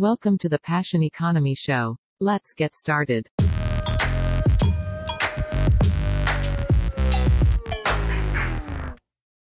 Welcome 0.00 0.40
to 0.40 0.48
the 0.48 0.56
Passion 0.56 1.04
Economy 1.04 1.52
Show. 1.52 2.00
Let's 2.24 2.56
get 2.56 2.72
started. 2.72 3.28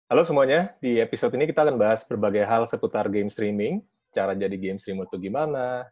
Halo 0.08 0.24
semuanya, 0.24 0.72
di 0.80 1.04
episode 1.04 1.37
ini 1.37 1.45
kita 1.53 1.69
akan 1.69 1.76
bahas 1.76 2.00
berbagai 2.08 2.48
hal 2.48 2.64
seputar 2.64 3.12
game 3.12 3.29
streaming, 3.29 3.84
cara 4.08 4.32
jadi 4.32 4.56
game 4.56 4.80
streamer 4.80 5.04
itu 5.04 5.21
gimana, 5.21 5.84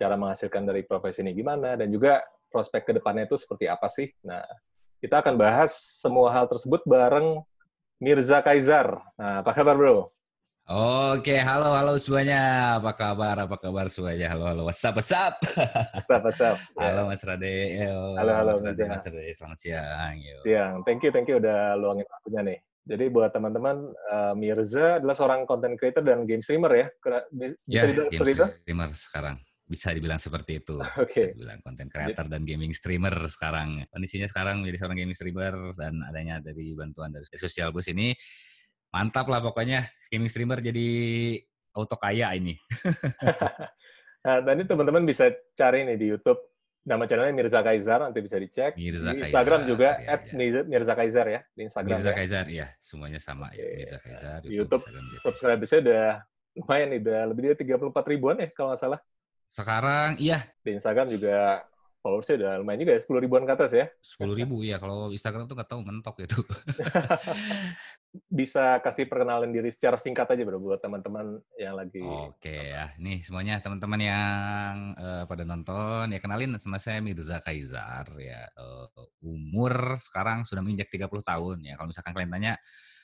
cara 0.00 0.16
menghasilkan 0.16 0.64
dari 0.64 0.80
profesi 0.80 1.20
ini 1.20 1.36
gimana, 1.36 1.76
dan 1.76 1.92
juga 1.92 2.24
prospek 2.48 2.88
ke 2.88 2.92
depannya 2.96 3.28
itu 3.28 3.36
seperti 3.36 3.68
apa 3.68 3.92
sih. 3.92 4.08
Nah, 4.24 4.40
kita 5.04 5.20
akan 5.20 5.36
bahas 5.36 5.76
semua 5.76 6.32
hal 6.32 6.48
tersebut 6.48 6.80
bareng 6.88 7.44
Mirza 8.00 8.40
Kaisar. 8.40 8.96
Nah, 9.20 9.44
apa 9.44 9.52
kabar 9.52 9.76
bro? 9.76 10.08
Oke, 10.70 11.34
halo 11.42 11.74
halo 11.74 11.98
semuanya. 11.98 12.38
Apa 12.78 12.94
kabar? 12.94 13.34
Apa 13.42 13.58
kabar 13.58 13.90
semuanya? 13.90 14.30
Halo 14.30 14.46
halo. 14.46 14.62
What's 14.70 14.78
up? 14.86 14.94
What's 14.94 15.10
up? 15.10 15.34
What's 15.42 16.06
up? 16.14 16.22
What's 16.22 16.38
up? 16.38 16.58
Halo 16.78 17.10
Mas 17.10 17.26
Rade. 17.26 17.74
Yo. 17.74 18.14
Halo, 18.14 18.30
halo, 18.38 18.50
Mas 18.54 18.62
Rade. 18.62 18.84
Mas 18.86 19.02
Rade. 19.02 19.34
Selamat 19.34 19.58
siang. 19.58 20.14
Yo. 20.22 20.36
Siang. 20.46 20.74
Thank 20.86 21.02
you, 21.02 21.10
thank 21.10 21.26
you 21.26 21.42
udah 21.42 21.74
luangin 21.74 22.06
waktunya 22.06 22.40
nih. 22.54 22.58
Jadi 22.86 23.04
buat 23.10 23.34
teman-teman, 23.34 23.82
uh, 24.14 24.34
Mirza 24.38 25.02
adalah 25.02 25.18
seorang 25.18 25.42
content 25.42 25.74
creator 25.74 26.06
dan 26.06 26.22
game 26.22 26.38
streamer 26.38 26.70
ya? 26.70 26.86
Kena- 27.02 27.26
Bisa 27.34 27.54
Ya, 27.66 27.82
dibilang 27.90 28.06
game 28.06 28.14
seperti 28.22 28.30
itu? 28.30 28.46
streamer 28.62 28.90
sekarang. 28.94 29.36
Bisa 29.66 29.88
dibilang 29.90 30.20
seperti 30.22 30.52
itu. 30.62 30.76
Oke. 31.02 31.34
Bisa 31.34 31.34
dibilang 31.34 31.58
content 31.66 31.90
creator 31.90 32.26
dan 32.30 32.42
gaming 32.46 32.70
streamer 32.70 33.14
sekarang. 33.26 33.82
Kondisinya 33.90 34.30
sekarang 34.30 34.62
menjadi 34.62 34.86
seorang 34.86 35.02
gaming 35.02 35.18
streamer 35.18 35.74
dan 35.74 35.98
adanya 36.06 36.38
dari 36.38 36.78
bantuan 36.78 37.10
dari 37.10 37.26
Social 37.26 37.74
Bus 37.74 37.90
ini 37.90 38.14
mantap 38.90 39.26
lah 39.30 39.40
pokoknya 39.42 39.86
gaming 40.10 40.30
streamer 40.30 40.58
jadi 40.62 40.88
auto 41.74 41.96
kaya 41.96 42.34
ini. 42.34 42.54
Nah, 44.20 44.36
tadi 44.44 44.68
teman-teman 44.68 45.08
bisa 45.08 45.32
cari 45.56 45.88
nih 45.88 45.96
di 45.96 46.12
YouTube. 46.12 46.36
Nama 46.84 47.08
channelnya 47.08 47.32
Mirza 47.32 47.64
Kaisar, 47.64 48.04
nanti 48.04 48.20
bisa 48.20 48.36
dicek. 48.36 48.76
Mirza 48.76 49.16
di 49.16 49.24
Instagram 49.24 49.64
juga, 49.64 49.96
at. 49.96 50.28
Mirza 50.36 50.92
Kaisar 50.92 51.24
ya, 51.28 51.40
di 51.56 51.64
Instagram 51.64 51.96
Mirza 51.96 52.12
ya. 52.12 52.16
Kaisar 52.16 52.46
ya, 52.52 52.66
semuanya 52.80 53.16
sama 53.16 53.48
ya. 53.52 53.64
Mirza 53.64 53.96
Kaisar, 54.00 54.44
Di 54.44 54.52
YouTube, 54.52 54.84
Instagram, 54.84 55.04
Kaisar. 55.08 55.24
Subscribersnya 55.24 55.80
udah 55.80 56.04
lumayan 56.56 56.88
nih, 56.92 57.00
udah 57.00 57.20
lebih 57.32 57.42
dari 57.48 57.56
34 57.64 58.12
ribuan 58.12 58.36
ya 58.44 58.48
kalau 58.52 58.68
nggak 58.72 58.80
salah. 58.84 59.00
Sekarang 59.50 60.20
iya 60.22 60.46
Di 60.62 60.70
Instagram 60.78 61.06
juga 61.10 61.64
followersnya 62.00 62.36
udah 62.40 62.52
lumayan 62.64 62.80
juga 62.80 62.92
ya, 62.96 63.00
10 63.04 63.24
ribuan 63.24 63.44
ke 63.44 63.52
atas 63.52 63.70
ya. 63.76 63.86
sepuluh 64.00 64.32
ribu 64.32 64.64
ya 64.64 64.80
kalau 64.80 65.12
Instagram 65.12 65.44
tuh 65.44 65.56
nggak 65.56 65.70
tahu 65.70 65.80
mentok 65.84 66.16
itu. 66.24 66.40
bisa 68.40 68.82
kasih 68.82 69.06
perkenalan 69.06 69.54
diri 69.54 69.70
secara 69.70 69.94
singkat 69.94 70.26
aja 70.26 70.42
bro, 70.42 70.58
buat 70.58 70.82
teman-teman 70.82 71.38
yang 71.54 71.78
lagi... 71.78 72.02
Oke 72.02 72.74
ya, 72.74 72.90
nih 72.98 73.22
semuanya 73.22 73.62
teman-teman 73.62 74.00
yang 74.02 74.74
eh, 74.98 75.24
pada 75.30 75.44
nonton 75.46 76.10
ya 76.10 76.18
kenalin 76.18 76.58
sama 76.58 76.82
saya 76.82 76.98
Mirza 76.98 77.38
Kaisar 77.38 78.10
ya. 78.18 78.50
Eh, 78.50 78.86
umur 79.22 80.00
sekarang 80.02 80.42
sudah 80.42 80.64
menginjak 80.64 80.90
30 80.90 81.06
tahun 81.22 81.56
ya. 81.62 81.78
Kalau 81.78 81.88
misalkan 81.92 82.12
kalian 82.16 82.32
tanya 82.34 82.52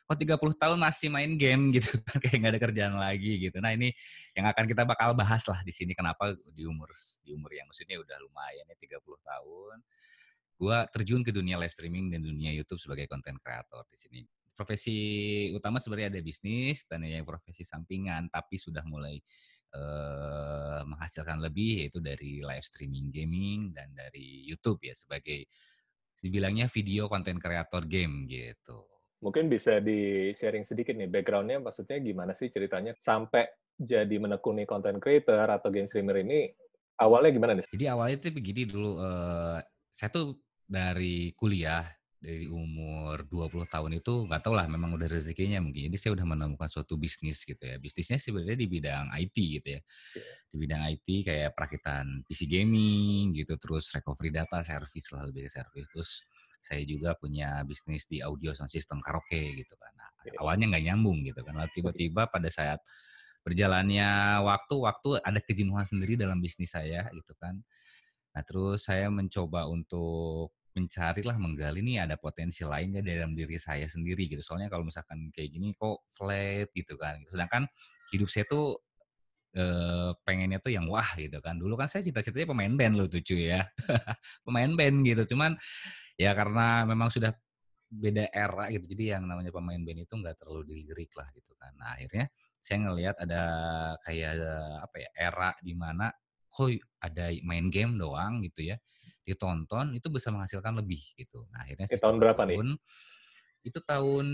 kok 0.06 0.14
30 0.14 0.38
tahun 0.54 0.78
masih 0.78 1.10
main 1.10 1.34
game 1.34 1.68
gitu 1.76 1.98
kayak 2.22 2.36
nggak 2.38 2.52
ada 2.54 2.60
kerjaan 2.62 2.94
lagi 2.94 3.42
gitu. 3.42 3.58
Nah 3.58 3.74
ini 3.74 3.90
yang 4.38 4.46
akan 4.46 4.64
kita 4.70 4.86
bakal 4.86 5.12
bahas 5.18 5.42
lah 5.50 5.60
di 5.66 5.74
sini 5.74 5.92
kenapa 5.98 6.32
di 6.54 6.62
umur 6.62 6.94
di 7.26 7.34
umur 7.34 7.50
yang 7.50 7.66
maksudnya 7.66 7.98
udah 7.98 8.16
lumayan 8.22 8.64
ya 8.70 8.77
30 8.78 9.02
tahun 9.02 9.77
gua 10.56 10.88
terjun 10.88 11.20
ke 11.20 11.34
dunia 11.34 11.60
live 11.60 11.74
streaming 11.74 12.08
dan 12.08 12.24
dunia 12.24 12.48
YouTube 12.54 12.80
sebagai 12.80 13.10
content 13.10 13.36
creator 13.42 13.84
di 13.90 13.98
sini. 13.98 14.20
Profesi 14.56 14.96
utama 15.52 15.77
sebenarnya 15.77 16.16
ada 16.16 16.20
bisnis 16.24 16.88
dan 16.88 17.04
yang 17.04 17.28
profesi 17.28 17.60
sampingan 17.60 18.32
tapi 18.32 18.56
sudah 18.56 18.80
mulai 18.88 19.20
eh, 19.77 20.80
menghasilkan 20.86 21.44
lebih 21.44 21.84
yaitu 21.84 22.00
dari 22.00 22.40
live 22.40 22.64
streaming 22.64 23.12
gaming 23.12 23.77
dan 23.77 23.92
dari 23.92 24.48
YouTube 24.48 24.80
ya 24.80 24.96
sebagai 24.96 25.44
dibilangnya 26.16 26.72
video 26.72 27.12
content 27.12 27.36
creator 27.36 27.84
game 27.84 28.24
gitu. 28.24 28.95
Mungkin 29.27 29.51
bisa 29.51 29.83
di-sharing 29.83 30.63
sedikit 30.63 30.95
nih, 30.95 31.11
background-nya 31.11 31.59
maksudnya 31.59 31.98
gimana 31.98 32.31
sih 32.31 32.47
ceritanya 32.47 32.95
sampai 32.95 33.51
jadi 33.75 34.23
menekuni 34.23 34.63
content 34.63 35.03
creator 35.03 35.51
atau 35.51 35.67
game 35.75 35.91
streamer 35.91 36.23
ini, 36.23 36.47
awalnya 37.03 37.35
gimana 37.35 37.53
nih? 37.59 37.67
Jadi 37.67 37.85
awalnya 37.91 38.17
tuh 38.23 38.31
begini 38.31 38.63
dulu, 38.70 39.03
eh, 39.03 39.59
saya 39.91 40.09
tuh 40.14 40.39
dari 40.63 41.35
kuliah, 41.35 41.83
dari 42.23 42.47
umur 42.47 43.27
20 43.27 43.67
tahun 43.67 43.98
itu 43.98 44.31
nggak 44.31 44.47
tahu 44.47 44.55
lah 44.55 44.70
memang 44.70 44.95
udah 44.95 45.11
rezekinya 45.11 45.58
mungkin. 45.58 45.91
Jadi 45.91 45.97
saya 45.98 46.14
udah 46.14 46.27
menemukan 46.27 46.70
suatu 46.70 46.95
bisnis 46.95 47.43
gitu 47.43 47.61
ya. 47.61 47.83
Bisnisnya 47.83 48.23
sebenarnya 48.23 48.57
di 48.57 48.69
bidang 48.70 49.11
IT 49.11 49.37
gitu 49.37 49.69
ya. 49.75 49.81
Di 50.51 50.57
bidang 50.57 50.83
IT 50.87 51.07
kayak 51.27 51.51
perakitan 51.53 52.23
PC 52.27 52.47
gaming 52.47 53.35
gitu, 53.37 53.58
terus 53.58 53.91
recovery 53.91 54.31
data 54.31 54.63
service 54.63 55.11
lah 55.13 55.27
lebih 55.29 55.47
ke 55.47 55.51
service. 55.51 55.89
Terus 55.93 56.11
saya 56.66 56.82
juga 56.82 57.14
punya 57.14 57.62
bisnis 57.62 58.10
di 58.10 58.18
audio 58.18 58.50
sound 58.50 58.74
system 58.74 58.98
karaoke 58.98 59.54
gitu 59.54 59.78
kan. 59.78 59.94
Nah, 59.94 60.10
awalnya 60.42 60.74
nggak 60.74 60.84
nyambung 60.90 61.22
gitu 61.22 61.46
kan. 61.46 61.54
Lalu 61.54 61.70
tiba-tiba 61.70 62.27
pada 62.27 62.50
saat 62.50 62.82
berjalannya 63.46 64.42
waktu, 64.42 64.74
waktu 64.74 65.08
ada 65.22 65.38
kejenuhan 65.38 65.86
sendiri 65.86 66.18
dalam 66.18 66.42
bisnis 66.42 66.74
saya 66.74 67.06
gitu 67.14 67.30
kan. 67.38 67.62
Nah 68.34 68.42
terus 68.42 68.84
saya 68.90 69.06
mencoba 69.08 69.64
untuk 69.70 70.52
mencari 70.77 71.24
lah 71.24 71.40
menggali 71.40 71.80
nih 71.80 72.04
ada 72.04 72.20
potensi 72.20 72.60
lain 72.60 72.92
nggak 72.92 73.06
dalam 73.08 73.33
diri 73.33 73.56
saya 73.56 73.88
sendiri 73.88 74.28
gitu. 74.28 74.44
Soalnya 74.44 74.68
kalau 74.68 74.84
misalkan 74.84 75.33
kayak 75.33 75.56
gini 75.56 75.72
kok 75.72 76.04
flat 76.12 76.68
gitu 76.77 77.00
kan. 77.00 77.24
Sedangkan 77.33 77.64
hidup 78.12 78.28
saya 78.28 78.44
tuh 78.44 78.77
eh, 79.56 80.12
pengennya 80.20 80.60
tuh 80.60 80.77
yang 80.77 80.84
wah 80.92 81.16
gitu 81.16 81.40
kan. 81.40 81.56
Dulu 81.56 81.80
kan 81.80 81.88
saya 81.88 82.04
cita-citanya 82.04 82.52
pemain 82.52 82.74
band 82.77 82.94
loh 83.00 83.08
tuh 83.08 83.24
cuy 83.24 83.56
ya. 83.56 83.64
pemain 84.46 84.68
band 84.77 84.96
gitu. 85.08 85.22
Cuman 85.33 85.56
ya 86.16 86.32
karena 86.32 86.88
memang 86.88 87.12
sudah 87.12 87.32
beda 87.86 88.28
era 88.34 88.66
gitu. 88.74 88.84
Jadi 88.90 89.14
yang 89.14 89.24
namanya 89.28 89.54
pemain 89.54 89.78
band 89.78 90.02
itu 90.02 90.14
nggak 90.16 90.36
terlalu 90.42 90.74
dilirik 90.74 91.12
lah 91.14 91.28
gitu 91.32 91.54
kan. 91.54 91.72
Nah 91.78 91.94
akhirnya 91.94 92.27
saya 92.58 92.78
ngelihat 92.82 93.16
ada 93.22 93.42
kayak 94.02 94.32
apa 94.82 94.96
ya 94.98 95.08
era 95.14 95.50
di 95.62 95.74
mana 95.77 96.10
kok 96.50 96.72
ada 96.98 97.30
main 97.46 97.68
game 97.70 97.94
doang 98.00 98.42
gitu 98.42 98.66
ya 98.72 98.77
ditonton 99.27 99.98
itu 99.98 100.06
bisa 100.10 100.30
menghasilkan 100.30 100.78
lebih 100.78 101.02
gitu. 101.18 101.46
Nah 101.50 101.66
akhirnya 101.66 101.86
saya 101.90 102.02
tahun 102.02 102.18
berapa 102.22 102.42
nih? 102.46 102.56
turun. 102.58 102.70
Itu 103.66 103.78
tahun 103.83 104.27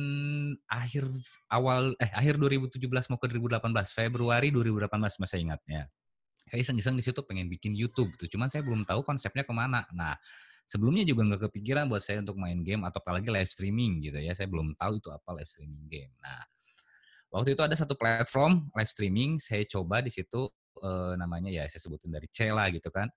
akhir 0.68 1.08
awal 1.48 1.96
eh 1.96 2.12
akhir 2.12 2.36
2017 2.36 2.76
mau 3.08 3.16
ke 3.16 3.26
2018 3.32 3.64
Februari 3.96 4.52
2018 4.52 4.92
masih 5.16 5.38
ingatnya. 5.40 5.88
Saya 6.44 6.60
iseng-iseng 6.60 7.00
di 7.00 7.04
situ 7.04 7.24
pengen 7.24 7.48
bikin 7.48 7.72
YouTube 7.72 8.12
tuh, 8.20 8.28
cuman 8.28 8.52
saya 8.52 8.60
belum 8.60 8.84
tahu 8.84 9.00
konsepnya 9.00 9.40
ke 9.46 9.54
mana. 9.56 9.88
Nah 9.96 10.12
sebelumnya 10.72 11.04
juga 11.04 11.28
nggak 11.28 11.52
kepikiran 11.52 11.84
buat 11.92 12.00
saya 12.00 12.24
untuk 12.24 12.40
main 12.40 12.64
game 12.64 12.88
atau 12.88 13.04
apalagi 13.04 13.28
live 13.28 13.52
streaming 13.52 14.00
gitu 14.00 14.16
ya. 14.16 14.32
Saya 14.32 14.48
belum 14.48 14.72
tahu 14.80 14.96
itu 14.96 15.12
apa 15.12 15.28
live 15.36 15.50
streaming 15.52 15.84
game. 15.92 16.12
Nah 16.24 16.40
waktu 17.32 17.56
itu 17.56 17.62
ada 17.64 17.72
satu 17.72 17.96
platform 17.96 18.68
live 18.76 18.92
streaming 18.92 19.40
saya 19.40 19.64
coba 19.64 20.04
di 20.04 20.12
situ 20.12 20.52
eh, 20.84 21.12
namanya 21.16 21.48
ya 21.48 21.64
saya 21.66 21.80
sebutin 21.80 22.12
dari 22.12 22.28
Cela 22.28 22.68
gitu 22.68 22.92
kan 22.92 23.08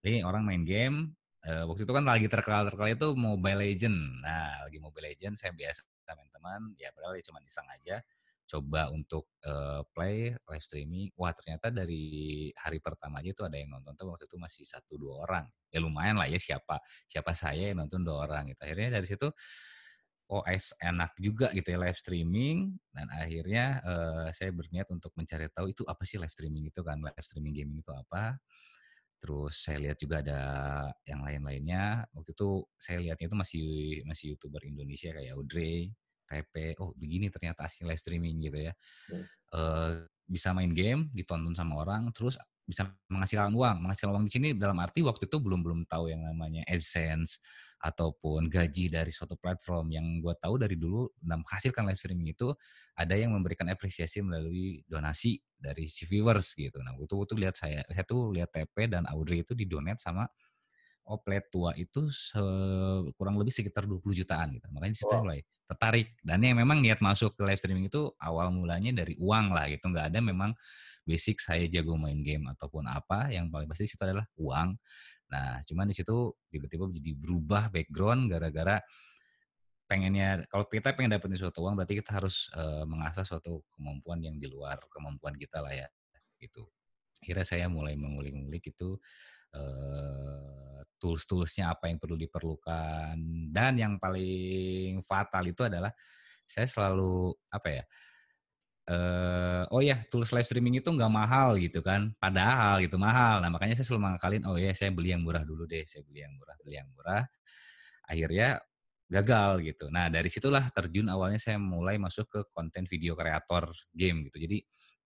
jadi 0.00 0.22
orang 0.22 0.46
main 0.46 0.62
game 0.62 1.18
eh, 1.42 1.66
waktu 1.66 1.82
itu 1.82 1.92
kan 1.92 2.06
lagi 2.06 2.30
terkenal 2.30 2.70
terkenal 2.70 2.94
itu 2.94 3.08
Mobile 3.18 3.66
Legend 3.66 4.22
nah 4.22 4.62
lagi 4.62 4.78
Mobile 4.78 5.12
Legend 5.12 5.34
saya 5.34 5.50
biasa 5.50 5.82
main 6.14 6.30
teman 6.30 6.60
ya 6.78 6.94
padahal 6.94 7.18
ya 7.18 7.22
cuma 7.26 7.42
iseng 7.42 7.66
aja 7.74 7.98
coba 8.46 8.88
untuk 8.94 9.28
eh, 9.42 9.82
play 9.90 10.32
live 10.32 10.64
streaming. 10.64 11.10
Wah 11.18 11.34
ternyata 11.34 11.68
dari 11.74 12.48
hari 12.54 12.78
pertama 12.78 13.18
aja 13.20 13.30
itu 13.34 13.42
ada 13.42 13.58
yang 13.58 13.74
nonton 13.74 13.92
tuh 13.98 14.06
waktu 14.14 14.24
itu 14.30 14.38
masih 14.38 14.64
satu 14.64 14.94
dua 14.96 15.26
orang. 15.26 15.46
Ya 15.74 15.82
lumayan 15.82 16.16
lah 16.16 16.30
ya 16.30 16.38
siapa 16.38 16.78
siapa 17.10 17.34
saya 17.34 17.74
yang 17.74 17.82
nonton 17.82 18.06
dua 18.06 18.24
orang 18.30 18.48
gitu. 18.54 18.60
Akhirnya 18.62 18.98
dari 19.02 19.06
situ 19.06 19.28
oh 20.26 20.42
enak 20.82 21.14
juga 21.22 21.50
gitu 21.54 21.68
ya 21.74 21.78
live 21.82 21.98
streaming. 21.98 22.78
Dan 22.94 23.06
akhirnya 23.10 23.64
eh, 23.82 24.28
saya 24.30 24.50
berniat 24.54 24.86
untuk 24.94 25.10
mencari 25.18 25.50
tahu 25.50 25.74
itu 25.74 25.82
apa 25.90 26.02
sih 26.06 26.16
live 26.22 26.32
streaming 26.32 26.70
itu 26.70 26.80
kan 26.86 27.02
live 27.02 27.26
streaming 27.26 27.54
gaming 27.54 27.82
itu 27.82 27.92
apa. 27.92 28.38
Terus 29.18 29.64
saya 29.64 29.80
lihat 29.80 29.98
juga 29.98 30.20
ada 30.22 30.40
yang 31.08 31.24
lain-lainnya. 31.24 32.06
Waktu 32.14 32.30
itu 32.36 32.62
saya 32.78 32.98
lihatnya 33.02 33.26
itu 33.32 33.36
masih 33.36 33.64
masih 34.06 34.26
youtuber 34.36 34.62
Indonesia 34.62 35.10
kayak 35.10 35.34
Audrey 35.34 35.90
TP 36.26 36.76
oh 36.82 36.92
begini 36.98 37.30
ternyata 37.30 37.64
asli 37.64 37.86
live 37.86 38.00
streaming 38.00 38.42
gitu 38.42 38.58
ya 38.70 38.74
Hmm. 39.06 39.22
Eh, 39.54 39.94
bisa 40.26 40.50
main 40.50 40.74
game 40.74 41.06
ditonton 41.14 41.54
sama 41.54 41.78
orang 41.78 42.10
terus 42.10 42.34
bisa 42.66 42.82
menghasilkan 43.06 43.54
uang 43.54 43.78
menghasilkan 43.78 44.10
uang 44.18 44.26
di 44.26 44.32
sini 44.34 44.48
dalam 44.58 44.74
arti 44.82 45.06
waktu 45.06 45.30
itu 45.30 45.38
belum 45.38 45.62
belum 45.62 45.80
tahu 45.86 46.10
yang 46.10 46.26
namanya 46.26 46.66
AdSense 46.66 47.38
ataupun 47.78 48.50
gaji 48.50 48.90
dari 48.90 49.14
suatu 49.14 49.38
platform 49.38 49.94
yang 49.94 50.18
gue 50.18 50.34
tahu 50.42 50.58
dari 50.58 50.74
dulu 50.74 51.06
dalam 51.22 51.46
menghasilkan 51.46 51.86
live 51.86 52.00
streaming 52.00 52.34
itu 52.34 52.50
ada 52.98 53.14
yang 53.14 53.38
memberikan 53.38 53.70
apresiasi 53.70 54.18
melalui 54.18 54.82
donasi 54.90 55.38
dari 55.54 55.86
si 55.86 56.04
viewers 56.10 56.58
gitu. 56.58 56.82
Nah, 56.82 56.98
itu 56.98 57.14
tuh 57.14 57.38
lihat 57.38 57.54
saya, 57.54 57.86
saya 57.86 58.04
tuh 58.04 58.34
lihat 58.34 58.50
TP 58.50 58.90
dan 58.90 59.06
Audrey 59.06 59.46
itu 59.46 59.54
didonate 59.54 60.02
sama 60.02 60.26
Oplet 61.06 61.46
tua 61.54 61.70
itu 61.78 62.06
kurang 63.14 63.38
lebih 63.38 63.54
sekitar 63.54 63.86
20 63.86 64.02
jutaan 64.14 64.50
gitu. 64.54 64.66
Makanya 64.74 64.94
situ 64.98 65.14
Wow. 65.14 65.22
mulai 65.26 65.40
tertarik. 65.66 66.14
Dan 66.22 66.42
yang 66.42 66.58
memang 66.58 66.78
niat 66.82 67.02
masuk 67.02 67.34
ke 67.38 67.42
live 67.42 67.58
streaming 67.58 67.86
itu 67.90 68.10
awal 68.22 68.50
mulanya 68.54 68.94
dari 69.02 69.18
uang 69.18 69.54
lah 69.54 69.66
gitu. 69.70 69.86
Nggak 69.90 70.14
ada 70.14 70.18
memang 70.22 70.50
basic 71.06 71.38
saya 71.42 71.66
jago 71.70 71.94
main 71.98 72.22
game 72.22 72.46
ataupun 72.50 72.86
apa. 72.90 73.30
Yang 73.30 73.50
paling 73.54 73.68
pasti 73.70 73.84
situ 73.90 74.02
adalah 74.02 74.26
uang. 74.38 74.78
Nah, 75.30 75.58
cuman 75.66 75.86
di 75.90 75.94
situ 75.98 76.34
tiba-tiba 76.50 76.86
jadi 76.90 77.12
berubah 77.18 77.70
background 77.74 78.30
gara-gara 78.30 78.78
pengennya 79.86 80.42
kalau 80.50 80.66
kita 80.66 80.98
pengen 80.98 81.14
dapetin 81.14 81.38
suatu 81.38 81.62
uang 81.62 81.78
berarti 81.78 81.94
kita 82.02 82.18
harus 82.18 82.50
eh, 82.58 82.82
mengasah 82.86 83.22
suatu 83.22 83.62
kemampuan 83.70 84.18
yang 84.18 84.34
di 84.38 84.50
luar 84.50 84.82
kemampuan 84.90 85.34
kita 85.38 85.62
lah 85.62 85.74
ya 85.74 85.86
gitu. 86.42 86.66
Akhirnya 87.22 87.46
saya 87.46 87.66
mulai 87.70 87.94
mengulik-ngulik 87.98 88.70
itu 88.70 88.98
tools-toolsnya 91.00 91.72
apa 91.76 91.88
yang 91.92 91.98
perlu 92.00 92.16
diperlukan. 92.18 93.16
Dan 93.52 93.72
yang 93.80 94.00
paling 94.00 95.00
fatal 95.04 95.44
itu 95.46 95.62
adalah 95.66 95.92
saya 96.46 96.66
selalu 96.70 97.34
apa 97.50 97.68
ya 97.70 97.84
eh 98.86 99.66
oh 99.74 99.82
ya 99.82 99.98
tools 100.06 100.30
live 100.30 100.46
streaming 100.46 100.78
itu 100.78 100.86
nggak 100.86 101.10
mahal 101.10 101.58
gitu 101.58 101.82
kan 101.82 102.14
padahal 102.22 102.78
gitu 102.78 102.94
mahal. 103.02 103.42
Nah 103.42 103.50
makanya 103.50 103.74
saya 103.74 103.86
selalu 103.90 104.14
mengakalin 104.14 104.42
oh 104.46 104.54
ya 104.54 104.70
saya 104.78 104.94
beli 104.94 105.10
yang 105.10 105.26
murah 105.26 105.42
dulu 105.42 105.66
deh 105.66 105.82
saya 105.90 106.06
beli 106.06 106.22
yang 106.22 106.30
murah 106.38 106.54
beli 106.62 106.74
yang 106.78 106.88
murah. 106.94 107.26
Akhirnya 108.06 108.62
gagal 109.10 109.50
gitu. 109.66 109.90
Nah 109.90 110.06
dari 110.06 110.30
situlah 110.30 110.70
terjun 110.70 111.10
awalnya 111.10 111.38
saya 111.42 111.58
mulai 111.58 111.98
masuk 111.98 112.26
ke 112.30 112.40
konten 112.54 112.86
video 112.86 113.18
kreator 113.18 113.74
game 113.90 114.22
gitu. 114.30 114.38
Jadi 114.46 114.62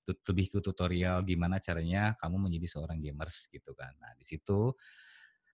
lebih 0.06 0.46
ke 0.52 0.58
tutorial 0.64 1.22
gimana 1.22 1.60
caranya 1.60 2.16
kamu 2.18 2.50
menjadi 2.50 2.66
seorang 2.78 2.98
gamers 2.98 3.46
gitu 3.52 3.76
kan 3.76 3.92
nah 4.00 4.12
di 4.16 4.24
situ 4.24 4.72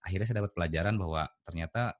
akhirnya 0.06 0.26
saya 0.26 0.38
dapat 0.44 0.52
pelajaran 0.54 0.94
bahwa 0.94 1.26
ternyata 1.42 1.98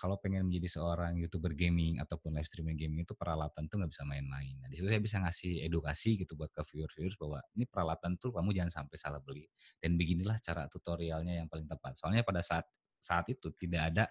kalau 0.00 0.16
pengen 0.16 0.48
menjadi 0.48 0.80
seorang 0.80 1.20
youtuber 1.20 1.52
gaming 1.52 2.00
ataupun 2.00 2.32
live 2.32 2.48
streaming 2.48 2.78
gaming 2.78 3.04
itu 3.04 3.12
peralatan 3.12 3.68
tuh 3.68 3.76
nggak 3.76 3.92
bisa 3.92 4.08
main-main. 4.08 4.56
Nah 4.56 4.72
di 4.72 4.80
situ 4.80 4.88
saya 4.88 4.96
bisa 4.96 5.20
ngasih 5.20 5.60
edukasi 5.68 6.16
gitu 6.16 6.40
buat 6.40 6.48
ke 6.56 6.64
viewers-viewers 6.64 7.20
bahwa 7.20 7.44
ini 7.52 7.68
peralatan 7.68 8.16
tuh 8.16 8.32
kamu 8.32 8.56
jangan 8.56 8.72
sampai 8.80 8.96
salah 8.96 9.20
beli 9.20 9.44
dan 9.76 10.00
beginilah 10.00 10.40
cara 10.40 10.64
tutorialnya 10.72 11.44
yang 11.44 11.52
paling 11.52 11.68
tepat. 11.68 12.00
Soalnya 12.00 12.24
pada 12.24 12.40
saat 12.40 12.64
saat 12.96 13.28
itu 13.28 13.52
tidak 13.52 13.92
ada 13.92 14.04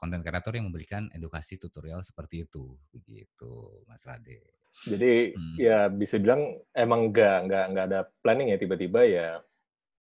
konten 0.00 0.24
kreator 0.24 0.56
yang 0.56 0.72
memberikan 0.72 1.12
edukasi 1.12 1.60
tutorial 1.60 2.00
seperti 2.00 2.48
itu, 2.48 2.72
begitu, 2.88 3.84
Mas 3.84 4.00
Rade. 4.08 4.63
Jadi 4.82 5.12
Hmm. 5.32 5.56
ya 5.56 5.86
bisa 5.86 6.18
bilang 6.18 6.42
emang 6.74 7.14
nggak 7.14 7.36
nggak 7.46 7.64
nggak 7.72 7.84
ada 7.88 8.00
planning 8.20 8.50
ya 8.50 8.58
tiba-tiba 8.58 9.00
ya 9.06 9.28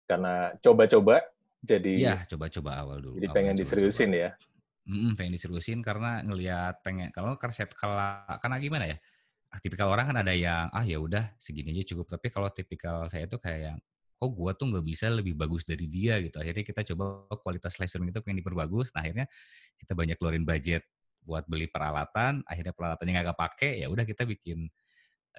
karena 0.08 0.56
coba-coba 0.60 1.20
jadi 1.64 1.94
Iya, 1.96 2.16
coba-coba 2.28 2.72
awal 2.80 2.98
dulu. 3.00 3.16
jadi 3.20 3.28
awalnya 3.28 3.36
pengen 3.36 3.54
coba-coba. 3.56 3.64
diseriusin 3.68 4.12
ya. 4.16 4.30
Mm, 4.84 5.12
pengen 5.16 5.34
diseriusin 5.40 5.80
karena 5.80 6.20
ngelihat 6.28 6.84
pengen 6.84 7.08
kalau 7.16 7.40
karset 7.40 7.72
kalau 7.72 7.96
karena 8.40 8.58
gimana 8.60 8.86
ya 8.92 8.98
tipikal 9.64 9.88
orang 9.88 10.12
kan 10.12 10.18
ada 10.26 10.34
yang 10.36 10.68
ah 10.74 10.84
ya 10.84 10.98
udah 11.00 11.32
segini 11.40 11.72
aja 11.72 11.94
cukup 11.96 12.10
tapi 12.12 12.28
kalau 12.34 12.50
tipikal 12.52 13.06
saya 13.08 13.30
tuh 13.30 13.38
kayak 13.40 13.60
yang 13.72 13.78
kok 14.18 14.32
gua 14.34 14.52
tuh 14.58 14.68
nggak 14.72 14.84
bisa 14.84 15.08
lebih 15.14 15.38
bagus 15.40 15.64
dari 15.64 15.86
dia 15.88 16.20
gitu 16.20 16.36
akhirnya 16.42 16.64
kita 16.68 16.82
coba 16.92 17.28
oh, 17.32 17.40
kualitas 17.40 17.78
live 17.80 17.88
streaming 17.88 18.12
itu 18.12 18.20
pengen 18.26 18.40
diperbagus 18.44 18.92
nah 18.92 19.06
akhirnya 19.06 19.30
kita 19.80 19.94
banyak 19.96 20.16
keluarin 20.20 20.44
budget 20.44 20.84
buat 21.24 21.48
beli 21.48 21.72
peralatan 21.72 22.44
akhirnya 22.44 22.76
peralatannya 22.76 23.12
nggak 23.16 23.30
kepake 23.36 23.70
ya 23.80 23.88
udah 23.88 24.04
kita 24.04 24.28
bikin 24.28 24.68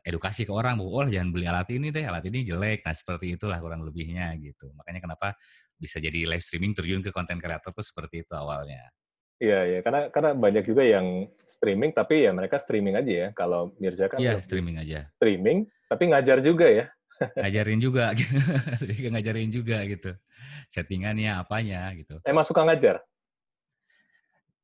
edukasi 0.03 0.43
ke 0.43 0.51
orang 0.51 0.81
bahwa 0.83 0.91
oh 0.91 1.07
jangan 1.07 1.31
beli 1.31 1.47
alat 1.47 1.71
ini 1.71 1.95
deh 1.95 2.03
alat 2.03 2.27
ini 2.27 2.43
jelek. 2.43 2.83
Nah 2.83 2.95
seperti 2.97 3.39
itulah 3.39 3.63
kurang 3.63 3.87
lebihnya 3.87 4.35
gitu. 4.43 4.75
Makanya 4.75 4.99
kenapa 5.05 5.39
bisa 5.79 6.03
jadi 6.03 6.27
live 6.27 6.43
streaming 6.43 6.75
terjun 6.75 6.99
ke 7.05 7.15
konten 7.15 7.39
kreator 7.39 7.71
tuh 7.71 7.87
seperti 7.87 8.27
itu 8.27 8.35
awalnya. 8.35 8.91
Iya 9.39 9.67
ya 9.67 9.79
karena 9.87 10.11
karena 10.11 10.31
banyak 10.35 10.65
juga 10.67 10.83
yang 10.87 11.31
streaming 11.47 11.91
tapi 11.95 12.27
ya 12.27 12.35
mereka 12.35 12.59
streaming 12.59 12.99
aja 12.99 13.13
ya. 13.13 13.29
Kalau 13.37 13.71
Mirza 13.79 14.11
kan 14.11 14.19
Iya 14.19 14.39
lebih 14.39 14.47
streaming 14.51 14.77
aja. 14.83 15.01
streaming 15.15 15.59
tapi 15.87 16.03
ngajar 16.11 16.39
juga 16.43 16.67
ya. 16.67 16.87
ngajarin 17.45 17.79
juga 17.79 18.05
gitu. 18.19 18.35
Ngajarin 19.15 19.51
juga 19.55 19.79
gitu. 19.87 20.11
Settingannya 20.67 21.39
apanya 21.39 21.87
gitu. 21.95 22.19
Emang 22.27 22.43
suka 22.43 22.67
ngajar? 22.67 22.99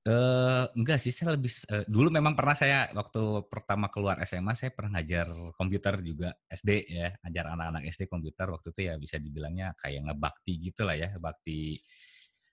Eh 0.00 0.64
enggak 0.80 0.96
sih 0.96 1.12
saya 1.12 1.36
lebih 1.36 1.52
eh, 1.68 1.84
dulu 1.84 2.08
memang 2.08 2.32
pernah 2.32 2.56
saya 2.56 2.88
waktu 2.96 3.44
pertama 3.52 3.92
keluar 3.92 4.16
SMA 4.24 4.56
saya 4.56 4.72
pernah 4.72 4.96
ngajar 4.96 5.28
komputer 5.52 6.00
juga 6.00 6.32
SD 6.48 6.70
ya 6.88 7.12
ngajar 7.20 7.44
anak-anak 7.52 7.82
SD 7.92 8.02
komputer. 8.08 8.48
Waktu 8.48 8.72
itu 8.72 8.80
ya 8.88 8.94
bisa 8.96 9.16
dibilangnya 9.20 9.76
kayak 9.76 10.08
ngebakti 10.08 10.52
gitu 10.72 10.88
lah 10.88 10.96
ya 10.96 11.12
bakti 11.20 11.76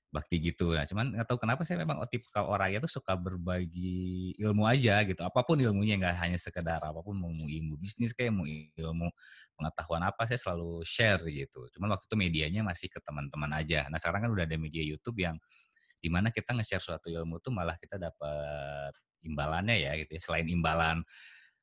bakti 0.08 0.40
gitu. 0.40 0.72
Nah 0.76 0.88
cuman 0.88 1.16
nggak 1.16 1.28
tahu 1.28 1.40
kenapa 1.44 1.62
saya 1.68 1.84
memang 1.84 2.00
tipikal 2.08 2.48
orangnya 2.48 2.80
tuh 2.84 2.92
suka 3.00 3.14
berbagi 3.20 4.34
ilmu 4.40 4.64
aja 4.68 5.04
gitu. 5.04 5.22
Apa 5.24 5.44
pun 5.44 5.60
ilmunya 5.60 6.00
nggak 6.00 6.16
hanya 6.24 6.40
sekedar 6.40 6.80
apa 6.84 7.00
pun 7.04 7.16
mau 7.20 7.32
ilmu 7.32 7.76
bisnis 7.80 8.16
kayak 8.16 8.32
mau 8.36 8.48
ilmu 8.48 9.08
pengetahuan 9.60 10.04
apa 10.08 10.24
saya 10.28 10.40
selalu 10.40 10.84
share 10.88 11.24
gitu. 11.28 11.68
Cuman 11.76 11.96
waktu 11.96 12.08
itu 12.08 12.16
medianya 12.20 12.62
masih 12.64 12.88
ke 12.92 13.00
teman-teman 13.04 13.52
aja. 13.56 13.88
Nah 13.92 14.00
sekarang 14.00 14.28
kan 14.28 14.32
udah 14.32 14.46
ada 14.48 14.58
media 14.60 14.84
YouTube 14.84 15.20
yang 15.20 15.36
di 15.98 16.10
mana 16.10 16.30
kita 16.30 16.54
nge-share 16.54 16.84
suatu 16.84 17.08
ilmu 17.10 17.42
tuh 17.42 17.52
malah 17.52 17.76
kita 17.78 17.98
dapat 17.98 18.94
imbalannya 19.26 19.78
ya 19.82 19.92
gitu 20.00 20.18
ya 20.18 20.22
selain 20.22 20.48
imbalan 20.48 21.02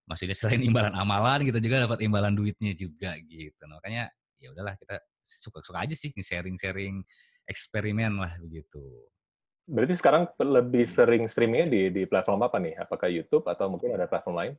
maksudnya 0.04 0.36
selain 0.36 0.60
imbalan 0.68 0.94
amalan 0.94 1.46
kita 1.46 1.58
juga 1.62 1.86
dapat 1.86 2.02
imbalan 2.02 2.34
duitnya 2.34 2.74
juga 2.74 3.16
gitu 3.24 3.62
nah, 3.66 3.78
makanya 3.78 4.10
ya 4.38 4.50
udahlah 4.52 4.74
kita 4.76 5.00
suka-suka 5.24 5.86
aja 5.86 5.94
sih 5.96 6.12
sharing-sharing 6.12 7.00
eksperimen 7.48 8.20
lah 8.20 8.34
begitu 8.40 8.82
Berarti 9.64 9.96
sekarang 9.96 10.28
lebih 10.44 10.84
sering 10.84 11.24
streamingnya 11.24 11.72
di 11.72 11.82
di 11.88 12.02
platform 12.04 12.44
apa 12.44 12.60
nih? 12.60 12.76
Apakah 12.76 13.08
YouTube 13.08 13.48
atau 13.48 13.72
mungkin 13.72 13.96
ada 13.96 14.04
platform 14.04 14.36
lain? 14.36 14.54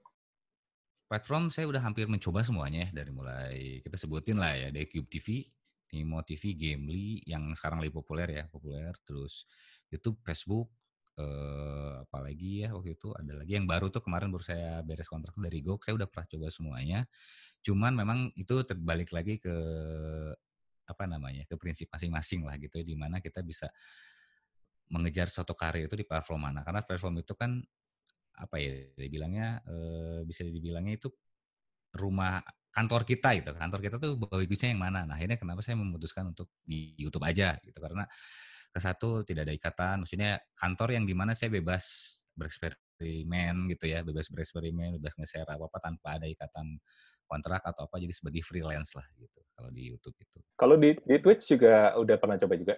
platform 1.05 1.53
saya 1.53 1.69
udah 1.69 1.81
hampir 1.81 2.09
mencoba 2.09 2.41
semuanya 2.41 2.89
ya, 2.89 3.01
dari 3.01 3.11
mulai 3.13 3.79
kita 3.85 3.97
sebutin 3.97 4.41
lah 4.41 4.57
ya 4.57 4.67
dari 4.73 4.89
Cube 4.89 5.05
TV 5.09 5.45
Nimo 5.93 6.21
TV, 6.25 6.57
Gamely 6.57 7.21
yang 7.29 7.53
sekarang 7.53 7.83
lagi 7.83 7.93
populer 7.93 8.29
ya, 8.31 8.43
populer. 8.49 8.95
Terus 9.05 9.45
YouTube, 9.93 10.17
Facebook, 10.25 10.73
eh, 11.19 11.93
apalagi 12.01 12.65
ya 12.65 12.73
waktu 12.73 12.97
itu 12.97 13.13
ada 13.13 13.33
lagi 13.37 13.53
yang 13.55 13.67
baru 13.69 13.93
tuh 13.93 14.01
kemarin 14.01 14.33
baru 14.33 14.43
saya 14.43 14.81
beres 14.81 15.05
kontrak 15.05 15.35
dari 15.37 15.61
Go. 15.61 15.77
Saya 15.83 15.95
udah 15.99 16.07
pernah 16.09 16.27
coba 16.27 16.47
semuanya. 16.49 16.99
Cuman 17.61 17.93
memang 17.93 18.19
itu 18.33 18.55
terbalik 18.65 19.13
lagi 19.13 19.37
ke 19.37 19.55
apa 20.85 21.03
namanya 21.09 21.43
ke 21.49 21.57
prinsip 21.57 21.89
masing-masing 21.89 22.45
lah 22.45 22.55
gitu, 22.61 22.81
di 22.85 22.93
mana 22.97 23.17
kita 23.21 23.41
bisa 23.41 23.69
mengejar 24.89 25.29
suatu 25.33 25.57
karya 25.57 25.89
itu 25.89 25.97
di 25.97 26.05
platform 26.05 26.49
mana. 26.49 26.61
Karena 26.61 26.85
platform 26.85 27.21
itu 27.25 27.33
kan 27.37 27.61
apa 28.35 28.59
ya 28.59 28.91
dibilangnya 28.99 29.63
eh, 29.63 30.19
bisa 30.27 30.43
dibilangnya 30.43 30.99
itu 30.99 31.09
rumah 31.95 32.43
kantor 32.75 33.07
kita 33.07 33.29
gitu. 33.39 33.55
Kantor 33.55 33.79
kita 33.79 33.95
tuh 33.95 34.19
bagusnya 34.19 34.75
yang 34.75 34.83
mana. 34.83 35.07
Nah, 35.07 35.15
akhirnya 35.15 35.39
kenapa 35.39 35.63
saya 35.63 35.79
memutuskan 35.79 36.35
untuk 36.35 36.51
di 36.59 36.91
YouTube 36.99 37.23
aja 37.23 37.55
gitu 37.63 37.79
karena 37.79 38.03
ke 38.75 38.79
satu 38.83 39.23
tidak 39.23 39.47
ada 39.47 39.55
ikatan, 39.55 40.03
maksudnya 40.03 40.35
kantor 40.59 40.99
yang 40.99 41.07
di 41.07 41.15
mana 41.15 41.31
saya 41.31 41.47
bebas 41.47 42.19
bereksperimen 42.35 43.71
gitu 43.71 43.87
ya, 43.87 44.03
bebas 44.03 44.27
bereksperimen, 44.27 44.99
bebas 44.99 45.15
nge-share 45.15 45.47
apa-apa 45.47 45.79
tanpa 45.79 46.19
ada 46.19 46.27
ikatan 46.27 46.75
kontrak 47.23 47.63
atau 47.63 47.87
apa 47.87 47.95
jadi 48.03 48.11
sebagai 48.11 48.43
freelance 48.43 48.91
lah 48.99 49.07
gitu 49.15 49.39
kalau 49.55 49.71
di 49.71 49.95
YouTube 49.95 50.19
itu. 50.19 50.43
Kalau 50.59 50.75
di 50.75 50.91
di 51.07 51.15
Twitch 51.23 51.55
juga 51.55 51.95
udah 51.95 52.19
pernah 52.19 52.35
coba 52.35 52.53
juga? 52.59 52.75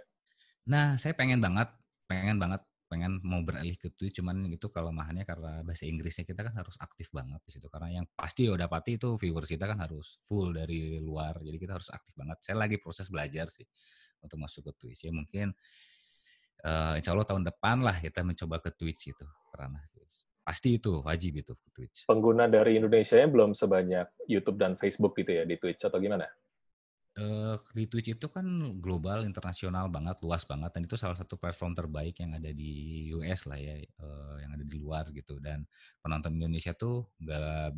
Nah, 0.69 1.01
saya 1.01 1.17
pengen 1.17 1.41
banget, 1.41 1.73
pengen 2.05 2.37
banget 2.37 2.61
pengen 2.87 3.19
mau 3.21 3.43
beralih 3.43 3.75
ke 3.75 3.91
Twitch 3.91 4.23
cuman 4.23 4.47
itu 4.47 4.71
kalau 4.71 4.95
mahannya 4.95 5.27
karena 5.27 5.59
bahasa 5.61 5.83
Inggrisnya 5.83 6.23
kita 6.23 6.47
kan 6.47 6.55
harus 6.55 6.79
aktif 6.79 7.11
banget 7.11 7.43
di 7.43 7.51
situ. 7.59 7.67
Karena 7.67 8.01
yang 8.01 8.05
pasti 8.15 8.47
udah 8.47 8.71
pasti 8.71 8.95
itu 8.95 9.19
viewers 9.19 9.51
kita 9.51 9.67
kan 9.67 9.79
harus 9.83 10.23
full 10.23 10.55
dari 10.55 10.97
luar 11.03 11.43
jadi 11.43 11.57
kita 11.59 11.75
harus 11.75 11.91
aktif 11.91 12.15
banget. 12.15 12.39
Saya 12.41 12.55
lagi 12.63 12.79
proses 12.79 13.11
belajar 13.11 13.51
sih 13.51 13.67
untuk 14.23 14.39
masuk 14.39 14.71
ke 14.71 14.87
Twitch. 14.87 15.03
Ya 15.03 15.11
mungkin 15.11 15.51
uh, 16.63 16.95
insya 16.95 17.11
Allah 17.11 17.27
tahun 17.27 17.43
depan 17.43 17.83
lah 17.83 17.99
kita 17.99 18.23
mencoba 18.23 18.63
ke 18.63 18.71
Twitch 18.73 19.11
itu 19.11 19.27
karena 19.51 19.83
pasti 20.47 20.79
itu 20.79 21.03
wajib 21.03 21.43
itu 21.43 21.53
ke 21.59 21.67
Twitch. 21.75 21.97
Pengguna 22.07 22.47
dari 22.47 22.79
Indonesia 22.79 23.19
belum 23.19 23.51
sebanyak 23.51 24.31
YouTube 24.31 24.55
dan 24.55 24.79
Facebook 24.79 25.11
gitu 25.19 25.35
ya 25.35 25.43
di 25.43 25.59
Twitch 25.59 25.83
atau 25.83 25.99
gimana? 25.99 26.23
Uh, 27.17 27.57
di 27.73 27.89
Twitch 27.89 28.13
itu 28.13 28.29
kan 28.29 28.45
global, 28.77 29.25
internasional 29.25 29.89
banget, 29.89 30.21
luas 30.21 30.45
banget, 30.45 30.69
dan 30.69 30.85
itu 30.85 30.93
salah 30.93 31.17
satu 31.17 31.33
platform 31.33 31.73
terbaik 31.73 32.21
yang 32.21 32.37
ada 32.37 32.53
di 32.53 33.09
US 33.17 33.49
lah 33.49 33.57
ya, 33.57 33.73
uh, 33.97 34.37
yang 34.37 34.53
ada 34.53 34.61
di 34.61 34.77
luar 34.77 35.09
gitu. 35.09 35.41
Dan 35.41 35.65
penonton 35.97 36.37
Indonesia 36.37 36.77
tuh 36.77 37.09
nggak 37.17 37.73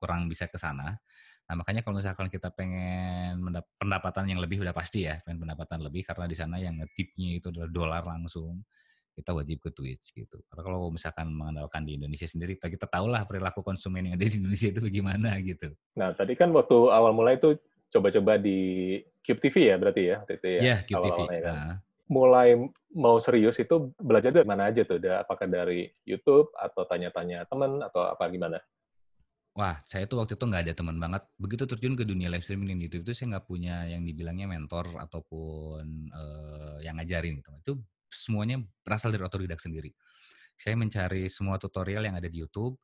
kurang 0.00 0.32
bisa 0.32 0.48
ke 0.48 0.56
sana. 0.56 0.96
Nah 1.50 1.54
makanya 1.60 1.84
kalau 1.84 2.00
misalkan 2.00 2.32
kita 2.32 2.48
pengen 2.56 3.42
pendapatan 3.76 4.32
yang 4.32 4.40
lebih 4.40 4.64
udah 4.64 4.72
pasti 4.72 5.04
ya, 5.04 5.20
pengen 5.28 5.44
pendapatan 5.44 5.84
lebih 5.84 6.06
karena 6.08 6.24
di 6.24 6.36
sana 6.38 6.56
yang 6.56 6.80
ngetipnya 6.80 7.36
itu 7.36 7.52
adalah 7.52 7.68
dolar 7.68 8.02
langsung 8.06 8.64
kita 9.12 9.36
wajib 9.36 9.58
ke 9.60 9.70
Twitch 9.74 10.16
gitu. 10.16 10.40
Karena 10.48 10.62
kalau 10.64 10.88
misalkan 10.88 11.28
mengandalkan 11.34 11.84
di 11.84 12.00
Indonesia 12.00 12.24
sendiri, 12.24 12.56
kita 12.56 12.88
tahu 12.88 13.10
lah 13.10 13.28
perilaku 13.28 13.60
konsumen 13.60 14.08
yang 14.08 14.14
ada 14.16 14.24
di 14.24 14.40
Indonesia 14.40 14.72
itu 14.72 14.80
bagaimana 14.80 15.36
gitu. 15.44 15.68
Nah 16.00 16.16
tadi 16.16 16.32
kan 16.32 16.48
waktu 16.56 16.76
awal 16.88 17.12
mulai 17.12 17.36
itu 17.36 17.58
coba-coba 17.90 18.38
di 18.38 18.96
Cube 19.20 19.40
TV 19.42 19.74
ya 19.74 19.76
berarti 19.76 20.02
ya 20.06 20.16
waktu 20.22 20.34
itu 20.38 20.48
ya. 20.48 20.60
Iya, 20.62 20.76
Cube 20.86 21.02
TV. 21.10 21.18
Kan? 21.42 21.54
nah. 21.54 21.76
mulai 22.10 22.58
mau 22.90 23.22
serius 23.22 23.54
itu 23.62 23.94
belajar 24.02 24.34
dari 24.34 24.46
mana 24.46 24.70
aja 24.70 24.82
tuh? 24.82 24.98
Apakah 24.98 25.46
dari 25.46 25.86
YouTube 26.02 26.50
atau 26.58 26.82
tanya-tanya 26.86 27.46
teman 27.46 27.78
atau 27.86 28.02
apa 28.02 28.26
gimana? 28.26 28.58
Wah, 29.54 29.82
saya 29.82 30.06
tuh 30.06 30.22
waktu 30.22 30.38
itu 30.38 30.44
nggak 30.46 30.62
ada 30.70 30.74
teman 30.74 30.96
banget. 30.98 31.22
Begitu 31.34 31.66
terjun 31.66 31.94
ke 31.98 32.06
dunia 32.06 32.30
live 32.30 32.42
streaming 32.46 32.78
di 32.78 32.86
YouTube 32.86 33.10
itu 33.10 33.14
saya 33.14 33.38
nggak 33.38 33.46
punya 33.50 33.86
yang 33.86 34.06
dibilangnya 34.06 34.46
mentor 34.46 34.94
ataupun 34.94 36.10
uh, 36.14 36.78
yang 36.82 36.98
ngajarin 36.98 37.42
gitu. 37.42 37.50
Itu 37.58 37.72
semuanya 38.10 38.62
berasal 38.86 39.10
dari 39.10 39.26
otodidak 39.26 39.58
sendiri. 39.58 39.90
Saya 40.54 40.78
mencari 40.78 41.26
semua 41.26 41.58
tutorial 41.58 42.06
yang 42.06 42.14
ada 42.14 42.30
di 42.30 42.42
YouTube, 42.42 42.78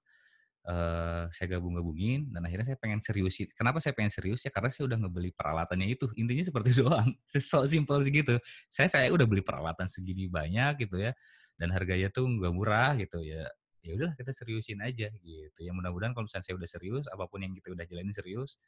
uh, 0.66 1.30
saya 1.30 1.56
gabung-gabungin 1.56 2.34
dan 2.34 2.42
akhirnya 2.44 2.74
saya 2.74 2.78
pengen 2.78 3.00
serius. 3.00 3.38
Kenapa 3.54 3.78
saya 3.78 3.94
pengen 3.94 4.10
serius 4.12 4.42
ya? 4.42 4.50
Karena 4.50 4.68
saya 4.68 4.90
udah 4.90 4.98
ngebeli 5.06 5.30
peralatannya 5.32 5.88
itu. 5.88 6.10
Intinya 6.18 6.42
seperti 6.42 6.70
doang. 6.82 7.14
So 7.26 7.62
simple 7.64 8.02
gitu. 8.10 8.36
Saya 8.66 8.90
saya 8.90 9.06
udah 9.14 9.24
beli 9.24 9.40
peralatan 9.46 9.86
segini 9.86 10.26
banyak 10.26 10.86
gitu 10.86 10.98
ya. 11.00 11.14
Dan 11.56 11.72
harganya 11.72 12.10
tuh 12.12 12.26
nggak 12.26 12.52
murah 12.52 12.98
gitu 12.98 13.22
ya. 13.22 13.46
Ya 13.86 13.94
udahlah 13.94 14.18
kita 14.18 14.34
seriusin 14.34 14.82
aja 14.82 15.08
gitu. 15.22 15.60
Ya 15.62 15.70
mudah-mudahan 15.70 16.10
kalau 16.10 16.26
misalnya 16.26 16.44
saya 16.50 16.58
udah 16.58 16.68
serius, 16.68 17.04
apa 17.06 17.30
pun 17.30 17.38
yang 17.46 17.54
kita 17.54 17.70
udah 17.70 17.86
jalanin 17.86 18.10
serius, 18.10 18.58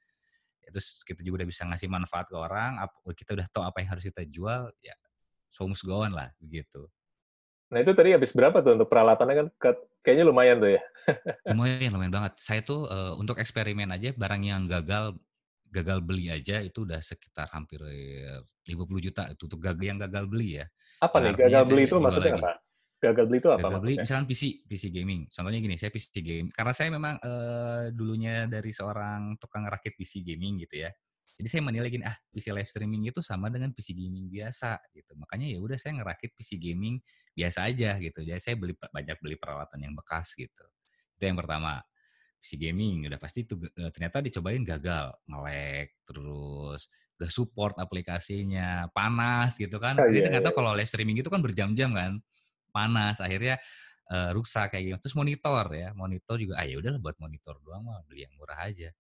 ya 0.63 0.71
terus 0.71 1.03
kita 1.03 1.27
juga 1.27 1.43
udah 1.43 1.49
bisa 1.51 1.67
ngasih 1.67 1.91
manfaat 1.91 2.31
ke 2.31 2.39
orang, 2.39 2.79
kita 3.19 3.35
udah 3.35 3.47
tahu 3.51 3.67
apa 3.67 3.83
yang 3.83 3.91
harus 3.99 4.07
kita 4.07 4.23
jual, 4.31 4.71
ya 4.79 4.95
so 5.51 5.67
go 5.83 6.07
on 6.07 6.15
lah 6.15 6.31
gitu. 6.39 6.87
Nah 7.69 7.79
itu 7.85 7.93
tadi 7.93 8.17
habis 8.17 8.33
berapa 8.33 8.65
tuh 8.65 8.81
untuk 8.81 8.89
peralatannya 8.89 9.35
kan 9.37 9.47
kayaknya 10.01 10.25
lumayan 10.25 10.57
tuh 10.57 10.73
ya. 10.77 10.83
lumayan, 11.53 11.91
lumayan 11.93 12.15
banget. 12.15 12.33
Saya 12.41 12.61
tuh 12.65 12.89
uh, 12.89 13.13
untuk 13.21 13.37
eksperimen 13.37 13.93
aja 13.93 14.17
barang 14.17 14.43
yang 14.45 14.65
gagal 14.65 15.17
gagal 15.69 16.01
beli 16.01 16.33
aja 16.33 16.65
itu 16.65 16.89
udah 16.89 16.97
sekitar 17.05 17.45
hampir 17.53 17.77
50 17.77 18.73
juta 19.05 19.29
itu 19.29 19.45
untuk 19.45 19.61
gagal 19.61 19.85
yang 19.85 20.01
gagal 20.01 20.25
beli 20.25 20.65
ya. 20.65 20.67
Apa 21.05 21.21
nih 21.21 21.37
gagal 21.37 21.63
beli 21.69 21.83
itu 21.85 21.97
maksudnya 22.01 22.41
lagi. 22.41 22.45
apa? 22.45 22.53
Gagal 22.99 23.25
beli 23.31 23.39
itu 23.39 23.51
apa 23.53 23.61
gagal 23.69 23.81
beli 23.85 23.95
misalkan 24.01 24.27
PC, 24.27 24.43
PC 24.65 24.85
gaming. 24.89 25.21
Contohnya 25.29 25.61
gini, 25.61 25.77
saya 25.77 25.93
PC 25.93 26.07
gaming. 26.25 26.49
Karena 26.51 26.73
saya 26.73 26.89
memang 26.89 27.15
uh, 27.21 27.93
dulunya 27.93 28.49
dari 28.49 28.73
seorang 28.73 29.37
tukang 29.37 29.69
rakit 29.69 29.93
PC 29.93 30.25
gaming 30.25 30.65
gitu 30.65 30.89
ya. 30.89 30.91
Jadi 31.39 31.49
saya 31.55 31.63
menilai 31.63 31.87
gini, 31.87 32.03
ah 32.03 32.19
PC 32.35 32.51
live 32.51 32.67
streaming 32.67 33.15
itu 33.15 33.23
sama 33.23 33.47
dengan 33.47 33.71
PC 33.71 33.95
gaming 33.95 34.27
biasa 34.27 34.83
gitu. 34.91 35.15
Makanya 35.15 35.47
ya 35.47 35.63
udah 35.63 35.79
saya 35.79 35.95
ngerakit 36.03 36.35
PC 36.35 36.59
gaming 36.59 36.99
biasa 37.31 37.71
aja 37.71 37.95
gitu. 38.03 38.27
Jadi 38.27 38.43
saya 38.43 38.59
beli 38.59 38.75
banyak 38.75 39.23
beli 39.23 39.39
peralatan 39.39 39.79
yang 39.79 39.95
bekas 39.95 40.35
gitu. 40.35 40.67
Itu 41.15 41.23
yang 41.31 41.39
pertama. 41.39 41.79
PC 42.43 42.59
gaming 42.59 43.07
udah 43.07 43.23
pasti 43.23 43.47
itu 43.47 43.55
e, 43.55 43.87
ternyata 43.95 44.19
dicobain 44.19 44.63
gagal, 44.67 45.15
melek, 45.31 46.03
terus 46.03 46.91
gak 47.19 47.31
support 47.31 47.75
aplikasinya, 47.79 48.91
panas 48.91 49.55
gitu 49.59 49.79
kan. 49.79 49.95
Oh, 49.95 50.11
Jadi 50.11 50.27
ternyata 50.27 50.51
iya. 50.51 50.57
kalau 50.59 50.71
live 50.75 50.91
streaming 50.91 51.23
itu 51.23 51.31
kan 51.31 51.39
berjam-jam 51.39 51.95
kan, 51.95 52.19
panas. 52.75 53.23
Akhirnya 53.23 53.63
uh, 54.11 54.35
rusak 54.35 54.75
kayak 54.75 54.83
gitu. 54.91 54.99
Terus 55.07 55.15
monitor 55.15 55.67
ya, 55.71 55.95
monitor 55.95 56.35
juga 56.35 56.59
ah 56.59 56.67
ya 56.67 56.83
udah 56.83 56.99
buat 56.99 57.15
monitor 57.23 57.63
doang 57.63 57.87
mah 57.87 58.03
beli 58.11 58.27
yang 58.27 58.35
murah 58.35 58.59
aja 58.59 58.91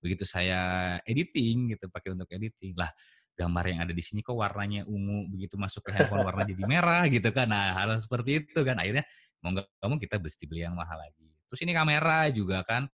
begitu 0.00 0.24
saya 0.28 0.60
editing 1.04 1.76
gitu 1.76 1.88
pakai 1.88 2.14
untuk 2.14 2.28
editing. 2.30 2.76
Lah 2.76 2.90
gambar 3.36 3.64
yang 3.68 3.80
ada 3.84 3.92
di 3.92 4.00
sini 4.00 4.24
kok 4.24 4.32
warnanya 4.32 4.88
ungu 4.88 5.28
begitu 5.28 5.60
masuk 5.60 5.84
ke 5.84 5.92
handphone 5.92 6.24
warna 6.24 6.48
jadi 6.48 6.64
merah 6.64 7.04
gitu 7.06 7.28
kan. 7.30 7.46
Nah 7.52 7.76
hal 7.76 8.00
seperti 8.00 8.44
itu 8.44 8.60
kan. 8.64 8.80
Akhirnya 8.80 9.04
mau 9.44 9.52
nggak 9.52 9.66
kamu 9.78 9.94
kita 10.00 10.16
mesti 10.16 10.44
beli 10.48 10.60
yang 10.64 10.74
mahal 10.74 10.96
lagi. 10.96 11.28
Terus 11.46 11.60
ini 11.62 11.72
kamera 11.76 12.32
juga 12.32 12.64
kan. 12.64 12.88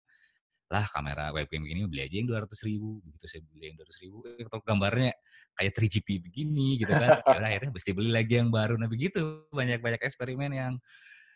Lah 0.70 0.86
kamera 0.86 1.34
webcam 1.34 1.66
ini 1.66 1.82
beli 1.84 2.06
aja 2.06 2.14
yang 2.14 2.30
dua 2.30 2.46
ratus 2.46 2.62
ribu 2.62 3.02
begitu 3.02 3.26
saya 3.26 3.42
beli 3.42 3.68
yang 3.68 3.76
dua 3.76 3.84
ratus 3.90 3.98
ribu 4.00 4.16
eh, 4.22 4.46
atau 4.46 4.62
gambarnya 4.62 5.12
kayak 5.58 5.72
3GP 5.76 6.08
begini 6.30 6.78
gitu 6.80 6.92
kan. 6.94 7.20
Ya 7.26 7.38
akhirnya 7.42 7.70
mesti 7.74 7.90
beli 7.92 8.10
lagi 8.14 8.34
yang 8.40 8.48
baru. 8.48 8.78
Nah 8.80 8.88
begitu 8.88 9.44
banyak 9.50 9.82
banyak 9.82 10.00
eksperimen 10.00 10.50
yang 10.54 10.72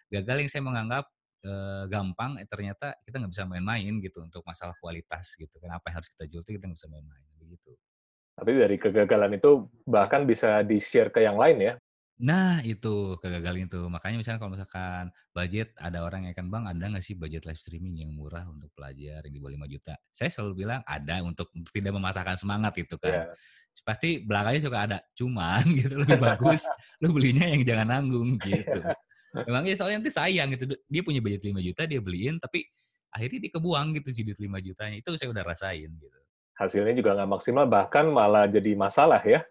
gagal 0.08 0.36
yang 0.46 0.50
saya 0.50 0.62
menganggap 0.62 1.04
uh, 1.44 1.84
gampang, 1.86 2.40
eh, 2.40 2.48
ternyata 2.48 2.96
kita 3.04 3.20
nggak 3.20 3.32
bisa 3.32 3.44
main-main 3.44 3.92
gitu 4.00 4.24
untuk 4.24 4.42
masalah 4.44 4.74
kualitas 4.80 5.36
gitu. 5.36 5.56
Kenapa 5.60 5.92
yang 5.92 6.02
harus 6.02 6.10
kita 6.10 6.24
jual 6.28 6.42
itu 6.42 6.52
kita 6.56 6.64
nggak 6.66 6.78
bisa 6.80 6.90
main-main 6.90 7.24
begitu. 7.38 7.72
Tapi 8.34 8.50
dari 8.58 8.76
kegagalan 8.76 9.38
itu 9.38 9.70
bahkan 9.86 10.26
bisa 10.26 10.66
di-share 10.66 11.14
ke 11.14 11.22
yang 11.22 11.38
lain 11.38 11.58
ya? 11.60 11.74
Nah 12.22 12.62
itu 12.62 13.18
kegagalan 13.18 13.66
itu. 13.66 13.90
Makanya 13.90 14.16
misalnya 14.18 14.38
kalau 14.38 14.52
misalkan 14.54 15.04
budget 15.34 15.74
ada 15.74 16.06
orang 16.06 16.26
yang 16.26 16.32
akan 16.34 16.46
bang 16.50 16.64
ada 16.70 16.84
nggak 16.94 17.04
sih 17.04 17.18
budget 17.18 17.42
live 17.42 17.58
streaming 17.58 18.06
yang 18.06 18.10
murah 18.14 18.46
untuk 18.46 18.70
pelajar 18.70 19.26
yang 19.26 19.34
di 19.34 19.40
bawah 19.42 19.66
5 19.66 19.72
juta? 19.74 19.94
Saya 20.14 20.30
selalu 20.30 20.66
bilang 20.66 20.80
ada 20.86 21.22
untuk, 21.26 21.50
untuk 21.54 21.74
tidak 21.74 21.90
mematahkan 21.94 22.38
semangat 22.38 22.74
itu 22.78 22.94
kan. 22.98 23.30
Yeah. 23.30 23.82
Pasti 23.82 24.22
belakangnya 24.22 24.62
suka 24.62 24.78
ada. 24.86 24.98
Cuman 25.18 25.64
gitu 25.80 25.94
lebih 25.98 26.18
bagus 26.22 26.62
lu 27.02 27.10
belinya 27.10 27.50
yang 27.50 27.62
jangan 27.66 27.86
nanggung 27.98 28.38
gitu. 28.38 28.78
Memang 29.34 29.66
ya 29.66 29.74
soalnya 29.74 29.98
nanti 29.98 30.14
sayang 30.14 30.54
gitu. 30.54 30.78
Dia 30.86 31.02
punya 31.02 31.18
budget 31.18 31.42
5 31.42 31.58
juta 31.58 31.82
dia 31.90 31.98
beliin 31.98 32.38
tapi 32.38 32.62
akhirnya 33.10 33.38
dia 33.42 33.52
kebuang 33.58 33.86
gitu 33.98 34.08
duit 34.22 34.38
5 34.38 34.62
jutanya. 34.62 34.96
Itu 35.02 35.18
saya 35.18 35.34
udah 35.34 35.42
rasain 35.42 35.90
gitu. 35.90 36.18
Hasilnya 36.54 36.94
juga 36.94 37.18
nggak 37.18 37.30
maksimal 37.34 37.66
bahkan 37.66 38.06
malah 38.06 38.46
jadi 38.46 38.78
masalah 38.78 39.18
ya. 39.26 39.42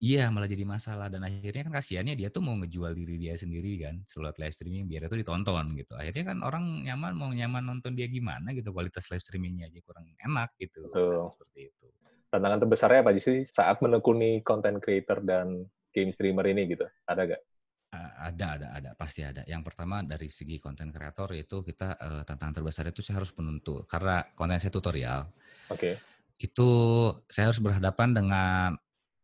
Iya, 0.00 0.32
malah 0.32 0.48
jadi 0.48 0.64
masalah 0.64 1.12
dan 1.12 1.28
akhirnya 1.28 1.68
kan 1.68 1.76
kasihannya 1.76 2.16
dia 2.16 2.32
tuh 2.32 2.40
mau 2.40 2.56
ngejual 2.56 2.96
diri 2.96 3.20
dia 3.20 3.36
sendiri 3.36 3.84
kan, 3.84 4.00
lewat 4.00 4.40
live 4.40 4.56
streaming 4.56 4.88
biar 4.88 5.12
itu 5.12 5.20
ditonton 5.20 5.76
gitu. 5.76 5.92
Akhirnya 5.92 6.32
kan 6.32 6.40
orang 6.40 6.88
nyaman 6.88 7.12
mau 7.12 7.28
nyaman 7.28 7.60
nonton 7.68 7.92
dia 7.92 8.08
gimana 8.08 8.56
gitu, 8.56 8.72
kualitas 8.72 9.04
live 9.12 9.20
streamingnya 9.20 9.68
aja 9.68 9.76
kurang 9.84 10.08
enak 10.16 10.56
gitu. 10.56 10.88
Kan, 10.88 11.28
seperti 11.28 11.68
itu. 11.68 11.86
Tantangan 12.32 12.58
terbesarnya 12.64 13.04
apa 13.04 13.12
sih 13.20 13.44
saat 13.44 13.84
menekuni 13.84 14.40
content 14.40 14.80
creator 14.80 15.20
dan 15.20 15.68
game 15.92 16.08
streamer 16.16 16.48
ini 16.48 16.72
gitu? 16.72 16.88
Ada 17.04 17.36
gak? 17.36 17.40
Ada, 17.90 18.46
ada, 18.54 18.66
ada, 18.70 18.90
pasti 18.94 19.26
ada. 19.26 19.42
Yang 19.44 19.72
pertama 19.72 20.06
dari 20.06 20.30
segi 20.30 20.62
konten 20.62 20.94
kreator 20.94 21.34
itu 21.34 21.66
kita 21.66 21.98
uh, 21.98 22.22
tantangan 22.22 22.62
terbesar 22.62 22.86
itu 22.86 23.02
saya 23.02 23.18
harus 23.18 23.34
menentu 23.34 23.82
karena 23.90 24.22
konten 24.38 24.62
saya 24.62 24.70
tutorial. 24.70 25.26
Oke. 25.68 25.74
Okay. 25.74 25.94
Itu 26.40 26.68
saya 27.26 27.50
harus 27.50 27.58
berhadapan 27.58 28.14
dengan 28.14 28.78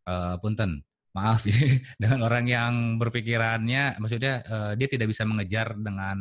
uh, 0.04 0.36
punten, 0.42 0.82
maaf 1.14 1.46
dengan 2.02 2.20
orang 2.26 2.44
yang 2.50 2.72
berpikirannya, 2.98 4.02
maksudnya 4.02 4.42
uh, 4.44 4.72
dia 4.74 4.88
tidak 4.90 5.14
bisa 5.14 5.22
mengejar 5.22 5.72
dengan 5.78 6.18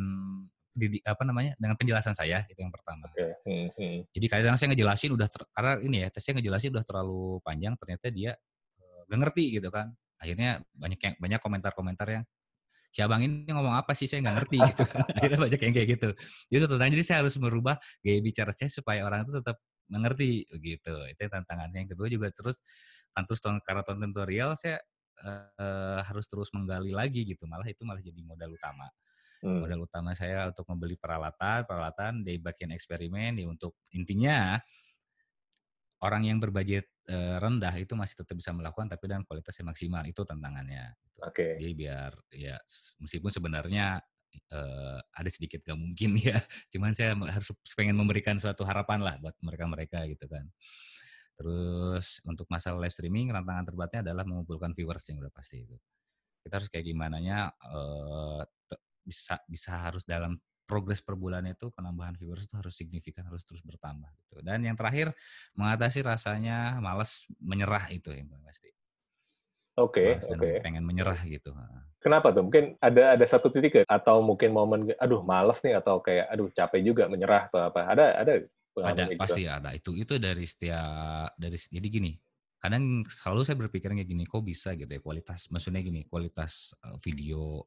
di, 0.76 1.00
apa 1.00 1.24
namanya 1.24 1.56
dengan 1.56 1.74
penjelasan 1.74 2.12
saya 2.12 2.44
itu 2.46 2.60
yang 2.60 2.70
pertama. 2.70 3.08
Okay. 3.10 3.32
Hmm, 3.42 3.68
hmm. 3.74 3.98
Jadi 4.12 4.26
kadang 4.28 4.54
saya 4.60 4.70
ngejelasin 4.76 5.10
udah 5.16 5.28
ter, 5.28 5.42
karena 5.50 5.72
ini 5.82 5.96
ya 6.04 6.08
saya 6.14 6.34
ngejelasin 6.38 6.70
udah 6.76 6.84
terlalu 6.84 7.40
panjang 7.42 7.74
ternyata 7.80 8.06
dia 8.12 8.32
uh, 8.78 9.00
gak 9.08 9.18
ngerti 9.18 9.44
gitu 9.58 9.68
kan. 9.72 9.90
Akhirnya 10.16 10.64
banyak 10.72 11.00
yang 11.00 11.14
banyak 11.20 11.40
komentar-komentar 11.40 12.08
yang 12.08 12.24
si 12.96 13.04
abang 13.04 13.20
ini 13.20 13.44
ngomong 13.52 13.76
apa 13.76 13.92
sih? 13.92 14.08
Saya 14.08 14.24
nggak 14.24 14.36
ngerti 14.40 14.56
gitu 14.72 14.84
akhirnya 15.20 15.38
banyak 15.44 15.60
yang 15.60 15.74
kayak 15.76 15.88
gitu. 16.00 16.08
Jadi 16.48 16.60
tantangannya 16.64 16.94
jadi 16.96 17.04
saya 17.04 17.18
harus 17.20 17.34
merubah 17.36 17.76
gaya 18.00 18.20
bicara 18.24 18.56
saya 18.56 18.72
supaya 18.72 19.04
orang 19.04 19.28
itu 19.28 19.36
tetap 19.36 19.60
mengerti 19.92 20.48
gitu. 20.48 20.96
Itu 21.12 21.20
tantangannya. 21.28 21.84
Yang 21.84 21.88
kedua 21.92 22.08
juga 22.08 22.32
terus 22.32 22.64
kan 23.12 23.28
terus 23.28 23.44
karena 23.44 23.84
tonton 23.84 24.16
tutorial 24.16 24.56
saya 24.56 24.80
uh, 25.28 26.00
harus 26.08 26.24
terus 26.24 26.48
menggali 26.56 26.96
lagi 26.96 27.28
gitu. 27.28 27.44
Malah 27.44 27.68
itu 27.68 27.84
malah 27.84 28.00
jadi 28.00 28.24
modal 28.24 28.56
utama. 28.56 28.88
Hmm. 29.44 29.60
modal 29.60 29.84
utama 29.84 30.16
saya 30.16 30.48
untuk 30.48 30.64
membeli 30.64 30.96
peralatan 30.96 31.68
peralatan 31.68 32.24
dari 32.24 32.40
bagian 32.40 32.72
eksperimen 32.72 33.36
ya 33.36 33.44
untuk 33.44 33.76
intinya 33.92 34.56
orang 36.00 36.24
yang 36.24 36.40
berbudget 36.40 36.88
uh, 37.10 37.36
rendah 37.38 37.74
itu 37.78 37.94
masih 37.94 38.22
tetap 38.22 38.34
bisa 38.34 38.50
melakukan 38.50 38.90
tapi 38.90 39.04
dengan 39.06 39.22
kualitas 39.26 39.54
yang 39.58 39.68
maksimal 39.70 40.02
itu 40.06 40.20
tantangannya. 40.22 40.94
Gitu. 41.06 41.18
Oke. 41.22 41.34
Okay. 41.34 41.52
Jadi 41.62 41.72
biar 41.74 42.12
ya 42.34 42.56
meskipun 43.02 43.30
sebenarnya 43.30 43.86
uh, 44.52 44.98
ada 45.00 45.30
sedikit 45.30 45.62
gak 45.64 45.78
mungkin 45.78 46.18
ya, 46.18 46.38
cuman 46.72 46.92
saya 46.92 47.14
harus 47.16 47.50
pengen 47.74 47.96
memberikan 47.96 48.36
suatu 48.36 48.66
harapan 48.66 49.02
lah 49.02 49.14
buat 49.22 49.34
mereka-mereka 49.40 50.04
gitu 50.10 50.26
kan. 50.26 50.46
Terus 51.36 52.24
untuk 52.24 52.48
masalah 52.48 52.80
live 52.80 52.94
streaming 52.96 53.28
tantangan 53.28 53.64
terberatnya 53.68 54.00
adalah 54.08 54.24
mengumpulkan 54.24 54.72
viewers 54.72 55.04
yang 55.12 55.20
udah 55.20 55.32
pasti 55.32 55.68
itu. 55.68 55.76
Kita 56.40 56.62
harus 56.62 56.70
kayak 56.70 56.86
gimana 56.86 57.20
nya 57.20 57.50
uh, 57.68 58.40
bisa 59.06 59.38
bisa 59.46 59.72
harus 59.76 60.02
dalam 60.02 60.34
progres 60.66 60.98
per 61.00 61.14
bulan 61.14 61.46
itu 61.46 61.70
penambahan 61.70 62.18
viewers 62.18 62.44
itu 62.44 62.58
harus 62.58 62.74
signifikan, 62.74 63.24
harus 63.24 63.46
terus 63.46 63.62
bertambah 63.62 64.10
gitu. 64.20 64.42
Dan 64.42 64.66
yang 64.66 64.74
terakhir 64.74 65.14
mengatasi 65.54 66.02
rasanya 66.02 66.82
malas 66.82 67.24
menyerah 67.38 67.86
itu 67.94 68.10
yang 68.10 68.26
pasti. 68.42 68.74
Oke, 69.76 70.18
okay, 70.18 70.34
oke. 70.34 70.40
Okay. 70.40 70.54
Pengen 70.64 70.82
menyerah 70.82 71.20
gitu. 71.24 71.54
Kenapa 72.00 72.32
tuh? 72.32 72.44
Mungkin 72.48 72.80
ada 72.80 73.14
ada 73.14 73.26
satu 73.28 73.52
titik 73.52 73.84
atau 73.86 74.24
mungkin 74.24 74.50
momen 74.50 74.90
aduh 74.98 75.20
males 75.22 75.60
nih 75.62 75.78
atau 75.78 76.00
kayak 76.00 76.26
aduh 76.32 76.48
capek 76.50 76.80
juga 76.82 77.04
menyerah 77.06 77.48
atau 77.48 77.60
apa? 77.70 77.80
Ada 77.92 78.04
ada 78.20 78.32
ada 78.84 79.08
gitu? 79.08 79.16
pasti 79.16 79.42
ada 79.48 79.72
itu 79.72 79.96
itu 79.96 80.20
dari 80.20 80.44
setiap 80.44 81.32
dari 81.40 81.56
jadi 81.56 81.88
gini 81.88 82.12
kadang 82.60 83.06
selalu 83.08 83.40
saya 83.46 83.56
berpikir 83.56 83.88
kayak 83.94 84.08
gini 84.08 84.24
kok 84.28 84.44
bisa 84.44 84.76
gitu 84.76 84.90
ya 84.90 85.00
kualitas 85.00 85.48
maksudnya 85.48 85.80
gini 85.80 86.04
kualitas 86.04 86.76
video 87.00 87.64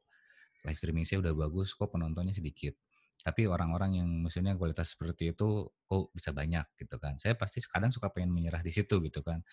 live 0.62 0.78
streaming 0.78 1.06
saya 1.08 1.24
udah 1.24 1.34
bagus 1.34 1.74
kok 1.74 1.88
penontonnya 1.90 2.36
sedikit 2.36 2.76
tapi 3.20 3.44
orang-orang 3.44 4.00
yang 4.00 4.08
maksudnya 4.24 4.56
kualitas 4.56 4.96
seperti 4.96 5.36
itu 5.36 5.68
kok 5.68 6.08
bisa 6.16 6.32
banyak 6.32 6.64
gitu 6.80 6.96
kan. 6.96 7.20
Saya 7.20 7.36
pasti 7.36 7.60
kadang 7.68 7.92
suka 7.92 8.08
pengen 8.08 8.32
menyerah 8.32 8.64
di 8.64 8.72
situ 8.72 8.96
gitu 9.04 9.20
kan. 9.20 9.44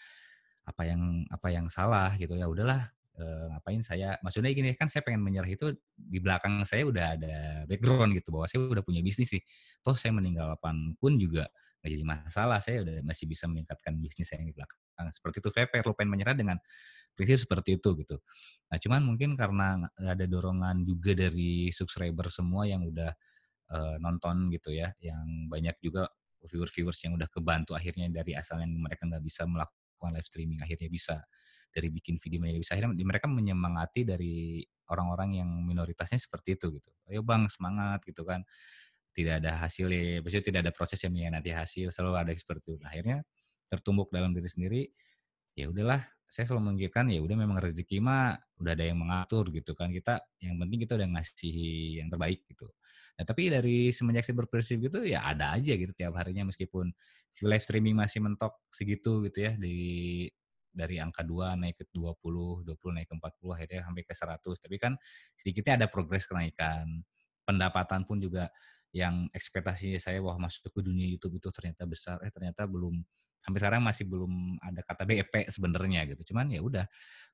Apa 0.63 0.87
yang 0.87 1.27
apa 1.27 1.47
yang 1.51 1.67
salah? 1.67 2.15
Gitu. 2.15 2.31
Ya 2.39 2.47
udahlah 2.47 2.87
uh, 3.19 3.45
ngapain 3.51 3.83
saya? 3.83 4.15
Maksudnya 4.23 4.55
gini 4.55 4.71
kan 4.79 4.87
saya 4.87 5.03
pengen 5.03 5.19
menyerah 5.19 5.51
itu 5.51 5.75
di 5.99 6.19
belakang 6.23 6.63
saya 6.63 6.87
udah 6.87 7.05
ada 7.19 7.35
background 7.67 8.15
gitu 8.15 8.31
bahwa 8.31 8.47
saya 8.47 8.63
udah 8.71 8.83
punya 8.87 9.03
bisnis 9.03 9.35
sih 9.35 9.43
toh 9.83 9.99
saya 9.99 10.15
meninggalkan 10.15 10.95
pun 10.95 11.19
juga 11.19 11.51
nggak 11.83 11.91
jadi 11.93 12.03
masalah 12.07 12.59
saya 12.63 12.81
udah 12.81 12.95
masih 13.05 13.29
bisa 13.29 13.45
meningkatkan 13.45 13.93
bisnis 13.99 14.31
saya 14.31 14.41
yang 14.41 14.49
di 14.49 14.55
belakang. 14.55 14.79
Seperti 15.11 15.43
itu 15.43 15.49
saya 15.51 15.67
perlu 15.67 15.93
pengen 15.93 16.11
menyerah 16.15 16.35
dengan 16.39 16.57
prinsip 17.19 17.43
seperti 17.43 17.81
itu 17.81 17.89
gitu. 17.99 18.15
Nah 18.71 18.77
cuman 18.79 19.01
mungkin 19.03 19.35
karena 19.35 19.91
ada 19.97 20.25
dorongan 20.25 20.87
juga 20.87 21.17
dari 21.17 21.67
subscriber 21.73 22.31
semua 22.31 22.63
yang 22.63 22.85
udah 22.85 23.11
uh, 23.71 23.95
nonton 23.99 24.51
gitu 24.53 24.71
ya 24.75 24.91
yang 25.01 25.49
banyak 25.51 25.75
juga 25.83 26.07
viewers-viewers 26.47 26.99
yang 27.03 27.17
udah 27.17 27.27
kebantu 27.27 27.73
akhirnya 27.75 28.07
dari 28.11 28.37
asal 28.37 28.61
yang 28.61 28.71
mereka 28.77 29.03
nggak 29.09 29.23
bisa 29.25 29.43
melakukan 29.49 30.11
live 30.13 30.27
streaming 30.27 30.59
akhirnya 30.61 30.89
bisa 30.91 31.15
dari 31.77 31.93
bikin 31.93 32.17
video 32.17 32.41
mereka 32.41 32.57
bisa. 32.57 32.71
Akhirnya 32.73 32.97
mereka 32.97 33.27
menyemangati 33.29 34.01
dari 34.01 34.65
orang-orang 34.89 35.37
yang 35.43 35.49
minoritasnya 35.61 36.17
seperti 36.17 36.57
itu 36.57 36.73
gitu. 36.73 36.89
Ayo 37.05 37.21
bang 37.21 37.45
semangat 37.51 38.01
gitu 38.07 38.25
kan. 38.25 38.41
Tidak 39.13 39.41
ada 39.43 39.61
hasilnya 39.65 40.25
maksudnya 40.25 40.45
tidak 40.45 40.59
ada 40.65 40.71
proses 40.73 40.99
yang 41.01 41.13
nanti 41.33 41.53
hasil 41.53 41.93
selalu 41.93 42.13
ada 42.17 42.31
seperti 42.33 42.73
itu. 42.73 42.81
Nah, 42.81 42.89
akhirnya 42.93 43.17
tertumbuk 43.69 44.09
dalam 44.09 44.33
diri 44.33 44.49
sendiri 44.49 44.81
ya 45.57 45.69
udahlah 45.69 46.01
saya 46.27 46.45
selalu 46.47 46.75
memikirkan 46.75 47.07
ya 47.07 47.23
udah 47.23 47.37
memang 47.39 47.57
rezeki 47.63 48.03
mah 48.03 48.35
udah 48.59 48.71
ada 48.75 48.85
yang 48.85 48.99
mengatur 48.99 49.47
gitu 49.51 49.71
kan 49.73 49.89
kita 49.89 50.19
yang 50.43 50.59
penting 50.59 50.79
kita 50.83 50.93
udah 50.99 51.07
ngasih 51.17 51.57
yang 52.03 52.07
terbaik 52.11 52.43
gitu 52.51 52.67
Nah, 53.17 53.25
tapi 53.25 53.49
dari 53.49 53.89
semenjak 53.89 54.29
saya 54.29 54.37
berprinsip 54.45 54.77
gitu 54.77 55.01
ya 55.01 55.25
ada 55.25 55.57
aja 55.57 55.73
gitu 55.73 55.89
tiap 55.89 56.13
harinya 56.21 56.53
meskipun 56.53 56.93
live 57.49 57.63
streaming 57.65 57.97
masih 57.97 58.21
mentok 58.21 58.61
segitu 58.69 59.25
gitu 59.25 59.41
ya 59.41 59.57
di 59.57 60.29
dari 60.69 61.01
angka 61.01 61.25
2 61.25 61.57
naik 61.57 61.81
ke 61.81 61.85
20, 61.89 62.61
20 62.61 62.93
naik 62.93 63.09
ke 63.09 63.15
40 63.17 63.55
akhirnya 63.57 63.81
sampai 63.89 64.03
ke 64.05 64.13
100. 64.13 64.61
Tapi 64.61 64.75
kan 64.77 64.93
sedikitnya 65.33 65.73
ada 65.81 65.87
progres 65.89 66.29
kenaikan. 66.29 67.01
Pendapatan 67.41 68.05
pun 68.05 68.21
juga 68.21 68.53
yang 68.93 69.25
ekspektasi 69.33 69.97
saya 69.97 70.21
bahwa 70.21 70.45
masuk 70.45 70.69
ke 70.69 70.81
dunia 70.85 71.09
YouTube 71.09 71.41
itu 71.41 71.49
ternyata 71.49 71.89
besar, 71.89 72.21
eh 72.21 72.29
ternyata 72.29 72.69
belum 72.69 73.01
sampai 73.41 73.59
sekarang 73.63 73.81
masih 73.83 74.05
belum 74.07 74.59
ada 74.59 74.81
kata 74.83 75.03
BEP 75.07 75.47
sebenarnya 75.47 76.03
gitu. 76.11 76.33
Cuman 76.33 76.51
ya 76.51 76.59
udah 76.59 76.85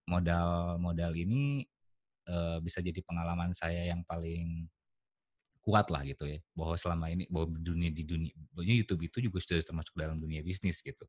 modal 0.05 0.77
modal 0.77 1.12
ini 1.17 1.65
e, 2.27 2.36
bisa 2.62 2.79
jadi 2.86 3.00
pengalaman 3.01 3.51
saya 3.55 3.88
yang 3.89 4.05
paling 4.05 4.69
kuat 5.63 5.89
lah 5.89 6.05
gitu 6.05 6.29
ya. 6.29 6.39
Bahwa 6.53 6.75
selama 6.77 7.10
ini 7.10 7.25
bahwa 7.31 7.55
dunia 7.57 7.89
di 7.89 8.03
dunia 8.05 8.75
YouTube 8.77 9.10
itu 9.10 9.25
juga 9.25 9.41
sudah 9.41 9.63
termasuk 9.65 9.95
dalam 9.98 10.22
dunia 10.22 10.45
bisnis 10.45 10.83
gitu. 10.86 11.05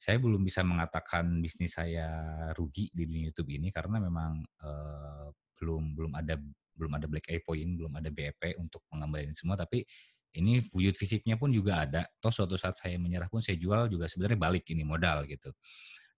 Saya 0.00 0.18
belum 0.18 0.42
bisa 0.42 0.64
mengatakan 0.66 1.38
bisnis 1.44 1.76
saya 1.76 2.08
rugi 2.56 2.90
di 2.90 3.04
dunia 3.06 3.30
YouTube 3.30 3.50
ini 3.54 3.70
karena 3.70 4.02
memang 4.02 4.42
uh, 4.64 5.28
belum 5.60 5.94
belum 5.94 6.12
ada 6.18 6.34
belum 6.74 6.92
ada 6.98 7.06
black 7.06 7.30
eye 7.30 7.38
point 7.38 7.78
belum 7.78 7.92
ada 7.94 8.10
BEP 8.10 8.58
untuk 8.58 8.82
mengembalikan 8.90 9.36
semua. 9.36 9.54
Tapi 9.54 9.86
ini 10.34 10.58
wujud 10.74 10.98
fisiknya 10.98 11.38
pun 11.38 11.54
juga 11.54 11.86
ada. 11.86 12.02
Toh 12.18 12.34
suatu 12.34 12.58
saat 12.58 12.74
saya 12.74 12.98
menyerah 12.98 13.30
pun 13.30 13.38
saya 13.38 13.54
jual 13.54 13.86
juga 13.86 14.10
sebenarnya 14.10 14.38
balik 14.38 14.66
ini 14.74 14.82
modal 14.82 15.22
gitu. 15.30 15.54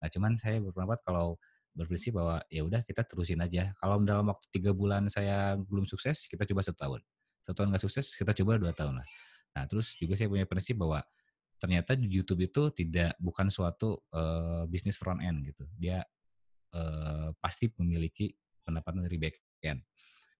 Nah 0.00 0.08
cuman 0.08 0.40
saya 0.40 0.60
berpendapat 0.64 1.04
kalau 1.04 1.36
berprinsip 1.76 2.16
bahwa 2.16 2.40
ya 2.48 2.64
udah 2.64 2.80
kita 2.80 3.04
terusin 3.04 3.44
aja. 3.44 3.76
Kalau 3.76 4.00
dalam 4.00 4.32
waktu 4.32 4.48
tiga 4.48 4.72
bulan 4.72 5.12
saya 5.12 5.60
belum 5.60 5.84
sukses 5.84 6.24
kita 6.24 6.48
coba 6.48 6.64
setahun. 6.64 7.00
Satu 7.44 7.62
tahun 7.62 7.76
nggak 7.76 7.84
sukses 7.84 8.16
kita 8.16 8.32
coba 8.42 8.56
dua 8.56 8.72
tahun 8.72 9.04
lah. 9.04 9.06
Nah 9.52 9.64
terus 9.68 9.92
juga 10.00 10.16
saya 10.16 10.32
punya 10.32 10.48
prinsip 10.48 10.80
bahwa 10.80 11.04
ternyata 11.60 11.92
di 11.96 12.08
YouTube 12.08 12.48
itu 12.48 12.72
tidak 12.72 13.16
bukan 13.20 13.52
suatu 13.52 14.00
uh, 14.16 14.64
bisnis 14.64 14.96
front 14.96 15.20
end 15.20 15.44
gitu. 15.44 15.68
Dia 15.76 16.00
uh, 16.72 17.36
pasti 17.36 17.68
memiliki 17.76 18.32
pendapatan 18.64 19.04
dari 19.04 19.20
back 19.20 19.36
end 19.60 19.84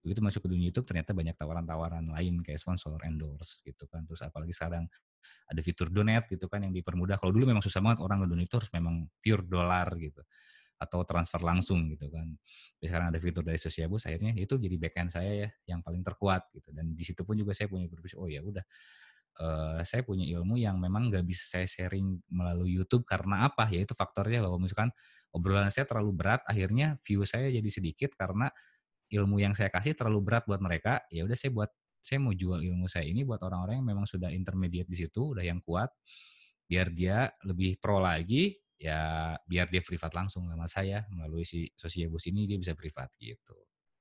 begitu 0.06 0.22
masuk 0.22 0.46
ke 0.46 0.48
dunia 0.54 0.70
YouTube 0.70 0.86
ternyata 0.86 1.10
banyak 1.10 1.34
tawaran-tawaran 1.34 2.06
lain 2.06 2.38
kayak 2.46 2.62
sponsor 2.62 2.94
endorse 3.02 3.58
gitu 3.66 3.90
kan. 3.90 4.06
Terus 4.06 4.22
apalagi 4.22 4.54
sekarang 4.54 4.86
ada 5.50 5.60
fitur 5.66 5.90
donate 5.90 6.30
gitu 6.30 6.46
kan 6.46 6.62
yang 6.62 6.70
dipermudah. 6.70 7.18
Kalau 7.18 7.34
dulu 7.34 7.50
memang 7.50 7.58
susah 7.66 7.82
banget 7.82 7.98
orang 7.98 8.22
ke 8.22 8.26
dunia 8.30 8.46
itu 8.46 8.54
harus 8.54 8.70
memang 8.70 9.10
pure 9.18 9.42
dolar 9.42 9.90
gitu. 9.98 10.22
Atau 10.78 11.02
transfer 11.02 11.42
langsung 11.42 11.90
gitu 11.90 12.06
kan. 12.06 12.38
Tapi 12.78 12.86
sekarang 12.86 13.10
ada 13.10 13.18
fitur 13.18 13.42
dari 13.42 13.58
Sosiabus 13.58 14.06
akhirnya 14.06 14.30
itu 14.38 14.54
jadi 14.54 14.76
backend 14.78 15.10
saya 15.10 15.32
ya 15.34 15.48
yang 15.74 15.82
paling 15.82 16.06
terkuat 16.06 16.54
gitu. 16.54 16.70
Dan 16.70 16.94
di 16.94 17.02
situ 17.02 17.26
pun 17.26 17.34
juga 17.34 17.50
saya 17.50 17.66
punya 17.66 17.90
berpikir 17.90 18.14
oh 18.14 18.30
ya 18.30 18.46
udah 18.46 18.62
uh, 19.42 19.80
saya 19.82 20.06
punya 20.06 20.22
ilmu 20.38 20.54
yang 20.54 20.78
memang 20.78 21.10
nggak 21.10 21.26
bisa 21.26 21.58
saya 21.58 21.66
sharing 21.66 22.22
melalui 22.30 22.78
YouTube 22.78 23.02
karena 23.02 23.50
apa? 23.50 23.66
Ya 23.74 23.82
itu 23.82 23.98
faktornya 23.98 24.46
bahwa 24.46 24.62
misalkan 24.62 24.94
obrolan 25.34 25.68
saya 25.68 25.84
terlalu 25.84 26.16
berat 26.16 26.40
akhirnya 26.48 26.96
view 27.04 27.26
saya 27.28 27.52
jadi 27.52 27.68
sedikit 27.68 28.16
karena 28.16 28.48
ilmu 29.10 29.38
yang 29.38 29.54
saya 29.54 29.70
kasih 29.70 29.94
terlalu 29.94 30.22
berat 30.32 30.44
buat 30.46 30.58
mereka 30.58 31.02
ya 31.10 31.22
udah 31.22 31.36
saya 31.38 31.52
buat 31.54 31.70
saya 32.02 32.22
mau 32.22 32.34
jual 32.34 32.62
ilmu 32.62 32.86
saya 32.86 33.06
ini 33.06 33.26
buat 33.26 33.42
orang-orang 33.42 33.82
yang 33.82 33.88
memang 33.90 34.06
sudah 34.06 34.30
intermediate 34.30 34.86
di 34.86 34.96
situ 35.06 35.34
udah 35.34 35.42
yang 35.42 35.58
kuat 35.58 35.90
biar 36.66 36.90
dia 36.90 37.30
lebih 37.46 37.78
pro 37.78 38.02
lagi 38.02 38.58
ya 38.76 39.32
biar 39.42 39.66
dia 39.72 39.80
privat 39.80 40.12
langsung 40.12 40.46
sama 40.46 40.68
saya 40.68 41.06
melalui 41.08 41.46
si 41.48 41.66
Sosiebus 41.72 42.28
ini 42.28 42.44
dia 42.44 42.60
bisa 42.60 42.76
privat 42.76 43.08
gitu. 43.16 43.56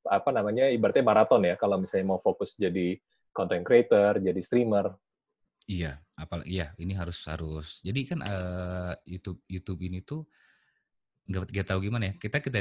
Apa 0.05 0.29
namanya 0.29 0.69
ibaratnya 0.69 1.01
maraton 1.01 1.41
ya 1.47 1.55
kalau 1.57 1.79
misalnya 1.81 2.13
mau 2.13 2.19
fokus 2.21 2.53
jadi 2.59 2.99
content 3.31 3.63
creator, 3.65 4.19
jadi 4.21 4.37
streamer. 4.43 4.93
Iya, 5.65 5.97
apalagi 6.13 6.47
iya 6.53 6.77
ini 6.77 6.93
harus 6.93 7.25
harus. 7.25 7.81
Jadi 7.81 8.05
kan 8.05 8.19
uh, 8.21 8.93
YouTube 9.07 9.41
YouTube 9.49 9.81
ini 9.81 10.05
tuh 10.05 10.29
nggak 11.25 11.43
nggak 11.51 11.67
tahu 11.67 11.79
gimana 11.85 12.03
ya. 12.11 12.13
Kita 12.21 12.37
kita 12.43 12.59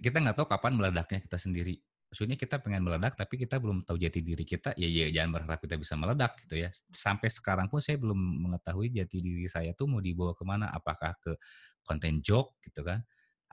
kita 0.00 0.16
nggak 0.24 0.36
tahu 0.36 0.46
kapan 0.48 0.72
meledaknya 0.76 1.20
kita 1.20 1.36
sendiri. 1.36 1.76
Maksudnya 2.06 2.38
kita 2.38 2.62
pengen 2.62 2.86
meledak 2.86 3.18
tapi 3.18 3.34
kita 3.36 3.58
belum 3.58 3.82
tahu 3.84 3.98
jati 4.00 4.20
diri 4.22 4.44
kita. 4.46 4.72
Ya 4.78 4.88
ya 4.88 5.10
jangan 5.12 5.36
berharap 5.36 5.58
kita 5.60 5.76
bisa 5.76 5.94
meledak 5.98 6.32
gitu 6.46 6.54
ya. 6.64 6.70
Sampai 6.94 7.28
sekarang 7.28 7.68
pun 7.68 7.82
saya 7.82 8.00
belum 8.00 8.16
mengetahui 8.16 8.94
jati 8.94 9.18
diri 9.20 9.46
saya 9.50 9.74
tuh 9.76 9.90
mau 9.90 10.00
dibawa 10.00 10.32
ke 10.32 10.44
mana. 10.46 10.70
Apakah 10.72 11.18
ke 11.20 11.36
konten 11.84 12.22
joke 12.24 12.56
gitu 12.64 12.86
kan? 12.86 13.02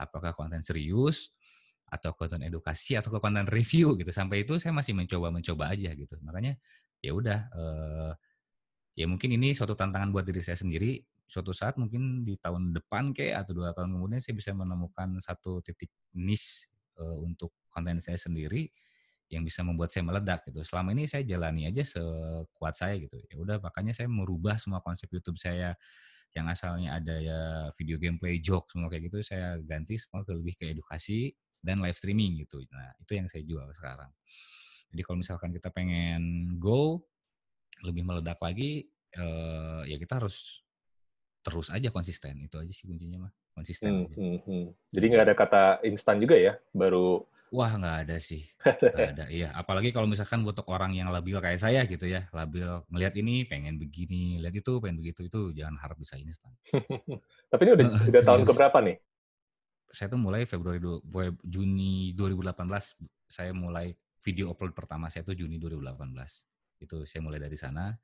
Apakah 0.00 0.32
konten 0.32 0.62
serius? 0.64 1.34
Atau 1.90 2.16
konten 2.16 2.40
edukasi? 2.46 2.96
Atau 2.96 3.12
ke 3.12 3.18
konten 3.20 3.44
review 3.50 3.98
gitu. 4.00 4.10
Sampai 4.14 4.46
itu 4.48 4.56
saya 4.62 4.72
masih 4.72 4.96
mencoba 4.96 5.28
mencoba 5.34 5.74
aja 5.74 5.92
gitu. 5.92 6.16
Makanya 6.24 6.56
ya 7.04 7.12
udah 7.12 7.38
eh, 7.52 8.12
ya 8.96 9.06
mungkin 9.10 9.34
ini 9.34 9.52
suatu 9.52 9.74
tantangan 9.74 10.14
buat 10.14 10.24
diri 10.24 10.40
saya 10.40 10.56
sendiri 10.56 11.02
suatu 11.24 11.56
saat 11.56 11.80
mungkin 11.80 12.22
di 12.22 12.36
tahun 12.36 12.76
depan 12.76 13.16
kayak 13.16 13.46
atau 13.46 13.52
dua 13.56 13.72
tahun 13.72 13.96
kemudian 13.96 14.20
saya 14.20 14.36
bisa 14.36 14.52
menemukan 14.52 15.18
satu 15.18 15.64
titik 15.64 15.88
niche 16.14 16.68
uh, 17.00 17.18
untuk 17.24 17.56
konten 17.72 17.98
saya 17.98 18.20
sendiri 18.20 18.68
yang 19.32 19.42
bisa 19.42 19.64
membuat 19.64 19.90
saya 19.90 20.04
meledak 20.04 20.44
gitu. 20.46 20.60
Selama 20.62 20.92
ini 20.92 21.08
saya 21.08 21.24
jalani 21.24 21.66
aja 21.66 21.82
sekuat 21.82 22.76
saya 22.76 23.00
gitu. 23.00 23.16
Ya 23.26 23.36
udah 23.40 23.56
makanya 23.58 23.96
saya 23.96 24.06
merubah 24.06 24.60
semua 24.60 24.84
konsep 24.84 25.08
YouTube 25.10 25.40
saya 25.40 25.74
yang 26.34 26.50
asalnya 26.50 26.98
ada 26.98 27.14
ya 27.22 27.40
video 27.78 27.94
gameplay 27.94 28.42
joke 28.42 28.66
semua 28.66 28.90
kayak 28.90 29.06
gitu 29.06 29.22
saya 29.22 29.54
ganti 29.62 29.94
semua 29.94 30.26
ke 30.26 30.34
lebih 30.34 30.58
ke 30.58 30.66
edukasi 30.74 31.30
dan 31.62 31.80
live 31.80 31.96
streaming 31.96 32.42
gitu. 32.44 32.60
Nah, 32.68 32.92
itu 33.00 33.12
yang 33.16 33.26
saya 33.30 33.42
jual 33.46 33.64
sekarang. 33.72 34.10
Jadi 34.92 35.00
kalau 35.02 35.18
misalkan 35.22 35.50
kita 35.54 35.70
pengen 35.72 36.54
go 36.58 37.00
lebih 37.86 38.04
meledak 38.04 38.38
lagi 38.42 38.86
eh, 39.14 39.82
ya 39.88 39.96
kita 39.96 40.20
harus 40.20 40.63
terus 41.44 41.68
aja 41.68 41.92
konsisten. 41.92 42.40
Itu 42.40 42.56
aja 42.56 42.72
sih 42.72 42.88
kuncinya 42.88 43.28
mah 43.28 43.32
konsisten. 43.52 44.08
Hmm, 44.08 44.16
hmm, 44.16 44.38
hmm. 44.48 44.64
Jadi 44.90 45.04
nggak 45.12 45.24
ada 45.28 45.34
kata 45.36 45.62
instan 45.84 46.18
juga 46.18 46.34
ya, 46.40 46.56
baru. 46.72 47.22
Wah 47.54 47.70
nggak 47.78 47.96
ada 48.08 48.16
sih, 48.18 48.42
nggak 48.82 49.10
ada. 49.14 49.24
Iya, 49.30 49.54
apalagi 49.54 49.94
kalau 49.94 50.10
misalkan 50.10 50.42
untuk 50.42 50.66
orang 50.74 50.90
yang 50.90 51.14
labil 51.14 51.38
kayak 51.38 51.62
saya 51.62 51.86
gitu 51.86 52.10
ya, 52.10 52.26
labil 52.34 52.66
ngelihat 52.90 53.14
ini 53.14 53.46
pengen 53.46 53.78
begini, 53.78 54.42
lihat 54.42 54.58
itu 54.58 54.82
pengen 54.82 54.98
begitu 54.98 55.30
itu 55.30 55.54
jangan 55.54 55.78
harap 55.78 55.94
bisa 55.94 56.18
instan. 56.18 56.50
Tapi 57.52 57.60
ini 57.62 57.72
udah, 57.78 57.86
udah 58.10 58.22
tahun 58.26 58.42
keberapa 58.42 58.78
nih? 58.82 58.96
Saya 59.94 60.10
tuh 60.10 60.18
mulai 60.18 60.42
Februari 60.50 60.82
Juni 61.46 62.10
2018 62.18 62.66
saya 63.30 63.54
mulai 63.54 63.94
video 64.24 64.50
upload 64.50 64.74
pertama 64.74 65.06
saya 65.06 65.22
tuh 65.22 65.38
Juni 65.38 65.62
2018. 65.62 66.10
Itu 66.82 67.06
saya 67.06 67.22
mulai 67.22 67.38
dari 67.38 67.54
sana 67.54 67.94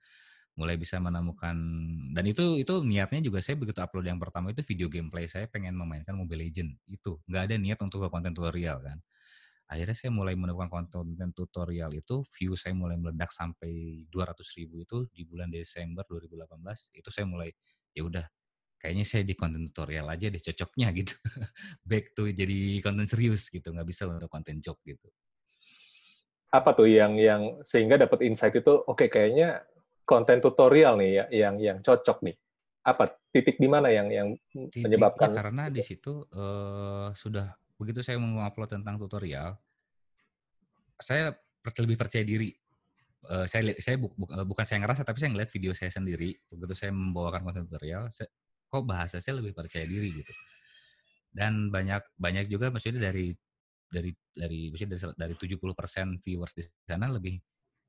mulai 0.61 0.77
bisa 0.77 1.01
menemukan 1.01 1.57
dan 2.13 2.25
itu 2.29 2.61
itu 2.61 2.85
niatnya 2.85 3.25
juga 3.25 3.41
saya 3.41 3.57
begitu 3.57 3.81
upload 3.81 4.05
yang 4.05 4.21
pertama 4.21 4.53
itu 4.53 4.61
video 4.61 4.93
gameplay 4.93 5.25
saya 5.25 5.49
pengen 5.49 5.73
memainkan 5.73 6.13
Mobile 6.13 6.45
Legend 6.45 6.77
itu. 6.85 7.17
Nggak 7.25 7.43
ada 7.49 7.57
niat 7.57 7.79
untuk 7.81 8.05
ke 8.05 8.09
konten 8.13 8.37
tutorial 8.37 8.85
kan. 8.85 9.01
Akhirnya 9.73 9.97
saya 9.97 10.13
mulai 10.13 10.37
menemukan 10.37 10.69
konten 10.69 11.33
tutorial 11.33 11.97
itu 11.97 12.21
view 12.37 12.53
saya 12.61 12.77
mulai 12.77 13.01
meledak 13.01 13.33
sampai 13.33 14.05
200 14.13 14.37
ribu 14.61 14.85
itu 14.85 15.09
di 15.09 15.25
bulan 15.25 15.49
Desember 15.49 16.05
2018 16.05 16.53
itu 16.93 17.09
saya 17.09 17.25
mulai 17.25 17.49
ya 17.97 18.05
udah 18.05 18.27
kayaknya 18.77 19.07
saya 19.09 19.23
di 19.25 19.33
konten 19.39 19.65
tutorial 19.71 20.13
aja 20.13 20.29
deh 20.29 20.43
cocoknya 20.45 20.93
gitu. 21.01 21.17
Back 21.89 22.13
to 22.13 22.29
jadi 22.29 22.85
konten 22.85 23.09
serius 23.09 23.49
gitu 23.49 23.73
nggak 23.73 23.89
bisa 23.89 24.05
untuk 24.05 24.29
konten 24.29 24.61
joke 24.61 24.85
gitu. 24.85 25.09
Apa 26.51 26.75
tuh 26.77 26.91
yang 26.91 27.17
yang 27.17 27.63
sehingga 27.65 27.97
dapat 27.97 28.27
insight 28.27 28.59
itu 28.59 28.75
oke 28.85 28.99
okay, 28.99 29.09
kayaknya 29.09 29.63
konten 30.11 30.43
tutorial 30.43 30.99
nih 30.99 31.11
ya, 31.15 31.25
yang 31.31 31.55
yang 31.63 31.79
cocok 31.79 32.27
nih? 32.27 32.35
Apa 32.83 33.15
titik 33.31 33.63
di 33.63 33.71
mana 33.71 33.95
yang 33.95 34.11
yang 34.11 34.29
Titiknya 34.51 34.91
menyebabkan? 34.91 35.31
karena 35.31 35.71
di 35.71 35.83
situ 35.87 36.27
uh, 36.35 37.15
sudah 37.15 37.55
begitu 37.79 38.03
saya 38.03 38.19
mau 38.19 38.43
upload 38.43 38.75
tentang 38.75 38.99
tutorial, 38.99 39.55
saya 40.99 41.39
lebih 41.79 41.95
percaya 41.95 42.27
diri. 42.27 42.51
Uh, 43.21 43.45
saya 43.45 43.77
saya 43.79 44.01
bu, 44.01 44.11
bu, 44.17 44.25
bukan 44.49 44.65
saya 44.65 44.81
ngerasa 44.81 45.05
tapi 45.05 45.21
saya 45.21 45.31
ngeliat 45.37 45.53
video 45.53 45.77
saya 45.77 45.93
sendiri 45.93 46.33
begitu 46.49 46.73
saya 46.73 46.89
membawakan 46.89 47.45
konten 47.45 47.69
tutorial 47.69 48.09
saya, 48.09 48.33
kok 48.73 48.81
bahasa 48.89 49.21
saya 49.21 49.45
lebih 49.45 49.53
percaya 49.53 49.85
diri 49.85 50.25
gitu 50.25 50.33
dan 51.31 51.71
banyak 51.71 52.03
banyak 52.19 52.51
juga 52.51 52.73
maksudnya 52.73 53.11
dari 53.11 53.37
dari 53.91 54.11
dari 54.35 54.71
maksudnya 54.71 54.97
dari 54.97 55.35
dari 55.35 55.35
70% 55.35 56.23
viewers 56.23 56.55
di 56.55 56.63
sana 56.87 57.11
lebih 57.11 57.39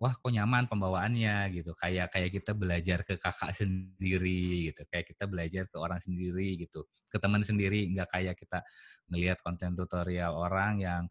wah 0.02 0.18
kok 0.18 0.34
nyaman 0.34 0.66
pembawaannya? 0.66 1.54
gitu. 1.54 1.78
Kayak 1.78 2.10
kayak 2.10 2.34
kita 2.34 2.58
belajar 2.58 3.06
ke 3.06 3.22
kakak 3.22 3.54
sendiri 3.54 4.74
gitu 4.74 4.82
kayak 4.90 5.06
kita 5.14 5.30
belajar 5.30 5.70
ke 5.70 5.78
orang 5.78 6.02
sendiri 6.02 6.58
gitu 6.58 6.90
ke 7.06 7.22
teman 7.22 7.46
sendiri. 7.46 7.86
Nggak 7.94 8.10
kayak 8.10 8.36
kita 8.42 8.66
melihat 9.14 9.38
konten 9.46 9.78
tutorial 9.78 10.34
orang 10.34 10.82
yang 10.82 11.04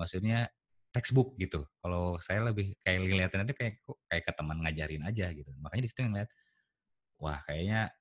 maksudnya 0.00 0.48
textbook 0.88 1.36
gitu. 1.36 1.68
Kalau 1.84 2.16
saya 2.24 2.48
lebih 2.48 2.72
kayak 2.80 3.04
ngeliatin 3.04 3.44
itu 3.44 3.52
kayak 3.52 3.74
kayak 4.08 4.24
ke 4.24 4.32
teman 4.32 4.64
ngajarin 4.64 5.04
aja 5.04 5.28
gitu. 5.36 5.52
Makanya 5.60 5.82
di 5.84 5.90
situ 5.92 6.00
ngeliat 6.08 6.30
wah 7.20 7.36
kayaknya 7.44 7.92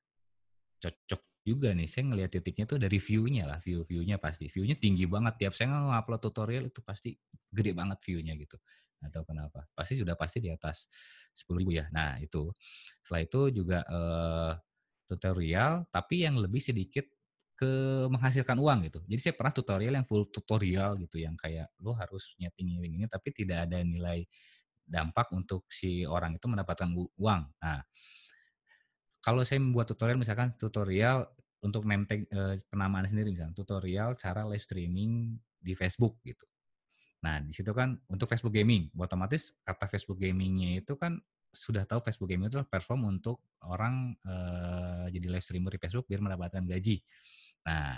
cocok 0.80 1.22
juga 1.44 1.76
nih. 1.76 1.92
Saya 1.92 2.08
ngeliat 2.08 2.32
titiknya 2.32 2.64
tuh 2.64 2.80
dari 2.80 2.96
view-nya 3.04 3.44
lah 3.44 3.60
view 3.60 3.84
viewnya 3.84 4.16
pasti. 4.16 4.48
Viewnya 4.48 4.80
tinggi 4.80 5.04
banget. 5.04 5.36
Tiap 5.44 5.52
saya 5.52 5.76
ngupload 5.76 6.24
tutorial 6.24 6.72
itu 6.72 6.80
pasti 6.80 7.20
gede 7.52 7.76
banget 7.76 8.00
view-nya 8.08 8.32
gitu 8.40 8.56
atau 9.04 9.22
kenapa 9.26 9.68
pasti 9.78 10.00
sudah 10.00 10.18
pasti 10.18 10.42
di 10.42 10.50
atas 10.50 10.90
sepuluh 11.32 11.62
ribu 11.62 11.78
ya 11.78 11.86
nah 11.94 12.18
itu 12.18 12.50
setelah 13.02 13.22
itu 13.22 13.42
juga 13.54 13.80
uh, 13.86 14.54
tutorial 15.08 15.86
tapi 15.94 16.26
yang 16.26 16.36
lebih 16.42 16.60
sedikit 16.60 17.06
ke 17.58 18.06
menghasilkan 18.14 18.54
uang 18.62 18.86
gitu. 18.86 19.02
Jadi 19.10 19.18
saya 19.18 19.34
pernah 19.34 19.50
tutorial 19.50 19.98
yang 19.98 20.06
full 20.06 20.30
tutorial 20.30 20.94
gitu 21.02 21.18
yang 21.18 21.34
kayak 21.34 21.74
lo 21.82 21.98
harus 21.98 22.38
nyeting 22.38 22.86
ini 22.86 23.10
tapi 23.10 23.34
tidak 23.34 23.66
ada 23.66 23.82
nilai 23.82 24.22
dampak 24.86 25.34
untuk 25.34 25.66
si 25.74 26.06
orang 26.06 26.38
itu 26.38 26.46
mendapatkan 26.46 26.86
uang. 27.18 27.42
Nah, 27.58 27.82
kalau 29.26 29.42
saya 29.42 29.58
membuat 29.58 29.90
tutorial 29.90 30.22
misalkan 30.22 30.54
tutorial 30.56 31.26
untuk 31.66 31.82
name 31.90 32.06
tag 32.06 32.30
eh, 32.30 32.56
penamaan 32.70 33.10
sendiri 33.10 33.34
misalnya 33.34 33.58
tutorial 33.58 34.14
cara 34.14 34.46
live 34.46 34.62
streaming 34.62 35.34
di 35.58 35.74
Facebook 35.74 36.22
gitu. 36.22 36.46
Nah, 37.26 37.42
di 37.42 37.54
situ 37.54 37.74
kan 37.74 37.98
untuk 38.12 38.30
Facebook 38.30 38.54
Gaming, 38.54 38.94
otomatis 38.94 39.58
kata 39.66 39.90
Facebook 39.90 40.22
Gamingnya 40.22 40.82
itu 40.82 40.94
kan 40.94 41.18
sudah 41.50 41.88
tahu 41.90 42.06
Facebook 42.06 42.30
Gaming 42.30 42.54
itu 42.54 42.62
perform 42.70 43.18
untuk 43.18 43.42
orang 43.66 44.14
uh, 44.22 45.10
jadi 45.10 45.26
live 45.26 45.42
streamer 45.42 45.74
di 45.74 45.82
Facebook 45.82 46.06
biar 46.06 46.22
mendapatkan 46.22 46.62
gaji. 46.62 47.02
Nah, 47.66 47.98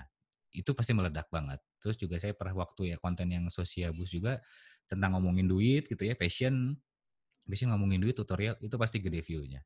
itu 0.56 0.72
pasti 0.72 0.96
meledak 0.96 1.28
banget. 1.28 1.60
Terus 1.84 1.96
juga 2.00 2.16
saya 2.18 2.32
pernah 2.32 2.64
waktu 2.64 2.96
ya 2.96 2.98
konten 2.98 3.28
yang 3.30 3.46
sosiabus 3.52 4.10
juga 4.16 4.40
tentang 4.88 5.20
ngomongin 5.20 5.46
duit 5.46 5.92
gitu 5.92 6.08
ya, 6.08 6.16
passion. 6.16 6.80
Biasanya 7.44 7.76
ngomongin 7.76 8.00
duit 8.00 8.16
tutorial 8.16 8.56
itu 8.64 8.76
pasti 8.80 9.04
gede 9.04 9.20
view-nya. 9.20 9.62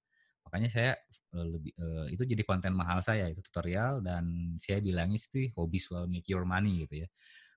Makanya 0.49 0.69
saya 0.69 0.91
uh, 1.37 1.45
lebih 1.45 1.71
uh, 1.77 2.07
itu 2.09 2.23
jadi 2.25 2.43
konten 2.43 2.73
mahal 2.73 2.99
saya 3.05 3.29
itu 3.29 3.39
tutorial 3.45 4.01
dan 4.01 4.55
saya 4.57 4.81
bilangnya 4.81 5.17
sih 5.21 5.53
hobi 5.55 5.79
will 5.89 6.09
make 6.09 6.27
your 6.27 6.43
money 6.43 6.85
gitu 6.85 7.05
ya 7.05 7.09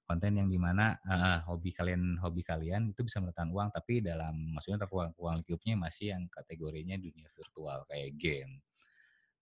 konten 0.07 0.39
yang 0.39 0.47
di 0.47 0.55
mana 0.57 0.95
uh, 1.03 1.43
hobi 1.51 1.75
kalian 1.75 2.23
hobi 2.23 2.47
kalian 2.47 2.95
itu 2.95 3.03
bisa 3.03 3.19
mendatangkan 3.19 3.51
uang 3.51 3.69
tapi 3.75 3.99
dalam 3.99 4.55
maksudnya 4.55 4.87
terkuang 4.87 5.13
uang 5.19 5.43
lingkupnya 5.43 5.75
masih 5.75 6.15
yang 6.15 6.31
kategorinya 6.31 6.95
dunia 6.95 7.27
virtual 7.35 7.83
kayak 7.91 8.15
game. 8.15 8.63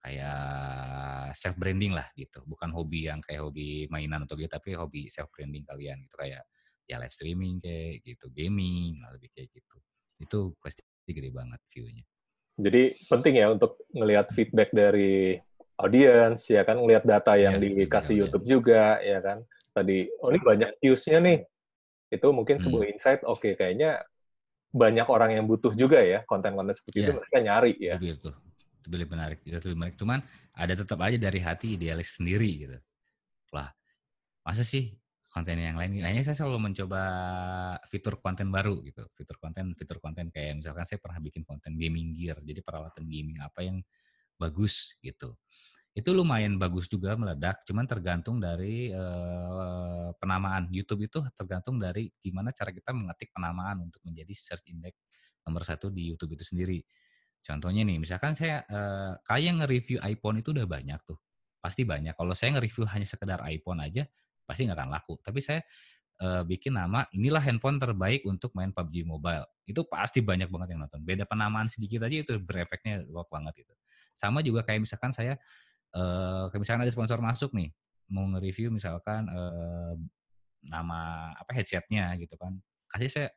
Kayak 0.04 1.32
self 1.36 1.56
branding 1.56 1.92
lah 1.92 2.08
gitu. 2.16 2.40
Bukan 2.48 2.72
hobi 2.72 3.08
yang 3.12 3.20
kayak 3.20 3.44
hobi 3.44 3.88
mainan 3.92 4.24
atau 4.24 4.36
gitu 4.36 4.48
tapi 4.48 4.72
hobi 4.76 5.12
self 5.12 5.28
branding 5.28 5.68
kalian 5.68 6.00
gitu. 6.08 6.16
Kayak 6.16 6.48
ya 6.88 6.96
live 7.00 7.12
streaming 7.12 7.60
kayak 7.60 8.00
gitu 8.00 8.26
gaming 8.32 9.04
lebih 9.04 9.28
kayak 9.36 9.52
gitu. 9.52 9.76
Itu 10.16 10.38
pasti 10.60 10.80
gede 11.04 11.28
banget 11.28 11.60
viewnya. 11.68 12.04
Jadi 12.56 12.82
penting 13.04 13.34
ya 13.36 13.52
untuk 13.52 13.84
ngelihat 13.92 14.32
feedback 14.32 14.72
dari 14.72 15.36
audience 15.76 16.48
ya 16.48 16.64
kan? 16.64 16.80
Ngelihat 16.80 17.04
data 17.04 17.36
yang 17.36 17.60
ya, 17.60 17.84
dikasih 17.84 18.24
YouTube 18.24 18.48
juga 18.48 19.00
ya 19.04 19.20
kan 19.20 19.44
tadi 19.74 20.06
oh 20.22 20.30
ini 20.30 20.40
banyak 20.40 20.70
views-nya 20.78 21.18
nih. 21.18 21.38
Itu 22.14 22.30
mungkin 22.30 22.62
hmm. 22.62 22.64
sebuah 22.64 22.84
insight. 22.94 23.20
Oke 23.26 23.50
okay, 23.50 23.52
kayaknya 23.58 24.00
banyak 24.70 25.06
orang 25.06 25.34
yang 25.34 25.44
butuh 25.46 25.74
juga 25.74 26.02
ya 26.02 26.22
konten-konten 26.26 26.78
seperti 26.78 27.02
yeah. 27.02 27.04
itu. 27.04 27.10
Iya. 27.10 27.18
mereka 27.18 27.38
nyari 27.42 27.72
ya. 27.76 27.94
Itu, 27.98 28.06
itu. 28.14 28.30
itu 28.84 28.88
lebih 28.94 29.08
menarik 29.10 29.38
itu 29.42 29.66
lebih 29.66 29.78
menarik. 29.82 29.96
Cuman 29.98 30.18
ada 30.54 30.74
tetap 30.78 30.98
aja 31.02 31.18
dari 31.18 31.40
hati 31.42 31.74
idealis 31.74 32.14
sendiri 32.14 32.50
gitu. 32.62 32.78
Lah 33.50 33.68
masa 34.46 34.62
sih 34.62 34.94
konten 35.34 35.58
yang 35.58 35.74
lain? 35.74 35.98
Kayaknya 35.98 36.22
saya 36.22 36.36
selalu 36.46 36.70
mencoba 36.70 37.02
fitur 37.90 38.22
konten 38.22 38.54
baru 38.54 38.78
gitu. 38.86 39.02
Fitur 39.18 39.42
konten 39.42 39.74
fitur 39.74 39.98
konten 39.98 40.30
kayak 40.30 40.62
misalkan 40.62 40.86
saya 40.86 41.02
pernah 41.02 41.18
bikin 41.18 41.42
konten 41.42 41.74
gaming 41.74 42.14
gear. 42.14 42.38
Jadi 42.38 42.62
peralatan 42.62 43.10
gaming 43.10 43.42
apa 43.42 43.66
yang 43.66 43.82
bagus 44.38 44.94
gitu 45.02 45.38
itu 45.94 46.10
lumayan 46.10 46.58
bagus 46.58 46.90
juga 46.90 47.14
meledak, 47.14 47.62
cuman 47.62 47.86
tergantung 47.86 48.42
dari 48.42 48.90
uh, 48.90 50.10
penamaan 50.18 50.66
YouTube 50.74 51.06
itu 51.06 51.22
tergantung 51.38 51.78
dari 51.78 52.10
gimana 52.18 52.50
cara 52.50 52.74
kita 52.74 52.90
mengetik 52.90 53.30
penamaan 53.30 53.86
untuk 53.86 54.02
menjadi 54.02 54.34
search 54.34 54.66
index 54.74 54.98
nomor 55.46 55.62
satu 55.62 55.94
di 55.94 56.10
YouTube 56.10 56.34
itu 56.34 56.50
sendiri. 56.50 56.82
Contohnya 57.46 57.86
nih, 57.86 58.02
misalkan 58.02 58.34
saya 58.34 58.66
uh, 58.66 59.14
kayak 59.22 59.62
nge-review 59.62 60.02
iPhone 60.02 60.42
itu 60.42 60.50
udah 60.50 60.66
banyak 60.66 60.98
tuh, 61.06 61.14
pasti 61.62 61.86
banyak. 61.86 62.16
Kalau 62.18 62.34
saya 62.34 62.58
nge-review 62.58 62.90
hanya 62.90 63.06
sekedar 63.06 63.38
iPhone 63.46 63.78
aja, 63.78 64.02
pasti 64.42 64.66
nggak 64.66 64.74
akan 64.74 64.90
laku. 64.90 65.14
Tapi 65.22 65.38
saya 65.38 65.62
uh, 66.26 66.42
bikin 66.42 66.74
nama 66.74 67.06
inilah 67.14 67.38
handphone 67.38 67.78
terbaik 67.78 68.26
untuk 68.26 68.50
main 68.58 68.74
PUBG 68.74 69.06
Mobile. 69.06 69.46
Itu 69.62 69.86
pasti 69.86 70.26
banyak 70.26 70.50
banget 70.50 70.74
yang 70.74 70.88
nonton. 70.88 71.06
Beda 71.06 71.22
penamaan 71.22 71.70
sedikit 71.70 72.02
aja 72.02 72.16
itu 72.18 72.34
berefeknya 72.42 73.06
luar 73.06 73.30
banget 73.30 73.62
itu. 73.62 73.74
Sama 74.10 74.42
juga 74.42 74.62
kayak 74.66 74.86
misalkan 74.88 75.14
saya 75.14 75.38
uh, 75.94 76.50
misalkan 76.58 76.82
ada 76.84 76.92
sponsor 76.92 77.18
masuk 77.22 77.54
nih 77.54 77.70
mau 78.12 78.26
nge-review 78.36 78.68
misalkan 78.68 79.24
uh, 79.32 79.96
nama 80.64 81.32
apa 81.36 81.50
headsetnya 81.56 82.16
gitu 82.20 82.36
kan. 82.36 82.56
Kasih 82.88 83.10
saya 83.10 83.28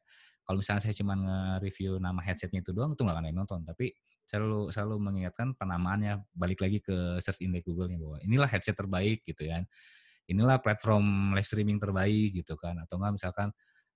kalau 0.48 0.64
misalnya 0.64 0.82
saya 0.84 0.96
cuma 0.96 1.14
nge-review 1.16 2.00
nama 2.00 2.20
headsetnya 2.24 2.64
itu 2.64 2.72
doang 2.72 2.96
itu 2.96 3.04
nggak 3.04 3.16
akan 3.16 3.24
ada 3.24 3.30
yang 3.32 3.40
nonton. 3.44 3.60
Tapi 3.68 3.92
selalu 4.28 4.72
selalu 4.72 4.96
mengingatkan 5.00 5.56
penamaannya 5.56 6.24
balik 6.36 6.60
lagi 6.64 6.84
ke 6.84 7.20
search 7.24 7.44
index 7.44 7.64
Google-nya 7.68 8.00
bahwa 8.00 8.18
inilah 8.24 8.50
headset 8.52 8.76
terbaik 8.76 9.24
gitu 9.28 9.48
ya. 9.48 9.64
Inilah 10.28 10.60
platform 10.60 11.32
live 11.36 11.48
streaming 11.48 11.80
terbaik 11.80 12.44
gitu 12.44 12.60
kan. 12.60 12.76
Atau 12.84 13.00
enggak 13.00 13.24
misalkan 13.24 13.48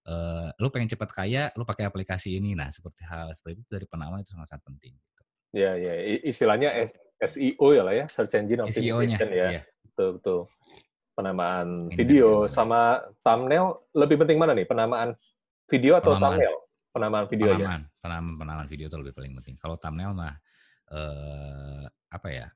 uh, 0.07 0.51
lu 0.59 0.71
pengen 0.71 0.91
cepat 0.91 1.09
kaya 1.11 1.43
lu 1.59 1.67
pakai 1.67 1.87
aplikasi 1.87 2.35
ini. 2.39 2.55
Nah 2.55 2.71
seperti 2.71 3.03
hal 3.03 3.31
seperti 3.35 3.63
itu 3.63 3.71
dari 3.71 3.87
penamaan 3.87 4.23
itu 4.23 4.31
sangat 4.31 4.55
sangat 4.55 4.63
penting 4.67 4.95
gitu. 4.95 5.21
Ya, 5.51 5.75
ya. 5.75 5.93
Istilahnya 6.23 6.71
SEO 7.21 7.67
ya 7.77 7.81
lah 7.85 7.93
ya, 7.93 8.05
Search 8.09 8.33
Engine 8.33 8.65
Optimization 8.65 9.29
ya. 9.29 9.47
Iya. 9.59 9.61
Betul, 9.85 10.09
betul. 10.17 10.39
Penamaan 11.13 11.91
Ini 11.91 11.95
video 11.99 12.27
sama 12.49 12.97
thumbnail 13.21 13.77
lebih 13.93 14.25
penting 14.25 14.41
mana 14.41 14.57
nih? 14.57 14.65
Penamaan 14.65 15.13
video 15.69 15.99
atau 16.01 16.17
penamaan. 16.17 16.33
thumbnail? 16.33 16.55
Penamaan 16.91 17.25
video 17.29 17.47
penamaan, 17.53 17.81
ya. 17.85 17.99
Penamaan, 18.01 18.35
penamaan 18.41 18.67
video 18.67 18.85
itu 18.89 18.97
lebih 18.97 19.13
paling 19.13 19.33
penting. 19.37 19.55
Kalau 19.61 19.75
thumbnail 19.77 20.11
mah 20.17 20.33
eh, 20.89 21.85
apa 22.09 22.29
ya? 22.33 22.47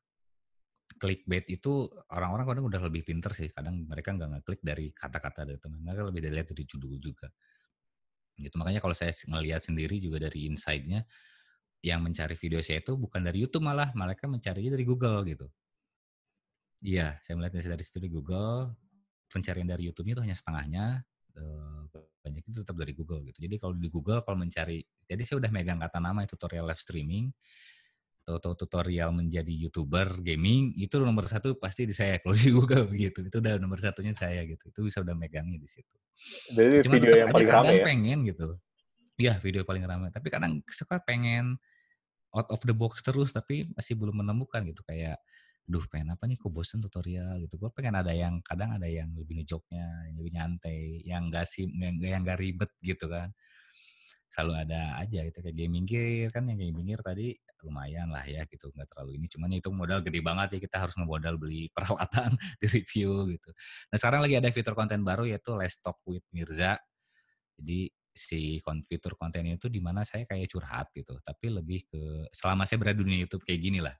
Clickbait 0.95 1.45
itu 1.51 1.91
orang-orang 2.07 2.45
kadang 2.47 2.65
udah 2.71 2.81
lebih 2.87 3.03
pinter 3.03 3.35
sih. 3.35 3.51
Kadang 3.51 3.85
mereka 3.85 4.15
nggak 4.15 4.29
ngeklik 4.39 4.61
dari 4.63 4.89
kata-kata 4.95 5.43
dari 5.43 5.59
teman. 5.59 5.83
Mereka 5.83 6.01
lebih 6.09 6.21
dari 6.23 6.35
dari 6.41 6.63
judul 6.65 6.95
juga. 6.97 7.27
Gitu. 8.35 8.55
Makanya 8.55 8.79
kalau 8.79 8.95
saya 8.95 9.11
ngelihat 9.11 9.63
sendiri 9.63 9.99
juga 9.99 10.23
dari 10.27 10.47
insight-nya, 10.47 11.03
yang 11.85 12.01
mencari 12.01 12.33
video 12.33 12.65
saya 12.65 12.81
itu 12.81 12.97
bukan 12.97 13.21
dari 13.21 13.45
YouTube 13.45 13.61
malah, 13.61 13.93
mereka 13.93 14.25
mencarinya 14.25 14.73
dari 14.73 14.85
Google 14.89 15.21
gitu. 15.29 15.45
Iya, 16.81 17.21
saya 17.21 17.37
melihat 17.37 17.61
dari 17.61 17.83
situ 17.85 18.01
di 18.01 18.09
Google, 18.09 18.73
pencarian 19.29 19.69
dari 19.69 19.85
YouTube 19.85 20.09
itu 20.09 20.21
hanya 20.25 20.33
setengahnya, 20.33 21.05
eh, 21.37 21.81
banyak 22.25 22.41
itu 22.41 22.65
tetap 22.65 22.73
dari 22.73 22.97
Google 22.97 23.21
gitu. 23.29 23.37
Jadi 23.37 23.55
kalau 23.61 23.77
di 23.77 23.89
Google 23.93 24.25
kalau 24.25 24.37
mencari, 24.41 24.81
jadi 25.05 25.21
saya 25.21 25.45
udah 25.45 25.51
megang 25.53 25.77
kata 25.77 26.01
nama 26.01 26.25
tutorial 26.25 26.65
live 26.65 26.81
streaming, 26.81 27.29
atau 28.25 28.57
tutorial 28.57 29.13
menjadi 29.13 29.53
youtuber 29.53 30.17
gaming 30.25 30.73
itu 30.81 30.97
nomor 30.97 31.29
satu 31.29 31.61
pasti 31.61 31.85
di 31.85 31.93
saya 31.93 32.17
kalau 32.25 32.33
di 32.33 32.49
Google 32.49 32.89
gitu 32.89 33.21
itu 33.21 33.37
udah 33.37 33.61
nomor 33.61 33.77
satunya 33.77 34.17
saya 34.17 34.41
gitu 34.49 34.73
itu 34.73 34.79
bisa 34.81 35.05
udah 35.05 35.13
megangnya 35.13 35.61
di 35.61 35.69
situ. 35.69 35.97
Jadi 36.49 36.81
Cuma 36.89 36.97
video 36.97 37.13
yang 37.21 37.29
paling 37.29 37.51
ramai 37.53 37.75
ya? 37.77 37.85
pengen 37.85 38.19
gitu. 38.25 38.57
Iya 39.15 39.33
video 39.37 39.61
paling 39.61 39.85
ramai 39.85 40.09
tapi 40.09 40.33
kadang 40.33 40.65
suka 40.65 40.97
pengen 41.05 41.61
out 42.35 42.49
of 42.51 42.61
the 42.61 42.75
box 42.75 42.99
terus 43.01 43.31
tapi 43.31 43.71
masih 43.73 43.95
belum 43.95 44.21
menemukan 44.21 44.61
gitu. 44.67 44.83
Kayak 44.83 45.17
duh 45.65 45.81
pengen 45.89 46.13
apa 46.13 46.27
nih? 46.29 46.37
Kok 46.37 46.51
bosen 46.51 46.83
tutorial? 46.83 47.41
Gitu. 47.41 47.57
Gue 47.57 47.71
pengen 47.73 47.97
ada 47.97 48.13
yang 48.13 48.43
kadang 48.43 48.75
ada 48.75 48.85
yang 48.85 49.09
lebih 49.17 49.41
ngejoknya 49.41 50.11
yang 50.11 50.15
lebih 50.19 50.31
nyantai 50.35 50.79
yang 51.07 51.23
gak 51.33 51.47
sih 51.49 51.65
yang, 51.71 51.97
yang 52.03 52.21
gak 52.27 52.39
ribet 52.39 52.71
gitu 52.83 53.07
kan. 53.09 53.33
Selalu 54.29 54.67
ada 54.67 54.99
aja 54.99 55.23
gitu 55.23 55.39
kayak 55.39 55.55
gaming 55.55 55.87
gear 55.87 56.27
kan 56.35 56.43
yang 56.51 56.59
gaming 56.59 56.91
gear 56.91 57.01
tadi 57.01 57.33
lumayan 57.65 58.13
lah 58.13 58.21
ya 58.29 58.45
gitu 58.45 58.69
nggak 58.69 58.87
terlalu 58.93 59.17
ini. 59.17 59.25
Cuman 59.25 59.49
itu 59.57 59.69
modal 59.73 59.99
gede 60.05 60.21
banget 60.21 60.47
ya 60.55 60.59
kita 60.61 60.77
harus 60.85 60.93
ngemodal 60.93 61.41
beli 61.41 61.67
peralatan 61.75 62.37
di 62.61 62.67
review 62.69 63.25
gitu. 63.33 63.49
Nah 63.89 63.97
sekarang 63.97 64.21
lagi 64.21 64.37
ada 64.37 64.49
fitur 64.53 64.77
konten 64.77 65.01
baru 65.01 65.25
yaitu 65.25 65.57
Let's 65.57 65.81
Talk 65.81 65.97
with 66.05 66.23
Mirza. 66.29 66.77
Jadi 67.57 67.89
si 68.15 68.63
fitur 68.87 69.19
konten 69.19 69.43
itu 69.43 69.67
di 69.67 69.83
mana 69.83 70.07
saya 70.07 70.23
kayak 70.23 70.47
curhat 70.47 70.87
gitu 70.95 71.19
tapi 71.19 71.51
lebih 71.51 71.83
ke 71.91 72.01
selama 72.31 72.63
saya 72.63 72.79
berada 72.79 72.97
di 72.97 73.03
dunia 73.03 73.19
YouTube 73.27 73.43
kayak 73.43 73.59
gini 73.59 73.83
lah 73.83 73.95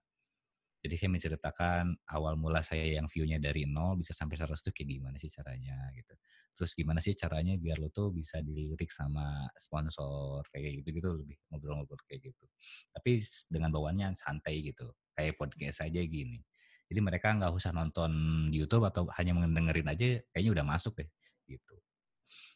jadi 0.86 1.01
saya 1.01 1.10
menceritakan 1.17 1.97
awal 2.13 2.38
mula 2.38 2.62
saya 2.62 2.86
yang 2.86 3.10
view-nya 3.10 3.41
dari 3.41 3.65
nol 3.65 3.97
bisa 3.97 4.13
sampai 4.13 4.38
100 4.38 4.54
tuh 4.62 4.69
kayak 4.69 5.01
gimana 5.01 5.17
sih 5.17 5.34
caranya 5.34 5.89
gitu. 5.97 6.13
Terus 6.54 6.78
gimana 6.78 7.01
sih 7.01 7.17
caranya 7.17 7.58
biar 7.58 7.82
lo 7.82 7.89
tuh 7.89 8.13
bisa 8.13 8.38
dilirik 8.45 8.93
sama 8.93 9.49
sponsor 9.58 10.45
kayak 10.54 10.86
gitu-gitu 10.86 11.10
lebih 11.17 11.41
ngobrol-ngobrol 11.49 11.97
kayak 12.06 12.30
gitu. 12.30 12.45
Tapi 12.93 13.17
dengan 13.49 13.73
bawaannya 13.73 14.13
santai 14.13 14.62
gitu. 14.62 14.93
Kayak 15.17 15.41
podcast 15.41 15.89
aja 15.89 16.06
gini. 16.06 16.38
Jadi 16.86 16.99
mereka 17.01 17.34
nggak 17.34 17.49
usah 17.49 17.73
nonton 17.73 18.13
di 18.54 18.62
YouTube 18.62 18.86
atau 18.86 19.10
hanya 19.17 19.34
mendengerin 19.34 19.89
aja 19.89 20.21
kayaknya 20.30 20.62
udah 20.62 20.65
masuk 20.69 21.01
deh 21.01 21.10
gitu. 21.49 21.82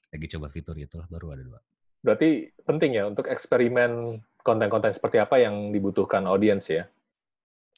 Lagi 0.09 0.27
coba 0.37 0.47
fitur 0.49 0.75
itulah 0.77 1.05
baru 1.05 1.37
ada 1.37 1.43
dua. 1.45 1.59
Berarti 1.99 2.49
penting 2.63 2.97
ya 2.97 3.03
untuk 3.05 3.27
eksperimen 3.27 4.23
konten-konten 4.41 4.95
seperti 4.95 5.19
apa 5.19 5.37
yang 5.37 5.69
dibutuhkan 5.69 6.23
audiens 6.25 6.65
ya? 6.71 6.87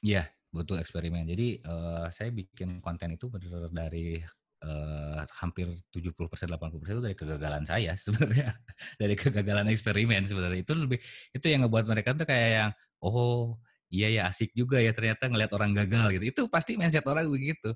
Iya, 0.02 0.30
butuh 0.54 0.78
eksperimen. 0.78 1.26
Jadi 1.26 1.60
uh, 1.66 2.06
saya 2.08 2.30
bikin 2.30 2.78
konten 2.78 3.14
itu 3.14 3.26
benar 3.28 3.68
dari 3.70 4.22
uh, 4.62 5.22
hampir 5.42 5.66
70% 5.90 6.14
80% 6.14 6.94
itu 6.94 7.02
dari 7.02 7.16
kegagalan 7.18 7.64
saya 7.66 7.92
sebenarnya. 8.04 8.54
dari 8.96 9.14
kegagalan 9.18 9.66
eksperimen 9.70 10.22
sebenarnya. 10.24 10.62
Itu 10.62 10.74
lebih 10.78 10.98
itu 11.34 11.46
yang 11.50 11.66
ngebuat 11.66 11.86
mereka 11.90 12.14
tuh 12.14 12.26
kayak 12.26 12.50
yang 12.54 12.70
oh, 13.02 13.58
iya 13.92 14.08
ya 14.08 14.22
asik 14.30 14.54
juga 14.54 14.78
ya 14.78 14.94
ternyata 14.94 15.26
ngelihat 15.26 15.52
orang 15.58 15.74
gagal 15.74 16.18
gitu. 16.18 16.24
Itu 16.30 16.42
pasti 16.46 16.78
mindset 16.78 17.04
orang 17.10 17.26
begitu. 17.26 17.74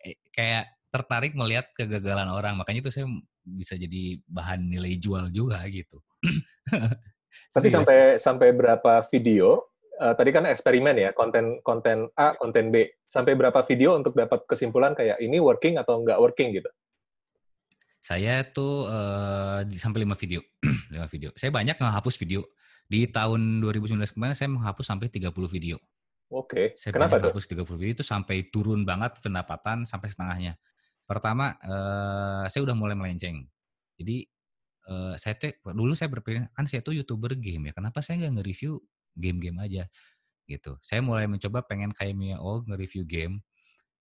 Eh, 0.00 0.16
kayak 0.32 0.70
tertarik 0.90 1.32
melihat 1.38 1.70
kegagalan 1.74 2.30
orang. 2.30 2.58
Makanya 2.58 2.86
itu 2.86 2.90
saya 2.94 3.06
bisa 3.52 3.74
jadi 3.74 4.18
bahan 4.26 4.70
nilai 4.70 4.94
jual 4.96 5.28
juga 5.34 5.62
gitu. 5.66 5.98
Tapi 7.54 7.66
sampai 7.66 8.18
sampai 8.18 8.54
berapa 8.54 9.02
video 9.10 9.70
uh, 10.00 10.14
tadi 10.16 10.30
kan 10.32 10.48
eksperimen 10.48 10.96
ya, 10.96 11.10
konten 11.12 11.60
konten 11.60 12.08
A, 12.16 12.34
konten 12.40 12.72
B. 12.72 12.88
Sampai 13.04 13.36
berapa 13.36 13.60
video 13.66 13.94
untuk 13.94 14.16
dapat 14.16 14.48
kesimpulan 14.48 14.96
kayak 14.96 15.20
ini 15.20 15.38
working 15.38 15.76
atau 15.76 16.00
nggak 16.00 16.18
working 16.18 16.56
gitu? 16.56 16.70
Saya 18.00 18.48
tuh 18.48 18.88
uh, 18.88 19.60
sampai 19.76 20.08
lima 20.08 20.16
video, 20.16 20.40
lima 20.94 21.04
video. 21.04 21.30
Saya 21.36 21.52
banyak 21.52 21.76
menghapus 21.76 22.16
video. 22.16 22.48
Di 22.90 23.06
tahun 23.06 23.62
2019 23.62 24.02
kemarin 24.18 24.34
saya 24.34 24.50
menghapus 24.50 24.82
sampai 24.82 25.06
30 25.06 25.30
video. 25.46 25.78
Oke. 26.30 26.46
Okay. 26.46 26.66
Saya 26.74 26.90
Kenapa 26.94 27.22
tuh? 27.22 27.30
hapus 27.30 27.46
30 27.46 27.78
video 27.78 27.94
itu 28.00 28.06
sampai 28.06 28.50
turun 28.50 28.82
banget 28.82 29.18
pendapatan 29.22 29.86
sampai 29.86 30.10
setengahnya. 30.10 30.58
Pertama, 31.10 31.58
uh, 31.66 32.46
saya 32.46 32.62
udah 32.62 32.76
mulai 32.78 32.94
melenceng. 32.94 33.42
Jadi 33.98 34.30
uh, 34.86 35.18
saya 35.18 35.34
tuh 35.34 35.50
dulu 35.74 35.98
saya 35.98 36.06
berpikir 36.06 36.46
kan 36.54 36.70
saya 36.70 36.86
tuh 36.86 36.94
youtuber 36.94 37.34
game 37.34 37.66
ya. 37.66 37.72
Kenapa 37.74 37.98
saya 37.98 38.22
nggak 38.22 38.38
nge-review 38.38 38.78
game-game 39.18 39.58
aja 39.58 39.90
gitu. 40.46 40.78
Saya 40.86 41.02
mulai 41.02 41.26
mencoba 41.26 41.66
pengen 41.66 41.90
kayak 41.90 42.14
Mia 42.14 42.38
Oh 42.38 42.62
nge-review 42.62 43.02
game, 43.10 43.42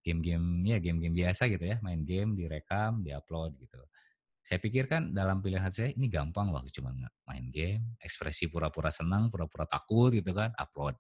game-game 0.06 0.46
ya 0.70 0.78
game-game 0.78 1.18
biasa 1.18 1.50
gitu 1.50 1.66
ya, 1.66 1.82
main 1.82 2.06
game, 2.06 2.38
direkam, 2.38 3.02
diupload 3.02 3.58
gitu. 3.58 3.82
Saya 4.46 4.58
pikir 4.62 4.86
kan 4.90 5.10
dalam 5.14 5.42
pilihan 5.46 5.70
saya 5.70 5.94
ini 5.94 6.10
gampang 6.10 6.50
loh, 6.50 6.62
cuma 6.70 6.94
main 7.30 7.46
game, 7.54 7.98
ekspresi 8.02 8.50
pura-pura 8.50 8.90
senang, 8.90 9.30
pura-pura 9.30 9.66
takut 9.66 10.10
gitu 10.14 10.34
kan, 10.34 10.54
upload. 10.58 10.94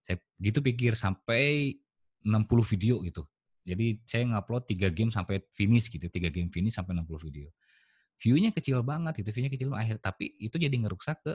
Saya 0.00 0.20
gitu 0.40 0.60
pikir 0.60 0.96
sampai 0.96 1.76
60 2.24 2.72
video 2.76 3.00
gitu. 3.04 3.28
Jadi 3.64 4.04
saya 4.04 4.28
ngupload 4.28 4.68
3 4.68 4.92
game 4.92 5.10
sampai 5.10 5.40
finish 5.56 5.88
gitu, 5.88 6.06
3 6.06 6.28
game 6.28 6.52
finish 6.52 6.76
sampai 6.76 6.92
60 6.96 7.18
video. 7.24 7.48
View-nya 8.20 8.52
kecil 8.52 8.84
banget 8.84 9.24
itu, 9.24 9.28
view-nya 9.32 9.52
kecil 9.52 9.72
akhir 9.74 9.98
tapi 10.04 10.36
itu 10.38 10.54
jadi 10.60 10.72
ngerusak 10.72 11.24
ke 11.24 11.32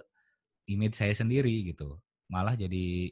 image 0.70 0.96
saya 0.96 1.12
sendiri 1.18 1.52
gitu. 1.66 1.98
Malah 2.30 2.54
jadi 2.54 3.10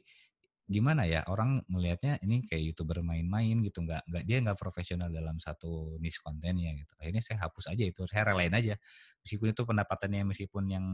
gimana 0.68 1.08
ya 1.08 1.24
orang 1.32 1.64
melihatnya 1.72 2.20
ini 2.20 2.44
kayak 2.44 2.60
youtuber 2.60 3.00
main-main 3.00 3.56
gitu 3.64 3.80
nggak 3.88 4.04
nggak 4.04 4.24
dia 4.28 4.36
nggak 4.44 4.58
profesional 4.60 5.08
dalam 5.08 5.40
satu 5.40 5.96
niche 5.96 6.20
kontennya 6.20 6.76
gitu 6.76 6.92
akhirnya 7.00 7.24
saya 7.24 7.40
hapus 7.48 7.72
aja 7.72 7.88
itu 7.88 8.04
saya 8.04 8.28
relain 8.28 8.52
aja 8.52 8.76
meskipun 9.24 9.56
itu 9.56 9.64
pendapatannya 9.64 10.28
meskipun 10.28 10.68
yang 10.68 10.84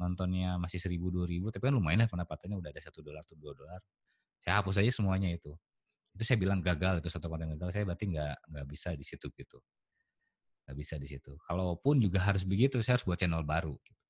nontonnya 0.00 0.56
masih 0.56 0.80
seribu 0.80 1.12
dua 1.12 1.28
ribu 1.28 1.52
tapi 1.52 1.68
kan 1.68 1.76
lumayan 1.76 2.00
lah 2.00 2.08
pendapatannya 2.08 2.56
udah 2.56 2.70
ada 2.72 2.80
satu 2.80 3.04
dolar 3.04 3.20
atau 3.20 3.36
dua 3.36 3.52
dolar 3.52 3.84
saya 4.40 4.64
hapus 4.64 4.80
aja 4.80 4.88
semuanya 4.88 5.28
itu 5.28 5.52
itu 6.12 6.22
saya 6.28 6.38
bilang 6.40 6.60
gagal 6.60 7.00
itu 7.00 7.08
satu 7.08 7.28
konten 7.32 7.52
gagal 7.56 7.72
saya 7.72 7.84
berarti 7.88 8.04
nggak 8.12 8.34
nggak 8.52 8.66
bisa 8.68 8.92
di 8.92 9.04
situ 9.04 9.26
gitu 9.32 9.58
nggak 10.68 10.76
bisa 10.76 10.94
di 11.00 11.08
situ 11.08 11.32
kalaupun 11.48 11.98
juga 11.98 12.22
harus 12.22 12.44
begitu 12.44 12.78
saya 12.84 13.00
harus 13.00 13.06
buat 13.08 13.18
channel 13.18 13.42
baru 13.42 13.74
gitu 13.80 14.02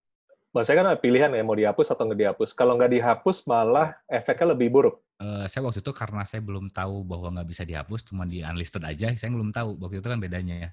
Maksudnya 0.53 0.79
kan 0.85 0.89
ada 0.93 1.01
pilihan 1.01 1.31
ya 1.33 1.41
mau 1.41 1.57
dihapus 1.57 1.97
atau 1.97 2.05
nggak 2.05 2.21
dihapus. 2.29 2.53
Kalau 2.53 2.77
nggak 2.77 2.93
dihapus 2.93 3.49
malah 3.49 3.97
efeknya 4.05 4.53
lebih 4.53 4.69
buruk. 4.69 5.01
Uh, 5.17 5.49
saya 5.49 5.65
waktu 5.65 5.81
itu 5.81 5.93
karena 5.97 6.29
saya 6.29 6.45
belum 6.45 6.69
tahu 6.69 7.09
bahwa 7.09 7.41
nggak 7.41 7.49
bisa 7.49 7.65
dihapus, 7.65 8.05
cuma 8.05 8.29
di 8.29 8.45
unlisted 8.45 8.85
aja. 8.85 9.09
Saya 9.17 9.33
belum 9.33 9.49
tahu 9.49 9.81
waktu 9.81 10.05
itu 10.05 10.09
kan 10.13 10.21
bedanya 10.21 10.55
ya. 10.61 10.71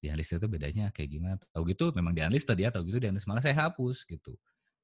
Di 0.00 0.08
unlisted 0.08 0.40
itu 0.40 0.48
bedanya 0.48 0.88
kayak 0.96 1.08
gimana? 1.12 1.36
Tahu 1.52 1.62
gitu 1.68 1.92
memang 1.92 2.16
di 2.16 2.24
unlisted 2.24 2.56
ya, 2.56 2.72
tahu 2.72 2.88
gitu 2.88 3.04
di 3.04 3.12
unlisted 3.12 3.28
malah 3.28 3.44
saya 3.44 3.68
hapus 3.68 4.08
gitu. 4.08 4.32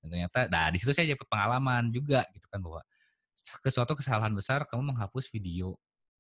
Dan 0.05 0.13
ternyata, 0.13 0.45
nah 0.53 0.69
di 0.69 0.77
situ 0.77 0.93
saya 0.93 1.09
dapat 1.17 1.25
pengalaman 1.25 1.89
juga 1.89 2.29
gitu 2.37 2.45
kan 2.53 2.61
bahwa 2.61 2.85
ke 3.35 3.69
suatu 3.71 3.99
kesalahan 3.99 4.33
besar 4.33 4.65
kamu 4.65 4.95
menghapus 4.95 5.29
video 5.29 5.75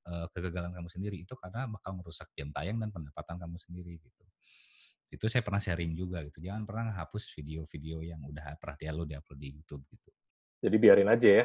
uh, 0.08 0.26
kegagalan 0.34 0.74
kamu 0.74 0.88
sendiri 0.90 1.16
itu 1.22 1.34
karena 1.38 1.70
bakal 1.70 1.96
merusak 1.96 2.28
jam 2.34 2.50
tayang 2.50 2.76
dan 2.80 2.90
pendapatan 2.90 3.36
kamu 3.40 3.56
sendiri 3.56 3.96
gitu 4.02 4.24
itu 5.14 5.30
saya 5.30 5.46
pernah 5.46 5.62
sharing 5.62 5.94
juga 5.94 6.26
gitu. 6.26 6.42
Jangan 6.42 6.66
pernah 6.66 6.90
hapus 6.90 7.30
video-video 7.38 8.02
yang 8.02 8.20
udah 8.26 8.58
perhatian 8.58 8.98
lo 8.98 9.06
diupload 9.06 9.38
di 9.38 9.48
YouTube 9.54 9.86
gitu. 9.86 10.10
Jadi 10.58 10.76
biarin 10.80 11.08
aja 11.08 11.28
ya. 11.42 11.44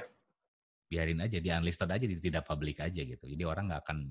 Biarin 0.90 1.22
aja, 1.22 1.38
di 1.38 1.50
unlisted 1.54 1.86
aja, 1.86 2.06
di 2.10 2.18
tidak 2.18 2.50
public 2.50 2.82
aja 2.82 3.02
gitu. 3.06 3.26
Jadi 3.30 3.44
orang 3.46 3.70
nggak 3.70 3.82
akan 3.86 4.10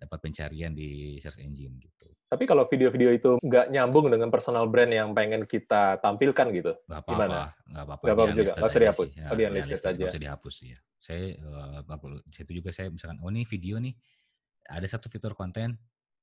dapat 0.00 0.18
pencarian 0.24 0.72
di 0.72 1.20
search 1.20 1.44
engine 1.44 1.76
gitu. 1.76 2.08
Tapi 2.30 2.48
kalau 2.48 2.64
video-video 2.64 3.10
itu 3.12 3.30
nggak 3.42 3.68
nyambung 3.68 4.08
dengan 4.08 4.32
personal 4.32 4.64
brand 4.70 4.88
yang 4.88 5.12
pengen 5.12 5.44
kita 5.44 6.00
tampilkan 6.00 6.46
gitu, 6.56 6.72
nggak 6.88 7.00
apa-apa, 7.04 7.24
nggak 7.26 7.84
apa-apa. 7.84 8.02
Nggak 8.06 8.14
apa-apa 8.16 8.32
juga, 8.32 8.52
nggak 8.56 8.70
usah 8.70 8.80
dihapus. 8.80 9.08
Ya, 9.12 9.26
oh, 9.28 9.36
di 9.36 9.44
unlisted 9.44 9.82
aja. 9.82 9.90
Nggak 9.92 10.12
usah 10.14 10.22
dihapus 10.24 10.54
ya. 10.62 10.78
Saya, 10.96 11.24
uh, 11.42 12.20
situ 12.32 12.50
juga 12.56 12.70
saya 12.72 12.88
misalkan, 12.88 13.18
oh 13.20 13.28
ini 13.28 13.42
video 13.44 13.76
nih, 13.76 13.92
ada 14.70 14.86
satu 14.88 15.10
fitur 15.12 15.34
konten, 15.36 15.76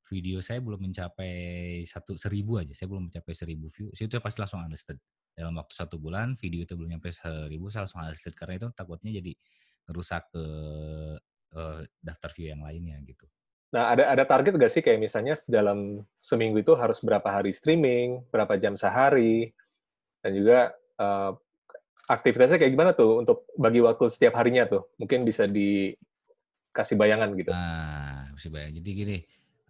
video 0.07 0.39
saya 0.39 0.63
belum 0.63 0.79
mencapai 0.79 1.35
satu 1.83 2.15
seribu 2.15 2.63
aja, 2.63 2.71
saya 2.71 2.87
belum 2.87 3.11
mencapai 3.11 3.33
seribu 3.35 3.67
view, 3.69 3.91
itu 3.91 4.07
pasti 4.23 4.39
langsung 4.39 4.63
unlisted. 4.63 4.97
Dalam 5.37 5.53
waktu 5.53 5.75
satu 5.75 6.01
bulan, 6.01 6.33
video 6.39 6.65
itu 6.65 6.73
belum 6.73 6.97
nyampe 6.97 7.13
seribu, 7.13 7.69
saya 7.69 7.85
langsung 7.85 8.01
unlisted 8.01 8.33
karena 8.33 8.57
itu 8.57 8.67
takutnya 8.73 9.11
jadi 9.21 9.35
merusak 9.85 10.33
ke 10.33 10.43
uh, 11.53 11.79
daftar 11.99 12.31
view 12.31 12.47
yang 12.49 12.63
lainnya 12.63 12.95
gitu. 13.03 13.27
Nah, 13.67 13.91
ada 13.91 14.13
ada 14.15 14.23
target 14.23 14.55
nggak 14.55 14.71
sih 14.71 14.79
kayak 14.79 14.99
misalnya 14.99 15.35
dalam 15.47 16.07
seminggu 16.23 16.63
itu 16.63 16.71
harus 16.79 17.03
berapa 17.03 17.27
hari 17.27 17.51
streaming, 17.51 18.23
berapa 18.31 18.55
jam 18.55 18.79
sehari, 18.79 19.51
dan 20.23 20.31
juga 20.31 20.71
uh, 20.99 21.35
aktivitasnya 22.07 22.57
kayak 22.63 22.71
gimana 22.71 22.91
tuh 22.95 23.19
untuk 23.21 23.43
bagi 23.59 23.83
waktu 23.83 24.07
setiap 24.07 24.39
harinya 24.39 24.63
tuh? 24.63 24.87
Mungkin 24.95 25.27
bisa 25.27 25.43
dikasih 25.47 26.95
bayangan 26.95 27.35
gitu. 27.35 27.51
Nah, 27.51 28.31
bisa 28.31 28.47
bayang. 28.47 28.71
Jadi 28.79 28.89
gini, 28.95 29.17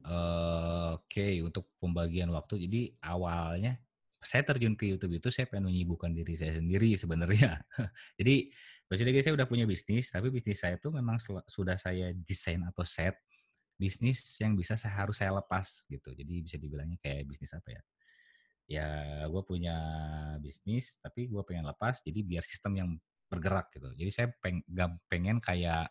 Oke, 0.07 1.19
okay, 1.19 1.33
untuk 1.43 1.67
pembagian 1.83 2.31
waktu. 2.31 2.63
Jadi 2.63 2.95
awalnya 3.03 3.75
saya 4.23 4.39
terjun 4.47 4.79
ke 4.79 4.87
YouTube 4.87 5.19
itu 5.19 5.27
saya 5.27 5.51
pengen 5.51 5.67
menyibukkan 5.67 6.15
diri 6.15 6.31
saya 6.31 6.55
sendiri 6.55 6.95
sebenarnya. 6.95 7.59
Jadi 8.19 8.47
maksudnya 8.87 9.19
saya 9.19 9.35
udah 9.35 9.47
punya 9.51 9.67
bisnis, 9.67 10.07
tapi 10.07 10.31
bisnis 10.31 10.63
saya 10.63 10.79
itu 10.79 10.87
memang 10.95 11.19
sudah 11.43 11.75
saya 11.75 12.15
desain 12.23 12.63
atau 12.63 12.87
set 12.87 13.19
bisnis 13.77 14.25
yang 14.41 14.57
bisa 14.57 14.73
saya 14.73 15.05
harus 15.05 15.21
saya 15.21 15.31
lepas 15.31 15.85
gitu. 15.87 16.11
Jadi 16.11 16.43
bisa 16.43 16.57
dibilangnya 16.57 16.97
kayak 16.97 17.29
bisnis 17.29 17.53
apa 17.53 17.69
ya? 17.77 17.81
Ya, 18.67 18.89
gue 19.31 19.43
punya 19.47 19.77
bisnis, 20.43 20.99
tapi 20.99 21.31
gue 21.31 21.39
pengen 21.47 21.69
lepas. 21.69 22.03
Jadi 22.03 22.19
biar 22.25 22.43
sistem 22.43 22.73
yang 22.75 22.89
bergerak 23.31 23.71
gitu. 23.71 23.93
Jadi 23.95 24.11
saya 24.11 24.27
peng, 24.41 24.59
pengen 25.07 25.39
kayak 25.39 25.87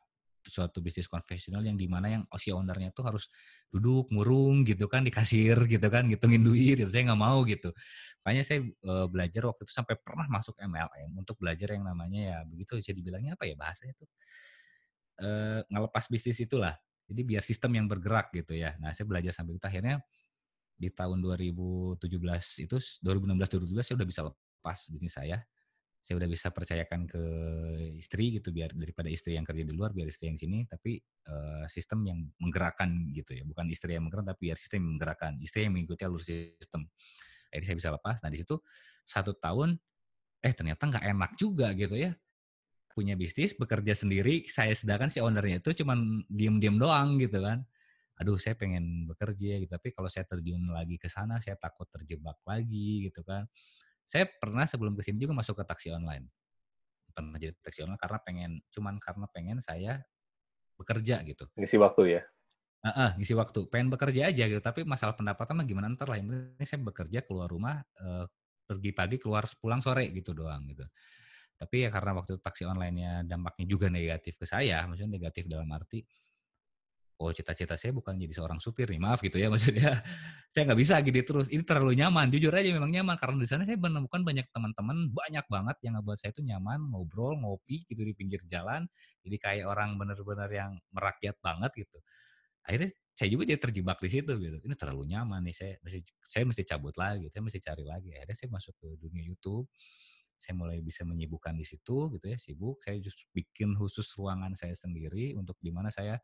suatu 0.46 0.78
bisnis 0.78 1.10
konvensional 1.10 1.62
yang 1.66 1.74
di 1.74 1.90
mana 1.90 2.06
yang 2.06 2.22
si 2.38 2.54
ownernya 2.54 2.94
tuh 2.94 3.04
harus 3.10 3.26
duduk 3.68 4.08
murung 4.14 4.62
gitu 4.62 4.86
kan 4.86 5.02
di 5.02 5.10
kasir 5.10 5.58
gitu 5.66 5.86
kan 5.90 6.06
ngitungin 6.06 6.42
duit 6.42 6.78
gitu. 6.78 6.90
saya 6.90 7.12
nggak 7.12 7.18
mau 7.20 7.42
gitu 7.44 7.74
makanya 8.22 8.42
saya 8.46 8.62
e, 8.62 8.92
belajar 9.10 9.42
waktu 9.50 9.62
itu 9.66 9.72
sampai 9.74 9.98
pernah 9.98 10.26
masuk 10.30 10.54
MLM 10.62 11.10
untuk 11.18 11.36
belajar 11.42 11.74
yang 11.74 11.82
namanya 11.82 12.20
ya 12.22 12.38
begitu 12.46 12.78
bisa 12.78 12.94
dibilangnya 12.94 13.34
apa 13.34 13.44
ya 13.46 13.54
bahasanya 13.58 13.94
tuh 13.98 14.08
e, 15.18 15.28
ngelepas 15.66 16.04
bisnis 16.06 16.38
itulah 16.38 16.78
jadi 17.06 17.22
biar 17.22 17.42
sistem 17.42 17.78
yang 17.78 17.86
bergerak 17.86 18.34
gitu 18.34 18.58
ya. 18.58 18.74
Nah 18.82 18.90
saya 18.90 19.06
belajar 19.06 19.30
sampai 19.30 19.56
itu 19.58 19.66
akhirnya 19.66 20.02
di 20.76 20.92
tahun 20.92 21.24
2017 21.24 22.02
itu 22.68 22.76
2016 23.00 23.72
2017 23.72 23.86
saya 23.86 23.96
udah 23.96 24.08
bisa 24.08 24.20
lepas 24.26 24.78
bisnis 24.90 25.14
saya. 25.14 25.38
Saya 26.06 26.22
udah 26.22 26.30
bisa 26.30 26.54
percayakan 26.54 27.02
ke 27.10 27.22
istri 27.98 28.38
gitu 28.38 28.54
biar 28.54 28.70
daripada 28.70 29.10
istri 29.10 29.34
yang 29.34 29.42
kerja 29.42 29.66
di 29.66 29.74
luar 29.74 29.90
biar 29.90 30.06
istri 30.06 30.30
yang 30.30 30.38
sini 30.38 30.62
tapi 30.62 31.02
uh, 31.26 31.66
sistem 31.66 32.06
yang 32.06 32.18
menggerakkan 32.38 33.10
gitu 33.10 33.34
ya. 33.38 33.42
Bukan 33.42 33.66
istri 33.70 33.94
yang 33.98 34.06
menggerakkan 34.06 34.34
tapi 34.34 34.50
biar 34.50 34.58
sistem 34.58 34.86
yang 34.86 34.90
menggerakkan. 34.98 35.32
Istri 35.42 35.60
yang 35.66 35.72
mengikuti 35.74 36.02
alur 36.06 36.22
sistem. 36.22 36.86
Akhirnya 37.50 37.66
saya 37.70 37.78
bisa 37.78 37.90
lepas. 37.94 38.16
Nah 38.22 38.30
di 38.30 38.38
situ 38.38 38.54
satu 39.06 39.34
tahun 39.34 39.78
eh 40.42 40.54
ternyata 40.54 40.82
nggak 40.86 41.04
enak 41.10 41.30
juga 41.38 41.74
gitu 41.74 41.98
ya 41.98 42.14
punya 42.96 43.12
bisnis 43.12 43.52
bekerja 43.52 43.92
sendiri 43.92 44.48
saya 44.48 44.72
sedangkan 44.72 45.12
si 45.12 45.20
ownernya 45.20 45.60
itu 45.60 45.84
cuman 45.84 46.24
diem-diem 46.32 46.80
doang 46.80 47.20
gitu 47.20 47.44
kan 47.44 47.60
aduh 48.16 48.40
saya 48.40 48.56
pengen 48.56 49.04
bekerja 49.04 49.60
gitu 49.60 49.76
tapi 49.76 49.92
kalau 49.92 50.08
saya 50.08 50.24
terjun 50.24 50.72
lagi 50.72 50.96
ke 50.96 51.04
sana 51.12 51.36
saya 51.44 51.60
takut 51.60 51.84
terjebak 51.92 52.40
lagi 52.48 53.12
gitu 53.12 53.20
kan 53.20 53.44
saya 54.06 54.30
pernah 54.30 54.64
sebelum 54.64 54.94
ke 54.94 55.02
sini 55.02 55.18
juga 55.18 55.34
masuk 55.34 55.58
ke 55.60 55.64
taksi 55.66 55.90
online. 55.90 56.30
Pernah 57.10 57.36
jadi 57.42 57.52
taksi 57.58 57.82
online 57.84 58.00
karena 58.00 58.18
pengen, 58.22 58.50
cuman 58.70 58.94
karena 59.02 59.26
pengen 59.34 59.58
saya 59.58 59.98
bekerja 60.78 61.26
gitu. 61.26 61.50
Ngisi 61.58 61.76
waktu 61.82 62.02
ya? 62.16 62.22
Uh, 62.86 62.88
uh, 62.94 63.10
ngisi 63.18 63.34
waktu. 63.34 63.66
Pengen 63.66 63.90
bekerja 63.90 64.30
aja 64.30 64.46
gitu. 64.46 64.62
Tapi 64.62 64.86
masalah 64.86 65.18
pendapatan 65.18 65.58
mah 65.58 65.66
gimana 65.66 65.90
ntar 65.90 66.06
lah. 66.06 66.22
Ini 66.22 66.62
saya 66.62 66.78
bekerja 66.86 67.26
keluar 67.26 67.50
rumah, 67.50 67.82
uh, 67.98 68.30
pergi 68.62 68.94
pagi 68.94 69.18
keluar 69.18 69.50
pulang 69.58 69.82
sore 69.82 70.06
gitu 70.14 70.30
doang 70.30 70.70
gitu. 70.70 70.86
Tapi 71.56 71.76
ya 71.84 71.88
karena 71.88 72.12
waktu 72.12 72.36
taksi 72.36 72.68
online-nya 72.68 73.24
dampaknya 73.24 73.64
juga 73.64 73.88
negatif 73.88 74.36
ke 74.36 74.44
saya, 74.44 74.84
maksudnya 74.84 75.16
negatif 75.16 75.48
dalam 75.48 75.68
arti 75.72 76.04
oh 77.16 77.32
cita-cita 77.32 77.80
saya 77.80 77.96
bukan 77.96 78.20
jadi 78.20 78.28
seorang 78.28 78.60
supir 78.60 78.92
nih 78.92 79.00
maaf 79.00 79.24
gitu 79.24 79.40
ya 79.40 79.48
maksudnya. 79.52 80.04
Saya 80.52 80.72
nggak 80.72 80.80
bisa 80.80 80.94
gini 81.00 81.20
terus. 81.24 81.48
Ini 81.48 81.64
terlalu 81.64 81.96
nyaman 81.96 82.28
jujur 82.32 82.52
aja 82.52 82.68
memang 82.72 82.92
nyaman 82.92 83.16
karena 83.16 83.36
di 83.40 83.48
sana 83.48 83.62
saya 83.64 83.76
menemukan 83.80 84.20
banyak 84.24 84.46
teman-teman 84.52 84.96
banyak 85.12 85.46
banget 85.48 85.76
yang 85.84 85.92
ngebuat 86.00 86.18
saya 86.20 86.30
itu 86.36 86.42
nyaman 86.44 86.78
ngobrol 86.92 87.36
ngopi 87.40 87.84
gitu 87.88 88.04
di 88.04 88.12
pinggir 88.12 88.40
jalan. 88.48 88.84
Jadi 89.24 89.36
kayak 89.40 89.64
orang 89.68 89.96
bener-bener 89.96 90.48
yang 90.52 90.70
merakyat 90.92 91.36
banget 91.40 91.72
gitu. 91.76 91.98
Akhirnya 92.66 92.90
saya 93.16 93.28
juga 93.32 93.44
dia 93.48 93.58
terjebak 93.60 93.98
di 94.00 94.08
situ 94.12 94.32
gitu. 94.36 94.56
Ini 94.60 94.74
terlalu 94.76 95.08
nyaman 95.16 95.40
nih 95.48 95.56
saya 95.56 95.72
mesti 95.80 95.98
saya 96.20 96.44
mesti 96.44 96.62
cabut 96.68 96.94
lagi 97.00 97.32
saya 97.32 97.42
mesti 97.44 97.60
cari 97.64 97.84
lagi. 97.84 98.08
Akhirnya 98.12 98.36
saya 98.36 98.50
masuk 98.52 98.74
ke 98.76 98.88
dunia 99.00 99.24
YouTube 99.24 99.68
saya 100.36 100.52
mulai 100.52 100.84
bisa 100.84 101.02
menyibukkan 101.02 101.56
di 101.56 101.64
situ 101.64 102.12
gitu 102.12 102.26
ya 102.28 102.36
sibuk. 102.36 102.84
Saya 102.84 103.00
justru 103.00 103.26
bikin 103.32 103.72
khusus 103.74 104.06
ruangan 104.20 104.52
saya 104.52 104.76
sendiri 104.76 105.32
untuk 105.34 105.56
di 105.64 105.72
mana 105.72 105.88
saya 105.88 106.20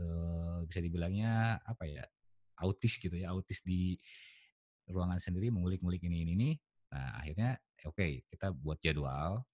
uh, 0.00 0.64
bisa 0.64 0.80
dibilangnya 0.80 1.60
apa 1.60 1.84
ya 1.84 2.04
autis 2.64 2.96
gitu 2.96 3.12
ya 3.12 3.32
autis 3.36 3.60
di 3.60 3.96
ruangan 4.88 5.20
sendiri 5.20 5.52
mengulik-ngulik 5.52 6.00
ini 6.08 6.24
ini 6.24 6.32
ini. 6.34 6.50
Nah 6.92 7.20
akhirnya 7.20 7.60
oke 7.84 7.96
okay, 7.96 8.10
kita 8.28 8.56
buat 8.56 8.80
jadwal 8.80 9.44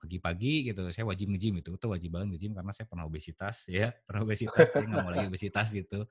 pagi-pagi 0.00 0.68
gitu 0.68 0.92
saya 0.92 1.08
wajib 1.08 1.32
ngejim 1.32 1.64
itu 1.64 1.72
itu 1.72 1.86
wajib 1.88 2.12
banget 2.12 2.36
ngejim 2.36 2.52
karena 2.52 2.72
saya 2.76 2.84
pernah 2.84 3.08
obesitas 3.08 3.64
ya 3.72 3.88
pernah 4.04 4.20
obesitas 4.28 4.68
saya 4.68 4.84
nggak 4.84 5.04
mau 5.04 5.12
lagi 5.12 5.28
obesitas 5.32 5.68
gitu. 5.72 6.08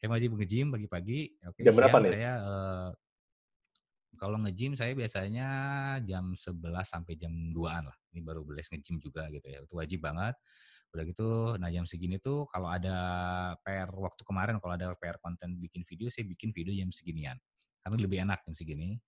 Saya 0.00 0.08
wajib 0.12 0.36
ngejim 0.36 0.72
pagi-pagi 0.72 1.40
oke 1.44 1.56
okay, 1.56 1.64
jam 1.64 1.76
berapa 1.76 1.96
nih? 2.04 2.12
saya 2.12 2.32
uh, 2.40 2.88
kalau 4.18 4.36
ngejim 4.42 4.74
saya 4.74 4.96
biasanya 4.96 5.48
jam 6.02 6.34
11 6.34 6.58
sampai 6.82 7.14
jam 7.14 7.30
2-an 7.54 7.86
lah. 7.86 7.96
Ini 8.10 8.20
baru 8.24 8.42
beres 8.42 8.70
ngejim 8.72 8.98
juga 8.98 9.30
gitu 9.30 9.46
ya. 9.46 9.62
Itu 9.62 9.74
wajib 9.78 10.02
banget. 10.02 10.34
Udah 10.90 11.04
gitu, 11.06 11.54
nah 11.62 11.70
jam 11.70 11.86
segini 11.86 12.18
tuh 12.18 12.50
kalau 12.50 12.66
ada 12.66 12.96
PR 13.62 13.86
waktu 13.94 14.26
kemarin 14.26 14.58
kalau 14.58 14.74
ada 14.74 14.90
PR 14.98 15.22
konten 15.22 15.54
bikin 15.62 15.86
video, 15.86 16.10
saya 16.10 16.26
bikin 16.26 16.50
video 16.50 16.74
jam 16.74 16.90
seginian. 16.90 17.38
Karena 17.78 17.96
lebih 17.96 18.18
enak 18.26 18.42
jam 18.42 18.58
segini. 18.58 18.98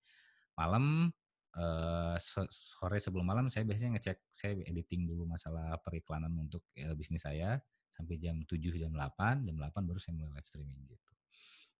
Malam 0.55 1.11
uh, 1.59 2.15
sore 2.49 2.97
sebelum 3.03 3.27
malam 3.27 3.51
saya 3.51 3.67
biasanya 3.67 3.99
ngecek 3.99 4.17
saya 4.31 4.55
editing 4.63 5.05
dulu 5.11 5.27
masalah 5.27 5.75
periklanan 5.83 6.31
untuk 6.39 6.63
uh, 6.79 6.95
bisnis 6.95 7.27
saya 7.27 7.59
sampai 7.93 8.17
jam 8.17 8.41
7 8.47 8.57
jam 8.79 8.93
8, 8.95 9.45
jam 9.45 9.55
8 9.59 9.69
baru 9.85 9.99
saya 10.01 10.13
mulai 10.17 10.39
live 10.39 10.47
streaming 10.49 10.81
gitu. 10.89 11.09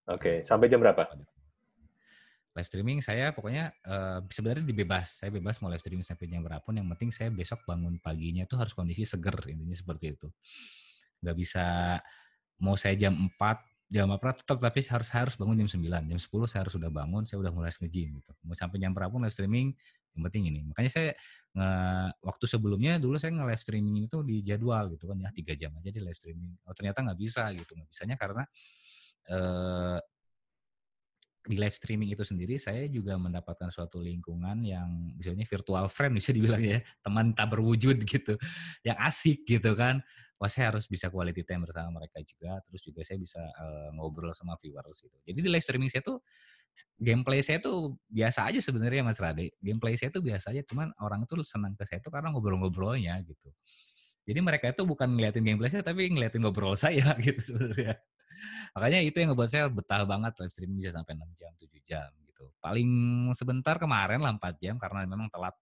Oke, 0.04 0.20
okay. 0.20 0.36
sampai 0.44 0.68
jam 0.68 0.78
berapa? 0.84 1.02
Live 2.54 2.68
streaming 2.70 3.02
saya 3.02 3.34
pokoknya 3.34 3.74
uh, 3.82 4.22
sebenarnya 4.30 4.62
dibebas 4.62 5.18
saya 5.18 5.34
bebas 5.34 5.58
mau 5.58 5.66
live 5.66 5.82
streaming 5.82 6.06
sampai 6.06 6.30
jam 6.30 6.38
berapun 6.38 6.78
yang 6.78 6.86
penting 6.94 7.10
saya 7.10 7.28
besok 7.34 7.66
bangun 7.66 7.98
paginya 7.98 8.46
tuh 8.46 8.62
harus 8.62 8.70
kondisi 8.70 9.02
seger 9.02 9.34
intinya 9.50 9.74
seperti 9.74 10.14
itu. 10.14 10.30
Nggak 11.18 11.36
bisa 11.36 11.66
mau 12.62 12.78
saya 12.78 12.94
jam 12.94 13.14
4 13.34 13.90
jam 13.90 14.08
apa 14.10 14.32
tetap 14.32 14.58
tapi 14.62 14.80
harus 14.86 15.08
harus 15.12 15.34
bangun 15.36 15.66
jam 15.66 15.68
9 15.68 16.08
jam 16.08 16.18
10 16.18 16.50
saya 16.50 16.60
harus 16.64 16.74
sudah 16.78 16.90
bangun 16.90 17.22
saya 17.26 17.42
udah 17.42 17.50
mulai 17.50 17.74
nge-gym 17.74 18.22
gitu. 18.22 18.30
Mau 18.46 18.54
sampai 18.54 18.78
jam 18.78 18.94
berapun 18.94 19.18
live 19.26 19.34
streaming 19.34 19.74
yang 20.14 20.22
penting 20.30 20.42
ini. 20.46 20.60
Makanya 20.70 20.90
saya 20.94 21.10
nge, 21.58 21.68
waktu 22.22 22.44
sebelumnya 22.46 23.02
dulu 23.02 23.18
saya 23.18 23.34
nge 23.34 23.46
live 23.50 23.62
streaming 23.66 24.06
itu 24.06 24.22
di 24.22 24.46
jadwal 24.46 24.94
gitu 24.94 25.10
kan 25.10 25.18
ya 25.18 25.34
tiga 25.34 25.58
jam 25.58 25.74
aja 25.74 25.90
di 25.90 25.98
live 25.98 26.14
streaming. 26.14 26.54
Oh 26.70 26.74
ternyata 26.74 27.02
nggak 27.02 27.18
bisa 27.18 27.50
gitu. 27.50 27.74
Nggak 27.74 27.90
bisanya 27.90 28.14
karena 28.14 28.42
uh, 29.34 29.98
di 31.44 31.60
live 31.60 31.76
streaming 31.76 32.08
itu 32.08 32.24
sendiri 32.24 32.56
saya 32.56 32.88
juga 32.88 33.20
mendapatkan 33.20 33.68
suatu 33.68 34.00
lingkungan 34.00 34.64
yang 34.64 35.12
misalnya 35.12 35.44
virtual 35.44 35.84
friend 35.92 36.16
bisa 36.16 36.32
dibilang 36.32 36.64
ya 36.64 36.80
teman 37.04 37.36
tak 37.36 37.52
berwujud 37.52 38.00
gitu 38.08 38.34
yang 38.80 38.96
asik 39.04 39.44
gitu 39.44 39.76
kan. 39.76 40.00
Wah 40.40 40.50
saya 40.50 40.74
harus 40.74 40.88
bisa 40.90 41.12
quality 41.12 41.46
time 41.46 41.68
bersama 41.68 42.00
mereka 42.00 42.18
juga 42.24 42.58
terus 42.64 42.82
juga 42.82 43.00
saya 43.04 43.20
bisa 43.20 43.38
uh, 43.38 43.92
ngobrol 43.94 44.32
sama 44.32 44.56
viewers 44.56 45.04
gitu. 45.04 45.16
Jadi 45.20 45.38
di 45.44 45.48
live 45.52 45.64
streaming 45.64 45.92
saya 45.92 46.02
tuh 46.02 46.24
gameplay 46.98 47.38
saya 47.44 47.62
tuh 47.62 47.94
biasa 48.08 48.50
aja 48.50 48.60
sebenarnya 48.64 49.04
Mas 49.04 49.20
Rade. 49.20 49.52
Gameplay 49.60 50.00
saya 50.00 50.10
tuh 50.10 50.24
biasa 50.24 50.50
aja 50.56 50.64
cuman 50.64 50.96
orang 51.04 51.28
itu 51.28 51.38
senang 51.44 51.76
ke 51.76 51.84
saya 51.84 52.00
tuh 52.00 52.10
karena 52.10 52.32
ngobrol-ngobrolnya 52.32 53.20
gitu. 53.22 53.52
Jadi 54.24 54.40
mereka 54.40 54.72
itu 54.72 54.82
bukan 54.88 55.12
ngeliatin 55.12 55.44
gameplay 55.44 55.68
saya 55.68 55.84
tapi 55.84 56.08
ngeliatin 56.08 56.40
ngobrol 56.40 56.72
saya 56.72 57.12
gitu 57.24 57.52
sebenarnya 57.52 58.00
Makanya 58.74 59.00
itu 59.04 59.16
yang 59.22 59.32
ngebuat 59.32 59.50
saya 59.50 59.70
betah 59.70 60.02
banget 60.02 60.34
live 60.40 60.52
streaming 60.52 60.78
bisa 60.82 60.92
sampai 60.94 61.14
6 61.14 61.40
jam, 61.40 61.50
7 61.56 61.80
jam 61.86 62.08
gitu. 62.26 62.50
Paling 62.58 62.90
sebentar 63.38 63.78
kemarin 63.78 64.18
lah 64.18 64.34
4 64.34 64.58
jam 64.58 64.74
karena 64.80 65.06
memang 65.06 65.30
telat. 65.30 65.54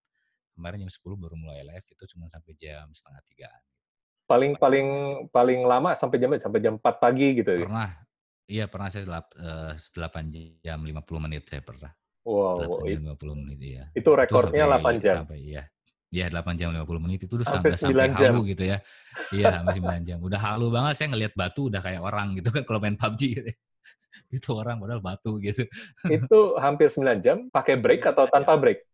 Kemarin 0.53 0.85
jam 0.85 0.93
10 0.93 1.17
baru 1.17 1.37
mulai 1.37 1.65
live 1.65 1.87
itu 1.89 2.05
cuma 2.17 2.29
sampai 2.29 2.53
jam 2.57 2.89
setengah 2.93 3.21
tigaan. 3.25 3.63
Paling 4.29 4.57
paling 4.57 4.89
paling 5.29 5.61
lama 5.65 5.93
sampai 5.93 6.17
jam 6.17 6.33
sampai 6.37 6.61
jam 6.61 6.81
4 6.81 7.03
pagi 7.03 7.29
gitu 7.37 7.53
ya? 7.53 7.67
Pernah. 7.69 7.91
Iya, 8.51 8.65
pernah 8.69 8.89
saya 8.93 9.07
8, 9.09 9.81
8 9.97 10.61
jam 10.61 10.79
50 10.85 11.25
menit 11.25 11.49
saya 11.49 11.65
pernah. 11.65 11.93
Wow, 12.23 12.85
8 12.85 12.97
jam 13.01 13.17
50 13.17 13.41
menit 13.45 13.59
iya. 13.61 13.85
Itu 13.97 14.13
rekornya 14.13 14.69
itu 14.69 14.73
sampai, 14.77 14.95
8 14.99 15.05
jam. 15.05 15.17
Sampai 15.25 15.39
iya. 15.41 15.63
Iya 16.13 16.29
8 16.29 16.61
jam 16.61 16.69
50 16.77 17.01
menit 17.01 17.25
itu 17.25 17.41
udah 17.41 17.49
sampai, 17.49 17.73
sampai 17.73 18.13
halu 18.13 18.45
gitu 18.53 18.69
ya. 18.69 18.85
Iya 19.33 19.65
sampai 19.65 19.81
9 19.81 20.05
jam. 20.05 20.19
Udah 20.21 20.41
halu 20.45 20.69
banget 20.69 21.01
saya 21.01 21.09
ngelihat 21.09 21.33
batu 21.33 21.73
udah 21.73 21.81
kayak 21.81 22.05
orang 22.05 22.37
gitu 22.37 22.53
kan 22.53 22.63
kalau 22.69 22.85
main 22.85 23.01
PUBG 23.01 23.23
gitu. 23.41 23.49
Ya. 23.49 23.57
itu 24.37 24.49
orang 24.53 24.77
padahal 24.77 25.01
batu 25.01 25.41
gitu. 25.41 25.65
Itu 26.05 26.61
hampir 26.61 26.93
9 26.93 27.25
jam 27.25 27.49
pakai 27.49 27.81
break 27.81 28.05
atau 28.13 28.29
tanpa 28.29 28.61
break? 28.61 28.85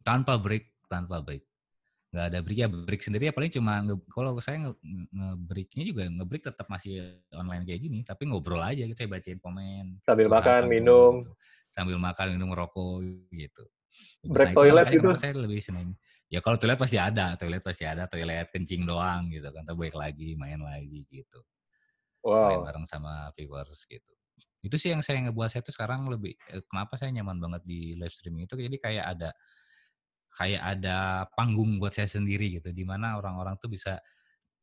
Tanpa 0.00 0.40
break, 0.40 0.64
tanpa 0.88 1.20
break. 1.20 1.44
Gak 2.16 2.32
ada 2.32 2.38
break 2.40 2.58
ya 2.64 2.68
break 2.72 3.02
sendiri 3.04 3.28
ya 3.28 3.34
paling 3.36 3.52
cuma 3.52 3.84
kalau 4.08 4.40
saya 4.40 4.72
nge-breaknya 5.12 5.84
nge 5.84 5.90
juga 5.92 6.02
nge-break 6.08 6.48
tetap 6.48 6.64
masih 6.72 7.20
online 7.36 7.68
kayak 7.68 7.80
gini 7.84 8.00
tapi 8.00 8.24
ngobrol 8.24 8.62
aja 8.64 8.88
gitu 8.88 8.96
saya 8.96 9.10
bacain 9.12 9.36
komen 9.36 10.00
sambil 10.00 10.32
makan 10.32 10.62
minum 10.64 11.20
gitu. 11.20 11.36
sambil 11.68 12.00
makan 12.00 12.40
minum 12.40 12.56
rokok 12.56 13.04
gitu 13.36 13.68
break 14.24 14.54
nah, 14.54 14.56
toilet 14.56 14.86
itu, 14.96 15.08
saya 15.18 15.36
lebih 15.36 15.60
seneng 15.60 15.92
ya 16.26 16.42
kalau 16.42 16.58
toilet 16.58 16.78
pasti 16.78 16.98
ada 16.98 17.38
toilet 17.38 17.62
pasti 17.62 17.86
ada 17.86 18.10
toilet 18.10 18.50
kencing 18.50 18.82
doang 18.82 19.30
gitu 19.30 19.46
kan 19.54 19.62
terus 19.62 19.78
balik 19.78 19.96
lagi 19.96 20.34
main 20.34 20.58
lagi 20.58 21.06
gitu. 21.06 21.40
Wow. 22.26 22.50
main 22.50 22.62
bareng 22.66 22.86
sama 22.86 23.30
viewers 23.38 23.86
gitu. 23.86 24.12
Itu 24.58 24.74
sih 24.82 24.90
yang 24.90 25.02
saya 25.06 25.22
ngebuat 25.30 25.46
saya 25.46 25.62
tuh 25.62 25.70
sekarang 25.70 26.10
lebih 26.10 26.34
eh, 26.50 26.62
kenapa 26.66 26.98
saya 26.98 27.14
nyaman 27.14 27.38
banget 27.38 27.62
di 27.62 27.94
live 27.94 28.10
streaming 28.10 28.50
itu 28.50 28.58
jadi 28.58 28.76
kayak 28.82 29.04
ada 29.14 29.30
kayak 30.36 30.62
ada 30.62 30.96
panggung 31.38 31.78
buat 31.78 31.94
saya 31.94 32.10
sendiri 32.10 32.58
gitu 32.60 32.74
di 32.74 32.82
mana 32.82 33.16
orang-orang 33.16 33.56
tuh 33.62 33.70
bisa 33.70 34.02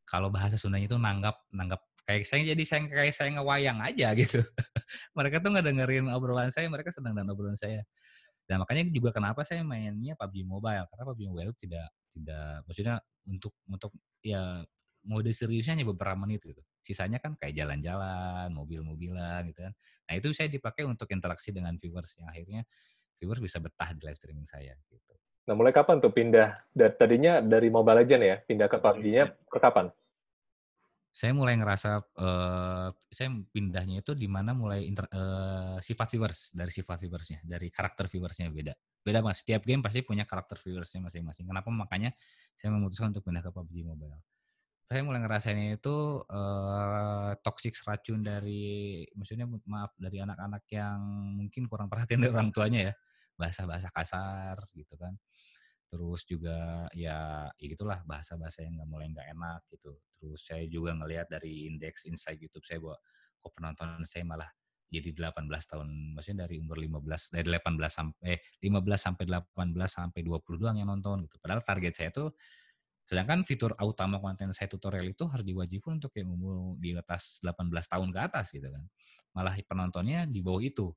kalau 0.03 0.27
bahasa 0.27 0.59
Sundanya 0.59 0.91
itu 0.91 0.99
nanggap 0.99 1.47
nanggap 1.55 1.81
kayak 2.03 2.27
saya 2.27 2.43
jadi 2.51 2.63
saya 2.67 2.81
kayak 2.91 3.15
saya 3.15 3.29
ngewayang 3.39 3.79
aja 3.79 4.11
gitu. 4.13 4.43
Mereka 5.17 5.39
tuh 5.39 5.55
nggak 5.55 5.65
dengerin 5.71 6.11
obrolan 6.11 6.51
saya 6.51 6.67
mereka 6.67 6.91
senang 6.91 7.15
dan 7.15 7.31
obrolan 7.31 7.55
saya 7.55 7.87
dan 8.43 8.59
makanya 8.59 8.83
juga 8.91 9.15
kenapa 9.15 9.47
saya 9.47 9.63
mainnya 9.63 10.13
PUBG 10.19 10.43
Mobile 10.43 10.85
karena 10.91 11.03
PUBG 11.07 11.21
Mobile 11.31 11.53
tidak 11.55 11.87
tidak 12.13 12.67
maksudnya 12.67 12.95
untuk 13.25 13.53
untuk 13.65 13.91
ya 14.19 14.61
mode 15.03 15.31
seriusnya 15.35 15.75
hanya 15.75 15.87
beberapa 15.87 16.15
menit 16.15 16.43
gitu. 16.43 16.63
Sisanya 16.83 17.19
kan 17.19 17.35
kayak 17.35 17.55
jalan-jalan, 17.59 18.51
mobil-mobilan 18.55 19.43
gitu 19.51 19.67
kan. 19.67 19.73
Nah 20.07 20.13
itu 20.15 20.31
saya 20.31 20.47
dipakai 20.47 20.87
untuk 20.87 21.07
interaksi 21.11 21.51
dengan 21.51 21.75
viewers 21.75 22.15
yang 22.19 22.27
akhirnya 22.31 22.61
viewers 23.19 23.39
bisa 23.39 23.59
betah 23.59 23.91
di 23.95 24.03
live 24.03 24.19
streaming 24.19 24.47
saya 24.47 24.75
gitu. 24.87 25.13
Nah 25.43 25.55
mulai 25.59 25.75
kapan 25.75 25.99
tuh 25.99 26.11
pindah? 26.11 26.55
Tadinya 26.95 27.43
dari 27.43 27.67
Mobile 27.67 28.03
Legend 28.03 28.23
ya, 28.23 28.35
pindah 28.39 28.67
ke 28.71 28.79
PUBG-nya 28.79 29.23
ke 29.47 29.59
kapan? 29.59 29.91
Saya 31.13 31.29
mulai 31.29 31.53
ngerasa 31.61 32.01
uh, 32.17 32.89
saya 33.13 33.29
pindahnya 33.53 34.01
itu 34.01 34.17
di 34.17 34.25
mana 34.25 34.57
mulai 34.57 34.89
inter, 34.89 35.05
uh, 35.13 35.77
sifat 35.77 36.17
viewers 36.17 36.49
dari 36.49 36.73
sifat 36.73 36.97
viewersnya 37.05 37.39
dari 37.45 37.69
karakter 37.69 38.09
viewersnya 38.09 38.49
beda. 38.49 38.73
Beda 39.05 39.21
mas 39.21 39.45
setiap 39.45 39.61
game 39.61 39.85
pasti 39.85 40.01
punya 40.01 40.25
karakter 40.25 40.57
viewersnya 40.57 41.05
masing-masing. 41.05 41.45
Kenapa? 41.45 41.69
Makanya 41.69 42.17
saya 42.57 42.73
memutuskan 42.73 43.13
untuk 43.13 43.29
pindah 43.29 43.45
ke 43.45 43.53
PUBG 43.53 43.85
Mobile. 43.85 44.17
Saya 44.89 45.05
mulai 45.05 45.21
ngerasainnya 45.21 45.77
itu 45.77 46.25
uh, 46.25 47.37
toxic 47.45 47.77
racun 47.85 48.25
dari 48.25 49.05
maksudnya 49.13 49.45
maaf 49.69 49.93
dari 50.01 50.17
anak-anak 50.17 50.65
yang 50.73 50.97
mungkin 51.37 51.69
kurang 51.69 51.93
perhatian 51.93 52.25
dari 52.25 52.33
orang 52.33 52.49
tuanya 52.49 52.89
ya. 52.89 52.93
Bahasa-bahasa 53.37 53.93
kasar 53.93 54.57
gitu 54.73 54.97
kan 54.97 55.13
terus 55.93 56.25
juga 56.25 56.89
ya, 56.97 57.45
ya 57.53 57.67
gitulah 57.69 58.01
bahasa-bahasa 58.09 58.65
yang 58.65 58.81
nggak 58.81 58.89
mulai 58.89 59.13
nggak 59.13 59.29
enak 59.29 59.61
gitu. 59.69 59.93
Terus 60.17 60.41
saya 60.41 60.65
juga 60.65 60.97
ngelihat 60.97 61.29
dari 61.29 61.69
indeks 61.69 62.09
insight 62.09 62.41
YouTube 62.41 62.65
saya 62.65 62.81
bahwa 62.81 62.97
kok 63.37 63.51
penonton 63.53 64.01
saya 64.09 64.25
malah 64.25 64.49
jadi 64.89 65.09
18 65.13 65.45
tahun, 65.69 65.89
maksudnya 66.17 66.45
dari 66.49 66.61
umur 66.61 66.77
15 66.81 67.33
dari 67.33 67.45
18 67.49 67.77
sampai 67.89 68.37
eh, 68.37 68.41
15 68.61 69.05
sampai 69.05 69.23
18 69.25 69.89
sampai 69.89 70.21
20 70.25 70.61
doang 70.61 70.77
yang 70.77 70.89
nonton 70.89 71.29
gitu. 71.29 71.37
Padahal 71.37 71.61
target 71.61 71.93
saya 71.93 72.09
tuh 72.09 72.33
sedangkan 73.05 73.45
fitur 73.45 73.77
utama 73.83 74.17
konten 74.17 74.49
saya 74.55 74.71
tutorial 74.71 75.05
itu 75.11 75.27
harus 75.29 75.45
diwajibkan 75.45 76.01
untuk 76.01 76.13
yang 76.17 76.33
umur 76.33 76.77
di 76.81 76.95
atas 76.97 77.37
18 77.45 77.69
tahun 77.69 78.09
ke 78.09 78.19
atas 78.21 78.45
gitu 78.49 78.65
kan. 78.69 78.85
Malah 79.37 79.53
penontonnya 79.61 80.25
di 80.25 80.41
bawah 80.41 80.61
itu. 80.61 80.89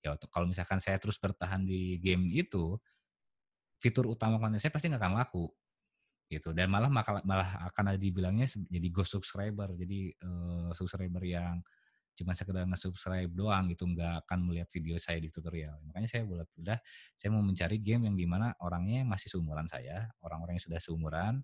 Ya 0.00 0.16
kalau 0.32 0.48
misalkan 0.48 0.78
saya 0.82 0.96
terus 0.96 1.20
bertahan 1.20 1.62
di 1.66 2.00
game 2.00 2.30
itu, 2.32 2.80
fitur 3.80 4.06
utama 4.06 4.36
konten 4.36 4.60
saya 4.60 4.70
pasti 4.70 4.92
nggak 4.92 5.00
akan 5.00 5.14
laku 5.16 5.48
gitu. 6.30 6.54
Dan 6.54 6.70
malah 6.70 6.92
malah 7.26 7.50
akan 7.72 7.96
ada 7.96 7.98
dibilangnya 7.98 8.46
jadi 8.46 8.88
ghost 8.92 9.18
subscriber. 9.18 9.74
Jadi 9.74 10.14
uh, 10.22 10.70
subscriber 10.76 11.24
yang 11.24 11.58
cuma 12.14 12.36
sekedar 12.36 12.68
nge-subscribe 12.68 13.32
doang 13.32 13.72
gitu 13.72 13.88
nggak 13.88 14.28
akan 14.28 14.44
melihat 14.44 14.68
video 14.68 15.00
saya 15.00 15.18
di 15.18 15.32
tutorial. 15.32 15.80
Makanya 15.88 16.06
saya 16.06 16.22
boleh 16.28 16.44
udah 16.60 16.78
saya 17.16 17.28
mau 17.32 17.40
mencari 17.40 17.80
game 17.80 18.12
yang 18.12 18.16
di 18.20 18.28
mana 18.28 18.52
orangnya 18.60 19.02
masih 19.08 19.32
seumuran 19.32 19.64
saya 19.64 20.06
orang-orang 20.20 20.60
yang 20.60 20.64
sudah 20.68 20.80
seumuran 20.84 21.40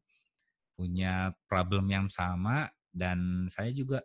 punya 0.76 1.32
problem 1.48 1.88
yang 1.88 2.06
sama 2.12 2.68
dan 2.92 3.48
saya 3.48 3.72
juga 3.72 4.04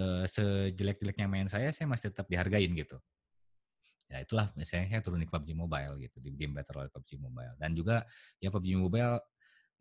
uh, 0.00 0.24
sejelek-jeleknya 0.24 1.28
main 1.28 1.48
saya 1.52 1.68
saya 1.76 1.84
masih 1.84 2.08
tetap 2.08 2.24
dihargain 2.32 2.72
gitu 2.72 2.96
ya 4.06 4.22
itulah 4.22 4.54
misalnya 4.54 4.86
saya 4.86 5.02
turun 5.02 5.18
di 5.18 5.28
PUBG 5.28 5.50
Mobile 5.58 5.94
gitu 5.98 6.16
di 6.22 6.30
game 6.34 6.54
Battle 6.54 6.78
Royale 6.78 6.92
PUBG 6.94 7.10
Mobile 7.18 7.54
dan 7.58 7.70
juga 7.74 8.06
ya 8.38 8.48
PUBG 8.54 8.78
Mobile 8.78 9.18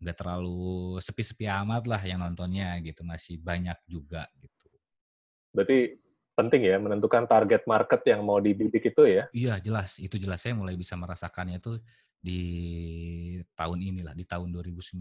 nggak 0.02 0.18
terlalu 0.18 0.98
sepi-sepi 1.00 1.46
amat 1.48 1.88
lah 1.88 2.02
yang 2.04 2.20
nontonnya 2.20 2.76
gitu 2.84 3.06
masih 3.08 3.40
banyak 3.40 3.78
juga 3.88 4.28
gitu. 4.42 4.68
Berarti 5.56 5.96
penting 6.36 6.68
ya 6.68 6.76
menentukan 6.76 7.24
target 7.30 7.64
market 7.64 8.04
yang 8.04 8.26
mau 8.28 8.44
dibidik 8.44 8.92
itu 8.92 9.04
ya? 9.08 9.24
Iya 9.32 9.62
jelas 9.64 9.96
itu 10.02 10.20
jelas 10.20 10.44
saya 10.44 10.52
mulai 10.52 10.76
bisa 10.76 11.00
merasakannya 11.00 11.64
itu 11.64 11.80
di 12.20 12.42
tahun 13.54 13.80
inilah 13.86 14.18
di 14.18 14.26
tahun 14.26 14.52
2019 14.52 15.00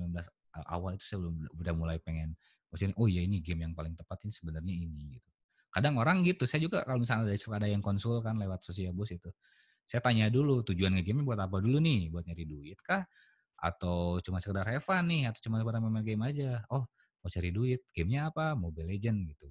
awal 0.68 0.95
itu 0.95 1.05
saya 1.09 1.18
belum 1.25 1.35
udah 1.57 1.75
mulai 1.75 1.97
pengen 1.99 2.37
maksudnya 2.68 2.95
oh 3.01 3.09
ya 3.09 3.25
ini 3.25 3.41
game 3.41 3.64
yang 3.64 3.75
paling 3.75 3.97
tepat 3.97 4.29
ini 4.29 4.33
sebenarnya 4.37 4.75
ini 4.77 5.18
gitu 5.18 5.31
kadang 5.75 5.99
orang 6.01 6.22
gitu 6.27 6.47
saya 6.47 6.62
juga 6.64 6.87
kalau 6.87 7.03
misalnya 7.03 7.27
ada, 7.35 7.37
ada 7.59 7.68
yang 7.70 7.83
konsul 7.85 8.22
kan 8.22 8.39
lewat 8.39 8.62
sosial 8.66 8.95
bus 8.97 9.11
itu 9.14 9.31
saya 9.89 10.01
tanya 10.05 10.27
dulu 10.33 10.64
tujuan 10.66 10.97
ngegame 10.99 11.22
buat 11.29 11.39
apa 11.41 11.61
dulu 11.61 11.79
nih? 11.83 12.09
Buat 12.12 12.25
nyari 12.29 12.45
duit 12.49 12.79
kah? 12.83 13.05
Atau 13.61 14.20
cuma 14.25 14.39
sekedar 14.43 14.66
have 14.68 14.85
fun 14.85 15.05
nih? 15.09 15.29
Atau 15.33 15.41
cuma 15.51 15.61
pada 15.64 15.81
main 15.83 16.05
game 16.05 16.25
aja? 16.27 16.64
Oh 16.72 16.85
mau 17.25 17.31
cari 17.33 17.51
duit 17.55 17.81
gamenya 17.97 18.33
apa? 18.33 18.55
Mobile 18.59 18.93
Legend 18.97 19.18
gitu. 19.37 19.49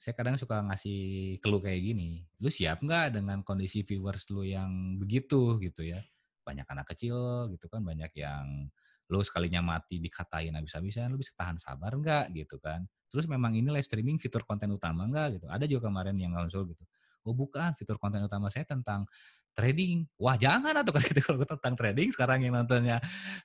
Saya 0.00 0.18
kadang 0.18 0.34
suka 0.34 0.58
ngasih 0.66 1.00
clue 1.38 1.62
kayak 1.62 1.78
gini 1.94 2.26
lu 2.42 2.50
siap 2.50 2.82
nggak 2.82 3.14
dengan 3.22 3.38
kondisi 3.46 3.86
viewers 3.86 4.26
lu 4.34 4.42
yang 4.42 4.98
begitu? 4.98 5.58
Gitu 5.62 5.86
ya. 5.94 6.02
Banyak 6.42 6.66
anak 6.66 6.86
kecil 6.94 7.46
gitu 7.54 7.66
kan 7.70 7.86
banyak 7.86 8.10
yang 8.18 8.66
lu 9.10 9.20
sekalinya 9.22 9.62
mati 9.62 10.02
dikatain 10.02 10.56
habis-habisan 10.58 11.12
lu 11.14 11.18
bisa 11.22 11.32
tahan 11.38 11.58
sabar 11.62 11.94
nggak? 11.94 12.34
Gitu 12.34 12.58
kan 12.58 12.82
Terus 13.12 13.28
memang 13.28 13.52
ini 13.52 13.68
live 13.68 13.84
streaming 13.84 14.16
fitur 14.16 14.40
konten 14.48 14.72
utama 14.72 15.04
enggak 15.04 15.36
gitu. 15.36 15.46
Ada 15.52 15.68
juga 15.68 15.92
kemarin 15.92 16.16
yang 16.16 16.32
konsul 16.32 16.72
gitu. 16.72 16.80
Oh 17.28 17.36
bukan, 17.36 17.76
fitur 17.76 18.00
konten 18.00 18.24
utama 18.24 18.48
saya 18.48 18.64
tentang 18.64 19.04
trading. 19.52 20.08
Wah 20.16 20.40
jangan 20.40 20.72
atau 20.80 20.96
gitu 20.96 21.20
kalau 21.20 21.44
tentang 21.44 21.76
trading 21.76 22.08
sekarang 22.08 22.40
yang 22.48 22.56
nontonnya 22.56 22.98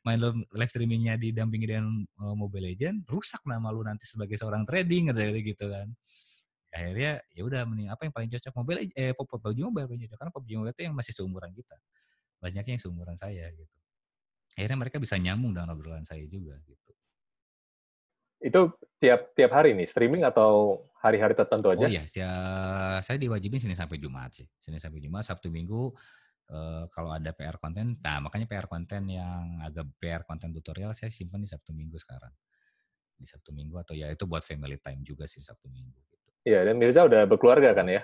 main 0.07 0.17
live 0.55 0.71
streamingnya 0.71 1.19
didampingi 1.19 1.67
dengan 1.67 2.07
uh, 2.23 2.31
Mobile 2.33 2.71
Legend, 2.73 3.03
rusak 3.11 3.43
nama 3.43 3.67
lu 3.69 3.83
nanti 3.83 4.07
sebagai 4.07 4.39
seorang 4.39 4.63
trading 4.63 5.11
gitu, 5.11 5.21
gitu 5.43 5.65
kan. 5.67 5.87
Akhirnya 6.71 7.19
ya 7.31 7.41
udah 7.43 7.61
mending 7.67 7.89
apa 7.91 8.07
yang 8.07 8.13
paling 8.15 8.29
cocok 8.31 8.53
Mobile 8.55 8.79
eh 8.95 9.11
PUBG 9.15 9.59
Mobile 9.67 9.87
paling 9.91 10.01
cocok 10.07 10.17
karena 10.17 10.31
PUBG 10.31 10.51
Mobile 10.55 10.73
itu 10.73 10.81
yang 10.87 10.95
masih 10.95 11.13
seumuran 11.15 11.51
kita. 11.51 11.75
Banyaknya 12.39 12.71
yang 12.79 12.83
seumuran 12.83 13.17
saya 13.19 13.45
gitu. 13.51 13.75
Akhirnya 14.57 14.77
mereka 14.79 14.97
bisa 14.97 15.15
nyambung 15.21 15.53
dengan 15.53 15.75
obrolan 15.75 16.05
saya 16.07 16.25
juga 16.25 16.57
gitu. 16.65 16.96
Itu 18.37 18.77
tiap 19.01 19.33
tiap 19.33 19.51
hari 19.53 19.73
nih 19.73 19.89
streaming 19.89 20.23
atau 20.25 20.81
hari-hari 21.01 21.33
tertentu 21.33 21.73
aja? 21.73 21.85
Oh 21.85 21.89
iya, 21.89 22.03
ya, 22.09 22.31
saya 23.01 23.17
diwajibin 23.17 23.61
sini 23.61 23.73
sampai 23.73 23.97
Jumat 23.97 24.33
sih. 24.33 24.47
Sini 24.57 24.77
sampai 24.77 25.01
Jumat, 25.01 25.25
Sabtu 25.25 25.49
Minggu 25.49 25.93
uh, 26.53 26.83
kalau 26.89 27.13
ada 27.13 27.33
PR 27.33 27.57
konten. 27.57 27.97
Nah, 28.01 28.17
makanya 28.21 28.45
PR 28.49 28.67
konten 28.69 29.09
yang 29.09 29.61
agak 29.61 29.89
PR 29.97 30.21
konten 30.25 30.53
tutorial 30.53 30.93
saya 30.93 31.09
simpan 31.09 31.41
di 31.41 31.49
Sabtu 31.49 31.73
Minggu 31.73 31.97
sekarang. 31.97 32.33
Di 33.17 33.25
Sabtu 33.25 33.49
Minggu 33.49 33.81
atau 33.81 33.97
ya 33.97 34.09
itu 34.13 34.29
buat 34.29 34.45
family 34.45 34.77
time 34.77 35.01
juga 35.01 35.25
sih 35.25 35.41
Sabtu 35.41 35.69
Minggu 35.69 35.97
gitu. 36.13 36.29
Iya, 36.47 36.63
dan 36.63 36.79
Mirza 36.79 37.03
udah 37.03 37.25
berkeluarga 37.27 37.73
kan 37.75 37.89
ya? 37.89 38.01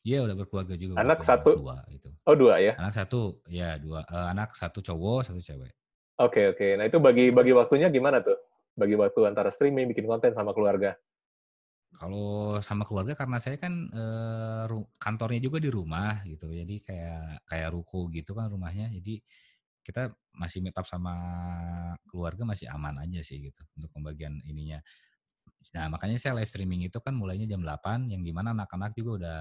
Iya, 0.00 0.24
udah 0.24 0.36
berkeluarga 0.36 0.74
juga. 0.80 0.96
Anak 0.96 1.20
satu? 1.20 1.60
Dua 1.60 1.84
itu. 1.92 2.08
Oh, 2.24 2.32
dua 2.32 2.56
ya? 2.56 2.72
Anak 2.80 2.96
satu, 2.96 3.44
ya 3.52 3.76
dua. 3.76 4.00
Uh, 4.08 4.32
anak 4.32 4.56
satu 4.56 4.80
cowok, 4.80 5.28
satu 5.28 5.44
cewek. 5.44 5.70
Oke, 6.20 6.32
okay, 6.32 6.44
oke. 6.50 6.56
Okay. 6.56 6.70
Nah, 6.80 6.84
itu 6.88 6.96
bagi 6.96 7.28
bagi 7.28 7.52
waktunya 7.52 7.92
gimana 7.92 8.24
tuh? 8.24 8.36
Bagi 8.74 8.96
waktu 8.96 9.20
antara 9.26 9.50
streaming, 9.52 9.90
bikin 9.90 10.06
konten 10.06 10.32
sama 10.32 10.54
keluarga? 10.56 10.94
Kalau 11.90 12.62
sama 12.62 12.86
keluarga 12.86 13.18
karena 13.18 13.42
saya 13.42 13.58
kan 13.58 13.90
e, 13.90 14.04
kantornya 14.94 15.42
juga 15.42 15.58
di 15.58 15.66
rumah 15.66 16.22
gitu, 16.22 16.46
jadi 16.46 16.76
kayak 16.86 17.50
kayak 17.50 17.68
ruko 17.74 18.06
gitu 18.14 18.30
kan 18.30 18.46
rumahnya, 18.46 18.86
jadi 18.94 19.18
kita 19.82 20.14
masih 20.38 20.62
meet 20.62 20.76
sama 20.86 21.14
keluarga 22.06 22.46
masih 22.46 22.70
aman 22.70 22.94
aja 23.02 23.26
sih 23.26 23.42
gitu 23.42 23.62
untuk 23.74 23.90
pembagian 23.90 24.38
ininya. 24.46 24.78
Nah 25.74 25.90
makanya 25.90 26.16
saya 26.22 26.38
live 26.38 26.48
streaming 26.48 26.86
itu 26.86 27.02
kan 27.02 27.12
mulainya 27.12 27.50
jam 27.50 27.60
8 27.60 28.06
yang 28.06 28.22
di 28.22 28.30
mana 28.30 28.54
anak-anak 28.54 28.94
juga 28.94 29.10
udah 29.18 29.40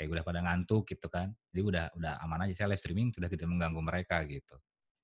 kayak 0.00 0.08
udah 0.08 0.24
pada 0.24 0.40
ngantuk 0.40 0.88
gitu 0.88 1.12
kan, 1.12 1.36
jadi 1.52 1.62
udah 1.68 1.84
udah 2.00 2.12
aman 2.24 2.48
aja 2.48 2.64
saya 2.64 2.72
live 2.72 2.80
streaming 2.80 3.12
sudah 3.12 3.28
tidak 3.28 3.44
mengganggu 3.44 3.80
mereka 3.84 4.24
gitu. 4.24 4.56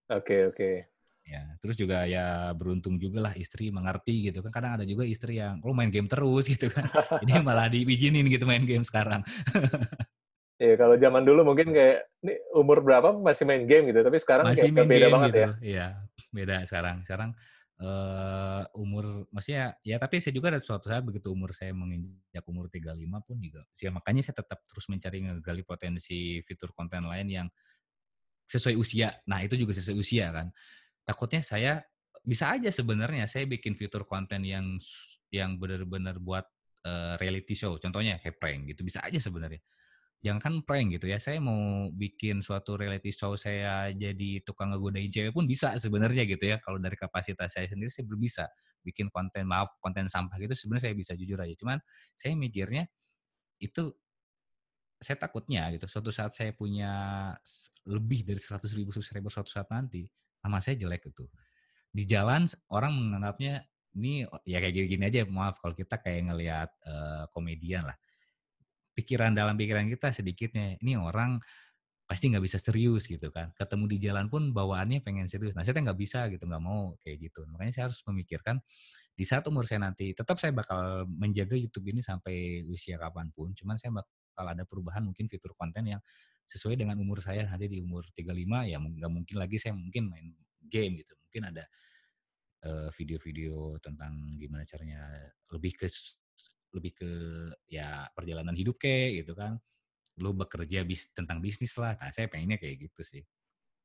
Oke 0.09 0.33
okay, 0.33 0.41
oke. 0.49 0.57
Okay. 0.57 0.96
Ya, 1.27 1.43
terus 1.59 1.75
juga 1.75 2.07
ya 2.07 2.55
beruntung 2.55 3.03
juga 3.03 3.19
lah 3.19 3.35
istri 3.35 3.75
mengerti 3.75 4.31
gitu 4.31 4.47
kan. 4.47 4.55
Kadang 4.55 4.73
ada 4.79 4.85
juga 4.87 5.03
istri 5.03 5.43
yang 5.43 5.59
lu 5.59 5.75
main 5.75 5.91
game 5.91 6.07
terus 6.07 6.47
gitu 6.55 6.71
kan. 6.71 6.87
Ini 7.27 7.43
malah 7.47 7.67
diizinin 7.67 8.31
gitu 8.31 8.47
main 8.47 8.63
game 8.63 8.87
sekarang. 8.87 9.27
Iya, 10.57 10.73
kalau 10.81 10.97
zaman 10.97 11.21
dulu 11.21 11.53
mungkin 11.53 11.69
kayak 11.69 12.09
ini 12.25 12.33
umur 12.57 12.81
berapa 12.81 13.13
masih 13.13 13.45
main 13.45 13.69
game 13.69 13.93
gitu, 13.93 14.01
tapi 14.01 14.17
sekarang 14.17 14.49
masih 14.49 14.73
kayak 14.73 14.89
beda 14.89 15.07
banget 15.13 15.29
gitu. 15.29 15.37
ya. 15.37 15.51
Iya, 15.61 15.87
beda 16.33 16.57
sekarang. 16.65 16.97
Sekarang 17.05 17.31
uh, 17.85 18.65
umur 18.73 19.29
maksudnya 19.29 19.77
ya 19.85 20.01
tapi 20.01 20.17
saya 20.17 20.33
juga 20.33 20.49
ada 20.49 20.65
suatu 20.65 20.89
saat 20.89 21.05
begitu 21.05 21.29
umur 21.29 21.53
saya 21.53 21.77
menginjak 21.77 22.41
umur 22.49 22.73
35 22.73 22.89
pun 23.29 23.37
juga 23.37 23.69
ya 23.77 23.93
makanya 23.93 24.25
saya 24.25 24.41
tetap 24.41 24.65
terus 24.65 24.89
mencari 24.89 25.29
ngegali 25.29 25.61
potensi 25.61 26.41
fitur 26.41 26.73
konten 26.73 27.05
lain 27.05 27.29
yang 27.29 27.49
sesuai 28.47 28.79
usia. 28.79 29.11
Nah, 29.27 29.43
itu 29.43 29.59
juga 29.59 29.75
sesuai 29.75 29.99
usia 29.99 30.31
kan 30.31 30.49
takutnya 31.07 31.41
saya 31.41 31.87
bisa 32.27 32.51
aja 32.51 32.69
sebenarnya 32.75 33.31
saya 33.31 33.47
bikin 33.47 33.79
fitur 33.79 34.03
konten 34.03 34.43
yang 34.43 34.75
yang 35.31 35.55
benar-benar 35.63 36.19
buat 36.19 36.43
uh, 36.83 37.15
reality 37.23 37.55
show. 37.55 37.79
Contohnya 37.79 38.19
kayak 38.19 38.43
prank 38.43 38.75
gitu 38.75 38.83
bisa 38.83 38.99
aja 39.07 39.23
sebenarnya. 39.23 39.63
Jangan 40.25 40.41
kan 40.43 40.55
prank 40.67 40.99
gitu 40.99 41.07
ya 41.07 41.23
saya 41.23 41.39
mau 41.39 41.87
bikin 41.95 42.43
suatu 42.43 42.75
reality 42.75 43.15
show 43.15 43.39
saya 43.39 43.95
jadi 43.95 44.43
tukang 44.43 44.75
ngegodain 44.75 45.07
cewek 45.07 45.31
pun 45.31 45.47
bisa 45.47 45.79
sebenarnya 45.79 46.27
gitu 46.27 46.51
ya. 46.51 46.59
Kalau 46.59 46.83
dari 46.83 46.99
kapasitas 46.99 47.55
saya 47.55 47.71
sendiri 47.71 47.95
saya 47.95 48.11
bisa 48.19 48.45
bikin 48.83 49.07
konten 49.15 49.47
maaf 49.47 49.79
konten 49.79 50.11
sampah 50.11 50.35
gitu 50.43 50.59
sebenarnya 50.59 50.91
saya 50.91 50.97
bisa 50.99 51.13
jujur 51.15 51.39
aja. 51.39 51.55
Cuman 51.55 51.79
saya 52.19 52.35
mikirnya 52.35 52.91
itu 53.63 53.95
saya 54.97 55.17
takutnya 55.21 55.69
gitu 55.77 55.87
suatu 55.87 56.09
saat 56.09 56.33
saya 56.33 56.57
punya 56.57 56.91
lebih 57.85 58.25
dari 58.25 58.41
100 58.41 58.65
ribu 58.73 58.91
subscriber 58.91 59.29
suatu 59.29 59.53
saat 59.53 59.69
nanti 59.69 60.09
nama 60.47 60.63
saya 60.63 60.79
jelek 60.79 61.11
itu. 61.11 61.27
Di 61.91 62.07
jalan 62.07 62.47
orang 62.71 62.95
menganggapnya 62.95 63.67
ini 63.97 64.23
ya 64.45 64.61
kayak 64.61 64.75
gini-gini 64.77 65.05
aja 65.09 65.21
maaf 65.27 65.59
kalau 65.59 65.75
kita 65.75 65.99
kayak 65.99 66.31
ngelihat 66.31 66.71
uh, 66.87 67.25
komedian 67.35 67.89
lah. 67.89 67.97
Pikiran 68.97 69.35
dalam 69.35 69.59
pikiran 69.59 69.91
kita 69.91 70.15
sedikitnya 70.15 70.79
ini 70.81 70.97
orang 70.97 71.43
pasti 72.07 72.31
nggak 72.31 72.45
bisa 72.45 72.63
serius 72.63 73.11
gitu 73.11 73.29
kan. 73.35 73.51
Ketemu 73.59 73.85
di 73.91 73.99
jalan 73.99 74.31
pun 74.31 74.55
bawaannya 74.55 75.03
pengen 75.03 75.27
serius. 75.27 75.59
Nah 75.59 75.67
saya 75.67 75.83
nggak 75.83 75.99
bisa 75.99 76.31
gitu, 76.31 76.47
nggak 76.47 76.63
mau 76.63 76.95
kayak 77.03 77.29
gitu. 77.29 77.43
Makanya 77.51 77.73
saya 77.75 77.85
harus 77.91 78.01
memikirkan 78.07 78.63
di 79.17 79.25
saat 79.27 79.43
umur 79.51 79.67
saya 79.67 79.83
nanti 79.83 80.13
tetap 80.15 80.39
saya 80.39 80.55
bakal 80.55 81.09
menjaga 81.09 81.59
YouTube 81.59 81.91
ini 81.91 82.01
sampai 82.05 82.63
usia 82.71 82.95
kapan 82.97 83.35
pun. 83.35 83.51
Cuman 83.59 83.75
saya 83.75 83.91
bakal 83.91 84.45
ada 84.47 84.63
perubahan 84.63 85.03
mungkin 85.03 85.27
fitur 85.27 85.57
konten 85.59 85.83
yang 85.89 86.01
sesuai 86.47 86.79
dengan 86.79 86.97
umur 87.03 87.19
saya 87.19 87.45
nanti 87.51 87.67
di 87.67 87.83
umur 87.83 88.07
35 88.15 88.71
ya 88.71 88.79
nggak 88.79 89.13
mungkin 89.13 89.37
lagi 89.37 89.59
saya 89.59 89.75
mungkin 89.75 90.07
main 90.07 90.31
game 90.63 91.03
gitu. 91.03 91.13
Mungkin 91.27 91.43
ada 91.51 91.65
eh, 92.65 92.89
video-video 92.95 93.77
tentang 93.83 94.15
gimana 94.39 94.63
caranya 94.63 95.11
lebih 95.51 95.75
ke 95.75 95.87
lebih 96.75 96.93
ke 96.93 97.11
ya 97.71 98.07
perjalanan 98.15 98.55
hidup 98.55 98.79
kayak 98.79 99.27
gitu 99.27 99.35
kan. 99.35 99.59
Lu 100.23 100.33
bekerja 100.33 100.87
bis, 100.87 101.13
tentang 101.13 101.45
bisnis 101.45 101.77
lah. 101.77 101.99
Nah, 102.01 102.09
saya 102.15 102.31
pengennya 102.31 102.57
kayak 102.57 102.89
gitu 102.89 103.03
sih. 103.05 103.23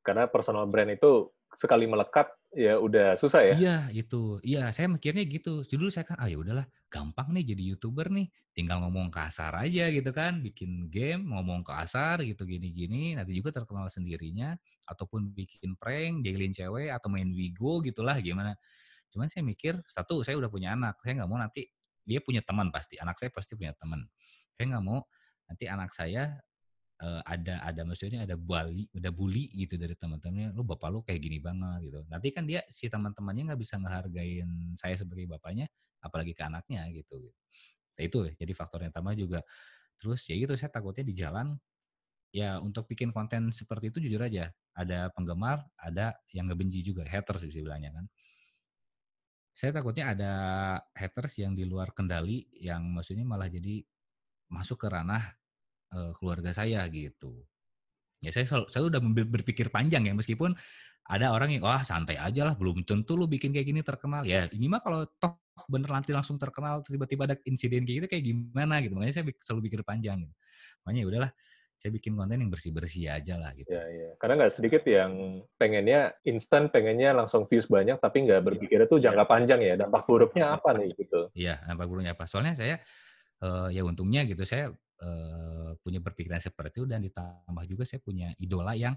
Karena 0.01 0.25
personal 0.31 0.65
brand 0.65 0.89
itu 0.89 1.29
sekali 1.53 1.85
melekat 1.85 2.31
ya 2.55 2.79
udah 2.79 3.15
susah 3.19 3.43
ya. 3.43 3.57
Iya 3.57 3.91
itu, 3.91 4.39
iya 4.47 4.71
saya 4.71 4.87
mikirnya 4.87 5.27
gitu. 5.27 5.59
Dulu 5.67 5.91
saya 5.91 6.07
kan, 6.07 6.15
ah 6.23 6.31
ya 6.31 6.39
udahlah, 6.39 6.63
gampang 6.87 7.35
nih 7.35 7.43
jadi 7.51 7.63
youtuber 7.75 8.07
nih, 8.07 8.31
tinggal 8.55 8.79
ngomong 8.87 9.11
kasar 9.11 9.51
aja 9.59 9.91
gitu 9.91 10.07
kan, 10.15 10.39
bikin 10.39 10.87
game, 10.87 11.27
ngomong 11.27 11.59
kasar 11.67 12.23
gitu 12.23 12.47
gini-gini, 12.47 13.11
nanti 13.19 13.35
juga 13.35 13.51
terkenal 13.59 13.91
sendirinya, 13.91 14.55
ataupun 14.87 15.35
bikin 15.35 15.75
prank, 15.75 16.23
jailin 16.23 16.55
cewek 16.55 16.95
atau 16.95 17.11
main 17.11 17.27
Wigo 17.27 17.83
gitulah 17.83 18.15
gimana. 18.23 18.55
Cuman 19.11 19.27
saya 19.27 19.43
mikir, 19.43 19.83
satu 19.83 20.23
saya 20.23 20.39
udah 20.39 20.47
punya 20.47 20.71
anak, 20.71 20.95
saya 21.03 21.19
nggak 21.19 21.29
mau 21.31 21.39
nanti 21.43 21.67
dia 22.07 22.23
punya 22.23 22.39
teman 22.47 22.71
pasti, 22.71 22.95
anak 23.03 23.19
saya 23.19 23.35
pasti 23.35 23.59
punya 23.59 23.75
teman. 23.75 24.07
Saya 24.55 24.65
nggak 24.75 24.85
mau 24.87 25.03
nanti 25.51 25.67
anak 25.67 25.91
saya 25.91 26.39
uh, 27.01 27.21
ada 27.25 27.59
ada 27.65 27.81
maksudnya 27.83 28.23
ada 28.23 28.37
bully 28.37 28.85
ada 28.93 29.09
bully 29.09 29.49
gitu 29.57 29.75
dari 29.75 29.97
teman-temannya 29.97 30.53
lu 30.53 30.63
bapak 30.63 30.89
lu 30.93 30.99
kayak 31.01 31.21
gini 31.21 31.41
banget 31.41 31.89
gitu. 31.91 31.99
Nanti 32.07 32.27
kan 32.29 32.45
dia 32.45 32.61
si 32.69 32.87
teman-temannya 32.87 33.51
nggak 33.51 33.61
bisa 33.61 33.75
ngehargain 33.81 34.77
saya 34.77 34.95
sebagai 34.95 35.25
bapaknya 35.27 35.67
apalagi 36.01 36.33
ke 36.33 36.41
anaknya 36.41 36.85
gitu 36.89 37.21
nah, 37.97 38.01
itu 38.01 38.19
jadi 38.37 38.53
faktor 38.53 38.85
yang 38.85 38.93
utama 38.93 39.11
juga. 39.17 39.41
Terus 40.01 40.25
ya 40.29 40.35
gitu 40.37 40.53
saya 40.57 40.69
takutnya 40.73 41.03
di 41.05 41.13
jalan 41.17 41.57
ya 42.31 42.61
untuk 42.63 42.87
bikin 42.87 43.11
konten 43.11 43.51
seperti 43.51 43.91
itu 43.91 43.99
jujur 44.07 44.23
aja 44.23 44.47
ada 44.71 45.11
penggemar 45.11 45.67
ada 45.75 46.15
yang 46.31 46.47
ngebenci 46.47 46.79
juga 46.85 47.03
haters 47.05 47.45
bisa 47.49 47.59
bilangnya 47.61 47.91
kan. 47.97 48.05
Saya 49.51 49.75
takutnya 49.75 50.15
ada 50.15 50.33
haters 50.95 51.43
yang 51.43 51.53
di 51.53 51.67
luar 51.67 51.91
kendali 51.91 52.47
yang 52.55 52.87
maksudnya 52.95 53.27
malah 53.27 53.51
jadi 53.51 53.83
masuk 54.47 54.79
ke 54.79 54.87
ranah 54.87 55.40
uh, 55.95 56.11
keluarga 56.17 56.51
saya 56.55 56.83
gitu. 56.89 57.43
Ya 58.21 58.29
saya 58.29 58.45
selalu, 58.45 58.65
saya 58.69 58.83
udah 58.85 59.01
berpikir 59.25 59.73
panjang 59.73 60.05
ya 60.05 60.13
meskipun 60.13 60.53
ada 61.09 61.33
orang 61.33 61.57
yang 61.57 61.65
wah 61.65 61.81
santai 61.81 62.15
aja 62.15 62.45
lah 62.45 62.53
belum 62.53 62.85
tentu 62.85 63.17
lu 63.17 63.25
bikin 63.25 63.49
kayak 63.49 63.67
gini 63.67 63.81
terkenal 63.81 64.21
ya 64.21 64.45
ini 64.53 64.69
mah 64.69 64.79
kalau 64.79 65.03
toh 65.17 65.41
bener 65.65 65.89
nanti 65.89 66.13
langsung 66.13 66.37
terkenal 66.37 66.85
tiba-tiba 66.85 67.25
ada 67.25 67.35
insiden 67.49 67.83
kayak 67.83 68.05
gitu 68.05 68.07
kayak 68.07 68.23
gimana 68.29 68.79
gitu 68.85 68.93
makanya 68.93 69.19
saya 69.19 69.25
selalu 69.41 69.67
pikir 69.67 69.81
panjang 69.81 70.21
gitu. 70.21 70.33
makanya 70.85 70.99
ya 71.01 71.07
udahlah 71.09 71.31
saya 71.81 71.97
bikin 71.97 72.13
konten 72.13 72.37
yang 72.37 72.53
bersih-bersih 72.53 73.09
aja 73.09 73.41
lah 73.41 73.49
gitu. 73.57 73.73
Ya, 73.73 73.81
ya. 73.89 74.09
Karena 74.21 74.45
nggak 74.45 74.53
sedikit 74.53 74.85
yang 74.85 75.41
pengennya 75.57 76.13
instan, 76.29 76.69
pengennya 76.69 77.09
langsung 77.09 77.49
views 77.49 77.65
banyak, 77.65 77.97
tapi 77.97 78.21
nggak 78.29 78.37
iya. 78.37 78.45
berpikirnya 78.45 78.85
tuh 78.85 79.01
jangka 79.01 79.25
panjang 79.25 79.65
ya. 79.65 79.73
Dampak 79.81 80.05
buruknya 80.05 80.53
apa 80.61 80.77
nih 80.77 80.93
gitu? 80.93 81.25
Iya, 81.33 81.57
dampak 81.65 81.89
buruknya 81.89 82.13
apa? 82.13 82.29
Soalnya 82.29 82.53
saya 82.53 82.77
uh, 83.41 83.73
ya 83.73 83.81
untungnya 83.81 84.21
gitu 84.29 84.45
saya 84.45 84.69
uh, 85.01 85.73
punya 85.81 85.99
berpikiran 85.99 86.39
seperti 86.39 86.81
itu 86.81 86.87
dan 86.87 87.01
ditambah 87.01 87.63
juga 87.67 87.83
saya 87.83 87.99
punya 87.99 88.31
idola 88.37 88.77
yang 88.77 88.95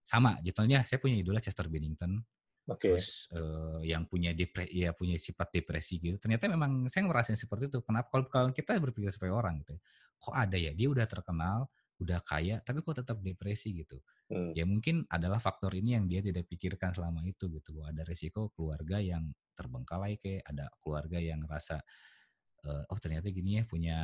sama. 0.00 0.38
Jatuhnya 0.40 0.86
saya 0.88 0.98
punya 1.02 1.18
idola 1.18 1.42
Chester 1.42 1.68
Bennington. 1.68 2.22
Okay. 2.70 2.94
Terus 2.94 3.26
uh, 3.34 3.82
yang 3.82 4.06
punya 4.06 4.30
depresi, 4.30 4.86
ya 4.86 4.94
punya 4.94 5.18
sifat 5.18 5.50
depresi 5.50 5.98
gitu. 5.98 6.16
Ternyata 6.22 6.46
memang 6.46 6.86
saya 6.86 7.02
ngerasain 7.08 7.34
seperti 7.34 7.66
itu. 7.66 7.82
Kenapa 7.82 8.06
kalau, 8.14 8.26
kalau 8.30 8.48
kita 8.54 8.78
berpikir 8.78 9.10
seperti 9.10 9.34
orang 9.34 9.58
gitu, 9.66 9.74
ya, 9.74 9.80
kok 10.22 10.34
ada 10.38 10.56
ya 10.56 10.70
dia 10.70 10.86
udah 10.86 11.06
terkenal, 11.10 11.66
udah 11.98 12.20
kaya, 12.22 12.62
tapi 12.62 12.80
kok 12.80 13.02
tetap 13.02 13.18
depresi 13.18 13.74
gitu. 13.74 13.98
Hmm. 14.30 14.54
Ya 14.54 14.62
mungkin 14.62 15.02
adalah 15.10 15.42
faktor 15.42 15.74
ini 15.74 15.98
yang 15.98 16.06
dia 16.06 16.22
tidak 16.22 16.46
pikirkan 16.46 16.94
selama 16.94 17.26
itu 17.26 17.50
gitu. 17.50 17.82
Ada 17.82 18.06
resiko 18.06 18.54
keluarga 18.54 19.02
yang 19.02 19.34
terbengkalai 19.58 20.16
kayak 20.22 20.46
ada 20.46 20.70
keluarga 20.78 21.18
yang 21.18 21.42
rasa 21.44 21.82
uh, 22.66 22.84
oh 22.92 22.98
ternyata 23.00 23.32
gini 23.32 23.60
ya 23.60 23.62
punya 23.64 23.98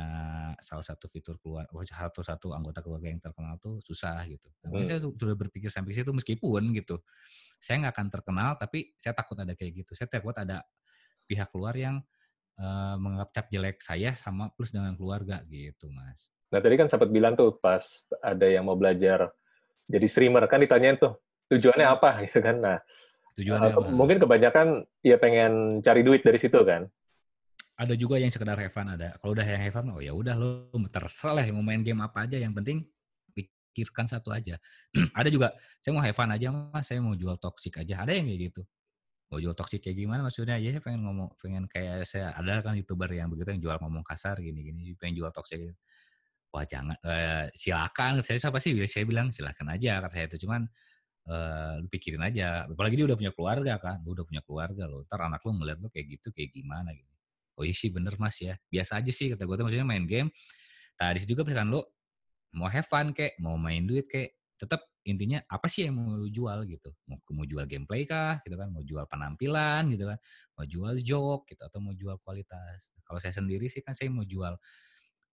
salah 0.57 0.85
satu 0.85 1.05
fitur 1.11 1.37
keluar 1.37 1.69
oh, 1.73 1.85
satu 1.85 2.25
satu 2.25 2.53
anggota 2.53 2.81
keluarga 2.81 3.11
yang 3.11 3.21
terkenal 3.21 3.57
tuh 3.61 3.77
susah 3.83 4.25
gitu. 4.25 4.49
Nah, 4.65 4.73
hmm. 4.73 4.87
Saya 4.87 4.99
sudah 5.03 5.35
berpikir 5.37 5.69
sampai 5.69 5.93
situ 5.93 6.09
meskipun 6.09 6.73
gitu 6.73 7.01
saya 7.57 7.81
nggak 7.85 7.93
akan 7.97 8.07
terkenal 8.13 8.49
tapi 8.57 8.93
saya 8.97 9.13
takut 9.13 9.37
ada 9.37 9.53
kayak 9.53 9.85
gitu. 9.85 9.91
Saya 9.93 10.09
takut 10.09 10.33
ada 10.37 10.65
pihak 11.27 11.49
luar 11.53 11.75
yang 11.77 11.95
uh, 12.61 12.95
menganggap 12.97 13.29
cap 13.33 13.47
jelek 13.51 13.77
saya 13.83 14.15
sama 14.17 14.49
plus 14.53 14.73
dengan 14.73 14.93
keluarga 14.97 15.43
gitu 15.45 15.89
mas. 15.93 16.29
Nah 16.49 16.63
tadi 16.63 16.79
kan 16.79 16.87
sempat 16.87 17.11
bilang 17.11 17.35
tuh 17.35 17.57
pas 17.59 17.83
ada 18.23 18.47
yang 18.47 18.65
mau 18.65 18.77
belajar 18.79 19.29
jadi 19.87 20.07
streamer 20.07 20.43
kan 20.47 20.63
ditanyain 20.63 20.97
tuh 20.97 21.19
tujuannya 21.51 21.85
hmm. 21.85 21.95
apa 21.99 22.09
gitu 22.29 22.39
kan. 22.41 22.57
Nah 22.57 22.77
tujuannya 23.37 23.69
uh, 23.69 23.75
apa? 23.77 23.89
mungkin 23.93 24.17
kebanyakan 24.17 24.67
ya 25.05 25.21
pengen 25.21 25.83
cari 25.85 26.01
duit 26.01 26.25
dari 26.25 26.41
situ 26.41 26.57
kan 26.65 26.89
ada 27.77 27.93
juga 27.93 28.17
yang 28.17 28.33
sekedar 28.33 28.57
have 28.57 28.73
fun 28.73 28.89
ada. 28.89 29.13
Kalau 29.21 29.37
udah 29.37 29.45
yang 29.45 29.61
have 29.61 29.75
fun, 29.77 29.85
oh 29.93 30.01
ya 30.01 30.09
udah 30.09 30.33
lo 30.33 30.73
terserah 30.89 31.37
lah 31.37 31.45
mau 31.53 31.61
main 31.61 31.85
game 31.85 32.01
apa 32.01 32.25
aja. 32.25 32.41
Yang 32.41 32.53
penting 32.57 32.77
pikirkan 33.37 34.09
satu 34.09 34.33
aja. 34.33 34.57
ada 35.19 35.29
juga 35.29 35.53
saya 35.77 35.93
mau 35.93 36.01
have 36.01 36.17
fun 36.17 36.33
aja 36.33 36.49
mas, 36.49 36.89
saya 36.89 36.99
mau 37.05 37.13
jual 37.13 37.37
toxic 37.37 37.77
aja. 37.77 38.01
Ada 38.01 38.17
yang 38.17 38.25
kayak 38.25 38.41
gitu. 38.49 38.61
Mau 39.29 39.37
jual 39.37 39.53
toxic 39.53 39.85
kayak 39.85 39.93
gimana 39.93 40.25
maksudnya? 40.25 40.57
Ya 40.57 40.73
saya 40.73 40.81
pengen 40.81 41.05
ngomong, 41.05 41.29
pengen 41.37 41.63
kayak 41.69 42.09
saya 42.09 42.33
ada 42.33 42.65
kan 42.65 42.73
youtuber 42.73 43.09
yang 43.13 43.29
begitu 43.29 43.53
yang 43.53 43.61
jual 43.61 43.77
ngomong 43.77 44.01
kasar 44.01 44.41
gini-gini, 44.41 44.97
pengen 44.97 45.21
jual 45.21 45.29
toxic. 45.29 45.77
Wah 46.49 46.65
jangan, 46.65 46.97
eh, 47.05 47.45
silakan. 47.53 48.25
Saya 48.25 48.41
siapa 48.41 48.57
sih? 48.57 48.73
Saya 48.89 49.05
bilang 49.05 49.29
silakan 49.29 49.77
aja 49.77 50.01
kata 50.01 50.13
saya 50.17 50.25
itu. 50.33 50.47
Cuman 50.47 50.65
uh, 51.29 51.77
pikirin 51.93 52.23
aja. 52.25 52.65
Apalagi 52.65 52.97
dia 52.97 53.05
udah 53.05 53.17
punya 53.19 53.33
keluarga 53.35 53.73
kan, 53.77 54.01
lu 54.01 54.17
udah 54.17 54.25
punya 54.25 54.41
keluarga 54.41 54.89
lo. 54.89 55.05
Ntar 55.05 55.29
anak 55.29 55.43
lu 55.45 55.51
ngeliat 55.61 55.77
lu 55.83 55.89
kayak 55.93 56.07
gitu, 56.17 56.33
kayak 56.33 56.49
gimana 56.55 56.89
gitu 56.95 57.16
oh 57.57 57.63
iya 57.65 57.75
sih 57.75 57.89
bener 57.89 58.15
mas 58.21 58.37
ya. 58.37 58.55
Biasa 58.69 59.01
aja 59.01 59.11
sih 59.11 59.33
kata 59.33 59.43
gue 59.43 59.55
tuh 59.57 59.65
maksudnya 59.65 59.87
main 59.87 60.05
game. 60.05 60.29
Nah 61.01 61.09
di 61.11 61.17
situ 61.21 61.33
juga 61.33 61.43
misalkan 61.43 61.73
lo 61.73 61.97
mau 62.53 62.69
have 62.69 62.85
fun 62.85 63.11
kayak 63.11 63.41
mau 63.41 63.57
main 63.57 63.83
duit 63.83 64.05
kayak 64.07 64.37
tetap 64.57 64.81
intinya 65.07 65.39
apa 65.47 65.71
sih 65.71 65.87
yang 65.87 65.95
mau 65.97 66.13
lu 66.19 66.27
jual 66.27 66.67
gitu? 66.67 66.91
Mau 67.07 67.17
mau 67.31 67.45
jual 67.47 67.63
gameplay 67.63 68.03
kah 68.03 68.43
gitu 68.43 68.55
kan? 68.59 68.67
Mau 68.69 68.83
jual 68.83 69.07
penampilan 69.07 69.87
gitu 69.93 70.05
kan? 70.09 70.19
Mau 70.59 70.65
jual 70.67 70.95
joke 70.99 71.47
gitu 71.49 71.63
atau 71.63 71.79
mau 71.79 71.95
jual 71.95 72.19
kualitas. 72.21 72.91
Kalau 73.01 73.17
saya 73.17 73.31
sendiri 73.31 73.71
sih 73.71 73.79
kan 73.79 73.95
saya 73.95 74.11
mau 74.11 74.27
jual 74.27 74.53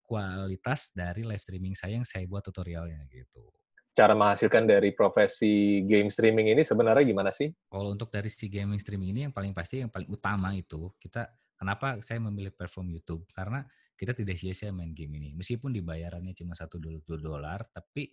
kualitas 0.04 0.92
dari 0.92 1.24
live 1.24 1.40
streaming 1.40 1.74
saya 1.74 1.98
yang 1.98 2.06
saya 2.06 2.28
buat 2.28 2.44
tutorialnya 2.44 3.02
gitu. 3.08 3.50
Cara 3.94 4.10
menghasilkan 4.10 4.66
dari 4.66 4.90
profesi 4.90 5.86
game 5.86 6.10
streaming 6.10 6.50
ini 6.50 6.62
sebenarnya 6.66 7.06
gimana 7.06 7.30
sih? 7.30 7.50
Kalau 7.70 7.94
untuk 7.94 8.10
dari 8.10 8.26
si 8.26 8.50
gaming 8.50 8.78
streaming 8.78 9.14
ini 9.14 9.20
yang 9.30 9.34
paling 9.34 9.54
pasti 9.54 9.82
yang 9.82 9.90
paling 9.90 10.10
utama 10.10 10.50
itu 10.54 10.90
kita 10.98 11.30
Kenapa 11.54 11.98
saya 12.02 12.18
memilih 12.18 12.50
platform 12.50 12.90
YouTube? 12.90 13.24
Karena 13.30 13.62
kita 13.94 14.12
tidak 14.12 14.36
sia-sia 14.36 14.74
main 14.74 14.90
game 14.90 15.16
ini. 15.22 15.30
Meskipun 15.38 15.70
dibayarannya 15.70 16.34
cuma 16.34 16.58
satu 16.58 16.82
dolar, 17.06 17.62
tapi 17.70 18.10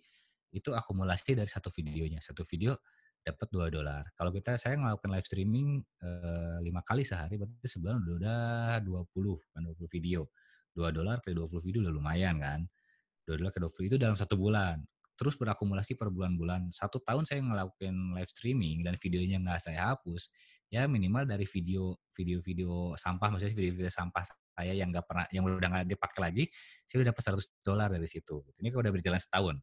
itu 0.52 0.70
akumulasi 0.76 1.34
dari 1.34 1.50
satu 1.50 1.74
videonya. 1.74 2.22
Satu 2.22 2.46
video 2.46 2.78
dapat 3.22 3.48
dua 3.54 3.70
dolar. 3.70 4.04
Kalau 4.18 4.34
kita 4.34 4.58
saya 4.58 4.78
ngelakukan 4.78 5.10
live 5.14 5.28
streaming 5.28 5.68
eh, 6.02 6.58
lima 6.62 6.82
kali 6.82 7.06
sehari, 7.06 7.38
berarti 7.38 7.68
sebulan 7.70 8.02
udah 8.02 8.82
udah 8.82 9.06
20 9.14 9.54
kan 9.54 9.62
20 9.66 9.96
video. 9.96 10.22
Dua 10.72 10.90
dolar 10.90 11.22
kali 11.22 11.34
20 11.38 11.66
video 11.66 11.80
udah 11.86 11.94
lumayan 11.94 12.36
kan. 12.42 12.62
Dua 13.26 13.38
dolar 13.38 13.52
kali 13.54 13.64
20 13.70 13.90
itu 13.94 13.98
dalam 14.02 14.18
satu 14.18 14.36
bulan. 14.38 14.82
Terus 15.22 15.38
berakumulasi 15.38 15.94
per 15.94 16.10
bulan-bulan. 16.10 16.74
Satu 16.74 16.98
tahun 16.98 17.30
saya 17.30 17.46
ngelakuin 17.46 18.18
live 18.18 18.32
streaming 18.34 18.82
dan 18.82 18.98
videonya 18.98 19.38
nggak 19.38 19.70
saya 19.70 19.94
hapus, 19.94 20.34
ya 20.74 20.90
minimal 20.90 21.30
dari 21.30 21.46
video 21.46 21.94
video-video 22.18 22.98
sampah 22.98 23.30
maksudnya 23.30 23.54
video-video 23.54 23.94
sampah 23.94 24.26
saya 24.58 24.74
yang 24.74 24.90
nggak 24.90 25.06
pernah 25.06 25.30
yang 25.30 25.46
udah 25.46 25.70
nggak 25.78 25.86
dipakai 25.94 26.22
lagi 26.26 26.44
saya 26.90 27.06
udah 27.06 27.14
dapat 27.14 27.24
100 27.38 27.62
dolar 27.62 27.88
dari 27.94 28.08
situ. 28.10 28.42
Ini 28.58 28.74
kalau 28.74 28.82
udah 28.82 28.94
berjalan 28.98 29.22
setahun. 29.22 29.56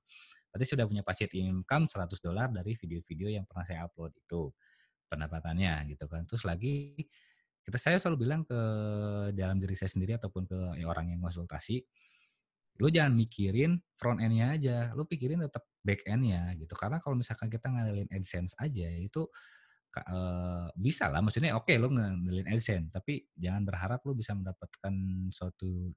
Berarti 0.55 0.65
sudah 0.71 0.85
punya 0.87 1.03
passive 1.03 1.35
income 1.35 1.91
100 1.91 2.23
dolar 2.23 2.55
dari 2.55 2.79
video-video 2.79 3.27
yang 3.35 3.43
pernah 3.43 3.67
saya 3.67 3.91
upload 3.91 4.15
itu 4.15 4.55
pendapatannya 5.11 5.91
gitu 5.91 6.07
kan. 6.07 6.23
Terus 6.23 6.47
lagi 6.47 7.03
kita 7.67 7.83
saya 7.83 7.99
selalu 7.99 8.17
bilang 8.23 8.47
ke 8.47 8.61
dalam 9.35 9.59
diri 9.59 9.75
saya 9.75 9.91
sendiri 9.91 10.15
ataupun 10.23 10.47
ke 10.47 10.59
orang 10.87 11.11
yang 11.11 11.19
konsultasi 11.19 11.83
lu 12.79 12.89
jangan 12.95 13.15
mikirin 13.15 13.83
front 13.99 14.23
end-nya 14.23 14.55
aja 14.55 14.77
lu 14.95 15.03
pikirin 15.03 15.43
tetap 15.43 15.67
back 15.83 16.07
end-nya 16.07 16.55
gitu. 16.59 16.75
Karena 16.79 17.03
kalau 17.03 17.19
misalkan 17.19 17.51
kita 17.51 17.67
ngandelin 17.71 18.07
AdSense 18.11 18.55
aja 18.59 18.87
itu 18.87 19.27
uh, 20.07 20.71
bisa 20.79 21.11
lah. 21.11 21.19
Maksudnya 21.19 21.59
oke 21.59 21.67
okay, 21.67 21.77
lo 21.77 21.91
ngandelin 21.91 22.47
AdSense 22.47 22.95
tapi 22.95 23.27
jangan 23.35 23.67
berharap 23.67 24.01
lo 24.07 24.15
bisa 24.15 24.33
mendapatkan 24.39 24.95
suatu 25.35 25.91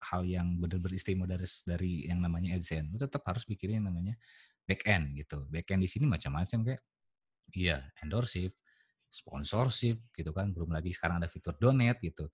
hal 0.00 0.24
yang 0.24 0.56
benar-benar 0.56 0.96
istimewa 0.96 1.28
dari 1.28 1.44
dari 1.68 1.92
yang 2.08 2.24
namanya 2.24 2.56
AdSense. 2.56 2.88
Lo 2.92 2.96
tetap 2.96 3.20
harus 3.28 3.44
pikirin 3.44 3.84
yang 3.84 3.92
namanya 3.92 4.16
back 4.64 4.88
end 4.88 5.12
gitu. 5.20 5.44
Back 5.52 5.68
end 5.72 5.84
di 5.84 5.90
sini 5.92 6.08
macam-macam 6.08 6.72
kayak 6.72 6.82
iya 7.52 7.82
endorship 8.00 8.56
sponsorship 9.10 9.98
gitu 10.14 10.30
kan, 10.30 10.54
belum 10.54 10.70
lagi 10.70 10.94
sekarang 10.94 11.18
ada 11.20 11.28
fitur 11.28 11.58
donate 11.58 11.98
gitu. 12.00 12.30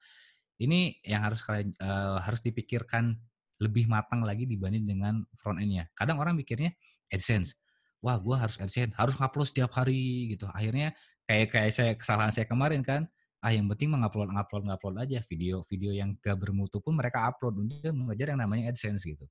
Ini 0.61 1.05
yang 1.05 1.25
harus 1.25 1.41
kalian 1.41 1.73
uh, 1.81 2.21
harus 2.21 2.41
dipikirkan 2.45 3.17
lebih 3.63 3.89
matang 3.89 4.21
lagi 4.23 4.45
dibanding 4.45 4.85
dengan 4.85 5.25
front 5.37 5.57
end-nya. 5.61 5.89
Kadang 5.97 6.21
orang 6.21 6.37
mikirnya 6.37 6.77
AdSense, 7.09 7.57
wah 8.05 8.21
gue 8.21 8.37
harus 8.37 8.61
AdSense, 8.61 8.93
harus 8.97 9.15
ngupload 9.17 9.49
setiap 9.49 9.73
hari 9.77 10.35
gitu. 10.37 10.49
Akhirnya 10.53 10.93
kayak 11.25 11.49
kayak 11.53 11.73
saya 11.73 11.93
kesalahan 11.97 12.33
saya 12.33 12.47
kemarin 12.47 12.85
kan, 12.85 13.09
ah 13.41 13.53
yang 13.53 13.65
penting 13.73 13.93
mengupload 13.93 14.29
ngupload 14.33 14.63
ngupload 14.69 14.97
aja 15.07 15.19
video 15.25 15.65
video 15.69 15.93
yang 15.93 16.17
gak 16.21 16.37
bermutu 16.37 16.83
pun 16.83 16.97
mereka 16.97 17.29
upload 17.29 17.57
untuk 17.63 17.81
mengejar 17.97 18.37
yang 18.37 18.41
namanya 18.45 18.73
AdSense 18.73 19.05
gitu. 19.05 19.25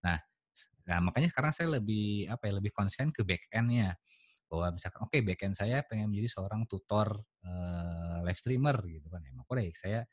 Nah, 0.00 0.16
nah 0.88 0.98
makanya 1.04 1.28
sekarang 1.28 1.52
saya 1.52 1.76
lebih 1.76 2.30
apa 2.32 2.48
ya 2.48 2.52
lebih 2.56 2.72
konsen 2.72 3.12
ke 3.12 3.26
back 3.26 3.52
end-nya 3.52 3.96
bahwa 4.46 4.78
misalkan 4.78 5.00
oke 5.02 5.10
okay, 5.10 5.20
back 5.26 5.42
end 5.42 5.58
saya 5.58 5.82
pengen 5.82 6.06
menjadi 6.08 6.38
seorang 6.38 6.70
tutor 6.70 7.18
uh, 7.42 8.18
live 8.22 8.38
streamer 8.38 8.78
gitu 8.86 9.10
kan 9.10 9.20
ya. 9.26 9.34
Oke, 9.42 9.74
saya 9.74 10.06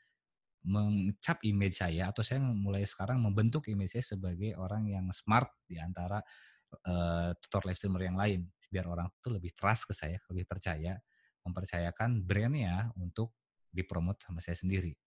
mengcap 0.64 1.44
image 1.44 1.84
saya 1.84 2.10
atau 2.12 2.24
saya 2.24 2.40
mulai 2.40 2.88
sekarang 2.88 3.20
membentuk 3.20 3.68
image 3.68 4.00
saya 4.00 4.16
sebagai 4.16 4.56
orang 4.56 4.88
yang 4.88 5.06
smart 5.12 5.52
di 5.68 5.76
antara 5.76 6.24
uh, 6.88 7.36
tutor 7.38 7.68
live 7.68 7.78
streamer 7.78 8.04
yang 8.08 8.18
lain 8.18 8.48
biar 8.74 8.90
orang 8.90 9.06
tuh 9.22 9.38
lebih 9.38 9.54
trust 9.54 9.86
ke 9.86 9.94
saya, 9.94 10.18
lebih 10.34 10.50
percaya, 10.50 10.98
mempercayakan 11.46 12.26
brandnya 12.26 12.90
untuk 12.98 13.38
dipromot 13.70 14.18
sama 14.18 14.42
saya 14.42 14.58
sendiri 14.58 14.98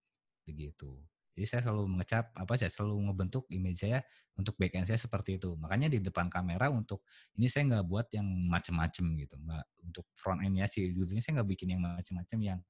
begitu. 0.47 0.95
Jadi 1.37 1.45
saya 1.53 1.61
selalu 1.69 1.85
mengecap 1.93 2.33
apa 2.33 2.57
saya 2.57 2.73
selalu 2.73 3.13
ngebentuk 3.13 3.45
image 3.53 3.85
saya 3.85 4.01
untuk 4.41 4.57
backend 4.57 4.89
saya 4.89 4.97
seperti 4.97 5.37
itu. 5.37 5.53
Makanya 5.61 5.93
di 5.93 6.01
depan 6.01 6.33
kamera 6.33 6.73
untuk 6.73 7.05
ini 7.37 7.45
saya 7.45 7.77
nggak 7.77 7.85
buat 7.85 8.09
yang 8.17 8.25
macem-macem 8.25 9.05
gitu, 9.21 9.37
nggak 9.37 9.65
untuk 9.85 10.09
front 10.17 10.41
endnya 10.41 10.65
sih. 10.65 10.89
Judulnya 10.97 11.21
saya 11.21 11.43
nggak 11.43 11.51
bikin 11.53 11.77
yang 11.77 11.85
macem-macem 11.85 12.39
yang 12.41 12.61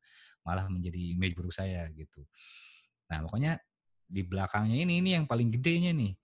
malah 0.43 0.67
menjadi 0.67 0.99
image 1.15 1.39
buruk 1.39 1.55
saya 1.55 1.87
gitu. 1.95 2.27
Nah, 3.11 3.19
pokoknya 3.27 3.59
di 4.07 4.23
belakangnya 4.23 4.77
ini 4.79 5.03
ini 5.03 5.11
yang 5.19 5.27
paling 5.27 5.51
gedenya 5.51 5.91
nih. 5.95 6.15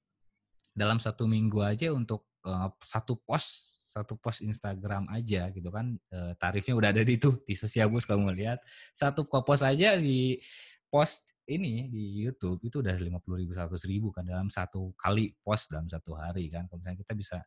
Dalam 0.72 0.96
satu 1.02 1.28
minggu 1.28 1.60
aja 1.60 1.92
untuk 1.92 2.24
uh, 2.48 2.72
satu 2.82 3.20
post 3.20 3.72
satu 3.92 4.16
post 4.16 4.40
Instagram 4.40 5.04
aja 5.12 5.52
gitu 5.52 5.68
kan 5.68 5.92
uh, 6.16 6.32
tarifnya 6.40 6.72
udah 6.72 6.88
ada 6.96 7.04
di 7.04 7.20
itu 7.20 7.36
di 7.44 7.52
sosial 7.52 7.92
bus 7.92 8.08
kamu 8.08 8.32
lihat 8.32 8.56
satu 8.96 9.28
post 9.28 9.60
aja 9.60 10.00
di 10.00 10.40
post 10.88 11.28
ini 11.44 11.92
di 11.92 12.24
YouTube 12.24 12.64
itu 12.64 12.80
udah 12.80 12.96
lima 12.96 13.20
puluh 13.20 13.44
ribu 13.44 13.52
seratus 13.52 13.84
ribu 13.84 14.08
kan 14.08 14.24
dalam 14.24 14.48
satu 14.48 14.96
kali 14.96 15.36
post 15.44 15.76
dalam 15.76 15.92
satu 15.92 16.16
hari 16.16 16.48
kan 16.48 16.64
kalau 16.72 16.80
misalnya 16.80 17.04
kita 17.04 17.12
bisa 17.12 17.38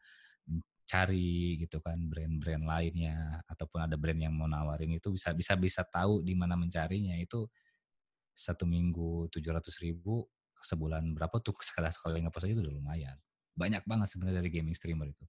cari 0.86 1.58
gitu 1.58 1.82
kan 1.82 1.98
brand-brand 1.98 2.62
lainnya 2.62 3.42
ataupun 3.50 3.90
ada 3.90 3.98
brand 3.98 4.22
yang 4.22 4.38
mau 4.38 4.46
nawarin 4.46 4.94
itu 4.94 5.10
bisa 5.10 5.34
bisa 5.34 5.58
bisa 5.58 5.82
tahu 5.82 6.22
di 6.22 6.38
mana 6.38 6.54
mencarinya 6.54 7.18
itu 7.18 7.50
satu 8.36 8.68
minggu 8.68 9.32
tujuh 9.32 9.52
ratus 9.56 9.80
ribu 9.80 10.28
sebulan 10.60 11.16
berapa 11.16 11.40
tuh 11.40 11.56
sekali 11.64 11.88
sekali 11.94 12.20
ngepost 12.20 12.46
aja 12.46 12.54
itu 12.60 12.64
udah 12.68 12.76
lumayan. 12.76 13.18
Banyak 13.56 13.88
banget 13.88 14.12
sebenarnya 14.12 14.44
dari 14.44 14.52
gaming 14.52 14.76
streamer 14.76 15.08
itu. 15.16 15.24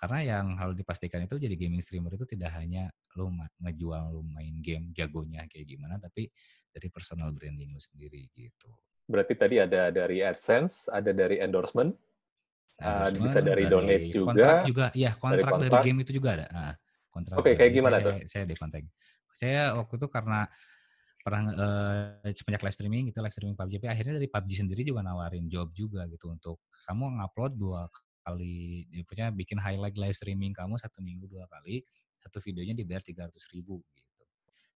Karena 0.00 0.18
yang 0.24 0.56
harus 0.56 0.74
dipastikan 0.74 1.22
itu 1.22 1.36
jadi 1.36 1.54
gaming 1.54 1.84
streamer 1.84 2.16
itu 2.16 2.24
tidak 2.24 2.56
hanya 2.56 2.88
lo 3.14 3.28
ngejual 3.60 4.16
lo 4.16 4.24
main 4.24 4.58
game 4.64 4.96
jagonya 4.96 5.44
kayak 5.44 5.68
gimana 5.68 6.00
tapi 6.00 6.32
dari 6.72 6.88
personal 6.88 7.30
branding 7.36 7.70
lo 7.70 7.78
sendiri 7.78 8.26
gitu. 8.32 8.72
Berarti 9.04 9.34
tadi 9.36 9.60
ada 9.60 9.92
dari 9.92 10.24
AdSense 10.24 10.88
ada 10.88 11.12
dari 11.12 11.42
endorsement, 11.42 11.92
uh, 12.80 13.12
bisa 13.12 13.44
dari, 13.44 13.68
dari 13.68 13.74
donate 13.74 14.06
juga 14.08 14.26
kontrak 14.32 14.58
juga. 14.64 14.86
Ya 14.96 15.10
kontrak 15.12 15.44
dari, 15.44 15.52
kontrak. 15.52 15.70
dari 15.70 15.86
game 15.92 16.00
itu 16.00 16.12
juga 16.16 16.28
ada. 16.32 16.46
Nah, 16.48 16.72
kontrak 17.12 17.36
oke 17.36 17.44
okay, 17.44 17.54
kayak 17.60 17.72
gimana 17.76 17.96
saya, 18.00 18.06
tuh? 18.06 18.14
saya 18.24 18.44
di 18.48 18.56
kontak. 18.56 18.80
Saya 19.36 19.62
waktu 19.76 19.94
itu 20.00 20.08
karena 20.08 20.40
pernah 21.20 21.52
uh, 21.52 22.32
semenjak 22.32 22.64
live 22.64 22.76
streaming 22.76 23.02
gitu 23.12 23.20
live 23.20 23.32
streaming 23.32 23.56
PUBG 23.56 23.84
akhirnya 23.84 24.16
dari 24.16 24.28
PUBG 24.28 24.64
sendiri 24.64 24.82
juga 24.88 25.04
nawarin 25.04 25.46
job 25.52 25.68
juga 25.76 26.08
gitu 26.08 26.32
untuk 26.32 26.64
kamu 26.88 27.20
ngupload 27.20 27.52
dua 27.60 27.84
kali 28.24 28.88
ya, 28.88 29.02
punya 29.04 29.26
bikin 29.32 29.60
highlight 29.60 29.96
live 30.00 30.16
streaming 30.16 30.56
kamu 30.56 30.80
satu 30.80 31.04
minggu 31.04 31.28
dua 31.28 31.44
kali 31.48 31.84
satu 32.20 32.40
videonya 32.40 32.72
dibayar 32.76 33.04
tiga 33.04 33.28
ratus 33.28 33.48
ribu 33.52 33.84
gitu 33.92 34.24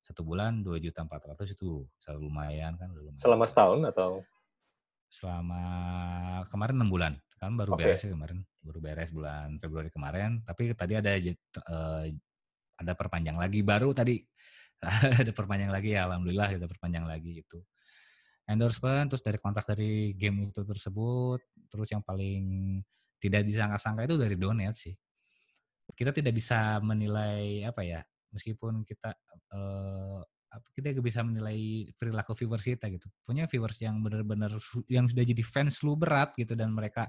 satu 0.05 0.21
bulan 0.21 0.61
dua 0.61 0.77
juta 0.77 1.01
empat 1.01 1.33
ratus 1.33 1.57
itu 1.57 1.89
selalu 1.97 2.29
lumayan 2.29 2.77
kan 2.77 2.93
lumayan. 2.93 3.17
selama 3.17 3.45
setahun 3.49 3.81
atau 3.89 4.11
selama 5.09 5.63
kemarin 6.53 6.77
enam 6.77 6.91
bulan 6.93 7.13
kan 7.41 7.57
baru 7.57 7.77
okay. 7.77 7.89
beres 7.89 8.05
kemarin 8.05 8.41
baru 8.61 8.79
beres 8.81 9.11
bulan 9.13 9.57
Februari 9.61 9.89
kemarin 9.89 10.45
tapi 10.45 10.73
tadi 10.77 10.93
ada 10.97 11.13
uh, 11.17 12.05
ada 12.75 12.93
perpanjang 12.97 13.37
lagi 13.37 13.61
baru 13.65 13.93
tadi 13.97 14.21
ada 15.23 15.33
perpanjang 15.33 15.71
lagi 15.73 15.97
ya 15.97 16.07
alhamdulillah 16.09 16.57
ada 16.57 16.69
perpanjang 16.69 17.05
lagi 17.09 17.41
itu 17.45 17.59
endorsement 18.45 19.09
terus 19.09 19.25
dari 19.25 19.39
kontrak 19.41 19.65
dari 19.65 20.13
game 20.17 20.53
itu 20.53 20.61
tersebut 20.65 21.41
terus 21.73 21.89
yang 21.89 22.05
paling 22.05 22.79
tidak 23.25 23.43
disangka-sangka 23.49 24.05
itu 24.05 24.17
dari 24.21 24.37
donate 24.37 24.77
sih. 24.77 24.95
Kita 25.97 26.13
tidak 26.13 26.37
bisa 26.37 26.77
menilai 26.85 27.65
apa 27.65 27.81
ya 27.81 28.01
meskipun 28.37 28.85
kita 28.85 29.17
uh, 29.57 30.21
kita 30.77 30.95
bisa 31.01 31.25
menilai 31.25 31.89
perilaku 31.97 32.37
viewers 32.37 32.69
kita 32.69 32.93
gitu. 32.93 33.09
Punya 33.25 33.49
viewers 33.49 33.81
yang 33.81 34.05
benar-benar 34.05 34.53
yang 34.93 35.09
sudah 35.09 35.25
jadi 35.25 35.41
fans 35.41 35.81
lu 35.81 35.97
berat 35.97 36.37
gitu 36.37 36.53
dan 36.53 36.69
mereka 36.77 37.09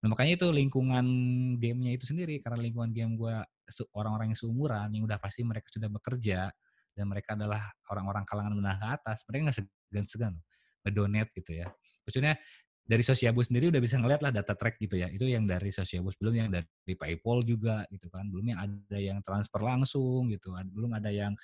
nah 0.00 0.08
makanya 0.08 0.40
itu 0.40 0.48
lingkungan 0.48 1.04
gamenya 1.60 1.92
itu 1.92 2.08
sendiri 2.08 2.40
karena 2.40 2.56
lingkungan 2.56 2.88
game 2.88 3.20
gue 3.20 3.36
orang-orang 3.92 4.32
yang 4.32 4.40
seumuran 4.40 4.88
yang 4.96 5.04
udah 5.04 5.20
pasti 5.20 5.44
mereka 5.44 5.68
sudah 5.68 5.92
bekerja 5.92 6.48
dan 6.94 7.06
mereka 7.06 7.38
adalah 7.38 7.70
orang-orang 7.90 8.24
kalangan 8.26 8.52
menengah 8.56 8.78
ke 8.78 8.88
atas, 9.00 9.18
mereka 9.28 9.40
nggak 9.50 9.58
segan-segan 9.62 10.34
ngedonate 10.84 11.30
gitu 11.36 11.52
ya. 11.60 11.66
Maksudnya 12.04 12.34
dari 12.90 13.06
Sosiabus 13.06 13.52
sendiri 13.52 13.70
udah 13.70 13.78
bisa 13.78 14.02
ngeliat 14.02 14.18
lah 14.18 14.34
data 14.34 14.58
track 14.58 14.82
gitu 14.82 14.98
ya. 14.98 15.06
Itu 15.06 15.28
yang 15.28 15.46
dari 15.46 15.70
Sosiabus, 15.70 16.18
belum 16.18 16.34
yang 16.34 16.48
dari 16.50 16.94
PayPal 16.98 17.46
juga 17.46 17.86
gitu 17.92 18.10
kan. 18.10 18.26
Belum 18.26 18.50
yang 18.50 18.58
ada 18.58 18.98
yang 18.98 19.22
transfer 19.22 19.62
langsung 19.62 20.26
gitu. 20.32 20.50
Belum 20.74 20.90
ada 20.90 21.06
yang 21.12 21.38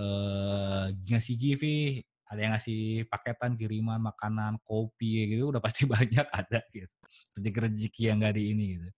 uh, 0.00 0.88
ngasih 1.04 1.36
giveaway, 1.36 2.00
ada 2.24 2.40
yang 2.40 2.52
ngasih 2.56 3.04
paketan 3.12 3.60
kiriman 3.60 4.00
makanan, 4.00 4.56
kopi 4.64 5.36
gitu 5.36 5.52
udah 5.52 5.60
pasti 5.60 5.84
banyak 5.94 6.24
ada 6.32 6.64
gitu. 6.72 6.94
Rezeki-rezeki 7.36 8.02
yang 8.08 8.16
nggak 8.24 8.34
di 8.34 8.42
ini 8.56 8.64
gitu. 8.80 8.88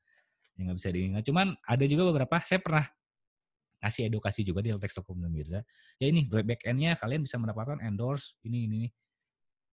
Yang 0.55 0.63
nggak 0.63 0.79
bisa 0.79 0.91
diingat. 0.95 1.23
Cuman 1.27 1.47
ada 1.67 1.85
juga 1.91 2.03
beberapa, 2.15 2.37
saya 2.47 2.63
pernah 2.63 2.87
kasih 3.77 4.09
edukasi 4.09 4.43
juga 4.43 4.65
di 4.65 4.73
Altex 4.73 4.97
Toko 4.97 5.13
Mirza. 5.15 5.61
Ya 6.01 6.07
ini 6.09 6.27
back 6.27 6.65
end-nya 6.65 6.97
kalian 6.97 7.23
bisa 7.25 7.37
mendapatkan 7.37 7.81
endorse 7.85 8.37
ini 8.43 8.67
ini 8.67 8.77
ini. 8.87 8.91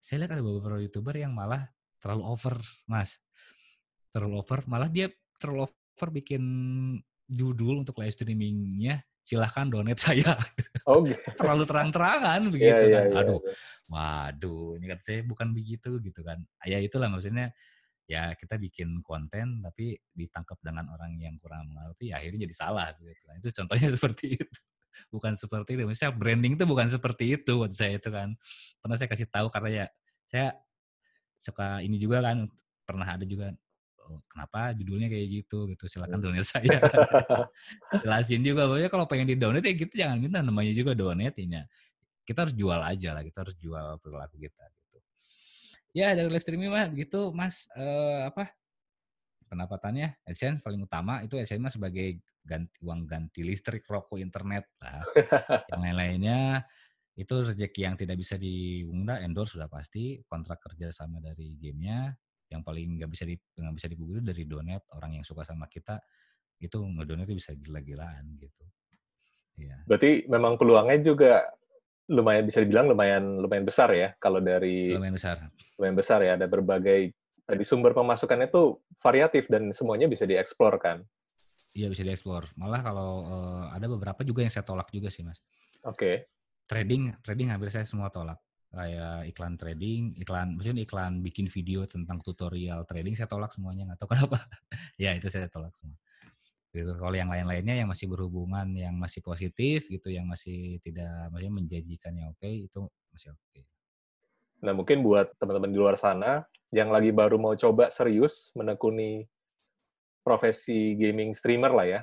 Saya 0.03 0.27
lihat 0.27 0.35
ada 0.35 0.43
beberapa 0.43 0.83
youtuber 0.83 1.15
yang 1.15 1.31
malah 1.31 1.71
terlalu 2.03 2.23
over, 2.27 2.57
mas. 2.91 3.23
Terlalu 4.11 4.43
over, 4.43 4.61
malah 4.67 4.91
dia 4.91 5.07
terlalu 5.39 5.71
over 5.71 6.09
bikin 6.11 6.43
judul 7.31 7.87
untuk 7.87 8.03
live 8.03 8.11
streamingnya 8.11 9.07
silahkan 9.23 9.71
donate 9.71 10.03
saya. 10.11 10.35
Oh, 10.83 11.07
gitu. 11.07 11.23
terlalu 11.39 11.63
terang-terangan 11.63 12.41
begitu 12.51 12.85
yeah, 12.91 12.95
kan. 12.99 13.05
Yeah, 13.07 13.21
Aduh, 13.23 13.39
yeah. 13.39 13.57
waduh, 13.87 14.69
ini 14.83 14.87
kan 14.91 14.99
saya 14.99 15.21
bukan 15.23 15.55
begitu 15.55 16.03
gitu 16.03 16.21
kan. 16.27 16.43
Ya 16.67 16.83
itulah 16.83 17.07
maksudnya 17.07 17.55
ya 18.11 18.35
kita 18.35 18.59
bikin 18.59 19.01
konten 19.01 19.63
tapi 19.63 19.97
ditangkap 20.13 20.59
dengan 20.61 20.91
orang 20.91 21.17
yang 21.17 21.39
kurang 21.39 21.71
mengerti 21.71 22.11
ya 22.11 22.19
akhirnya 22.19 22.51
jadi 22.51 22.55
salah 22.57 22.93
gitu 22.99 23.23
kan. 23.27 23.35
Itu 23.41 23.49
contohnya 23.63 23.89
seperti 23.97 24.27
itu. 24.37 24.59
Bukan 25.09 25.33
seperti 25.41 25.71
itu. 25.81 25.85
Misalnya 25.89 26.15
branding 26.15 26.53
itu 26.61 26.65
bukan 26.69 26.87
seperti 26.93 27.25
itu 27.41 27.53
buat 27.57 27.73
saya 27.73 27.97
itu 27.97 28.11
kan. 28.13 28.37
Pernah 28.81 28.97
saya 29.01 29.09
kasih 29.09 29.29
tahu 29.31 29.49
karena 29.49 29.69
ya 29.73 29.87
saya 30.29 30.49
suka 31.43 31.83
ini 31.83 31.99
juga 31.99 32.23
kan 32.23 32.47
pernah 32.87 33.07
ada 33.19 33.27
juga 33.27 33.51
oh, 34.07 34.23
kenapa 34.31 34.75
judulnya 34.79 35.11
kayak 35.11 35.27
gitu 35.43 35.67
gitu 35.75 35.85
silakan 35.91 36.23
hmm. 36.23 36.27
donate 36.31 36.47
saya 36.47 36.79
jelasin 38.07 38.43
juga 38.47 38.71
bahwa 38.71 38.87
kalau 38.87 39.07
pengen 39.11 39.35
di 39.35 39.37
donate 39.39 39.67
ya 39.67 39.75
kita 39.75 39.95
jangan 40.07 40.23
minta 40.23 40.39
namanya 40.39 40.71
juga 40.71 40.95
donate 40.95 41.43
nya 41.51 41.67
kita 42.23 42.47
harus 42.47 42.55
jual 42.55 42.79
aja 42.79 43.19
lah 43.19 43.23
kita 43.27 43.43
harus 43.43 43.57
jual 43.59 43.99
perilaku 43.99 44.39
kita 44.39 44.65
ya 45.93 46.17
dari 46.17 46.29
live 46.29 46.43
streaming 46.43 46.73
mah 46.73 46.89
begitu 46.89 47.31
mas. 47.33 47.69
Uh, 47.77 48.29
apa 48.29 48.53
pendapatannya? 49.53 50.17
AdSense 50.25 50.65
paling 50.65 50.81
utama 50.81 51.21
itu 51.21 51.37
AdSense 51.37 51.61
mah 51.61 51.73
sebagai 51.73 52.21
ganti 52.43 52.81
uang 52.83 53.07
ganti 53.07 53.45
listrik 53.45 53.85
rokok 53.87 54.19
internet 54.19 54.67
lah. 54.81 55.05
Yang 55.71 55.81
lain-lainnya 55.81 56.65
itu 57.13 57.45
rezeki 57.45 57.81
yang 57.85 57.97
tidak 58.01 58.17
bisa 58.17 58.41
diunda 58.41 59.21
endorse 59.21 59.61
sudah 59.61 59.69
pasti. 59.69 60.25
Kontrak 60.25 60.65
kerja 60.65 60.89
sama 60.89 61.21
dari 61.21 61.61
gamenya. 61.61 62.09
Yang 62.49 62.63
paling 62.65 62.89
nggak 62.97 63.11
bisa 63.13 63.25
di 63.29 63.37
nggak 63.37 63.75
bisa 63.77 63.87
dipungkiri 63.93 64.21
dari 64.25 64.43
donat 64.49 64.83
orang 64.97 65.21
yang 65.21 65.25
suka 65.25 65.45
sama 65.45 65.69
kita. 65.69 66.01
Itu 66.57 66.81
ngedonat 66.81 67.29
itu 67.29 67.37
bisa 67.37 67.53
gila-gilaan 67.53 68.33
gitu. 68.41 68.65
Iya. 69.61 69.85
Berarti 69.85 70.25
memang 70.33 70.57
peluangnya 70.57 70.99
juga 71.05 71.45
lumayan 72.13 72.45
bisa 72.45 72.61
dibilang 72.61 72.93
lumayan 72.93 73.41
lumayan 73.41 73.65
besar 73.65 73.89
ya 73.97 74.13
kalau 74.21 74.45
dari 74.45 74.93
lumayan 74.93 75.17
besar 75.17 75.37
lumayan 75.81 75.97
besar 75.97 76.21
ya 76.21 76.37
ada 76.37 76.45
berbagai 76.45 77.17
tadi 77.49 77.65
sumber 77.65 77.97
pemasukannya 77.97 78.53
itu 78.53 78.77
variatif 79.01 79.49
dan 79.49 79.73
semuanya 79.73 80.07
bisa 80.07 80.29
dieksplor 80.29 80.77
kan 80.77 81.01
iya 81.73 81.89
bisa 81.89 82.05
dieksplor 82.05 82.53
malah 82.61 82.85
kalau 82.85 83.11
uh, 83.25 83.65
ada 83.73 83.89
beberapa 83.89 84.21
juga 84.23 84.45
yang 84.45 84.53
saya 84.53 84.63
tolak 84.63 84.93
juga 84.93 85.09
sih 85.09 85.25
mas 85.25 85.41
Oke. 85.83 86.31
Trading, 86.71 87.11
trading 87.21 87.51
hampir 87.51 87.69
saya 87.75 87.83
semua 87.83 88.09
tolak. 88.09 88.39
Kayak 88.73 89.29
iklan 89.29 89.55
trading, 89.61 90.17
iklan, 90.17 90.57
maksudnya 90.57 90.87
iklan 90.87 91.21
bikin 91.21 91.45
video 91.51 91.85
tentang 91.85 92.23
tutorial 92.25 92.89
trading, 92.89 93.13
saya 93.13 93.29
tolak 93.29 93.53
semuanya, 93.53 93.85
nggak 93.93 94.01
tahu 94.01 94.09
kenapa. 94.17 94.49
ya, 94.97 95.13
itu 95.13 95.29
saya 95.29 95.51
tolak 95.51 95.77
semua. 95.77 95.99
Gitu. 96.73 96.89
Kalau 96.97 97.13
yang 97.13 97.29
lain-lainnya 97.29 97.85
yang 97.85 97.89
masih 97.93 98.09
berhubungan, 98.09 98.65
yang 98.73 98.97
masih 98.97 99.21
positif 99.21 99.85
gitu, 99.93 100.09
yang 100.09 100.25
masih 100.25 100.81
tidak, 100.81 101.29
maksudnya 101.29 101.53
menjanjikan 101.53 102.13
yang 102.17 102.33
oke, 102.33 102.49
itu 102.49 102.81
masih 103.13 103.37
oke. 103.37 103.61
Nah, 104.65 104.73
mungkin 104.73 105.05
buat 105.05 105.37
teman-teman 105.37 105.69
di 105.69 105.79
luar 105.79 106.01
sana 106.01 106.49
yang 106.73 106.89
lagi 106.89 107.13
baru 107.13 107.37
mau 107.37 107.53
coba 107.53 107.93
serius 107.93 108.55
menekuni 108.57 109.29
profesi 110.25 110.97
gaming 110.97 111.37
streamer 111.37 111.75
lah 111.75 111.87
ya. 111.87 112.01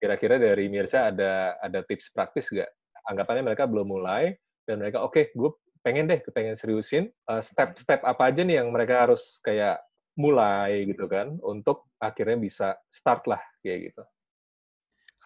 Kira-kira 0.00 0.40
dari 0.40 0.66
Mirza 0.66 1.12
ada 1.12 1.60
ada 1.60 1.84
tips 1.84 2.10
praktis 2.10 2.50
nggak? 2.50 2.70
Anggapannya 3.04 3.52
mereka 3.52 3.68
belum 3.68 3.86
mulai 3.94 4.34
dan 4.64 4.80
mereka 4.80 5.04
oke, 5.04 5.12
okay, 5.12 5.24
gue 5.36 5.50
pengen 5.84 6.08
deh, 6.08 6.18
pengen 6.32 6.56
seriusin. 6.56 7.12
Eh, 7.12 7.42
step-step 7.44 8.00
uh, 8.02 8.16
apa 8.16 8.32
aja 8.32 8.42
nih 8.42 8.64
yang 8.64 8.72
mereka 8.72 9.06
harus 9.06 9.38
kayak 9.44 9.78
mulai 10.18 10.84
gitu 10.88 11.06
kan 11.06 11.38
untuk 11.44 11.90
akhirnya 12.00 12.38
bisa 12.40 12.68
start 12.90 13.28
lah 13.30 13.40
kayak 13.62 13.92
gitu. 13.92 14.02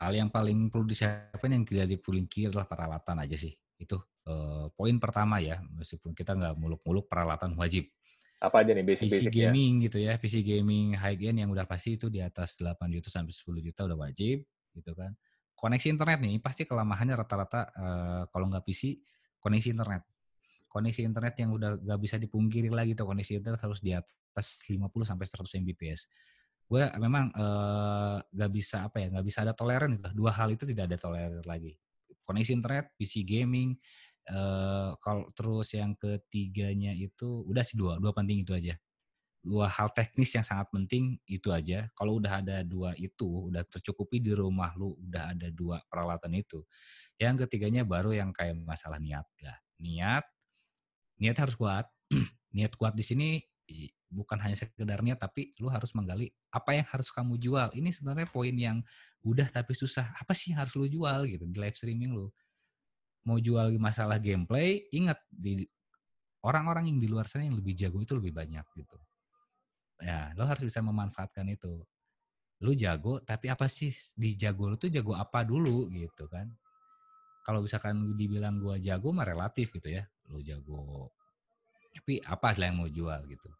Hal 0.02 0.12
yang 0.12 0.28
paling 0.28 0.68
perlu 0.68 0.90
disiapkan 0.90 1.54
yang 1.54 1.62
tidak 1.62 1.86
dipulingkir 1.96 2.50
adalah 2.50 2.66
peralatan 2.66 3.22
aja 3.22 3.38
sih. 3.38 3.54
Itu 3.78 4.02
uh, 4.26 4.66
poin 4.74 4.98
pertama 4.98 5.38
ya, 5.38 5.62
meskipun 5.70 6.12
kita 6.12 6.34
nggak 6.34 6.54
muluk-muluk 6.58 7.06
peralatan 7.06 7.54
wajib. 7.54 7.86
Apa 8.42 8.66
aja 8.66 8.74
nih 8.74 8.84
basic-basic 8.84 9.30
PC 9.30 9.38
gaming 9.38 9.72
gitu 9.86 9.98
ya, 10.02 10.18
PC 10.18 10.44
gaming 10.44 10.98
high 10.98 11.16
end 11.16 11.46
yang 11.46 11.50
udah 11.54 11.64
pasti 11.64 11.96
itu 11.96 12.10
di 12.10 12.20
atas 12.20 12.58
8 12.60 12.76
juta 12.90 13.08
sampai 13.08 13.32
10 13.32 13.66
juta 13.70 13.80
udah 13.86 13.98
wajib 14.04 14.44
gitu 14.74 14.92
kan. 14.92 15.14
Koneksi 15.54 15.88
internet 15.94 16.18
nih 16.20 16.42
pasti 16.42 16.66
kelemahannya 16.66 17.14
rata-rata 17.14 17.60
uh, 17.72 18.22
kalau 18.28 18.50
nggak 18.50 18.66
PC 18.66 18.98
koneksi 19.38 19.78
internet 19.78 20.02
koneksi 20.74 21.06
internet 21.06 21.38
yang 21.38 21.54
udah 21.54 21.78
gak 21.78 22.00
bisa 22.02 22.18
dipungkiri 22.18 22.66
lagi 22.66 22.98
tuh 22.98 23.06
koneksi 23.06 23.38
internet 23.38 23.62
harus 23.62 23.78
di 23.78 23.94
atas 23.94 24.66
50 24.66 24.82
sampai 25.06 25.22
100 25.22 25.62
Mbps. 25.62 26.00
Gue 26.66 26.82
memang 26.98 27.30
uh, 27.30 28.18
gak 28.18 28.50
bisa 28.50 28.90
apa 28.90 28.98
ya, 28.98 29.06
gak 29.14 29.22
bisa 29.22 29.46
ada 29.46 29.54
toleran 29.54 29.94
itu. 29.94 30.02
Dua 30.10 30.34
hal 30.34 30.50
itu 30.50 30.66
tidak 30.66 30.90
ada 30.90 30.98
toleran 30.98 31.46
lagi. 31.46 31.78
Koneksi 32.26 32.58
internet, 32.58 32.90
PC 32.98 33.22
gaming, 33.22 33.78
uh, 34.34 34.98
kalau 34.98 35.30
terus 35.30 35.70
yang 35.78 35.94
ketiganya 35.94 36.90
itu 36.90 37.46
udah 37.46 37.62
sih 37.62 37.78
dua, 37.78 38.02
dua 38.02 38.10
penting 38.10 38.42
itu 38.42 38.50
aja. 38.50 38.74
Dua 39.44 39.70
hal 39.70 39.92
teknis 39.94 40.34
yang 40.34 40.42
sangat 40.42 40.74
penting 40.74 41.20
itu 41.30 41.54
aja. 41.54 41.86
Kalau 41.94 42.18
udah 42.18 42.42
ada 42.42 42.66
dua 42.66 42.98
itu, 42.98 43.52
udah 43.52 43.62
tercukupi 43.68 44.18
di 44.18 44.34
rumah 44.34 44.74
lu, 44.74 44.98
udah 44.98 45.36
ada 45.38 45.52
dua 45.54 45.78
peralatan 45.86 46.34
itu. 46.34 46.66
Yang 47.14 47.46
ketiganya 47.46 47.86
baru 47.86 48.10
yang 48.10 48.34
kayak 48.34 48.58
masalah 48.58 48.98
niat 48.98 49.28
lah. 49.44 49.60
Niat, 49.78 50.24
niat 51.18 51.36
harus 51.38 51.54
kuat. 51.54 51.86
niat 52.56 52.72
kuat 52.78 52.94
di 52.94 53.04
sini 53.04 53.28
bukan 54.14 54.38
hanya 54.38 54.54
sekedar 54.54 55.02
niat 55.02 55.18
tapi 55.18 55.56
lu 55.58 55.66
harus 55.66 55.90
menggali 55.96 56.30
apa 56.54 56.70
yang 56.78 56.86
harus 56.86 57.10
kamu 57.10 57.34
jual. 57.40 57.68
Ini 57.74 57.90
sebenarnya 57.90 58.28
poin 58.30 58.54
yang 58.54 58.78
udah 59.26 59.50
tapi 59.50 59.74
susah. 59.74 60.14
Apa 60.20 60.32
sih 60.36 60.54
yang 60.54 60.62
harus 60.62 60.78
lu 60.78 60.86
jual 60.86 61.26
gitu 61.26 61.44
di 61.50 61.58
live 61.58 61.74
streaming 61.74 62.14
lu? 62.14 62.30
Mau 63.24 63.40
jual 63.40 63.74
masalah 63.80 64.20
gameplay, 64.20 64.84
ingat 64.92 65.16
di 65.32 65.64
orang-orang 66.44 66.92
yang 66.92 66.98
di 67.00 67.08
luar 67.08 67.24
sana 67.24 67.48
yang 67.48 67.56
lebih 67.56 67.72
jago 67.72 67.98
itu 68.04 68.12
lebih 68.12 68.36
banyak 68.36 68.64
gitu. 68.76 69.00
Ya, 70.04 70.36
lo 70.36 70.44
harus 70.44 70.68
bisa 70.68 70.84
memanfaatkan 70.84 71.48
itu. 71.48 71.80
Lu 72.60 72.76
jago, 72.76 73.24
tapi 73.24 73.48
apa 73.48 73.64
sih 73.66 73.90
di 74.12 74.36
jago 74.36 74.68
lu 74.68 74.76
tuh 74.76 74.92
jago 74.92 75.16
apa 75.16 75.40
dulu 75.40 75.88
gitu 75.88 76.28
kan? 76.28 76.52
Kalau 77.44 77.60
misalkan 77.60 78.16
dibilang 78.16 78.56
gua 78.56 78.80
jago 78.80 79.12
mah 79.12 79.28
relatif 79.28 79.76
gitu 79.76 79.92
ya. 79.92 80.08
Lo 80.32 80.40
jago 80.40 81.12
tapi 81.94 82.18
apa 82.26 82.50
sih 82.52 82.66
yang 82.66 82.82
mau 82.82 82.90
jual 82.90 83.20
gitu? 83.30 83.50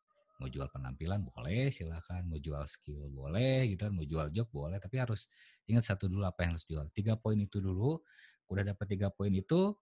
Mau 0.42 0.50
jual 0.50 0.66
penampilan 0.66 1.22
boleh 1.22 1.70
silahkan 1.70 2.26
mau 2.26 2.42
jual 2.42 2.66
skill 2.66 3.06
boleh 3.14 3.70
gitu 3.70 3.86
mau 3.94 4.02
jual 4.02 4.26
job 4.34 4.50
boleh 4.50 4.82
tapi 4.82 4.98
harus 4.98 5.30
ingat 5.70 5.86
satu 5.86 6.10
dulu 6.10 6.26
apa 6.26 6.42
yang 6.42 6.58
harus 6.58 6.66
jual. 6.66 6.84
Tiga 6.90 7.14
poin 7.14 7.38
itu 7.38 7.62
dulu 7.62 8.02
udah 8.50 8.74
dapat 8.74 8.86
tiga 8.90 9.08
poin 9.14 9.30
itu 9.30 9.72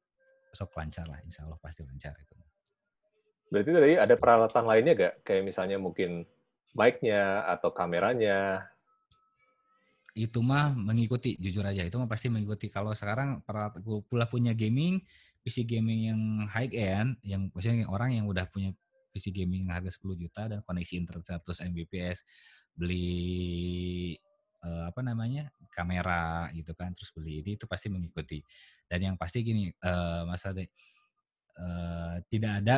sok 0.52 0.76
lancar 0.76 1.08
lah 1.08 1.18
insya 1.24 1.48
Allah 1.48 1.56
pasti 1.56 1.80
lancar 1.80 2.12
itu. 2.20 2.36
Berarti 3.48 3.70
tadi 3.72 3.92
ada 3.96 4.14
peralatan 4.16 4.64
lainnya 4.68 4.92
gak 4.92 5.14
kayak 5.24 5.44
misalnya 5.44 5.80
mungkin 5.80 6.28
mic-nya 6.76 7.44
atau 7.48 7.72
kameranya 7.72 8.68
itu 10.12 10.44
mah 10.44 10.76
mengikuti 10.76 11.40
jujur 11.40 11.64
aja 11.64 11.88
itu 11.88 11.96
mah 11.96 12.04
pasti 12.04 12.28
mengikuti 12.28 12.68
kalau 12.68 12.92
sekarang 12.92 13.40
peralatan 13.44 13.80
pula 14.04 14.28
punya 14.28 14.52
gaming 14.52 15.00
PC 15.42 15.66
gaming 15.66 16.06
yang 16.06 16.20
high 16.46 16.70
end, 16.70 17.18
yang 17.26 17.50
maksudnya 17.50 17.90
orang 17.90 18.14
yang 18.14 18.30
udah 18.30 18.46
punya 18.46 18.70
PC 19.10 19.34
gaming 19.34 19.66
yang 19.66 19.74
harga 19.74 19.98
10 19.98 20.14
juta 20.14 20.42
dan 20.46 20.62
koneksi 20.62 20.94
internet 21.02 21.42
100 21.42 21.66
Mbps, 21.74 22.18
beli 22.78 24.14
uh, 24.62 24.88
apa 24.88 25.02
namanya 25.02 25.50
kamera 25.68 26.46
gitu 26.54 26.72
kan, 26.78 26.94
terus 26.94 27.10
beli 27.10 27.42
ini 27.42 27.58
itu 27.58 27.66
pasti 27.66 27.90
mengikuti. 27.90 28.38
Dan 28.86 29.12
yang 29.12 29.16
pasti 29.18 29.42
gini, 29.42 29.66
uh, 29.82 30.22
Mas 30.30 30.46
Ade, 30.46 30.70
uh, 31.58 32.22
tidak 32.30 32.62
ada 32.62 32.76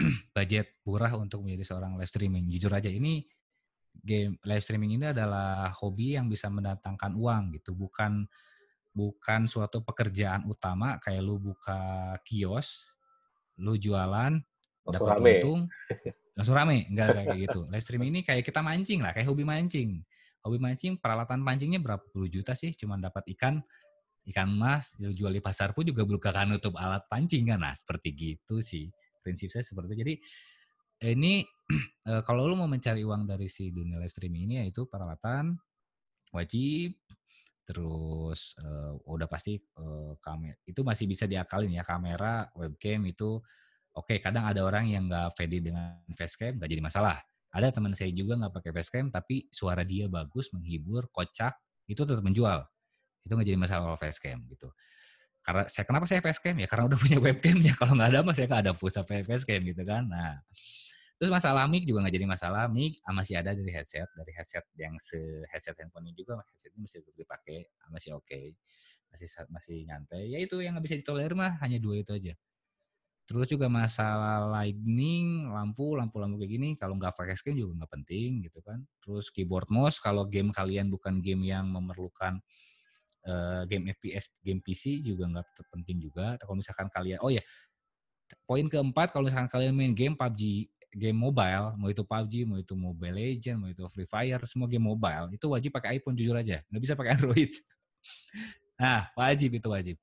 budget 0.36 0.80
murah 0.88 1.12
untuk 1.20 1.44
menjadi 1.44 1.76
seorang 1.76 2.00
live 2.00 2.08
streaming. 2.08 2.48
Jujur 2.48 2.72
aja 2.72 2.88
ini 2.88 3.28
game 3.94 4.38
live 4.46 4.64
streaming 4.64 4.96
ini 4.96 5.12
adalah 5.12 5.74
hobi 5.76 6.16
yang 6.16 6.30
bisa 6.30 6.48
mendatangkan 6.48 7.12
uang 7.14 7.58
gitu, 7.58 7.76
bukan 7.76 8.24
bukan 8.90 9.46
suatu 9.46 9.86
pekerjaan 9.86 10.46
utama 10.50 10.98
kayak 10.98 11.22
lu 11.22 11.38
buka 11.38 12.14
kios, 12.26 12.96
lu 13.60 13.78
jualan, 13.78 14.40
dapat 14.88 15.16
untung, 15.20 15.60
langsung 16.36 16.56
rame, 16.56 16.88
enggak 16.90 17.22
kayak 17.22 17.38
gitu. 17.50 17.60
Live 17.70 17.84
streaming 17.84 18.10
ini 18.18 18.20
kayak 18.26 18.42
kita 18.42 18.60
mancing 18.64 19.00
lah, 19.04 19.14
kayak 19.14 19.28
hobi 19.30 19.46
mancing. 19.46 20.02
Hobi 20.40 20.56
mancing, 20.56 20.96
peralatan 20.96 21.44
pancingnya 21.44 21.78
berapa 21.84 22.02
puluh 22.10 22.26
juta 22.26 22.56
sih, 22.56 22.72
cuma 22.72 22.96
dapat 22.96 23.28
ikan, 23.36 23.60
ikan 24.32 24.48
emas, 24.48 24.96
jual 24.96 25.30
di 25.30 25.42
pasar 25.44 25.76
pun 25.76 25.84
juga 25.84 26.02
bukan 26.08 26.56
nutup 26.56 26.74
alat 26.80 27.04
pancing 27.06 27.52
kan, 27.52 27.60
nah 27.60 27.76
seperti 27.76 28.16
gitu 28.16 28.64
sih. 28.64 28.88
Prinsip 29.20 29.52
saya 29.52 29.60
seperti 29.60 29.92
itu. 29.92 29.98
Jadi 30.00 30.14
ini 31.04 31.44
eh, 32.08 32.20
kalau 32.24 32.44
lu 32.44 32.54
mau 32.56 32.68
mencari 32.68 33.00
uang 33.00 33.24
dari 33.24 33.48
si 33.48 33.72
dunia 33.72 33.96
live 33.96 34.12
streaming 34.12 34.44
ini 34.50 34.54
yaitu 34.64 34.84
peralatan 34.84 35.56
wajib 36.30 36.94
terus 37.70 38.58
uh, 38.58 38.98
udah 39.06 39.30
pasti 39.30 39.54
uh, 39.78 40.18
kamera 40.18 40.58
itu 40.66 40.82
masih 40.82 41.06
bisa 41.06 41.30
diakalin 41.30 41.70
ya 41.70 41.86
kamera 41.86 42.50
webcam 42.58 43.06
itu. 43.06 43.38
Oke 43.90 44.14
okay, 44.14 44.18
kadang 44.22 44.46
ada 44.46 44.62
orang 44.62 44.90
yang 44.90 45.06
nggak 45.06 45.38
pede 45.38 45.62
dengan 45.62 46.02
facecam 46.18 46.58
nggak 46.58 46.66
jadi 46.66 46.82
masalah. 46.82 47.22
Ada 47.50 47.70
teman 47.70 47.94
saya 47.94 48.10
juga 48.10 48.38
nggak 48.42 48.54
pakai 48.58 48.70
facecam 48.74 49.14
tapi 49.14 49.46
suara 49.54 49.86
dia 49.86 50.10
bagus 50.10 50.50
menghibur 50.50 51.10
kocak 51.14 51.54
itu 51.86 52.02
tetap 52.02 52.22
menjual. 52.26 52.66
Itu 53.22 53.38
nggak 53.38 53.48
jadi 53.54 53.58
masalah 53.58 53.82
kalau 53.94 53.98
facecam 53.98 54.42
gitu. 54.50 54.68
Karena 55.40 55.62
saya 55.70 55.84
kenapa 55.86 56.04
saya 56.10 56.20
facecam? 56.22 56.58
Ya 56.58 56.66
karena 56.66 56.90
udah 56.90 56.98
punya 56.98 57.18
webcamnya. 57.30 57.72
Kalau 57.78 57.92
nggak 57.94 58.08
ada 58.10 58.18
mah 58.26 58.34
saya 58.34 58.46
nggak 58.50 58.62
ada 58.66 58.72
pulsa 58.74 59.06
facecam 59.06 59.62
gitu 59.62 59.82
kan? 59.86 60.10
Nah 60.10 60.42
Terus 61.20 61.28
masalah 61.28 61.68
mic 61.68 61.84
juga 61.84 62.00
nggak 62.00 62.16
jadi 62.16 62.24
masalah. 62.24 62.64
Mic 62.72 62.96
ah, 63.04 63.12
masih 63.12 63.36
ada 63.36 63.52
dari 63.52 63.68
headset, 63.68 64.08
dari 64.16 64.32
headset 64.32 64.64
yang 64.80 64.96
se 64.96 65.20
headset 65.52 65.76
handphone 65.76 66.08
ini 66.08 66.16
juga 66.16 66.40
headset 66.48 66.72
ini 66.72 66.88
masih 66.88 67.04
dipakai, 67.12 67.68
ah, 67.84 67.92
masih 67.92 68.16
oke, 68.16 68.24
okay. 68.24 68.56
masih 69.12 69.28
masih 69.52 69.76
nyantai. 69.84 70.32
Ya 70.32 70.40
itu 70.40 70.56
yang 70.64 70.80
nggak 70.80 70.88
bisa 70.88 70.96
ditolerir 70.96 71.36
mah 71.36 71.60
hanya 71.60 71.76
dua 71.76 72.00
itu 72.00 72.16
aja. 72.16 72.32
Terus 73.28 73.46
juga 73.52 73.68
masalah 73.68 74.48
lightning, 74.48 75.44
lampu, 75.52 75.92
lampu-lampu 75.92 76.40
kayak 76.40 76.50
gini, 76.56 76.68
kalau 76.80 76.96
nggak 76.96 77.12
pakai 77.12 77.36
screen 77.36 77.60
juga 77.60 77.84
nggak 77.84 77.92
penting 78.00 78.40
gitu 78.48 78.64
kan. 78.64 78.80
Terus 79.04 79.28
keyboard 79.28 79.68
mouse, 79.68 80.00
kalau 80.00 80.24
game 80.24 80.48
kalian 80.56 80.88
bukan 80.88 81.20
game 81.20 81.44
yang 81.52 81.68
memerlukan 81.68 82.40
uh, 83.28 83.68
game 83.68 83.92
FPS, 83.92 84.32
game 84.40 84.64
PC 84.64 85.04
juga 85.04 85.28
nggak 85.36 85.68
penting 85.68 86.00
juga. 86.00 86.40
Kalau 86.40 86.56
misalkan 86.56 86.88
kalian, 86.88 87.20
oh 87.20 87.28
ya, 87.28 87.44
poin 88.48 88.64
keempat 88.66 89.12
kalau 89.12 89.28
misalkan 89.28 89.52
kalian 89.52 89.76
main 89.76 89.92
game 89.92 90.16
PUBG 90.16 90.66
game 90.90 91.14
mobile, 91.14 91.78
mau 91.78 91.86
itu 91.86 92.02
PUBG, 92.02 92.34
mau 92.42 92.58
itu 92.58 92.74
Mobile 92.74 93.14
Legend, 93.14 93.56
mau 93.62 93.68
itu 93.70 93.86
Free 93.86 94.08
Fire, 94.10 94.42
semua 94.50 94.66
game 94.66 94.82
mobile 94.82 95.30
itu 95.30 95.46
wajib 95.46 95.70
pakai 95.70 96.02
iPhone 96.02 96.18
jujur 96.18 96.34
aja, 96.34 96.58
nggak 96.66 96.82
bisa 96.82 96.94
pakai 96.98 97.14
Android. 97.14 97.52
nah, 98.82 99.06
wajib 99.14 99.50
itu 99.54 99.68
wajib. 99.70 99.96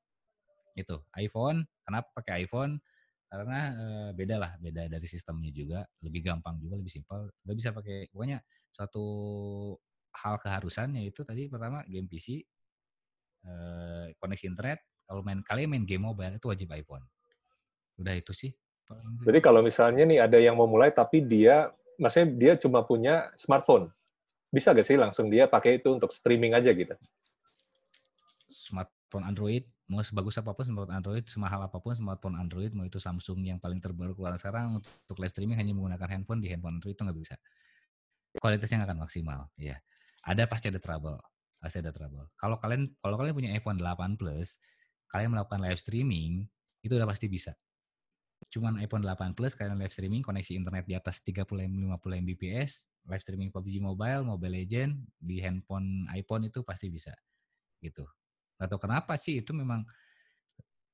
Itu 0.78 1.04
iPhone, 1.20 1.68
kenapa 1.84 2.08
pakai 2.16 2.48
iPhone? 2.48 2.80
Karena 3.28 3.60
e, 3.76 3.86
beda 4.16 4.36
lah, 4.40 4.52
beda 4.56 4.88
dari 4.88 5.08
sistemnya 5.10 5.52
juga, 5.52 5.84
lebih 6.00 6.24
gampang 6.24 6.56
juga, 6.64 6.80
lebih 6.80 6.94
simpel. 6.94 7.28
Nggak 7.44 7.58
bisa 7.60 7.70
pakai, 7.76 7.98
pokoknya 8.08 8.40
suatu 8.72 9.06
hal 10.24 10.40
keharusan 10.40 10.96
yaitu 11.04 11.28
tadi 11.28 11.52
pertama 11.52 11.84
game 11.92 12.08
PC, 12.08 12.40
e, 12.40 12.42
eh, 13.44 14.06
koneksi 14.16 14.46
internet. 14.56 14.80
Kalau 15.04 15.20
main 15.24 15.44
kalian 15.44 15.68
main 15.68 15.84
game 15.84 16.08
mobile 16.08 16.40
itu 16.40 16.48
wajib 16.48 16.72
iPhone. 16.72 17.04
Udah 18.00 18.16
itu 18.16 18.32
sih 18.32 18.56
jadi 19.24 19.40
kalau 19.44 19.60
misalnya 19.60 20.08
nih 20.08 20.20
ada 20.24 20.38
yang 20.40 20.56
mau 20.56 20.68
mulai 20.68 20.96
tapi 20.96 21.20
dia, 21.24 21.72
maksudnya 22.00 22.28
dia 22.36 22.54
cuma 22.56 22.84
punya 22.88 23.32
smartphone, 23.36 23.92
bisa 24.48 24.72
gak 24.72 24.88
sih 24.88 24.96
langsung 24.96 25.28
dia 25.28 25.48
pakai 25.48 25.84
itu 25.84 25.92
untuk 25.92 26.12
streaming 26.16 26.56
aja 26.56 26.72
gitu? 26.72 26.96
Smartphone 28.48 29.28
Android 29.28 29.68
mau 29.88 30.04
sebagus 30.04 30.36
apa 30.36 30.52
pun 30.52 30.68
smartphone 30.68 31.00
Android, 31.00 31.24
semahal 31.32 31.64
apa 31.64 31.80
pun 31.80 31.96
smartphone 31.96 32.36
Android, 32.36 32.76
mau 32.76 32.84
itu 32.84 33.00
Samsung 33.00 33.40
yang 33.48 33.58
paling 33.58 33.80
terbaru 33.80 34.12
keluar 34.12 34.36
sekarang 34.36 34.84
untuk 34.84 35.16
live 35.16 35.32
streaming 35.32 35.56
hanya 35.56 35.72
menggunakan 35.72 36.08
handphone 36.12 36.44
di 36.44 36.52
handphone 36.52 36.80
Android 36.80 36.96
itu 36.96 37.04
nggak 37.08 37.18
bisa. 37.18 37.36
Kualitasnya 38.36 38.84
nggak 38.84 38.90
akan 38.92 39.00
maksimal. 39.08 39.40
Ya, 39.56 39.80
ada 40.28 40.44
pasti 40.44 40.68
ada 40.68 40.84
trouble, 40.84 41.16
pasti 41.64 41.80
ada 41.80 41.96
trouble. 41.96 42.28
Kalau 42.36 42.60
kalian 42.60 42.92
kalau 43.00 43.16
kalian 43.16 43.34
punya 43.34 43.50
iPhone 43.56 43.80
8 43.80 44.20
Plus, 44.20 44.60
kalian 45.08 45.32
melakukan 45.32 45.64
live 45.64 45.80
streaming 45.80 46.44
itu 46.84 46.92
udah 46.92 47.08
pasti 47.08 47.32
bisa. 47.32 47.56
Cuman 48.48 48.80
iPhone 48.80 49.04
8 49.04 49.36
Plus 49.36 49.54
kalian 49.54 49.76
live 49.76 49.92
streaming 49.92 50.24
koneksi 50.24 50.56
internet 50.56 50.88
di 50.88 50.96
atas 50.96 51.20
30 51.20 51.44
50 51.44 52.24
Mbps, 52.24 52.72
live 53.08 53.24
streaming 53.24 53.50
PUBG 53.52 53.84
Mobile, 53.84 54.24
Mobile 54.24 54.56
Legend 54.64 54.96
di 55.20 55.44
handphone 55.44 56.08
iPhone 56.16 56.48
itu 56.48 56.64
pasti 56.64 56.88
bisa 56.88 57.12
gitu. 57.84 58.08
Gak 58.58 58.68
tau 58.72 58.80
kenapa 58.82 59.20
sih 59.20 59.44
itu 59.44 59.52
memang 59.52 59.84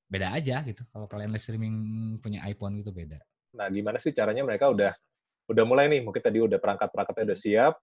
beda 0.09 0.33
aja 0.35 0.61
gitu. 0.65 0.83
Kalau 0.89 1.05
kalian 1.05 1.31
live 1.33 1.41
streaming 1.41 1.75
punya 2.19 2.45
iPhone 2.49 2.81
itu 2.81 2.89
beda. 2.89 3.21
Nah, 3.53 3.69
gimana 3.69 4.01
sih 4.01 4.13
caranya 4.13 4.41
mereka 4.41 4.69
udah 4.69 4.93
udah 5.49 5.63
mulai 5.67 5.85
nih, 5.91 6.01
mungkin 6.01 6.23
tadi 6.23 6.41
udah 6.41 6.57
perangkat-perangkatnya 6.57 7.33
udah 7.33 7.39
siap. 7.39 7.73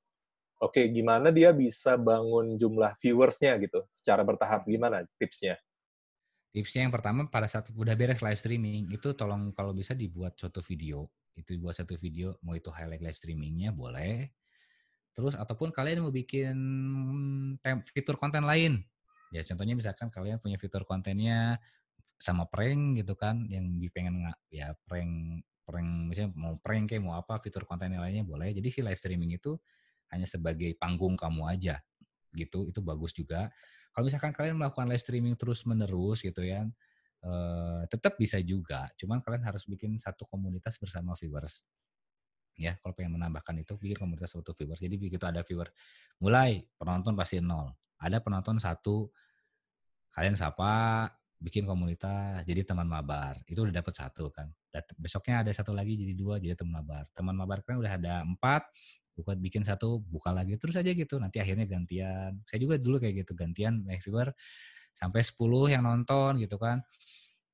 Oke, 0.61 0.93
gimana 0.93 1.33
dia 1.33 1.57
bisa 1.57 1.97
bangun 1.97 2.61
jumlah 2.61 2.93
viewersnya 3.01 3.57
gitu 3.65 3.81
secara 3.89 4.21
bertahap? 4.21 4.69
Gimana 4.69 5.09
tipsnya? 5.17 5.57
Tipsnya 6.51 6.87
yang 6.87 6.95
pertama 6.95 7.31
pada 7.31 7.47
saat 7.47 7.71
udah 7.71 7.95
beres 7.95 8.23
live 8.23 8.39
streaming 8.39 8.91
itu 8.91 9.15
tolong 9.15 9.55
kalau 9.55 9.71
bisa 9.71 9.95
dibuat 9.95 10.35
suatu 10.35 10.59
video. 10.63 11.07
Itu 11.39 11.55
buat 11.63 11.79
satu 11.79 11.95
video, 11.95 12.37
mau 12.43 12.59
itu 12.59 12.69
highlight 12.75 13.01
live 13.01 13.15
streamingnya 13.15 13.71
boleh. 13.71 14.35
Terus 15.15 15.39
ataupun 15.39 15.71
kalian 15.71 16.03
mau 16.03 16.11
bikin 16.15 16.57
fitur 17.95 18.19
konten 18.19 18.47
lain 18.47 18.83
Ya 19.31 19.47
contohnya 19.47 19.79
misalkan 19.79 20.11
kalian 20.11 20.43
punya 20.43 20.59
fitur 20.59 20.83
kontennya 20.83 21.63
sama 22.19 22.51
prank 22.51 22.99
gitu 23.01 23.15
kan, 23.15 23.47
yang 23.47 23.65
pengen 23.95 24.27
nggak 24.27 24.39
ya 24.51 24.75
prank 24.85 25.47
prank 25.63 26.11
misalnya 26.11 26.31
mau 26.35 26.59
prank 26.59 26.91
kayak 26.91 27.03
mau 27.07 27.15
apa 27.15 27.39
fitur 27.39 27.63
konten 27.63 27.95
lainnya 27.95 28.27
boleh. 28.27 28.51
Jadi 28.51 28.69
si 28.75 28.83
live 28.83 28.99
streaming 28.99 29.39
itu 29.39 29.55
hanya 30.11 30.27
sebagai 30.27 30.75
panggung 30.75 31.15
kamu 31.15 31.47
aja 31.47 31.79
gitu, 32.35 32.67
itu 32.67 32.83
bagus 32.83 33.15
juga. 33.15 33.55
Kalau 33.91 34.05
misalkan 34.07 34.33
kalian 34.35 34.57
melakukan 34.59 34.87
live 34.87 35.03
streaming 35.03 35.35
terus 35.35 35.67
menerus 35.67 36.23
gitu 36.23 36.43
ya, 36.43 36.65
eh, 37.25 37.83
tetap 37.91 38.17
bisa 38.17 38.39
juga. 38.43 38.89
Cuman 38.99 39.21
kalian 39.23 39.45
harus 39.45 39.67
bikin 39.67 39.99
satu 39.99 40.25
komunitas 40.29 40.79
bersama 40.81 41.15
viewers 41.19 41.63
ya 42.61 42.77
kalau 42.77 42.93
pengen 42.93 43.17
menambahkan 43.17 43.57
itu 43.65 43.73
bikin 43.81 43.97
komunitas 43.97 44.37
satu 44.37 44.53
viewers 44.53 44.85
jadi 44.85 44.93
begitu 45.01 45.25
ada 45.25 45.41
viewer 45.41 45.73
mulai 46.21 46.61
penonton 46.77 47.17
pasti 47.17 47.41
nol 47.41 47.73
ada 48.01 48.17
penonton 48.25 48.57
satu, 48.57 49.13
kalian 50.17 50.35
sapa, 50.35 51.07
bikin 51.37 51.69
komunitas, 51.69 52.43
jadi 52.49 52.65
teman 52.65 52.89
mabar. 52.89 53.37
Itu 53.45 53.69
udah 53.69 53.77
dapat 53.77 53.95
satu 53.95 54.33
kan. 54.33 54.49
besoknya 55.03 55.43
ada 55.43 55.51
satu 55.51 55.75
lagi 55.75 55.99
jadi 55.99 56.15
dua, 56.15 56.39
jadi 56.39 56.55
teman 56.57 56.81
mabar. 56.81 57.05
Teman 57.13 57.35
mabar 57.37 57.59
kan 57.67 57.77
udah 57.77 57.93
ada 58.01 58.23
empat, 58.25 58.65
buka 59.17 59.37
bikin 59.37 59.63
satu, 59.67 60.01
buka 60.05 60.31
lagi 60.35 60.57
terus 60.57 60.77
aja 60.79 60.91
gitu. 60.93 61.19
Nanti 61.21 61.39
akhirnya 61.43 61.67
gantian. 61.69 62.41
Saya 62.47 62.59
juga 62.63 62.77
dulu 62.81 62.99
kayak 63.03 63.27
gitu 63.27 63.33
gantian 63.39 63.85
viewer 63.87 64.33
sampai 64.95 65.21
10 65.23 65.73
yang 65.73 65.83
nonton 65.87 66.41
gitu 66.43 66.57
kan. 66.59 66.83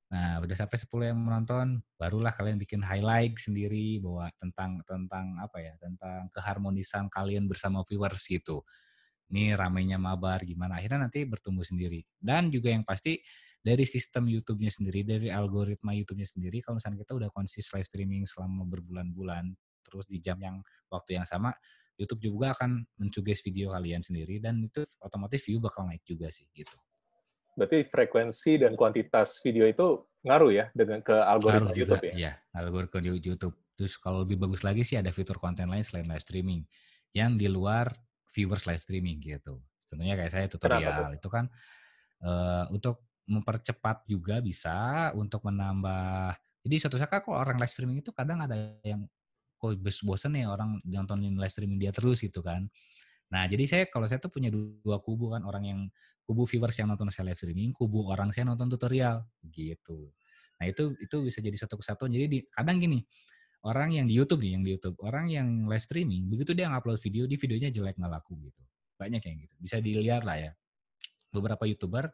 Nah, 0.07 0.39
udah 0.39 0.55
sampai 0.55 0.77
10 0.79 1.11
yang 1.11 1.19
menonton, 1.19 1.83
barulah 1.99 2.31
kalian 2.31 2.55
bikin 2.55 2.79
highlight 2.79 3.35
sendiri 3.35 3.99
bahwa 3.99 4.31
tentang 4.39 4.79
tentang 4.87 5.35
apa 5.43 5.57
ya, 5.59 5.73
tentang 5.77 6.31
keharmonisan 6.31 7.11
kalian 7.11 7.45
bersama 7.51 7.83
viewers 7.83 8.23
gitu 8.23 8.63
ini 9.31 9.51
ramainya 9.55 9.99
mabar 9.99 10.43
gimana 10.47 10.79
akhirnya 10.79 11.07
nanti 11.07 11.27
bertumbuh 11.27 11.63
sendiri 11.63 12.03
dan 12.19 12.47
juga 12.47 12.71
yang 12.71 12.87
pasti 12.87 13.19
dari 13.59 13.83
sistem 13.83 14.31
YouTube-nya 14.31 14.71
sendiri 14.71 15.03
dari 15.03 15.27
algoritma 15.27 15.91
YouTube-nya 15.91 16.27
sendiri 16.27 16.63
kalau 16.63 16.79
misalnya 16.79 17.03
kita 17.03 17.13
udah 17.19 17.29
konsis 17.35 17.67
live 17.75 17.87
streaming 17.87 18.23
selama 18.23 18.63
berbulan-bulan 18.63 19.51
terus 19.87 20.03
di 20.05 20.19
jam 20.19 20.35
yang 20.43 20.59
waktu 20.91 21.15
yang 21.15 21.23
sama 21.23 21.55
YouTube 21.97 22.29
juga 22.29 22.53
akan 22.53 22.85
mencuges 23.01 23.41
video 23.41 23.73
kalian 23.73 24.05
sendiri 24.05 24.37
dan 24.37 24.61
itu 24.61 24.85
otomatis 25.01 25.41
view 25.41 25.57
bakal 25.57 25.89
naik 25.89 26.05
juga 26.05 26.29
sih 26.29 26.45
gitu. 26.53 26.77
Berarti 27.57 27.89
frekuensi 27.89 28.61
dan 28.61 28.77
kuantitas 28.77 29.41
video 29.41 29.65
itu 29.65 30.05
ngaruh 30.21 30.51
ya 30.53 30.65
dengan 30.77 31.01
ke 31.01 31.17
algoritma 31.17 31.73
ngaruh 31.73 31.73
YouTube 31.73 32.05
juga, 32.05 32.09
ya? 32.13 32.13
Iya, 32.13 32.31
algoritma 32.53 32.99
YouTube. 33.01 33.55
Terus 33.73 33.93
kalau 33.97 34.21
lebih 34.21 34.37
bagus 34.37 34.61
lagi 34.61 34.85
sih 34.85 35.01
ada 35.01 35.09
fitur 35.09 35.41
konten 35.41 35.65
lain 35.65 35.81
selain 35.81 36.05
live 36.05 36.21
streaming 36.21 36.61
yang 37.17 37.33
di 37.33 37.49
luar 37.49 37.89
viewers 38.29 38.69
live 38.69 38.85
streaming 38.85 39.17
gitu. 39.17 39.57
Contohnya 39.89 40.13
kayak 40.13 40.29
saya 40.29 40.45
tutorial 40.45 41.17
itu 41.17 41.29
kan 41.33 41.49
uh, 42.21 42.69
untuk 42.69 43.09
mempercepat 43.25 44.05
juga 44.05 44.37
bisa 44.37 45.09
untuk 45.17 45.41
menambah. 45.41 46.37
Jadi 46.61 46.75
suatu 46.77 47.01
saat 47.01 47.09
kan 47.09 47.25
kalau 47.25 47.41
orang 47.41 47.57
live 47.57 47.73
streaming 47.73 48.05
itu 48.05 48.13
kadang 48.13 48.37
ada 48.45 48.53
yang 48.85 49.09
kok 49.57 49.75
bosen 49.81 50.37
nih 50.37 50.45
orang 50.45 50.77
nontonin 50.85 51.35
live 51.35 51.51
streaming 51.51 51.81
dia 51.81 51.91
terus 51.91 52.21
gitu 52.21 52.45
kan. 52.45 52.69
Nah, 53.27 53.43
jadi 53.49 53.63
saya 53.67 53.83
kalau 53.91 54.07
saya 54.07 54.23
tuh 54.23 54.31
punya 54.31 54.47
dua 54.53 55.03
kubu 55.03 55.35
kan 55.35 55.43
orang 55.43 55.63
yang 55.67 55.79
kubu 56.23 56.47
viewers 56.47 56.75
yang 56.79 56.87
nonton 56.91 57.11
saya 57.11 57.31
live 57.31 57.39
streaming, 57.39 57.75
kubu 57.75 58.07
orang 58.07 58.31
saya 58.31 58.47
nonton 58.47 58.71
tutorial 58.71 59.27
gitu. 59.51 60.11
Nah, 60.59 60.65
itu 60.67 60.95
itu 60.99 61.15
bisa 61.23 61.39
jadi 61.43 61.57
satu 61.59 61.79
kesatuan. 61.79 62.11
Jadi 62.11 62.25
di, 62.27 62.39
kadang 62.47 62.79
gini, 62.79 63.03
orang 63.67 63.95
yang 63.95 64.05
di 64.07 64.15
YouTube 64.15 64.43
nih, 64.43 64.51
yang 64.59 64.63
di 64.63 64.71
YouTube, 64.75 64.97
orang 65.03 65.31
yang 65.31 65.47
live 65.67 65.83
streaming, 65.83 66.27
begitu 66.31 66.55
dia 66.55 66.71
ngupload 66.71 66.99
video, 66.99 67.23
di 67.27 67.35
videonya 67.35 67.69
jelek 67.71 67.95
nggak 67.99 68.11
laku 68.11 68.39
gitu. 68.43 68.61
Banyak 68.97 69.21
yang 69.23 69.37
gitu. 69.43 69.55
Bisa 69.59 69.77
dilihat 69.79 70.23
lah 70.27 70.37
ya. 70.39 70.51
Beberapa 71.31 71.67
YouTuber 71.67 72.09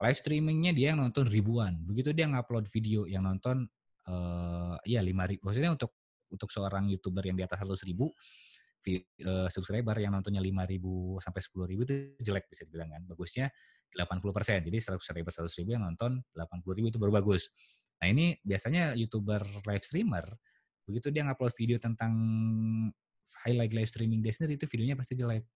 live 0.00 0.18
streamingnya 0.18 0.72
dia 0.72 0.96
yang 0.96 1.04
nonton 1.04 1.28
ribuan. 1.28 1.76
Begitu 1.84 2.16
dia 2.16 2.24
ngupload 2.28 2.64
video 2.72 3.04
yang 3.04 3.28
nonton, 3.28 3.68
uh, 4.08 4.76
ya 4.88 5.04
lima 5.04 5.28
ribu. 5.28 5.44
Maksudnya 5.44 5.76
untuk 5.76 5.99
untuk 6.30 6.48
seorang 6.48 6.86
YouTuber 6.88 7.26
yang 7.26 7.36
di 7.36 7.44
atas 7.44 7.60
seratus 7.60 7.82
ribu, 7.84 8.10
uh, 8.10 9.48
subscriber 9.50 9.98
yang 9.98 10.14
nontonnya 10.14 10.40
lima 10.40 10.64
ribu 10.64 11.18
sampai 11.20 11.42
sepuluh 11.42 11.66
ribu 11.66 11.84
itu 11.84 12.16
jelek 12.22 12.48
bisa 12.48 12.64
dibilang 12.64 12.90
kan. 12.90 13.02
Bagusnya 13.04 13.50
80 13.90 14.30
persen. 14.30 14.58
Jadi 14.62 14.78
seratus 14.78 15.06
ribu 15.10 15.28
seratus 15.34 15.54
ribu 15.58 15.74
yang 15.74 15.82
nonton 15.82 16.22
80 16.32 16.78
ribu 16.78 16.86
itu 16.88 16.98
baru 17.02 17.12
bagus. 17.18 17.50
Nah 18.00 18.08
ini 18.08 18.38
biasanya 18.40 18.94
YouTuber 18.96 19.66
live 19.66 19.84
streamer 19.84 20.26
begitu 20.90 21.14
dia 21.14 21.22
ngupload 21.22 21.54
video 21.54 21.78
tentang 21.78 22.12
highlight 23.46 23.70
live 23.70 23.86
streaming 23.86 24.18
dia 24.18 24.34
sendiri 24.34 24.58
itu 24.58 24.66
videonya 24.66 24.98
pasti 24.98 25.14
jelek 25.14 25.46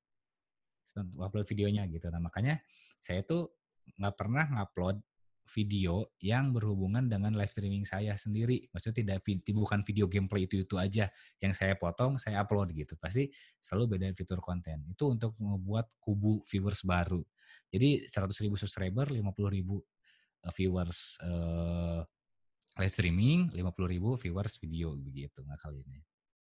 upload 1.18 1.42
videonya 1.50 1.90
gitu 1.90 2.06
nah 2.06 2.22
makanya 2.22 2.62
saya 3.02 3.26
tuh 3.26 3.50
nggak 3.98 4.14
pernah 4.14 4.46
ngupload 4.46 5.02
video 5.44 6.08
yang 6.24 6.50
berhubungan 6.56 7.04
dengan 7.04 7.36
live 7.36 7.52
streaming 7.52 7.84
saya 7.84 8.16
sendiri. 8.16 8.64
Maksudnya 8.72 8.96
tidak 9.04 9.18
bukan 9.52 9.84
video 9.84 10.08
gameplay 10.08 10.48
itu 10.48 10.64
itu 10.64 10.74
aja 10.80 11.12
yang 11.38 11.52
saya 11.52 11.76
potong, 11.76 12.16
saya 12.16 12.40
upload 12.40 12.72
gitu. 12.72 12.96
Pasti 12.96 13.28
selalu 13.60 13.96
beda 13.96 14.12
fitur 14.16 14.40
konten. 14.40 14.88
Itu 14.88 15.12
untuk 15.12 15.36
membuat 15.36 15.92
kubu 16.00 16.40
viewers 16.48 16.82
baru. 16.82 17.20
Jadi 17.68 18.08
100 18.08 18.44
ribu 18.44 18.56
subscriber, 18.56 19.12
50 19.12 19.20
ribu 19.52 19.84
eh, 20.44 20.52
viewers 20.56 21.20
uh, 21.20 22.00
live 22.80 22.94
streaming, 22.94 23.52
50 23.52 23.92
ribu 23.92 24.16
viewers 24.16 24.56
video 24.58 24.96
begitu 24.96 25.44
nggak 25.44 25.60
kali 25.60 25.84
ini. 25.84 26.00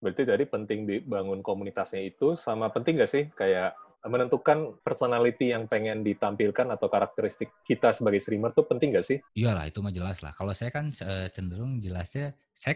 Berarti 0.01 0.25
tadi 0.25 0.43
penting 0.49 0.79
dibangun 0.89 1.45
komunitasnya 1.45 2.01
itu 2.01 2.33
sama 2.33 2.73
penting 2.73 2.97
nggak 2.97 3.11
sih 3.11 3.29
kayak 3.37 3.77
menentukan 4.01 4.81
personality 4.81 5.53
yang 5.53 5.69
pengen 5.69 6.01
ditampilkan 6.01 6.73
atau 6.73 6.89
karakteristik 6.89 7.53
kita 7.61 7.93
sebagai 7.93 8.17
streamer 8.17 8.49
tuh 8.49 8.65
penting 8.65 8.97
nggak 8.97 9.05
sih? 9.05 9.17
Iyalah 9.37 9.69
itu 9.69 9.77
mah 9.85 9.93
jelas 9.93 10.25
lah. 10.25 10.33
Kalau 10.33 10.57
saya 10.57 10.73
kan 10.73 10.89
eh, 10.89 11.29
cenderung 11.29 11.77
jelasnya 11.77 12.33
saya 12.49 12.73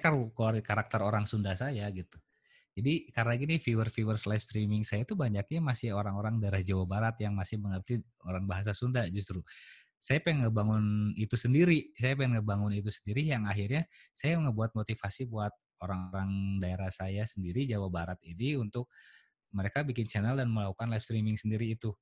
karakter 0.61 1.01
orang 1.01 1.25
Sunda 1.25 1.57
saya 1.57 1.89
gitu. 1.89 2.21
Jadi 2.75 3.09
karena 3.15 3.33
gini 3.39 3.55
viewer-viewers 3.57 4.27
live 4.27 4.43
streaming 4.43 4.83
saya 4.83 5.07
itu 5.07 5.15
banyaknya 5.15 5.63
masih 5.63 5.95
orang-orang 5.95 6.37
daerah 6.43 6.59
Jawa 6.59 6.85
Barat 6.85 7.15
yang 7.23 7.33
masih 7.33 7.57
mengerti 7.57 8.03
orang 8.21 8.45
bahasa 8.45 8.75
Sunda 8.75 9.07
justru 9.07 9.39
saya 9.95 10.21
pengen 10.21 10.45
ngebangun 10.45 11.15
itu 11.17 11.33
sendiri. 11.33 11.89
Saya 11.97 12.13
pengen 12.13 12.37
ngebangun 12.37 12.77
itu 12.77 12.93
sendiri 12.93 13.25
yang 13.25 13.49
akhirnya 13.49 13.89
saya 14.13 14.37
ngebuat 14.37 14.77
motivasi 14.77 15.25
buat 15.25 15.49
orang-orang 15.81 16.61
daerah 16.61 16.91
saya 16.93 17.25
sendiri 17.25 17.65
Jawa 17.65 17.89
Barat 17.89 18.19
ini 18.21 18.53
untuk 18.59 18.91
mereka 19.55 19.87
bikin 19.87 20.05
channel 20.05 20.35
dan 20.35 20.51
melakukan 20.51 20.91
live 20.91 21.03
streaming 21.03 21.39
sendiri 21.39 21.71
itu. 21.71 21.95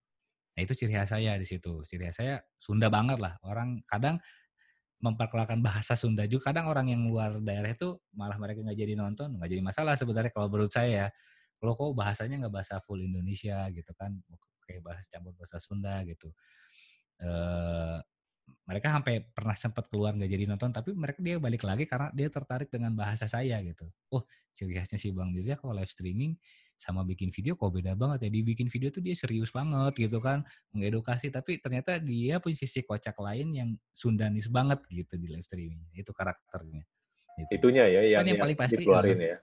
Nah 0.58 0.62
itu 0.66 0.74
ciri 0.74 0.98
khas 0.98 1.14
saya 1.14 1.38
di 1.38 1.46
situ. 1.46 1.86
Ciri 1.86 2.10
khas 2.10 2.18
saya 2.18 2.42
Sunda 2.58 2.90
banget 2.90 3.22
lah. 3.22 3.38
Orang 3.46 3.86
kadang 3.86 4.18
memperkenalkan 4.98 5.62
bahasa 5.62 5.94
Sunda 5.94 6.26
juga. 6.26 6.50
Kadang 6.50 6.74
orang 6.74 6.90
yang 6.90 7.06
luar 7.06 7.38
daerah 7.38 7.70
itu 7.70 8.02
malah 8.18 8.42
mereka 8.42 8.66
nggak 8.66 8.78
jadi 8.78 8.94
nonton, 8.98 9.38
nggak 9.38 9.50
jadi 9.54 9.62
masalah 9.62 9.94
sebenarnya 9.94 10.32
kalau 10.34 10.50
menurut 10.50 10.74
saya 10.74 10.90
ya. 10.90 11.08
Kalau 11.62 11.78
kok 11.78 11.94
bahasanya 11.96 12.44
nggak 12.44 12.54
bahasa 12.60 12.76
full 12.84 13.00
Indonesia 13.00 13.70
gitu 13.72 13.92
kan, 13.96 14.20
kayak 14.68 14.82
bahasa 14.84 15.06
campur 15.12 15.36
bahasa 15.36 15.60
Sunda 15.60 16.02
gitu 16.08 16.32
uh, 17.22 18.00
mereka 18.68 18.92
sampai 18.92 19.24
pernah 19.32 19.56
sempat 19.56 19.88
keluar 19.88 20.16
nggak 20.16 20.32
jadi 20.32 20.46
nonton 20.48 20.72
tapi 20.72 20.96
mereka 20.96 21.20
dia 21.24 21.40
balik 21.40 21.64
lagi 21.64 21.88
karena 21.88 22.12
dia 22.12 22.28
tertarik 22.28 22.68
dengan 22.72 22.96
bahasa 22.96 23.28
saya 23.28 23.60
gitu 23.64 23.88
oh 24.12 24.24
ciri 24.52 24.76
khasnya 24.76 25.00
si 25.00 25.12
bang 25.12 25.32
Dirja 25.32 25.60
kalau 25.60 25.76
live 25.76 25.92
streaming 25.92 26.36
sama 26.84 27.08
bikin 27.08 27.32
video 27.32 27.56
kok 27.56 27.72
beda 27.72 27.96
banget 27.96 28.28
ya. 28.28 28.30
Di 28.36 28.44
bikin 28.44 28.68
video 28.68 28.92
tuh 28.92 29.00
dia 29.00 29.16
serius 29.16 29.56
banget 29.56 29.96
gitu 29.96 30.20
kan, 30.20 30.44
mengedukasi 30.76 31.32
tapi 31.32 31.64
ternyata 31.64 31.96
dia 32.04 32.44
punya 32.44 32.60
sisi 32.60 32.84
kocak 32.84 33.16
lain 33.24 33.56
yang 33.56 33.70
Sundanis 33.96 34.52
banget 34.52 34.84
gitu 34.92 35.16
di 35.16 35.32
live 35.32 35.48
streaming. 35.48 35.88
Itu 35.96 36.12
karakternya. 36.12 36.84
Gitu. 37.40 37.50
Itunya 37.56 37.88
ya 37.88 38.02
yang, 38.04 38.28
Cuman 38.28 38.28
yang 38.28 38.44
paling 38.44 38.58
pasti 38.60 38.84
dikeluarin 38.84 39.20
ya. 39.24 39.38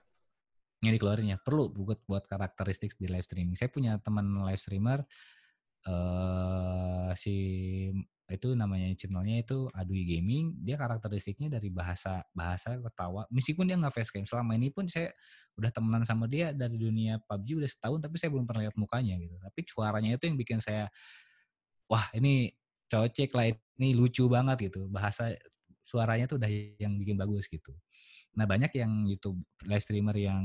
yang 0.81 0.93
dikeluarin 0.97 1.27
ya 1.29 1.37
perlu 1.37 1.69
buat 1.69 2.01
buat 2.09 2.25
karakteristik 2.29 2.93
di 2.97 3.09
live 3.09 3.25
streaming. 3.25 3.57
Saya 3.57 3.69
punya 3.73 3.97
teman 3.97 4.45
live 4.45 4.61
streamer 4.61 5.01
eh 5.81 7.09
si 7.17 7.33
itu 8.31 8.55
namanya 8.55 8.87
channelnya 8.95 9.43
itu 9.43 9.67
Adui 9.75 10.07
Gaming. 10.07 10.55
Dia 10.63 10.79
karakteristiknya 10.79 11.51
dari 11.59 11.67
bahasa 11.67 12.23
bahasa 12.31 12.79
ketawa. 12.79 13.27
Meskipun 13.27 13.67
dia 13.67 13.75
nggak 13.75 13.91
facecam. 13.91 14.23
Selama 14.23 14.55
ini 14.55 14.71
pun 14.71 14.87
saya 14.87 15.11
udah 15.59 15.69
temenan 15.69 16.07
sama 16.07 16.25
dia 16.31 16.55
dari 16.55 16.79
dunia 16.79 17.19
PUBG 17.27 17.59
udah 17.59 17.69
setahun 17.69 17.99
tapi 17.99 18.15
saya 18.15 18.31
belum 18.31 18.47
pernah 18.47 18.71
lihat 18.71 18.75
mukanya 18.79 19.19
gitu. 19.19 19.35
Tapi 19.35 19.59
suaranya 19.67 20.09
itu 20.15 20.23
yang 20.31 20.37
bikin 20.39 20.57
saya 20.63 20.87
wah 21.91 22.07
ini 22.15 22.55
cocek 22.87 23.35
lah 23.35 23.51
ini 23.51 23.89
lucu 23.93 24.25
banget 24.31 24.71
gitu. 24.71 24.87
Bahasa 24.87 25.35
suaranya 25.83 26.25
tuh 26.31 26.39
udah 26.39 26.49
yang 26.79 26.95
bikin 26.95 27.19
bagus 27.19 27.51
gitu. 27.51 27.75
Nah 28.39 28.47
banyak 28.47 28.71
yang 28.79 29.03
YouTube 29.05 29.43
live 29.67 29.83
streamer 29.83 30.15
yang 30.15 30.43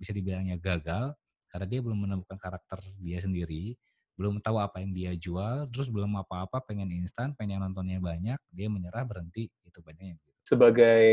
bisa 0.00 0.16
dibilangnya 0.16 0.56
gagal 0.56 1.12
karena 1.52 1.66
dia 1.68 1.80
belum 1.84 1.98
menemukan 2.08 2.36
karakter 2.40 2.80
dia 3.00 3.20
sendiri, 3.20 3.76
belum 4.16 4.40
tahu 4.40 4.56
apa 4.56 4.80
yang 4.80 4.96
dia 4.96 5.12
jual, 5.12 5.68
terus 5.68 5.92
belum 5.92 6.16
apa-apa 6.24 6.64
pengen 6.64 6.88
instan, 6.96 7.36
pengen 7.36 7.60
yang 7.60 7.62
nontonnya 7.68 8.00
banyak, 8.00 8.40
dia 8.48 8.66
menyerah 8.72 9.04
berhenti 9.04 9.52
itu 9.62 9.78
banyak 9.84 10.16
gitu. 10.16 10.30
Sebagai 10.40 11.04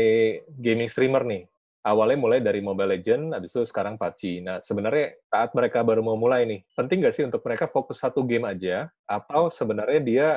gaming 0.56 0.88
streamer 0.88 1.22
nih, 1.28 1.44
awalnya 1.84 2.18
mulai 2.18 2.40
dari 2.40 2.64
Mobile 2.64 2.96
Legend, 2.96 3.36
habis 3.36 3.52
itu 3.52 3.62
sekarang 3.68 4.00
PUBG. 4.00 4.40
Nah, 4.40 4.56
sebenarnya 4.64 5.20
saat 5.28 5.52
mereka 5.52 5.84
baru 5.84 6.00
mau 6.00 6.16
mulai 6.16 6.48
nih, 6.48 6.64
penting 6.72 7.04
nggak 7.04 7.14
sih 7.14 7.24
untuk 7.28 7.44
mereka 7.44 7.68
fokus 7.68 8.00
satu 8.00 8.24
game 8.24 8.48
aja, 8.48 8.88
atau 9.04 9.52
sebenarnya 9.52 10.00
dia 10.00 10.28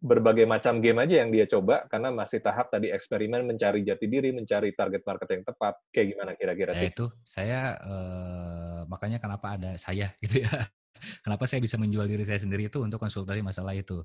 berbagai 0.00 0.48
macam 0.48 0.80
game 0.80 0.96
aja 1.04 1.20
yang 1.20 1.28
dia 1.28 1.44
coba 1.44 1.84
karena 1.84 2.08
masih 2.08 2.40
tahap 2.40 2.72
tadi 2.72 2.88
eksperimen 2.88 3.44
mencari 3.44 3.84
jati 3.84 4.08
diri, 4.08 4.32
mencari 4.32 4.72
target 4.72 5.04
market 5.04 5.28
yang 5.28 5.44
tepat. 5.44 5.74
Kayak 5.92 6.06
gimana 6.16 6.32
kira-kira? 6.36 6.72
Ya 6.72 6.88
itu 6.88 7.06
saya 7.20 7.76
eh, 7.76 8.80
makanya 8.88 9.20
kenapa 9.20 9.60
ada 9.60 9.76
saya 9.76 10.12
gitu 10.24 10.40
ya. 10.44 10.52
Kenapa 11.24 11.44
saya 11.48 11.60
bisa 11.62 11.76
menjual 11.80 12.06
diri 12.06 12.24
saya 12.26 12.40
sendiri 12.40 12.68
itu 12.68 12.78
untuk 12.82 13.00
konsultasi 13.00 13.40
masalah 13.40 13.74
itu. 13.76 14.04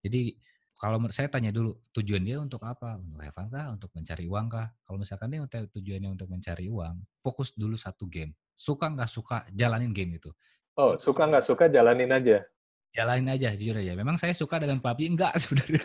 Jadi 0.00 0.36
kalau 0.80 0.96
saya 1.12 1.28
tanya 1.28 1.52
dulu 1.52 1.76
tujuan 1.92 2.24
dia 2.24 2.40
untuk 2.40 2.64
apa? 2.64 2.96
Untuk 2.96 3.20
have 3.20 3.36
kah? 3.36 3.66
Untuk 3.68 3.90
mencari 3.92 4.24
uang 4.24 4.46
kah? 4.48 4.66
Kalau 4.86 4.96
misalkan 4.96 5.28
dia 5.28 5.44
tujuannya 5.44 6.10
untuk 6.16 6.28
mencari 6.32 6.72
uang, 6.72 7.20
fokus 7.20 7.52
dulu 7.52 7.76
satu 7.76 8.08
game. 8.08 8.32
Suka 8.56 8.88
nggak 8.88 9.10
suka, 9.10 9.44
jalanin 9.52 9.92
game 9.92 10.16
itu. 10.16 10.32
Oh, 10.80 10.96
suka 10.96 11.28
nggak 11.28 11.44
suka, 11.44 11.68
jalanin 11.68 12.08
aja 12.08 12.40
jalanin 12.90 13.30
aja 13.30 13.54
jujur 13.54 13.78
aja 13.78 13.94
memang 13.94 14.18
saya 14.18 14.34
suka 14.34 14.58
dengan 14.58 14.82
PUBG 14.82 15.14
enggak 15.14 15.34
sebenarnya 15.42 15.84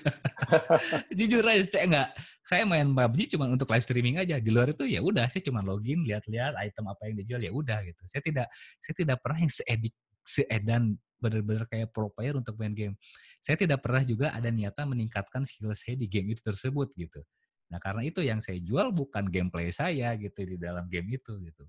jujur 1.17 1.45
aja 1.45 1.63
saya 1.69 1.83
enggak 1.85 2.09
saya 2.41 2.63
main 2.65 2.89
PUBG 2.89 3.37
cuma 3.37 3.45
untuk 3.45 3.69
live 3.69 3.85
streaming 3.85 4.17
aja 4.17 4.41
di 4.41 4.49
luar 4.49 4.73
itu 4.73 4.89
ya 4.89 5.05
udah 5.05 5.29
saya 5.29 5.45
cuma 5.45 5.61
login 5.61 6.01
lihat-lihat 6.01 6.57
item 6.65 6.85
apa 6.89 7.01
yang 7.05 7.15
dijual 7.21 7.41
ya 7.45 7.51
udah 7.53 7.79
gitu 7.85 8.01
saya 8.09 8.21
tidak 8.25 8.47
saya 8.81 8.95
tidak 8.97 9.17
pernah 9.21 9.37
yang 9.37 9.53
seedik 9.53 9.93
seedan 10.25 10.97
benar-benar 11.21 11.69
kayak 11.69 11.93
pro 11.93 12.11
player 12.11 12.35
untuk 12.35 12.57
main 12.59 12.73
game 12.73 12.93
saya 13.39 13.55
tidak 13.55 13.79
pernah 13.85 14.03
juga 14.03 14.33
ada 14.35 14.49
niatan 14.51 14.89
meningkatkan 14.91 15.45
skill 15.47 15.71
saya 15.77 15.95
di 15.95 16.09
game 16.09 16.33
itu 16.33 16.41
tersebut 16.43 16.91
gitu 16.97 17.21
nah 17.69 17.77
karena 17.81 18.05
itu 18.05 18.21
yang 18.21 18.43
saya 18.43 18.59
jual 18.61 18.91
bukan 18.93 19.25
gameplay 19.29 19.69
saya 19.69 20.13
gitu 20.19 20.45
di 20.45 20.57
dalam 20.59 20.85
game 20.89 21.17
itu 21.17 21.33
gitu 21.39 21.63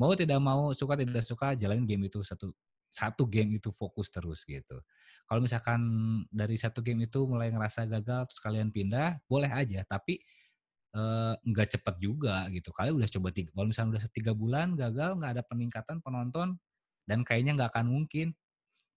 mau 0.00 0.16
tidak 0.16 0.40
mau 0.40 0.72
suka 0.72 0.96
tidak 0.96 1.22
suka 1.26 1.52
jalanin 1.58 1.84
game 1.84 2.08
itu 2.08 2.24
satu 2.24 2.50
satu 2.90 3.22
game 3.30 3.56
itu 3.62 3.70
fokus 3.70 4.10
terus 4.10 4.42
gitu. 4.42 4.82
Kalau 5.24 5.38
misalkan 5.38 5.80
dari 6.26 6.58
satu 6.58 6.82
game 6.82 7.06
itu 7.06 7.22
mulai 7.22 7.54
ngerasa 7.54 7.86
gagal 7.86 8.34
terus 8.34 8.42
kalian 8.42 8.74
pindah, 8.74 9.22
boleh 9.30 9.46
aja. 9.46 9.86
Tapi 9.86 10.18
nggak 11.46 11.68
uh, 11.70 11.72
cepat 11.78 11.94
juga 12.02 12.50
gitu. 12.50 12.74
Kalian 12.74 12.98
udah 12.98 13.10
coba 13.14 13.28
tiga, 13.30 13.54
kalau 13.54 13.66
misalnya 13.70 13.90
udah 13.94 14.04
tiga 14.10 14.32
bulan 14.34 14.74
gagal, 14.74 15.14
nggak 15.22 15.32
ada 15.38 15.42
peningkatan 15.46 15.96
penonton 16.02 16.58
dan 17.10 17.26
kayaknya 17.26 17.58
nggak 17.58 17.74
akan 17.74 17.90
mungkin, 17.90 18.30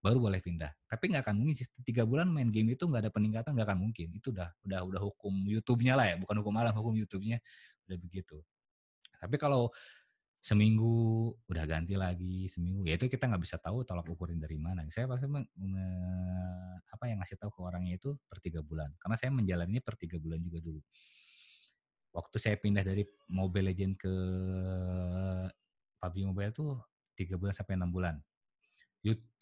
baru 0.06 0.22
boleh 0.22 0.38
pindah. 0.38 0.70
Tapi 0.86 1.10
nggak 1.10 1.26
akan 1.26 1.36
mungkin 1.42 1.58
sih. 1.58 1.66
Tiga 1.82 2.06
bulan 2.06 2.30
main 2.30 2.54
game 2.54 2.78
itu 2.78 2.86
nggak 2.86 3.10
ada 3.10 3.12
peningkatan 3.12 3.58
nggak 3.58 3.74
akan 3.74 3.80
mungkin. 3.90 4.14
Itu 4.14 4.30
udah 4.30 4.54
udah 4.62 4.80
udah 4.86 5.02
hukum 5.02 5.34
YouTube-nya 5.50 5.98
lah 5.98 6.06
ya, 6.14 6.16
bukan 6.22 6.36
hukum 6.46 6.54
alam, 6.62 6.78
hukum 6.78 6.94
YouTube-nya. 6.94 7.42
Udah 7.90 7.98
begitu. 7.98 8.38
Tapi 9.18 9.36
kalau 9.42 9.74
seminggu 10.44 11.32
udah 11.48 11.64
ganti 11.64 11.96
lagi 11.96 12.52
seminggu 12.52 12.84
ya 12.84 13.00
itu 13.00 13.08
kita 13.08 13.32
nggak 13.32 13.48
bisa 13.48 13.56
tahu 13.58 13.88
tolak 13.88 14.06
ukurin 14.06 14.38
dari 14.38 14.60
mana. 14.62 14.86
Saya 14.92 15.08
pasti 15.10 15.26
me, 15.26 15.42
apa 16.92 17.04
yang 17.08 17.24
ngasih 17.24 17.40
tahu 17.40 17.50
ke 17.50 17.60
orangnya 17.64 17.96
itu 17.98 18.14
per 18.30 18.44
tiga 18.44 18.60
bulan. 18.62 18.92
Karena 19.02 19.16
saya 19.18 19.32
menjalani 19.34 19.80
per 19.80 19.96
tiga 19.98 20.20
bulan 20.22 20.44
juga 20.44 20.60
dulu. 20.62 20.84
Waktu 22.14 22.38
saya 22.38 22.56
pindah 22.62 22.86
dari 22.86 23.08
Mobile 23.32 23.74
Legend 23.74 23.98
ke 23.98 24.14
PUBG 25.98 26.28
Mobile 26.30 26.54
tuh 26.54 26.78
tiga 27.14 27.38
bulan 27.38 27.54
sampai 27.54 27.78
enam 27.78 27.90
bulan 27.90 28.18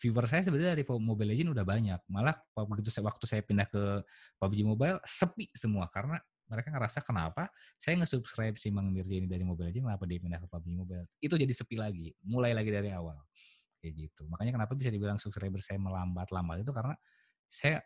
viewer 0.02 0.26
saya 0.26 0.42
sebenarnya 0.42 0.74
dari 0.74 0.82
Mobile 0.82 1.38
Legend 1.38 1.54
udah 1.54 1.66
banyak 1.66 2.00
malah 2.10 2.34
begitu 2.66 2.90
waktu 3.06 3.26
saya 3.30 3.46
pindah 3.46 3.70
ke 3.70 4.02
PUBG 4.42 4.66
Mobile 4.66 4.98
sepi 5.06 5.54
semua 5.54 5.86
karena 5.94 6.18
mereka 6.50 6.68
ngerasa 6.74 7.00
kenapa 7.06 7.48
saya 7.78 7.96
nge-subscribe 8.02 8.60
si 8.60 8.74
Mang 8.74 8.92
Mirja 8.92 9.16
ini 9.16 9.24
dari 9.24 9.48
Mobile 9.48 9.72
Legends, 9.72 9.88
kenapa 9.88 10.04
dia 10.04 10.20
pindah 10.20 10.40
ke 10.44 10.48
PUBG 10.52 10.74
Mobile. 10.76 11.06
Itu 11.24 11.40
jadi 11.40 11.54
sepi 11.56 11.80
lagi, 11.80 12.12
mulai 12.28 12.52
lagi 12.52 12.68
dari 12.68 12.92
awal. 12.92 13.16
Kayak 13.80 13.94
gitu. 13.96 14.28
Makanya 14.28 14.60
kenapa 14.60 14.76
bisa 14.76 14.92
dibilang 14.92 15.16
subscriber 15.16 15.64
saya 15.64 15.80
melambat-lambat 15.80 16.68
itu 16.68 16.76
karena 16.76 16.96
saya 17.48 17.80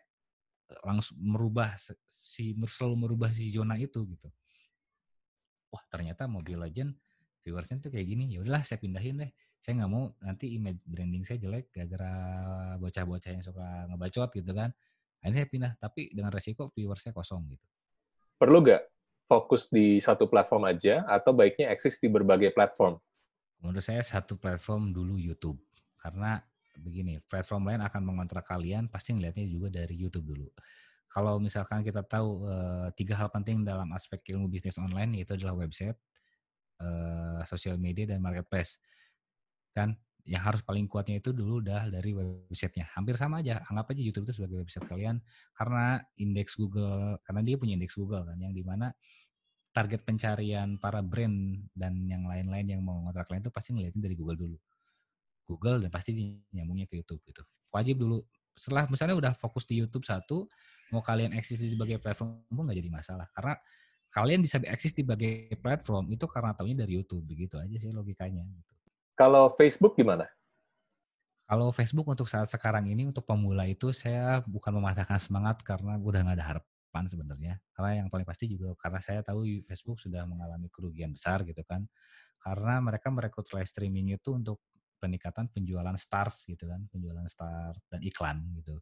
eh, 0.66 0.80
langsung 0.82 1.14
merubah 1.22 1.78
si 2.10 2.58
selalu 2.58 3.06
merubah 3.06 3.30
si 3.30 3.54
zona 3.54 3.78
itu 3.78 4.02
gitu. 4.02 4.28
Wah 5.70 5.84
ternyata 5.86 6.26
Mobile 6.26 6.66
Legend 6.66 6.90
viewersnya 7.46 7.78
tuh 7.78 7.94
kayak 7.94 8.08
gini. 8.10 8.34
Ya 8.34 8.42
udahlah 8.42 8.66
saya 8.66 8.82
pindahin 8.82 9.22
deh. 9.22 9.30
Saya 9.58 9.82
nggak 9.82 9.90
mau 9.90 10.14
nanti 10.22 10.54
image 10.54 10.80
branding 10.86 11.24
saya 11.26 11.42
jelek 11.42 11.74
gara-gara 11.74 12.12
bocah-bocah 12.78 13.30
yang 13.34 13.44
suka 13.44 13.90
ngebacot 13.90 14.30
gitu 14.36 14.52
kan. 14.54 14.70
Akhirnya 15.24 15.42
saya 15.42 15.48
pindah, 15.48 15.72
tapi 15.80 16.12
dengan 16.14 16.30
resiko 16.30 16.70
viewersnya 16.70 17.10
kosong 17.10 17.50
gitu 17.50 17.66
perlu 18.36 18.60
nggak 18.60 18.84
fokus 19.26 19.66
di 19.72 19.98
satu 19.98 20.30
platform 20.30 20.70
aja 20.70 21.02
atau 21.08 21.34
baiknya 21.34 21.72
eksis 21.72 21.98
di 21.98 22.06
berbagai 22.06 22.52
platform? 22.54 23.00
Menurut 23.64 23.82
saya 23.82 24.04
satu 24.04 24.38
platform 24.38 24.92
dulu 24.92 25.18
YouTube. 25.18 25.58
Karena 25.98 26.38
begini, 26.78 27.18
platform 27.24 27.72
lain 27.72 27.82
akan 27.82 28.02
mengontrak 28.04 28.46
kalian 28.46 28.86
pasti 28.86 29.16
ngelihatnya 29.16 29.48
juga 29.48 29.68
dari 29.82 29.96
YouTube 29.96 30.36
dulu. 30.36 30.46
Kalau 31.06 31.40
misalkan 31.40 31.82
kita 31.82 32.04
tahu 32.04 32.46
uh, 32.46 32.90
tiga 32.94 33.16
hal 33.18 33.32
penting 33.32 33.64
dalam 33.66 33.88
aspek 33.96 34.20
ilmu 34.30 34.46
bisnis 34.46 34.76
online 34.78 35.18
yaitu 35.18 35.34
adalah 35.34 35.56
website, 35.56 35.96
uh, 36.82 37.42
sosial 37.48 37.80
media 37.80 38.14
dan 38.14 38.22
marketplace. 38.22 38.78
Kan 39.76 39.92
yang 40.26 40.42
harus 40.42 40.64
paling 40.64 40.88
kuatnya 40.90 41.22
itu 41.22 41.30
dulu 41.30 41.62
udah 41.62 41.86
dari 41.92 42.10
websitenya. 42.16 42.90
Hampir 42.96 43.14
sama 43.14 43.44
aja. 43.44 43.62
Anggap 43.68 43.94
aja 43.94 44.02
YouTube 44.02 44.26
itu 44.26 44.34
sebagai 44.40 44.64
website 44.64 44.88
kalian 44.90 45.22
karena 45.54 46.02
indeks 46.18 46.56
Google, 46.56 47.20
karena 47.22 47.40
dia 47.46 47.56
punya 47.60 47.78
indeks 47.78 47.94
Google 47.94 48.26
kan, 48.26 48.40
yang 48.40 48.50
di 48.50 48.64
mana 48.64 48.90
target 49.70 50.02
pencarian 50.08 50.80
para 50.80 51.04
brand 51.04 51.68
dan 51.76 52.00
yang 52.08 52.24
lain-lain 52.24 52.64
yang 52.64 52.80
mau 52.80 52.96
ngontrak 53.04 53.28
kalian 53.28 53.44
itu 53.44 53.52
pasti 53.52 53.70
ngeliatin 53.76 54.00
dari 54.00 54.16
Google 54.16 54.38
dulu. 54.40 54.58
Google 55.46 55.78
dan 55.86 55.90
pasti 55.94 56.16
nyambungnya 56.50 56.90
ke 56.90 56.98
YouTube 56.98 57.22
gitu. 57.28 57.46
Wajib 57.70 58.02
dulu. 58.02 58.18
Setelah 58.56 58.88
misalnya 58.90 59.14
udah 59.14 59.32
fokus 59.36 59.62
di 59.68 59.78
YouTube 59.78 60.02
satu, 60.02 60.48
mau 60.90 61.04
kalian 61.04 61.36
eksis 61.38 61.62
di 61.62 61.76
berbagai 61.76 62.02
platform 62.02 62.42
pun 62.50 62.66
nggak 62.66 62.78
jadi 62.82 62.90
masalah. 62.90 63.28
Karena 63.30 63.54
kalian 64.10 64.40
bisa 64.42 64.58
eksis 64.58 64.90
di 64.96 65.06
berbagai 65.06 65.54
platform 65.60 66.10
itu 66.10 66.26
karena 66.26 66.50
taunya 66.56 66.82
dari 66.82 66.98
YouTube. 66.98 67.22
Begitu 67.22 67.60
aja 67.60 67.76
sih 67.78 67.94
logikanya. 67.94 68.42
Gitu. 68.42 68.75
Kalau 69.16 69.48
Facebook 69.56 69.96
gimana? 69.96 70.28
Kalau 71.48 71.72
Facebook 71.72 72.04
untuk 72.04 72.28
saat 72.28 72.52
sekarang 72.52 72.84
ini 72.92 73.08
untuk 73.08 73.24
pemula 73.24 73.64
itu 73.64 73.88
saya 73.96 74.44
bukan 74.44 74.76
mematahkan 74.76 75.16
semangat 75.16 75.64
karena 75.64 75.96
udah 75.96 76.20
nggak 76.20 76.36
ada 76.36 76.46
harapan 76.52 77.04
sebenarnya. 77.08 77.54
Karena 77.72 78.04
yang 78.04 78.08
paling 78.12 78.28
pasti 78.28 78.44
juga 78.44 78.76
karena 78.76 79.00
saya 79.00 79.24
tahu 79.24 79.64
Facebook 79.64 79.96
sudah 79.96 80.28
mengalami 80.28 80.68
kerugian 80.68 81.16
besar 81.16 81.48
gitu 81.48 81.64
kan. 81.64 81.88
Karena 82.36 82.76
mereka 82.84 83.08
merekrut 83.08 83.48
live 83.56 83.64
streaming 83.64 84.12
itu 84.12 84.36
untuk 84.36 84.60
peningkatan 85.00 85.48
penjualan 85.48 85.96
stars 85.96 86.44
gitu 86.44 86.68
kan, 86.68 86.84
penjualan 86.92 87.24
start 87.24 87.80
dan 87.88 88.00
iklan 88.04 88.44
gitu. 88.60 88.76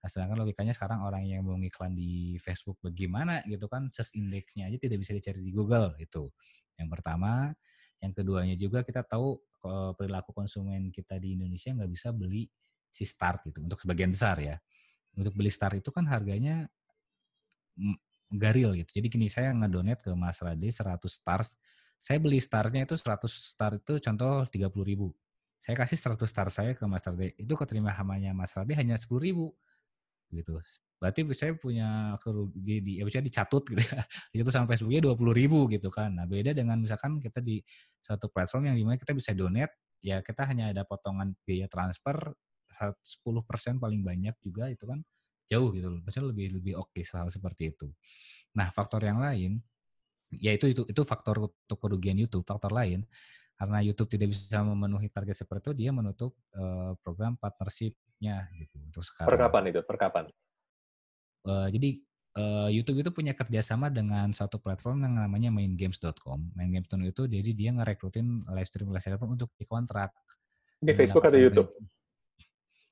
Nah, 0.00 0.08
sedangkan 0.08 0.44
logikanya 0.44 0.72
sekarang 0.76 1.04
orang 1.04 1.24
yang 1.24 1.40
mau 1.44 1.56
iklan 1.56 1.92
di 1.96 2.36
Facebook 2.40 2.80
bagaimana 2.84 3.44
gitu 3.48 3.64
kan, 3.68 3.88
search 3.92 4.12
indeksnya 4.16 4.68
aja 4.68 4.76
tidak 4.76 5.00
bisa 5.00 5.12
dicari 5.16 5.40
di 5.40 5.52
Google 5.52 5.96
itu. 6.00 6.28
Yang 6.76 6.88
pertama, 6.88 7.52
yang 8.00 8.12
keduanya 8.16 8.56
juga 8.56 8.80
kita 8.80 9.04
tahu 9.04 9.36
perilaku 9.96 10.32
konsumen 10.32 10.88
kita 10.88 11.20
di 11.20 11.36
Indonesia 11.36 11.70
nggak 11.72 11.90
bisa 11.90 12.08
beli 12.10 12.48
si 12.90 13.06
start 13.06 13.46
itu 13.52 13.62
untuk 13.62 13.78
sebagian 13.80 14.10
besar 14.10 14.36
ya. 14.40 14.56
Untuk 15.14 15.34
beli 15.36 15.50
start 15.52 15.78
itu 15.82 15.90
kan 15.92 16.06
harganya 16.08 16.66
garil 18.30 18.78
gitu. 18.78 19.00
Jadi 19.02 19.06
gini 19.10 19.26
saya 19.26 19.50
ngedonate 19.50 20.06
ke 20.06 20.12
Mas 20.14 20.38
Rade 20.38 20.68
100 20.70 21.10
stars. 21.10 21.58
Saya 22.00 22.16
beli 22.22 22.40
startnya 22.40 22.86
itu 22.86 22.96
100 22.96 23.28
start 23.28 23.82
itu 23.84 24.00
contoh 24.00 24.46
30 24.48 24.84
ribu. 24.86 25.12
Saya 25.60 25.76
kasih 25.76 26.00
100 26.00 26.24
star 26.24 26.48
saya 26.48 26.72
ke 26.72 26.84
Mas 26.88 27.04
Rade. 27.04 27.36
Itu 27.36 27.52
keterima 27.58 27.92
hamanya 27.92 28.32
Mas 28.32 28.56
Rade 28.56 28.72
hanya 28.78 28.96
10 28.96 29.20
ribu. 29.20 29.52
Gitu. 30.32 30.56
Berarti 31.00 31.24
saya 31.32 31.56
punya 31.56 32.20
kerugi 32.20 32.84
di, 32.84 32.92
ya 33.00 33.08
bisa 33.08 33.24
dicatut 33.24 33.64
gitu 33.72 33.80
ya. 33.80 34.04
Dicatut 34.36 34.52
sama 34.52 34.68
Facebooknya 34.68 35.08
20 35.08 35.16
ribu 35.32 35.64
gitu 35.72 35.88
kan. 35.88 36.12
Nah 36.12 36.28
beda 36.28 36.52
dengan 36.52 36.76
misalkan 36.76 37.16
kita 37.16 37.40
di 37.40 37.56
satu 38.04 38.28
platform 38.28 38.68
yang 38.68 38.76
di 38.76 38.84
mana 38.84 39.00
kita 39.00 39.16
bisa 39.16 39.32
donate, 39.32 39.96
ya 40.04 40.20
kita 40.20 40.44
hanya 40.44 40.68
ada 40.76 40.84
potongan 40.84 41.32
biaya 41.48 41.72
transfer 41.72 42.36
10% 42.80 43.80
paling 43.80 44.00
banyak 44.04 44.36
juga 44.44 44.68
itu 44.68 44.84
kan 44.84 45.00
jauh 45.48 45.72
gitu 45.72 45.88
loh. 45.88 46.04
Maksudnya 46.04 46.36
lebih 46.36 46.46
lebih 46.60 46.72
oke 46.76 46.92
okay, 46.92 47.04
hal 47.16 47.32
seperti 47.32 47.72
itu. 47.72 47.88
Nah 48.60 48.68
faktor 48.68 49.00
yang 49.00 49.24
lain, 49.24 49.56
ya 50.36 50.52
itu 50.52 50.68
itu 50.68 51.02
faktor 51.08 51.48
untuk 51.48 51.78
kerugian 51.80 52.20
YouTube. 52.20 52.44
Faktor 52.44 52.76
lain 52.76 53.08
karena 53.60 53.84
YouTube 53.84 54.08
tidak 54.08 54.32
bisa 54.32 54.64
memenuhi 54.64 55.12
target 55.12 55.36
seperti 55.36 55.72
itu, 55.72 55.72
dia 55.84 55.90
menutup 55.92 56.32
uh, 56.56 56.96
program 57.04 57.36
partnership-nya 57.36 58.48
gitu 58.56 58.80
untuk 58.80 59.04
sekarang. 59.04 59.28
Per 59.28 59.36
kapan 59.36 59.62
itu? 59.68 59.80
Per 59.84 59.96
kapan? 60.00 60.24
Uh, 61.44 61.68
jadi 61.72 62.00
uh, 62.36 62.68
YouTube 62.68 63.00
itu 63.00 63.10
punya 63.10 63.32
kerjasama 63.32 63.88
dengan 63.88 64.30
satu 64.30 64.60
platform 64.60 65.06
yang 65.06 65.14
namanya 65.18 65.50
maingames.com. 65.50 66.54
Maingames.com 66.54 67.00
itu 67.04 67.26
jadi 67.26 67.50
dia 67.56 67.70
ngerekrutin 67.74 68.44
live 68.50 68.68
stream 68.68 68.92
live 68.92 69.02
streamer 69.02 69.28
untuk 69.28 69.50
dikontrak. 69.56 70.12
Di 70.80 70.92
Facebook 70.96 71.24
atau 71.28 71.40
YouTube? 71.40 71.68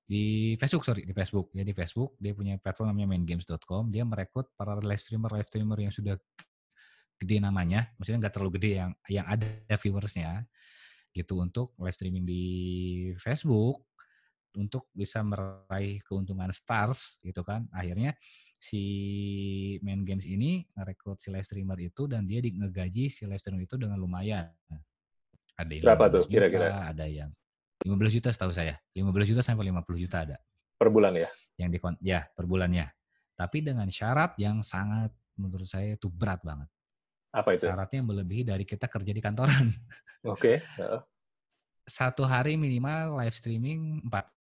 Di 0.08 0.56
Facebook, 0.56 0.84
sorry, 0.88 1.04
di 1.04 1.12
Facebook. 1.12 1.52
Ya 1.52 1.64
di 1.64 1.76
Facebook, 1.76 2.16
dia 2.16 2.32
punya 2.32 2.56
platform 2.56 2.92
namanya 2.92 3.12
maingames.com. 3.16 3.92
Dia 3.92 4.08
merekrut 4.08 4.52
para 4.56 4.76
live 4.80 5.00
streamer 5.00 5.28
live 5.32 5.48
streamer 5.48 5.78
yang 5.80 5.92
sudah 5.92 6.16
gede 7.18 7.42
namanya, 7.42 7.90
maksudnya 7.98 8.22
nggak 8.22 8.34
terlalu 8.38 8.62
gede 8.62 8.70
yang 8.78 8.90
yang 9.10 9.26
ada 9.26 9.74
viewersnya, 9.74 10.46
gitu 11.10 11.42
untuk 11.42 11.74
live 11.82 11.96
streaming 11.96 12.22
di 12.22 12.42
Facebook 13.18 13.87
untuk 14.56 14.88
bisa 14.96 15.20
meraih 15.20 16.00
keuntungan 16.06 16.48
stars 16.54 17.20
gitu 17.20 17.44
kan. 17.44 17.68
Akhirnya 17.74 18.16
si 18.58 18.82
main 19.86 20.02
games 20.02 20.26
ini 20.26 20.66
ngerekrut 20.74 21.22
si 21.22 21.30
live 21.30 21.46
streamer 21.46 21.78
itu 21.78 22.10
dan 22.10 22.26
dia 22.26 22.42
di, 22.42 22.50
ngegaji 22.58 23.06
si 23.06 23.22
live 23.24 23.38
streamer 23.38 23.64
itu 23.64 23.78
dengan 23.78 23.96
lumayan. 23.98 24.50
Ada 25.58 25.72
yang 25.74 25.84
berapa 25.86 26.04
tuh 26.10 26.24
kira-kira? 26.26 26.90
ada 26.90 27.06
yang 27.06 27.30
15 27.86 28.16
juta 28.18 28.28
setahu 28.34 28.50
saya. 28.50 28.78
15 28.94 29.30
juta 29.30 29.42
sampai 29.42 29.70
50 29.70 30.04
juta 30.04 30.16
ada. 30.26 30.36
Per 30.78 30.90
bulan 30.90 31.14
ya? 31.14 31.30
Yang 31.58 31.78
di 31.78 31.78
ya 32.10 32.26
per 32.26 32.46
bulannya. 32.46 32.90
Tapi 33.38 33.62
dengan 33.62 33.86
syarat 33.86 34.34
yang 34.42 34.66
sangat 34.66 35.14
menurut 35.38 35.66
saya 35.70 35.94
itu 35.94 36.10
berat 36.10 36.42
banget. 36.42 36.66
Apa 37.30 37.54
itu? 37.54 37.70
Syaratnya 37.70 38.02
melebihi 38.02 38.42
dari 38.42 38.66
kita 38.66 38.90
kerja 38.90 39.12
di 39.14 39.22
kantoran. 39.22 39.70
Oke 40.26 40.58
okay. 40.74 40.98
satu 41.86 42.26
hari 42.26 42.58
minimal 42.58 43.22
live 43.22 43.32
streaming 43.32 44.02
4 44.10 44.37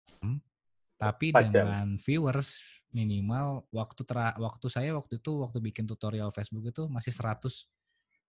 tapi 1.01 1.33
dengan 1.33 1.97
viewers 1.97 2.61
minimal 2.93 3.65
waktu 3.73 4.01
tera, 4.05 4.35
waktu 4.37 4.67
saya 4.69 4.93
waktu 4.93 5.17
itu 5.17 5.41
waktu 5.41 5.57
bikin 5.57 5.89
tutorial 5.89 6.29
Facebook 6.29 6.69
itu 6.69 6.85
masih 6.91 7.09
100 7.09 7.47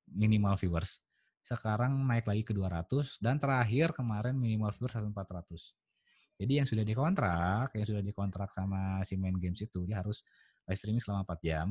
minimal 0.08 0.56
viewers. 0.56 1.02
Sekarang 1.42 1.98
naik 2.06 2.24
lagi 2.24 2.46
ke 2.46 2.54
200 2.54 3.18
dan 3.18 3.36
terakhir 3.36 3.92
kemarin 3.92 4.38
minimal 4.38 4.72
viewers 4.72 4.94
1400. 4.94 6.40
Jadi 6.40 6.52
yang 6.58 6.66
sudah 6.66 6.84
dikontrak, 6.86 7.76
yang 7.76 7.86
sudah 7.86 8.02
dikontrak 8.02 8.48
sama 8.48 9.04
si 9.04 9.20
main 9.20 9.36
games 9.36 9.60
itu 9.60 9.84
dia 9.84 10.00
harus 10.00 10.24
live 10.66 10.78
streaming 10.78 11.02
selama 11.02 11.26
4 11.28 11.42
jam 11.44 11.68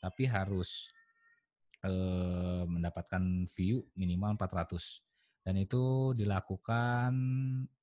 tapi 0.00 0.28
harus 0.28 0.92
eh, 1.82 2.64
mendapatkan 2.68 3.48
view 3.50 3.82
minimal 3.96 4.36
400 4.36 5.05
dan 5.46 5.54
itu 5.62 6.10
dilakukan 6.18 7.14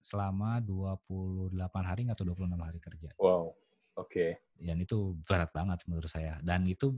selama 0.04 0.60
28 0.60 1.56
hari 1.80 2.04
atau 2.12 2.28
26 2.28 2.60
hari 2.60 2.80
kerja. 2.84 3.10
Wow. 3.16 3.56
Oke. 3.96 4.04
Okay. 4.04 4.32
Dan 4.60 4.84
itu 4.84 5.16
berat 5.24 5.48
banget 5.56 5.80
menurut 5.88 6.12
saya. 6.12 6.36
Dan 6.44 6.68
itu 6.68 6.92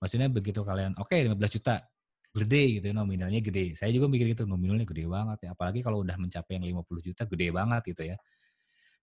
maksudnya 0.00 0.32
begitu 0.32 0.64
kalian 0.64 0.96
oke 0.96 1.12
okay, 1.12 1.28
15 1.28 1.36
juta 1.60 1.84
gede 2.32 2.80
gitu 2.80 2.96
nominalnya 2.96 3.44
gede. 3.44 3.76
Saya 3.76 3.92
juga 3.92 4.08
mikir 4.08 4.32
gitu 4.32 4.48
nominalnya 4.48 4.88
gede 4.88 5.04
banget 5.04 5.38
ya. 5.44 5.48
Apalagi 5.52 5.84
kalau 5.84 6.00
udah 6.00 6.16
mencapai 6.16 6.56
yang 6.56 6.80
50 6.80 7.06
juta 7.12 7.22
gede 7.28 7.46
banget 7.52 7.82
gitu 7.92 8.02
ya. 8.08 8.16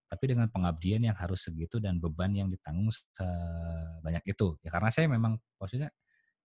Tapi 0.10 0.24
dengan 0.34 0.50
pengabdian 0.50 1.06
yang 1.06 1.14
harus 1.14 1.46
segitu 1.46 1.78
dan 1.78 2.02
beban 2.02 2.34
yang 2.34 2.50
ditanggung 2.50 2.90
sebanyak 2.90 4.26
itu. 4.26 4.58
Ya 4.66 4.74
karena 4.74 4.90
saya 4.90 5.06
memang 5.06 5.38
maksudnya 5.62 5.94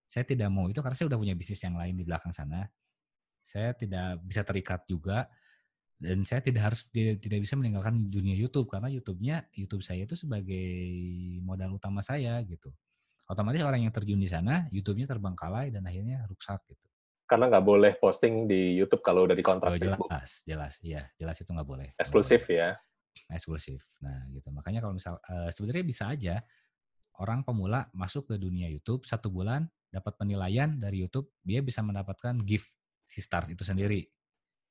saya 0.04 0.28
tidak 0.28 0.52
mau 0.52 0.68
itu 0.68 0.84
karena 0.84 0.92
saya 0.92 1.08
udah 1.08 1.16
punya 1.16 1.32
bisnis 1.32 1.64
yang 1.64 1.80
lain 1.80 1.96
di 1.96 2.04
belakang 2.04 2.36
sana 2.36 2.68
saya 3.42 3.74
tidak 3.74 4.22
bisa 4.22 4.42
terikat 4.46 4.86
juga 4.86 5.26
dan 6.02 6.26
saya 6.26 6.42
tidak 6.42 6.72
harus 6.72 6.80
tidak 6.90 7.40
bisa 7.46 7.54
meninggalkan 7.54 8.10
dunia 8.10 8.34
YouTube 8.34 8.66
karena 8.66 8.90
YouTube-nya 8.90 9.46
YouTube 9.54 9.86
saya 9.86 10.02
itu 10.02 10.18
sebagai 10.18 10.66
modal 11.46 11.78
utama 11.78 12.02
saya 12.02 12.42
gitu. 12.42 12.74
Otomatis 13.30 13.62
orang 13.62 13.86
yang 13.86 13.94
terjun 13.94 14.18
di 14.18 14.26
sana, 14.26 14.66
YouTube-nya 14.74 15.06
terbengkalai 15.06 15.70
dan 15.70 15.86
akhirnya 15.86 16.26
rusak 16.26 16.58
gitu. 16.66 16.86
Karena 17.22 17.46
nggak 17.46 17.64
boleh 17.64 17.94
posting 17.94 18.50
di 18.50 18.74
YouTube 18.74 18.98
kalau 19.00 19.30
udah 19.30 19.38
dikontrak 19.38 19.70
oh, 19.70 19.78
jelas, 19.78 19.94
Facebook. 19.94 20.10
jelas, 20.42 20.72
iya, 20.82 21.02
jelas 21.14 21.38
itu 21.38 21.50
nggak 21.54 21.68
boleh. 21.70 21.88
Eksklusif 22.02 22.50
ya. 22.50 22.74
Eksklusif. 23.30 23.86
Nah, 24.02 24.26
gitu. 24.34 24.50
Makanya 24.50 24.82
kalau 24.82 24.98
misal 24.98 25.22
uh, 25.30 25.48
sebenarnya 25.54 25.86
bisa 25.86 26.10
aja 26.10 26.42
orang 27.22 27.46
pemula 27.46 27.86
masuk 27.94 28.34
ke 28.34 28.34
dunia 28.42 28.66
YouTube 28.66 29.06
satu 29.06 29.30
bulan 29.30 29.70
dapat 29.94 30.18
penilaian 30.18 30.74
dari 30.82 31.06
YouTube, 31.06 31.30
dia 31.46 31.62
bisa 31.62 31.78
mendapatkan 31.78 32.36
gift 32.42 32.74
si 33.12 33.20
start 33.20 33.52
itu 33.52 33.60
sendiri. 33.60 34.08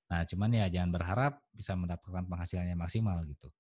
Nah, 0.10 0.26
cuman 0.26 0.50
ya 0.50 0.66
jangan 0.68 0.90
berharap 0.90 1.34
bisa 1.54 1.78
mendapatkan 1.78 2.26
penghasilan 2.26 2.66
yang 2.74 2.82
maksimal 2.82 3.22
gitu. 3.30 3.54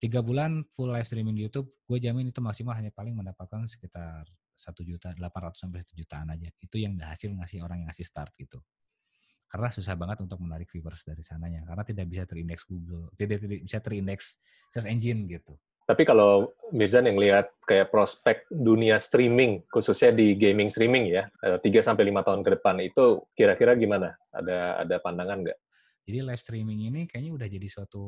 Tiga 0.00 0.20
bulan 0.20 0.64
full 0.72 0.92
live 0.92 1.08
streaming 1.08 1.36
di 1.36 1.48
YouTube, 1.48 1.72
gue 1.88 1.98
jamin 2.00 2.28
itu 2.28 2.40
maksimal 2.40 2.76
hanya 2.76 2.92
paling 2.92 3.16
mendapatkan 3.16 3.64
sekitar 3.64 4.28
satu 4.52 4.84
juta, 4.84 5.16
delapan 5.16 5.48
ratus 5.48 5.64
sampai 5.64 5.80
satu 5.80 5.96
jutaan 5.96 6.28
aja. 6.36 6.48
Itu 6.60 6.76
yang 6.76 7.00
hasil 7.00 7.32
ngasih 7.32 7.64
orang 7.64 7.84
yang 7.84 7.88
ngasih 7.88 8.04
start 8.04 8.32
gitu. 8.36 8.60
Karena 9.50 9.66
susah 9.72 9.98
banget 9.98 10.22
untuk 10.22 10.38
menarik 10.38 10.70
viewers 10.70 11.02
dari 11.02 11.26
sananya, 11.26 11.66
karena 11.66 11.82
tidak 11.82 12.06
bisa 12.06 12.22
terindeks 12.22 12.62
Google, 12.70 13.10
tidak, 13.18 13.42
tidak 13.42 13.60
bisa 13.66 13.78
terindeks 13.82 14.38
search 14.70 14.86
engine 14.86 15.26
gitu. 15.26 15.58
Tapi 15.90 16.06
kalau 16.06 16.54
Mirzan 16.70 17.10
yang 17.10 17.18
lihat 17.18 17.50
kayak 17.66 17.90
prospek 17.90 18.46
dunia 18.46 18.94
streaming, 19.02 19.66
khususnya 19.66 20.14
di 20.14 20.38
gaming 20.38 20.70
streaming 20.70 21.10
ya, 21.10 21.26
3 21.42 21.58
eh, 21.58 21.82
sampai 21.82 22.06
lima 22.06 22.22
tahun 22.22 22.46
ke 22.46 22.62
depan 22.62 22.78
itu 22.78 23.26
kira-kira 23.34 23.74
gimana? 23.74 24.14
Ada 24.30 24.86
ada 24.86 24.96
pandangan 25.02 25.42
nggak? 25.42 25.58
Jadi 26.06 26.18
live 26.22 26.38
streaming 26.38 26.94
ini 26.94 27.00
kayaknya 27.10 27.34
udah 27.34 27.48
jadi 27.50 27.66
suatu 27.66 28.04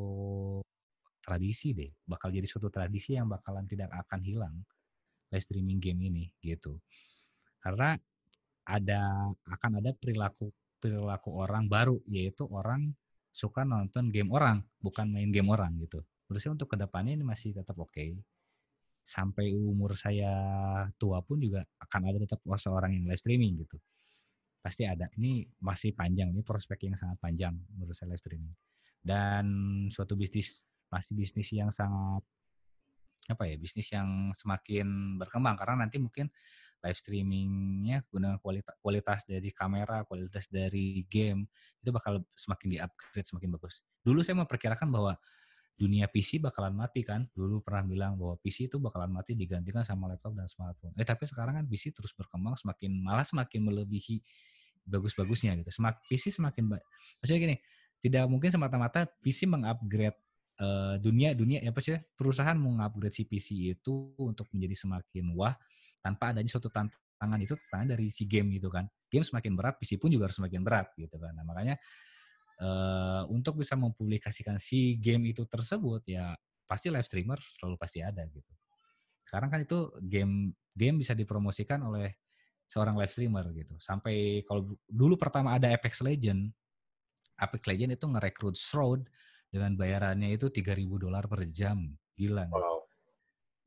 tradisi 1.27 1.75
deh, 1.75 1.91
bakal 2.07 2.31
jadi 2.31 2.47
suatu 2.47 2.71
tradisi 2.71 3.19
yang 3.19 3.27
bakalan 3.27 3.67
tidak 3.67 3.91
akan 3.91 4.23
hilang 4.23 4.55
live 5.35 5.43
streaming 5.43 5.83
game 5.83 6.07
ini 6.07 6.31
gitu. 6.39 6.79
Karena 7.59 7.99
ada 8.63 9.27
akan 9.43 9.83
ada 9.83 9.91
perilaku 9.91 10.55
perilaku 10.79 11.35
orang 11.35 11.67
baru 11.67 11.99
yaitu 12.07 12.47
orang 12.47 12.95
suka 13.35 13.67
nonton 13.67 14.15
game 14.15 14.31
orang, 14.31 14.63
bukan 14.79 15.11
main 15.11 15.35
game 15.35 15.51
orang 15.51 15.75
gitu 15.83 15.99
menurut 16.33 16.41
saya 16.41 16.57
untuk 16.57 16.73
ke 16.73 16.81
depannya 16.81 17.13
ini 17.13 17.29
masih 17.29 17.53
tetap 17.53 17.77
oke. 17.77 17.93
Okay. 17.93 18.17
Sampai 19.05 19.53
umur 19.53 19.93
saya 19.93 20.33
tua 20.97 21.21
pun 21.21 21.37
juga 21.37 21.61
akan 21.77 22.01
ada 22.09 22.25
tetap 22.25 22.41
seorang 22.57 22.97
yang 22.97 23.05
live 23.05 23.21
streaming 23.21 23.61
gitu. 23.61 23.77
Pasti 24.65 24.89
ada. 24.89 25.13
Ini 25.21 25.45
masih 25.61 25.93
panjang, 25.93 26.33
ini 26.33 26.41
prospek 26.41 26.89
yang 26.89 26.97
sangat 26.97 27.21
panjang 27.21 27.53
menurut 27.77 27.93
saya 27.93 28.17
live 28.17 28.23
streaming. 28.25 28.57
Dan 28.97 29.45
suatu 29.93 30.17
bisnis 30.17 30.65
masih 30.89 31.13
bisnis 31.13 31.53
yang 31.53 31.69
sangat 31.69 32.25
apa 33.29 33.45
ya 33.47 33.55
bisnis 33.61 33.87
yang 33.93 34.33
semakin 34.35 35.21
berkembang 35.21 35.55
karena 35.55 35.87
nanti 35.87 36.01
mungkin 36.01 36.27
live 36.83 36.99
streamingnya 36.99 38.03
guna 38.11 38.43
kualitas 38.43 38.75
kualitas 38.83 39.21
dari 39.23 39.55
kamera 39.55 40.03
kualitas 40.03 40.51
dari 40.51 41.07
game 41.07 41.47
itu 41.79 41.95
bakal 41.95 42.19
semakin 42.35 42.67
di 42.67 42.79
upgrade 42.83 43.23
semakin 43.23 43.55
bagus 43.55 43.87
dulu 44.03 44.27
saya 44.27 44.43
memperkirakan 44.43 44.91
bahwa 44.91 45.15
dunia 45.77 46.07
PC 46.07 46.39
bakalan 46.39 46.77
mati 46.77 47.03
kan. 47.03 47.27
Dulu 47.33 47.65
pernah 47.65 47.83
bilang 47.85 48.13
bahwa 48.15 48.39
PC 48.39 48.71
itu 48.71 48.77
bakalan 48.79 49.11
mati 49.11 49.35
digantikan 49.35 49.83
sama 49.83 50.13
laptop 50.13 50.37
dan 50.37 50.47
smartphone. 50.47 50.95
Eh 50.97 51.07
tapi 51.07 51.27
sekarang 51.27 51.59
kan 51.59 51.65
PC 51.67 51.93
terus 51.97 52.13
berkembang 52.15 52.55
semakin 52.55 52.91
malah 53.03 53.27
semakin 53.27 53.61
melebihi 53.67 54.23
bagus-bagusnya 54.87 55.59
gitu. 55.59 55.71
Semak 55.71 56.03
PC 56.07 56.35
semakin. 56.35 56.79
Maksudnya 57.23 57.41
gini, 57.41 57.57
tidak 58.03 58.25
mungkin 58.27 58.51
semata-mata 58.51 59.07
PC 59.23 59.47
mengupgrade 59.47 60.19
uh, 60.59 60.99
dunia 60.99 61.33
dunia 61.33 61.63
ya 61.63 61.71
apa 61.71 61.81
sih 61.83 61.99
perusahaan 62.19 62.59
mengupgrade 62.59 63.15
si 63.15 63.25
PC 63.27 63.79
itu 63.79 64.15
untuk 64.19 64.51
menjadi 64.55 64.87
semakin 64.87 65.35
wah 65.39 65.55
tanpa 66.03 66.35
adanya 66.35 66.51
suatu 66.51 66.67
tantangan 66.67 67.39
itu 67.39 67.55
tantangan 67.55 67.95
dari 67.95 68.11
si 68.11 68.27
game 68.27 68.59
gitu 68.59 68.69
kan. 68.69 68.91
Game 69.07 69.23
semakin 69.23 69.53
berat, 69.55 69.79
PC 69.79 70.01
pun 70.03 70.11
juga 70.11 70.27
harus 70.27 70.37
semakin 70.37 70.61
berat 70.67 70.91
gitu 70.99 71.15
kan. 71.21 71.31
Nah, 71.37 71.45
makanya 71.47 71.79
uh, 72.63 73.23
untuk 73.29 73.59
bisa 73.59 73.75
mempublikasikan 73.75 74.57
si 74.63 74.97
game 75.03 75.35
itu 75.35 75.43
tersebut 75.45 76.07
ya 76.07 76.33
pasti 76.65 76.89
live 76.89 77.05
streamer 77.05 77.39
selalu 77.59 77.77
pasti 77.77 78.01
ada 78.01 78.23
gitu. 78.31 78.53
Sekarang 79.27 79.51
kan 79.51 79.61
itu 79.67 79.91
game 80.01 80.55
game 80.73 81.03
bisa 81.03 81.13
dipromosikan 81.13 81.83
oleh 81.85 82.17
seorang 82.71 82.97
live 82.97 83.13
streamer 83.13 83.45
gitu. 83.53 83.77
Sampai 83.77 84.47
kalau 84.49 84.73
dulu 84.89 85.19
pertama 85.21 85.59
ada 85.59 85.69
Apex 85.69 86.01
Legend, 86.01 86.49
Apex 87.37 87.69
Legend 87.69 87.99
itu 87.99 88.07
ngerekrut 88.09 88.57
Shroud 88.57 89.05
dengan 89.53 89.77
bayarannya 89.77 90.33
itu 90.33 90.49
3000 90.49 90.89
dolar 90.97 91.29
per 91.29 91.45
jam. 91.53 91.93
Gila? 92.17 92.49
Wow. 92.49 92.89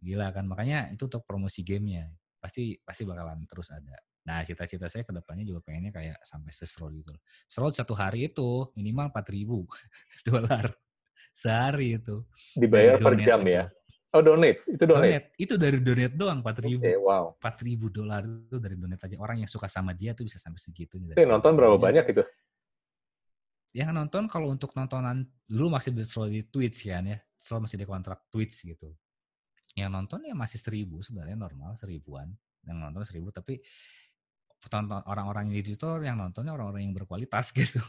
Gila 0.01 0.33
kan? 0.33 0.49
Makanya 0.49 0.89
itu 0.89 1.05
untuk 1.05 1.21
promosi 1.29 1.61
gamenya. 1.61 2.09
Pasti 2.41 2.77
pasti 2.81 3.05
bakalan 3.05 3.45
terus 3.45 3.69
ada. 3.69 3.93
Nah, 4.25 4.41
cita-cita 4.41 4.89
saya 4.89 5.05
ke 5.05 5.13
depannya 5.13 5.45
juga 5.45 5.61
pengennya 5.61 5.93
kayak 5.93 6.17
sampai 6.25 6.49
se-Sroll 6.49 6.97
gitu. 7.05 7.13
Sroll 7.45 7.71
satu 7.77 7.93
hari 7.93 8.25
itu 8.25 8.73
minimal 8.73 9.13
4000 9.13 9.45
dolar 10.27 10.65
sehari 11.29 12.01
itu. 12.01 12.25
Dibayar 12.57 12.97
per 12.97 13.13
jam 13.21 13.45
itu. 13.45 13.53
ya? 13.61 13.69
Oh 14.15 14.23
donate, 14.23 14.63
itu 14.71 14.83
donate. 14.87 15.11
Donate. 15.11 15.27
Itu 15.35 15.53
dari 15.59 15.77
donate 15.83 16.15
doang 16.15 16.39
4000. 16.39 16.79
Oke, 16.79 16.95
wow. 17.03 17.35
4000 17.35 17.91
dolar 17.91 18.23
itu 18.23 18.57
dari 18.63 18.75
donate 18.79 19.03
aja. 19.11 19.15
Orang 19.19 19.43
yang 19.43 19.51
suka 19.51 19.67
sama 19.67 19.91
dia 19.91 20.15
tuh 20.15 20.23
bisa 20.23 20.39
sampai 20.39 20.55
segitunya. 20.55 21.11
Itu 21.11 21.19
yang 21.19 21.35
nonton 21.35 21.51
berapa 21.59 21.75
banyak 21.75 22.15
itu? 22.15 22.23
Yang 23.75 23.91
nonton 23.91 24.23
kalau 24.31 24.55
untuk 24.55 24.71
nontonan 24.71 25.27
dulu 25.43 25.75
masih 25.75 25.91
di 25.91 26.07
selalu 26.07 26.31
di 26.31 26.41
Twitch 26.47 26.87
kan 26.87 27.03
ya. 27.03 27.19
Selalu 27.35 27.67
masih 27.67 27.77
di 27.83 27.85
kontrak 27.85 28.19
Twitch 28.31 28.55
gitu. 28.63 28.95
Yang 29.75 29.89
nonton 29.91 30.19
ya 30.23 30.31
masih 30.31 30.63
seribu 30.63 31.03
sebenarnya 31.03 31.35
normal 31.35 31.75
seribuan. 31.75 32.31
Yang 32.63 32.77
nonton 32.87 33.03
seribu 33.03 33.35
tapi 33.35 33.59
tonton 34.65 35.01
orang-orang 35.05 35.53
di 35.53 35.61
Twitter 35.61 36.09
yang 36.09 36.17
nontonnya 36.17 36.55
orang-orang 36.55 36.89
yang 36.89 36.95
berkualitas 36.95 37.51
gitu. 37.57 37.79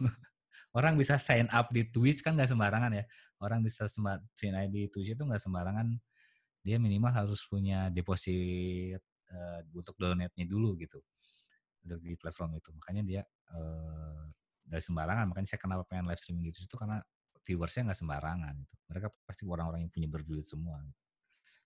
Orang 0.76 1.00
bisa 1.00 1.16
sign 1.16 1.48
up 1.48 1.72
di 1.72 1.88
Twitch 1.88 2.20
kan 2.20 2.36
nggak 2.36 2.52
sembarangan 2.52 2.92
ya. 2.92 3.04
Orang 3.40 3.64
bisa 3.64 3.88
sign 3.88 4.54
up 4.54 4.68
di 4.68 4.88
Twitch 4.92 5.16
itu 5.16 5.22
nggak 5.24 5.40
sembarangan. 5.40 5.88
Dia 6.60 6.76
minimal 6.76 7.12
harus 7.14 7.46
punya 7.48 7.88
deposit 7.88 9.00
eh, 9.30 9.60
untuk 9.72 9.96
donate-nya 9.96 10.44
dulu 10.44 10.76
gitu 10.76 11.00
untuk 11.86 12.02
di 12.02 12.18
platform 12.18 12.58
itu. 12.58 12.74
Makanya 12.74 13.02
dia 13.06 13.22
eh, 13.54 14.22
nggak 14.66 14.82
sembarangan. 14.82 15.26
Makanya 15.30 15.48
saya 15.54 15.60
kenapa 15.62 15.82
pengen 15.86 16.10
live 16.10 16.18
streaming 16.18 16.50
di 16.50 16.52
Twitch 16.52 16.66
itu 16.66 16.76
karena 16.76 16.98
viewersnya 17.46 17.86
nggak 17.86 18.00
sembarangan. 18.02 18.54
Gitu. 18.58 18.74
Mereka 18.90 19.08
pasti 19.22 19.42
orang-orang 19.46 19.86
yang 19.86 19.92
punya 19.94 20.08
berduit 20.10 20.44
semua. 20.44 20.82
gitu. 20.82 21.00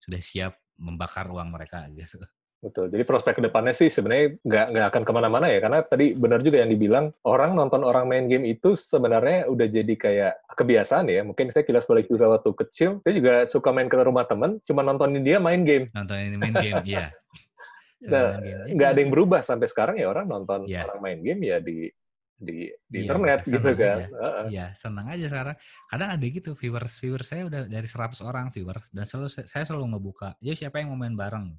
Sudah 0.00 0.20
siap 0.20 0.52
membakar 0.76 1.26
uang 1.32 1.48
mereka 1.48 1.88
gitu. 1.96 2.20
Betul. 2.60 2.92
Jadi 2.92 3.02
prospek 3.08 3.40
ke 3.40 3.42
depannya 3.48 3.72
sih 3.72 3.88
sebenarnya 3.88 4.36
nggak 4.44 4.66
nggak 4.76 4.86
akan 4.92 5.02
ke 5.08 5.12
mana-mana 5.16 5.46
ya, 5.48 5.64
karena 5.64 5.80
tadi 5.80 6.12
benar 6.12 6.44
juga 6.44 6.60
yang 6.60 6.68
dibilang 6.68 7.08
orang 7.24 7.56
nonton 7.56 7.80
orang 7.80 8.04
main 8.04 8.28
game 8.28 8.44
itu 8.44 8.76
sebenarnya 8.76 9.48
udah 9.48 9.64
jadi 9.64 9.94
kayak 9.96 10.32
kebiasaan 10.52 11.08
ya. 11.08 11.24
Mungkin 11.24 11.48
saya 11.56 11.64
kilas 11.64 11.88
balik 11.88 12.12
juga 12.12 12.28
waktu 12.28 12.52
kecil, 12.52 13.00
saya 13.00 13.14
juga 13.16 13.32
suka 13.48 13.72
main 13.72 13.88
ke 13.88 13.96
rumah 13.96 14.28
temen, 14.28 14.60
cuma 14.68 14.84
nontonin 14.84 15.24
dia 15.24 15.40
main 15.40 15.64
game. 15.64 15.88
Nontonin 15.96 16.36
main 16.36 16.52
game, 16.52 16.84
iya. 16.84 17.08
Nah. 18.00 18.40
Nggak 18.64 18.88
ada 18.96 19.00
yang 19.04 19.12
berubah 19.12 19.44
sampai 19.44 19.68
sekarang 19.68 20.00
ya 20.00 20.08
orang 20.08 20.24
nonton 20.24 20.64
Iya. 20.64 20.88
orang 20.88 21.00
main 21.04 21.20
game 21.20 21.40
ya 21.52 21.60
di 21.60 21.84
di, 22.40 22.72
di 22.88 23.04
Iya, 23.04 23.12
internet 23.12 23.40
gitu 23.44 23.70
kan. 23.76 23.98
Iya, 24.48 24.72
senang 24.72 25.12
aja 25.12 25.28
sekarang. 25.28 25.56
Kadang 25.84 26.08
ada 26.16 26.24
gitu 26.24 26.56
viewers 26.56 26.96
viewers 26.96 27.28
saya 27.28 27.44
udah 27.44 27.68
dari 27.68 27.84
100 27.84 28.24
orang 28.24 28.48
viewers 28.48 28.88
dan 28.88 29.04
selalu 29.04 29.28
saya 29.44 29.64
selalu 29.68 29.92
ngebuka, 29.92 30.32
"Ya 30.40 30.56
siapa 30.56 30.80
yang 30.80 30.96
mau 30.96 31.00
main 31.04 31.12
bareng?" 31.12 31.52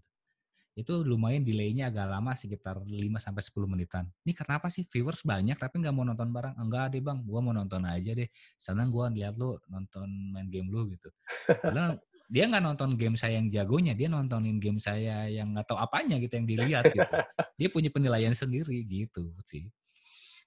Itu 0.72 1.04
lumayan 1.04 1.44
delaynya 1.44 1.92
agak 1.92 2.08
lama 2.08 2.32
sekitar 2.32 2.80
5 2.80 2.96
sampai 3.20 3.44
10 3.44 3.68
menitan. 3.68 4.06
Ini 4.24 4.32
kenapa 4.32 4.72
sih 4.72 4.88
viewers 4.88 5.20
banyak 5.28 5.60
tapi 5.60 5.84
nggak 5.84 5.92
mau 5.92 6.08
nonton 6.08 6.32
bareng? 6.32 6.56
Enggak 6.56 6.96
deh, 6.96 7.04
Bang. 7.04 7.28
Gua 7.28 7.44
mau 7.44 7.52
nonton 7.52 7.84
aja 7.84 8.16
deh. 8.16 8.32
Senang 8.56 8.88
gua 8.88 9.12
lihat 9.12 9.36
lu 9.36 9.60
nonton 9.68 10.08
main 10.32 10.48
game 10.48 10.72
lu 10.72 10.88
gitu. 10.96 11.12
Padahal 11.48 12.00
dia 12.32 12.48
nggak 12.48 12.64
nonton 12.64 12.96
game 12.96 13.20
saya 13.20 13.36
yang 13.36 13.52
jagonya, 13.52 13.92
dia 13.92 14.08
nontonin 14.08 14.64
game 14.64 14.80
saya 14.80 15.28
yang 15.28 15.52
nggak 15.52 15.68
tahu 15.68 15.76
apanya 15.76 16.16
gitu 16.24 16.40
yang 16.40 16.48
dilihat 16.48 16.84
gitu. 16.96 17.16
Dia 17.60 17.68
punya 17.68 17.92
penilaian 17.92 18.32
sendiri 18.32 18.88
gitu 18.88 19.36
sih. 19.44 19.68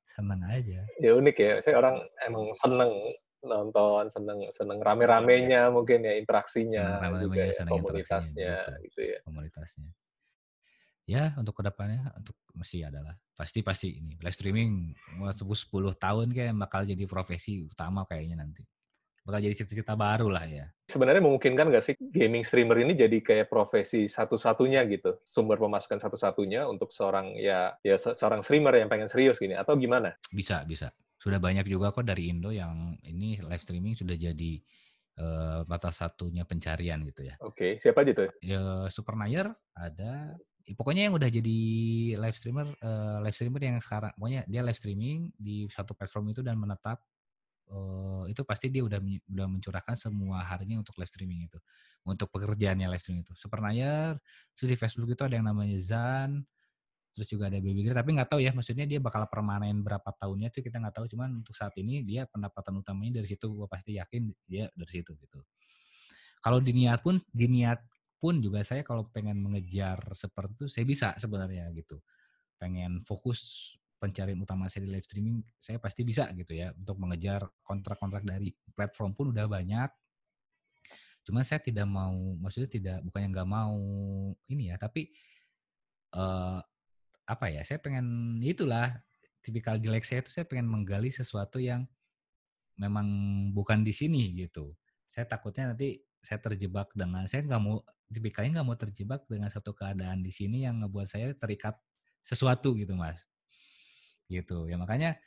Senang 0.01 0.40
aja. 0.48 0.88
Ya 1.05 1.12
unik 1.12 1.36
ya. 1.36 1.52
Saya 1.60 1.84
orang 1.84 2.01
emang 2.24 2.48
seneng 2.56 2.92
nonton, 3.44 4.09
seneng 4.09 4.40
seneng 4.56 4.80
rame-ramenya 4.80 5.68
mungkin 5.68 6.01
ya 6.01 6.16
interaksinya, 6.16 6.96
Seneng 6.96 7.02
rame-ramenya, 7.05 7.24
juga 7.28 7.40
ya, 7.44 7.52
seneng 7.52 7.72
komunitasnya 7.76 8.52
interaksinya, 8.56 8.84
gitu 8.88 9.01
ya. 9.05 9.18
komunitasnya. 9.28 9.88
Ya, 11.05 11.36
untuk 11.36 11.60
ke 11.60 11.62
depannya 11.68 12.16
untuk 12.16 12.32
masih 12.56 12.89
adalah 12.89 13.12
pasti 13.36 13.60
pasti 13.60 14.01
ini 14.01 14.16
live 14.24 14.32
streaming 14.32 14.97
mau 15.20 15.28
10 15.28 15.93
tahun 15.93 16.32
kayak 16.32 16.56
bakal 16.56 16.81
jadi 16.89 17.05
profesi 17.05 17.60
utama 17.60 18.09
kayaknya 18.09 18.40
nanti. 18.40 18.64
Bakal 19.24 19.40
jadi 19.44 19.52
cita-cita 19.52 19.97
baru 19.97 20.32
lah 20.32 20.48
ya. 20.48 20.64
Sebenarnya 20.89 21.20
memungkinkan 21.24 21.68
nggak 21.68 21.85
sih 21.85 21.94
gaming 21.97 22.44
streamer 22.44 22.81
ini 22.85 22.97
jadi 22.97 23.20
kayak 23.20 23.52
profesi 23.52 24.09
satu-satunya 24.09 24.85
gitu, 24.89 25.20
sumber 25.24 25.60
pemasukan 25.60 26.01
satu-satunya 26.01 26.64
untuk 26.68 26.93
seorang 26.93 27.36
ya 27.36 27.76
ya 27.85 27.97
se- 28.01 28.16
seorang 28.16 28.40
streamer 28.40 28.76
yang 28.81 28.89
pengen 28.89 29.09
serius 29.09 29.36
gini 29.40 29.56
atau 29.56 29.76
gimana? 29.76 30.16
Bisa, 30.32 30.64
bisa. 30.64 30.93
Sudah 31.20 31.40
banyak 31.40 31.68
juga 31.68 31.93
kok 31.93 32.05
dari 32.05 32.32
Indo 32.32 32.52
yang 32.52 32.97
ini 33.05 33.40
live 33.44 33.60
streaming 33.64 33.97
sudah 33.97 34.16
jadi 34.16 34.52
eh, 35.20 35.60
mata 35.68 35.89
satunya 35.89 36.44
pencarian 36.48 37.01
gitu 37.05 37.28
ya. 37.28 37.36
Oke, 37.44 37.76
siapa 37.76 38.05
aja 38.05 38.12
tuh? 38.24 38.32
ya 38.44 38.85
Supernayer 38.93 39.52
ada 39.72 40.36
pokoknya 40.73 41.12
yang 41.12 41.15
udah 41.20 41.28
jadi 41.28 41.61
live 42.16 42.36
streamer 42.36 42.73
eh, 42.81 43.19
live 43.20 43.36
streamer 43.36 43.61
yang 43.61 43.77
sekarang 43.85 44.16
pokoknya 44.16 44.49
dia 44.49 44.65
live 44.65 44.78
streaming 44.81 45.28
di 45.36 45.69
satu 45.69 45.93
platform 45.93 46.32
itu 46.32 46.41
dan 46.41 46.57
menetap 46.57 47.05
eh, 47.69 48.32
itu 48.32 48.41
pasti 48.49 48.73
dia 48.73 48.81
udah 48.81 48.97
udah 49.28 49.47
mencurahkan 49.53 49.93
semua 50.01 50.41
harinya 50.49 50.81
untuk 50.81 50.97
live 50.97 51.11
streaming 51.12 51.45
itu. 51.53 51.61
Untuk 52.05 52.32
pekerjaannya 52.32 52.89
live 52.89 53.01
streaming 53.01 53.28
itu. 53.28 53.36
Supernayer 53.36 54.16
terus 54.57 54.69
di 54.73 54.77
Facebook 54.81 55.12
itu 55.12 55.23
ada 55.28 55.36
yang 55.36 55.45
namanya 55.45 55.77
Zan 55.77 56.45
terus 57.15 57.31
juga 57.31 57.47
ada 57.47 57.62
Baby 57.62 57.86
tapi 57.86 58.11
nggak 58.11 58.27
tahu 58.27 58.41
ya 58.43 58.51
maksudnya 58.51 58.91
dia 58.91 58.99
bakal 58.99 59.23
permanen 59.31 59.86
berapa 59.86 60.11
tahunnya 60.19 60.51
itu 60.51 60.66
kita 60.66 60.82
nggak 60.82 60.99
tahu 60.99 61.07
cuman 61.15 61.47
untuk 61.47 61.55
saat 61.55 61.70
ini 61.78 62.03
dia 62.03 62.27
pendapatan 62.27 62.82
utamanya 62.82 63.23
dari 63.23 63.31
situ 63.31 63.55
gue 63.55 63.70
pasti 63.70 63.95
yakin 63.95 64.35
dia 64.51 64.66
dari 64.74 64.91
situ 64.91 65.15
gitu. 65.15 65.39
Kalau 66.43 66.59
diniat 66.59 67.01
pun 67.01 67.23
diniat 67.31 67.78
pun 68.24 68.40
juga 68.40 68.64
saya 68.64 68.80
kalau 68.80 69.05
pengen 69.05 69.36
mengejar 69.36 70.01
seperti 70.16 70.64
itu 70.64 70.66
saya 70.72 70.84
bisa 70.88 71.09
sebenarnya 71.20 71.68
gitu. 71.76 72.01
Pengen 72.56 73.05
fokus 73.05 73.68
pencarian 74.01 74.40
utama 74.40 74.64
saya 74.72 74.88
di 74.88 74.96
live 74.96 75.05
streaming 75.05 75.44
saya 75.60 75.76
pasti 75.76 76.09
bisa 76.09 76.32
gitu 76.32 76.56
ya 76.56 76.72
untuk 76.72 76.96
mengejar 76.96 77.44
kontrak-kontrak 77.60 78.24
dari 78.24 78.48
platform 78.72 79.12
pun 79.12 79.36
udah 79.36 79.44
banyak. 79.44 79.92
Cuman 81.28 81.44
saya 81.44 81.60
tidak 81.60 81.84
mau 81.84 82.16
maksudnya 82.40 82.72
tidak 82.72 82.98
bukannya 83.05 83.28
nggak 83.28 83.51
mau 83.52 83.76
ini 84.48 84.72
ya 84.72 84.80
tapi 84.80 85.12
eh 86.16 86.60
apa 87.24 87.46
ya 87.52 87.60
saya 87.60 87.76
pengen 87.80 88.40
itulah 88.40 88.88
tipikal 89.44 89.76
jelek 89.76 90.05
saya 90.09 90.24
itu 90.24 90.32
saya 90.32 90.48
pengen 90.48 90.64
menggali 90.72 91.12
sesuatu 91.12 91.60
yang 91.60 91.84
memang 92.80 93.05
bukan 93.52 93.84
di 93.84 93.92
sini 93.92 94.32
gitu. 94.32 94.72
Saya 95.05 95.28
takutnya 95.28 95.76
nanti 95.76 96.01
saya 96.24 96.40
terjebak 96.40 96.88
dengan 96.96 97.28
saya 97.28 97.44
nggak 97.44 97.60
mau 97.60 97.84
tipikalnya 98.15 98.61
nggak 98.62 98.69
mau 98.70 98.78
terjebak 98.78 99.27
dengan 99.27 99.51
satu 99.51 99.74
keadaan 99.74 100.23
di 100.23 100.31
sini 100.31 100.62
yang 100.62 100.81
ngebuat 100.86 101.07
saya 101.11 101.35
terikat 101.35 101.74
sesuatu 102.23 102.73
gitu 102.78 102.95
mas. 102.95 103.27
Gitu. 104.31 104.70
Ya 104.70 104.78
makanya 104.78 105.19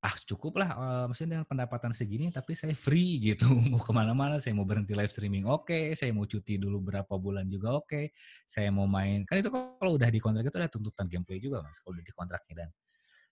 ah 0.00 0.16
cukup 0.24 0.56
lah 0.56 0.70
eh, 0.72 1.04
maksudnya 1.12 1.36
dengan 1.36 1.46
pendapatan 1.46 1.92
segini 1.92 2.32
tapi 2.32 2.56
saya 2.56 2.72
free 2.72 3.20
gitu. 3.30 3.46
Mau 3.52 3.78
ke 3.78 3.92
mana-mana 3.92 4.40
saya 4.40 4.56
mau 4.56 4.64
berhenti 4.64 4.96
live 4.96 5.12
streaming 5.12 5.44
oke. 5.44 5.92
Saya 5.92 6.10
mau 6.16 6.24
cuti 6.24 6.56
dulu 6.56 6.80
berapa 6.80 7.14
bulan 7.20 7.46
juga 7.46 7.76
oke. 7.76 8.10
Saya 8.48 8.72
mau 8.72 8.88
main. 8.88 9.28
Kan 9.28 9.44
itu 9.44 9.52
kalau 9.52 10.00
udah 10.00 10.08
di 10.08 10.18
kontrak 10.18 10.48
itu 10.48 10.56
ada 10.58 10.72
tuntutan 10.72 11.06
gameplay 11.06 11.38
juga 11.38 11.60
mas 11.60 11.78
kalau 11.78 12.00
udah 12.00 12.04
di 12.08 12.14
kontraknya 12.16 12.54
dan 12.66 12.70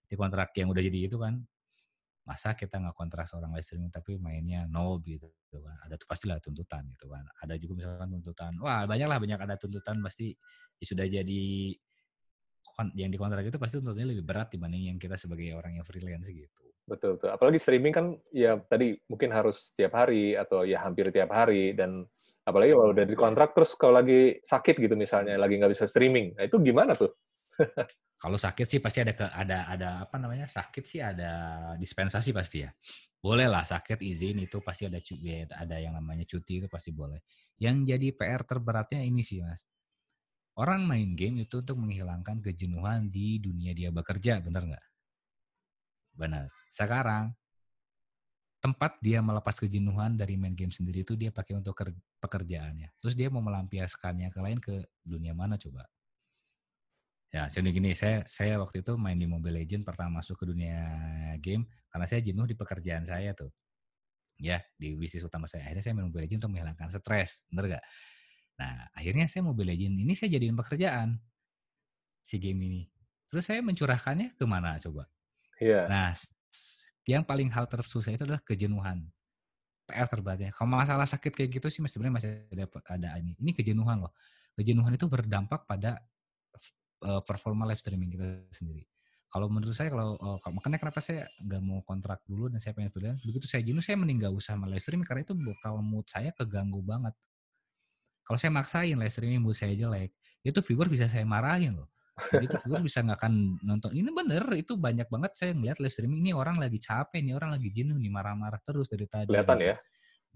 di 0.09 0.15
kontrak 0.17 0.53
yang 0.57 0.69
udah 0.73 0.83
jadi 0.85 0.99
itu 1.09 1.17
kan 1.21 1.41
masa 2.29 2.53
kita 2.53 2.77
nggak 2.77 2.93
kontrak 2.93 3.25
seorang 3.25 3.57
live 3.57 3.65
streaming 3.65 3.89
tapi 3.89 4.21
mainnya 4.21 4.69
no 4.69 5.01
gitu 5.01 5.33
kan. 5.49 5.77
Ada 5.89 5.97
tuh 5.97 6.05
pastilah 6.05 6.37
tuntutan 6.45 6.85
gitu 6.93 7.09
kan. 7.09 7.25
Ada 7.41 7.57
juga 7.57 7.73
misalkan 7.81 8.13
tuntutan 8.21 8.53
wah 8.61 8.85
banyak 8.85 9.09
lah 9.09 9.17
banyak 9.17 9.41
ada 9.41 9.57
tuntutan 9.57 10.05
pasti 10.05 10.37
ya 10.77 10.85
sudah 10.85 11.07
jadi 11.09 11.45
yang 12.95 13.11
di 13.11 13.19
kontrak 13.19 13.43
itu 13.43 13.59
pasti 13.59 13.81
tuntutannya 13.83 14.15
lebih 14.15 14.23
berat 14.29 14.55
dibanding 14.55 14.93
yang 14.93 14.99
kita 15.01 15.17
sebagai 15.17 15.51
orang 15.57 15.81
yang 15.81 15.87
freelance 15.89 16.29
gitu. 16.31 16.69
Betul, 16.87 17.19
betul. 17.19 17.31
Apalagi 17.35 17.59
streaming 17.59 17.93
kan 17.97 18.07
ya 18.31 18.61
tadi 18.65 18.95
mungkin 19.11 19.33
harus 19.35 19.73
tiap 19.75 19.97
hari 19.99 20.39
atau 20.39 20.63
ya 20.63 20.85
hampir 20.85 21.11
tiap 21.11 21.33
hari 21.35 21.75
dan 21.75 22.07
apalagi 22.49 22.73
kalau 22.73 22.97
udah 22.97 23.05
di 23.05 23.13
kontrak 23.13 23.53
terus 23.53 23.77
kalau 23.77 24.01
lagi 24.01 24.41
sakit 24.41 24.81
gitu 24.81 24.97
misalnya 24.97 25.37
lagi 25.37 25.61
nggak 25.61 25.69
bisa 25.69 25.85
streaming, 25.85 26.33
nah 26.33 26.49
itu 26.49 26.57
gimana 26.65 26.97
tuh? 26.97 27.13
Kalau 28.19 28.35
sakit 28.35 28.67
sih 28.67 28.81
pasti 28.83 28.99
ada 29.07 29.15
ke 29.15 29.27
ada 29.31 29.59
ada 29.71 29.89
apa 30.03 30.17
namanya 30.19 30.47
sakit 30.51 30.85
sih 30.91 31.01
ada 31.03 31.31
dispensasi 31.79 32.31
pasti 32.35 32.67
ya. 32.67 32.71
Boleh 33.23 33.47
lah 33.51 33.63
sakit 33.67 33.99
izin 34.03 34.43
itu 34.47 34.59
pasti 34.63 34.87
ada 34.91 34.99
cu- 35.03 35.19
ya, 35.23 35.47
ada 35.55 35.77
yang 35.79 35.95
namanya 35.95 36.25
cuti 36.27 36.63
itu 36.63 36.67
pasti 36.71 36.91
boleh. 36.95 37.23
Yang 37.59 37.77
jadi 37.95 38.07
PR 38.19 38.43
terberatnya 38.47 39.01
ini 39.07 39.23
sih 39.23 39.43
mas. 39.43 39.67
Orang 40.59 40.85
main 40.91 41.15
game 41.17 41.43
itu 41.47 41.63
untuk 41.65 41.79
menghilangkan 41.83 42.43
kejenuhan 42.45 43.09
di 43.09 43.39
dunia 43.41 43.73
dia 43.79 43.91
bekerja 43.95 44.43
benar 44.45 44.63
nggak? 44.69 44.87
Benar. 46.19 46.53
Sekarang 46.69 47.33
tempat 48.59 48.99
dia 48.99 49.23
melepas 49.23 49.55
kejenuhan 49.63 50.19
dari 50.19 50.35
main 50.35 50.55
game 50.59 50.75
sendiri 50.75 51.07
itu 51.07 51.15
dia 51.15 51.31
pakai 51.31 51.55
untuk 51.63 51.75
ker- 51.79 51.95
pekerjaannya. 52.19 52.91
Terus 52.99 53.15
dia 53.15 53.31
mau 53.31 53.43
melampiaskannya 53.43 54.29
ke 54.35 54.41
lain 54.43 54.59
ke 54.59 54.75
dunia 55.07 55.31
mana 55.33 55.55
coba 55.55 55.87
Ya, 57.29 57.45
jadi 57.53 57.69
gini, 57.69 57.93
saya 57.93 58.25
saya 58.25 58.57
waktu 58.57 58.81
itu 58.81 58.97
main 58.97 59.21
di 59.21 59.29
Mobile 59.29 59.61
Legend 59.61 59.85
pertama 59.85 60.25
masuk 60.25 60.41
ke 60.41 60.45
dunia 60.49 60.81
game 61.45 61.69
karena 61.93 62.07
saya 62.09 62.25
jenuh 62.25 62.49
di 62.49 62.57
pekerjaan 62.57 63.05
saya 63.05 63.37
tuh. 63.37 63.53
ya 64.39 64.63
di 64.79 64.95
bisnis 64.95 65.27
utama 65.27 65.51
saya. 65.51 65.67
Akhirnya 65.67 65.83
saya 65.83 65.95
main 65.99 66.07
Mobile 66.09 66.25
Legends 66.25 66.47
untuk 66.47 66.55
menghilangkan 66.55 66.89
stres, 66.95 67.43
bener 67.51 67.65
gak? 67.79 67.85
Nah, 68.63 68.87
akhirnya 68.95 69.27
saya 69.27 69.43
Mobile 69.43 69.75
Legends 69.75 69.99
ini 69.99 70.15
saya 70.15 70.31
jadiin 70.31 70.55
pekerjaan 70.55 71.19
si 72.23 72.39
game 72.39 72.61
ini. 72.71 72.83
Terus 73.29 73.45
saya 73.45 73.61
mencurahkannya 73.61 74.39
ke 74.39 74.45
mana 74.47 74.79
coba? 74.79 75.11
Iya. 75.59 75.91
Nah, 75.91 76.15
yang 77.05 77.27
paling 77.27 77.51
hal 77.51 77.67
tersusah 77.67 78.15
itu 78.15 78.25
adalah 78.25 78.41
kejenuhan. 78.47 79.05
PR 79.89 80.05
terberatnya. 80.07 80.53
Kalau 80.53 80.69
masalah 80.69 81.09
sakit 81.09 81.33
kayak 81.33 81.51
gitu 81.61 81.67
sih 81.73 81.81
sebenarnya 81.83 82.15
masih 82.21 82.29
ada 82.53 82.65
ada 82.93 83.09
ini. 83.21 83.33
Ini 83.41 83.57
kejenuhan 83.57 84.05
loh. 84.05 84.13
Kejenuhan 84.53 84.93
itu 84.93 85.09
berdampak 85.09 85.65
pada 85.65 85.97
uh, 87.05 87.23
performa 87.23 87.69
live 87.69 87.81
streaming 87.81 88.11
kita 88.15 88.27
sendiri. 88.51 88.87
Kalau 89.29 89.53
menurut 89.53 89.77
saya 89.77 89.93
kalau 89.93 90.17
uh, 90.17 90.41
makanya 90.57 90.81
kenapa 90.81 91.05
saya 91.05 91.29
nggak 91.45 91.61
mau 91.61 91.85
kontrak 91.85 92.25
dulu 92.25 92.49
dan 92.49 92.65
saya 92.65 92.73
pengen 92.73 92.89
freelance. 92.89 93.21
Begitu 93.21 93.45
saya 93.45 93.61
jenuh 93.61 93.85
saya 93.85 94.01
mending 94.01 94.25
nggak 94.25 94.33
usah 94.33 94.57
live 94.57 94.81
streaming 94.81 95.05
karena 95.05 95.21
itu 95.21 95.37
bakal 95.37 95.85
mood 95.85 96.09
saya 96.09 96.33
keganggu 96.33 96.81
banget. 96.81 97.13
Kalau 98.25 98.39
saya 98.41 98.53
maksain 98.53 98.97
live 98.97 99.13
streaming 99.13 99.45
mood 99.45 99.57
saya 99.57 99.77
jelek, 99.77 100.17
itu 100.41 100.59
viewer 100.65 100.89
bisa 100.89 101.09
saya 101.09 101.29
marahin 101.29 101.77
loh. 101.77 101.93
Jadi 102.33 102.45
itu 102.49 102.57
viewer 102.65 102.81
bisa 102.81 103.05
nggak 103.05 103.21
akan 103.21 103.61
nonton. 103.61 103.93
Ini 103.93 104.09
bener, 104.13 104.45
itu 104.57 104.81
banyak 104.81 105.09
banget 105.13 105.33
saya 105.37 105.53
ngeliat 105.53 105.77
live 105.77 105.93
streaming 105.93 106.25
ini 106.25 106.33
orang 106.33 106.57
lagi 106.57 106.81
capek 106.81 107.21
nih, 107.21 107.37
orang 107.37 107.53
lagi 107.53 107.69
jenuh 107.69 108.01
nih, 108.01 108.09
marah-marah 108.09 108.61
terus 108.65 108.89
dari 108.89 109.05
tadi. 109.05 109.29
Kelihatan 109.29 109.61
ya? 109.61 109.77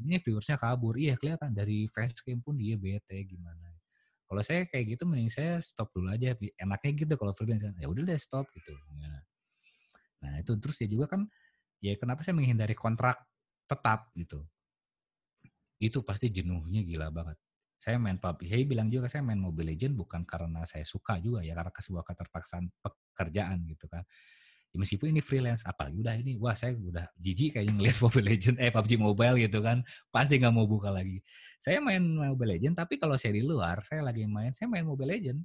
Ini 0.05 0.21
viewersnya 0.21 0.57
kabur, 0.61 1.01
iya 1.01 1.17
kelihatan 1.17 1.53
dari 1.53 1.89
facecam 1.89 2.45
pun 2.45 2.61
dia 2.61 2.77
bete 2.77 3.17
gimana. 3.25 3.72
Kalau 4.33 4.41
saya 4.41 4.65
kayak 4.65 4.97
gitu 4.97 5.05
mending 5.05 5.29
saya 5.29 5.61
stop 5.61 5.93
dulu 5.93 6.09
aja. 6.09 6.33
Enaknya 6.57 7.05
gitu 7.05 7.21
kalau 7.21 7.37
freelance 7.37 7.69
ya 7.77 7.85
udah 7.85 8.01
deh 8.01 8.17
stop 8.17 8.49
gitu. 8.57 8.73
Nah, 8.97 9.21
nah 10.25 10.33
itu 10.41 10.57
terus 10.57 10.81
ya 10.81 10.89
juga 10.89 11.13
kan 11.13 11.29
ya 11.85 11.93
kenapa 12.01 12.25
saya 12.25 12.41
menghindari 12.41 12.73
kontrak 12.73 13.29
tetap 13.69 14.09
gitu. 14.17 14.41
Itu 15.77 16.01
pasti 16.01 16.33
jenuhnya 16.33 16.81
gila 16.81 17.13
banget. 17.13 17.37
Saya 17.77 18.01
main 18.01 18.17
PUBG, 18.17 18.49
saya 18.49 18.65
bilang 18.65 18.89
juga 18.89 19.13
saya 19.13 19.21
main 19.21 19.37
Mobile 19.37 19.77
Legend 19.77 20.01
bukan 20.01 20.25
karena 20.25 20.65
saya 20.65 20.89
suka 20.89 21.21
juga 21.21 21.45
ya 21.45 21.53
karena 21.53 21.69
sebuah 21.69 22.05
keterpaksaan 22.09 22.73
pekerjaan 22.81 23.69
gitu 23.69 23.85
kan 23.85 24.01
ya 24.73 24.77
meskipun 24.81 25.13
ini 25.13 25.21
freelance 25.21 25.61
apalagi 25.69 26.01
udah 26.01 26.17
ini 26.17 26.41
wah 26.41 26.57
saya 26.57 26.73
udah 26.73 27.05
jijik 27.21 27.61
kayaknya 27.61 27.77
ngeliat 27.77 27.97
Mobile 28.05 28.27
Legend 28.33 28.57
eh 28.57 28.73
PUBG 28.73 28.93
Mobile 28.97 29.37
gitu 29.45 29.59
kan 29.61 29.85
pasti 30.09 30.41
nggak 30.41 30.55
mau 30.57 30.65
buka 30.65 30.89
lagi. 30.89 31.21
Saya 31.61 31.79
main 31.85 32.01
Mobile 32.01 32.57
Legend 32.57 32.75
tapi 32.81 32.97
kalau 32.97 33.21
saya 33.21 33.37
di 33.37 33.45
luar 33.45 33.85
saya 33.85 34.01
lagi 34.01 34.25
main 34.25 34.57
saya 34.57 34.73
main 34.73 34.89
Mobile 34.89 35.13
Legend 35.13 35.45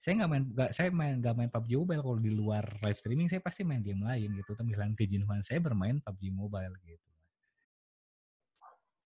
saya 0.00 0.12
nggak 0.16 0.30
main 0.32 0.44
gak, 0.56 0.70
saya 0.74 0.88
main 0.90 1.14
nggak 1.22 1.34
main 1.38 1.50
PUBG 1.54 1.72
Mobile 1.78 2.02
kalau 2.02 2.18
di 2.18 2.32
luar 2.34 2.64
live 2.82 2.98
streaming 2.98 3.28
saya 3.30 3.38
pasti 3.38 3.62
main 3.62 3.84
game 3.84 4.02
lain 4.02 4.34
gitu 4.34 4.58
tapi 4.58 4.74
hilang 4.74 4.98
kejenuhan 4.98 5.46
saya 5.46 5.62
bermain 5.62 6.02
PUBG 6.02 6.34
Mobile 6.34 6.74
gitu. 6.82 7.08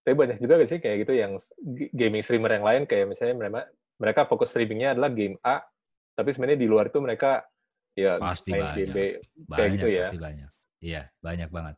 Tapi 0.05 0.13
banyak 0.17 0.37
juga 0.37 0.61
sih 0.65 0.81
kayak 0.81 0.97
gitu 1.05 1.13
yang 1.13 1.37
gaming 1.93 2.21
streamer 2.25 2.57
yang 2.57 2.65
lain 2.65 2.81
kayak 2.89 3.05
misalnya 3.09 3.37
mereka 3.37 3.61
mereka 4.01 4.21
fokus 4.25 4.49
streamingnya 4.49 4.97
adalah 4.97 5.13
game 5.13 5.37
A 5.45 5.61
tapi 6.15 6.31
sebenarnya 6.31 6.59
di 6.63 6.67
luar 6.71 6.87
itu 6.87 6.99
mereka 7.03 7.43
ya 7.95 8.19
pasti 8.19 8.51
banyak. 8.51 8.91
B 8.91 8.97
banyak, 9.47 9.57
kayak 9.57 9.69
gitu 9.73 9.87
ya. 9.87 10.05
Pasti 10.05 10.19
banyak. 10.19 10.51
Iya, 10.83 11.01
banyak 11.23 11.49
banget. 11.49 11.75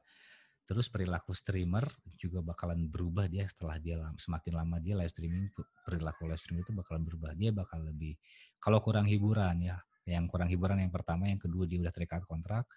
Terus 0.68 0.92
perilaku 0.92 1.32
streamer 1.32 1.88
juga 2.20 2.44
bakalan 2.44 2.92
berubah 2.92 3.32
dia 3.32 3.48
setelah 3.48 3.80
dia 3.80 4.04
semakin 4.20 4.54
lama 4.58 4.82
dia 4.84 5.00
live 5.00 5.14
streaming 5.14 5.48
perilaku 5.88 6.28
live 6.28 6.42
streaming 6.42 6.68
itu 6.68 6.76
bakalan 6.76 7.08
berubah. 7.08 7.32
Dia 7.38 7.56
bakal 7.56 7.88
lebih 7.88 8.20
kalau 8.60 8.84
kurang 8.84 9.08
hiburan 9.08 9.64
ya, 9.64 9.80
yang 10.04 10.28
kurang 10.28 10.52
hiburan 10.52 10.84
yang 10.84 10.92
pertama, 10.92 11.32
yang 11.32 11.40
kedua 11.40 11.64
dia 11.64 11.80
udah 11.80 11.94
terikat 11.96 12.28
kontrak 12.28 12.68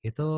itu 0.00 0.28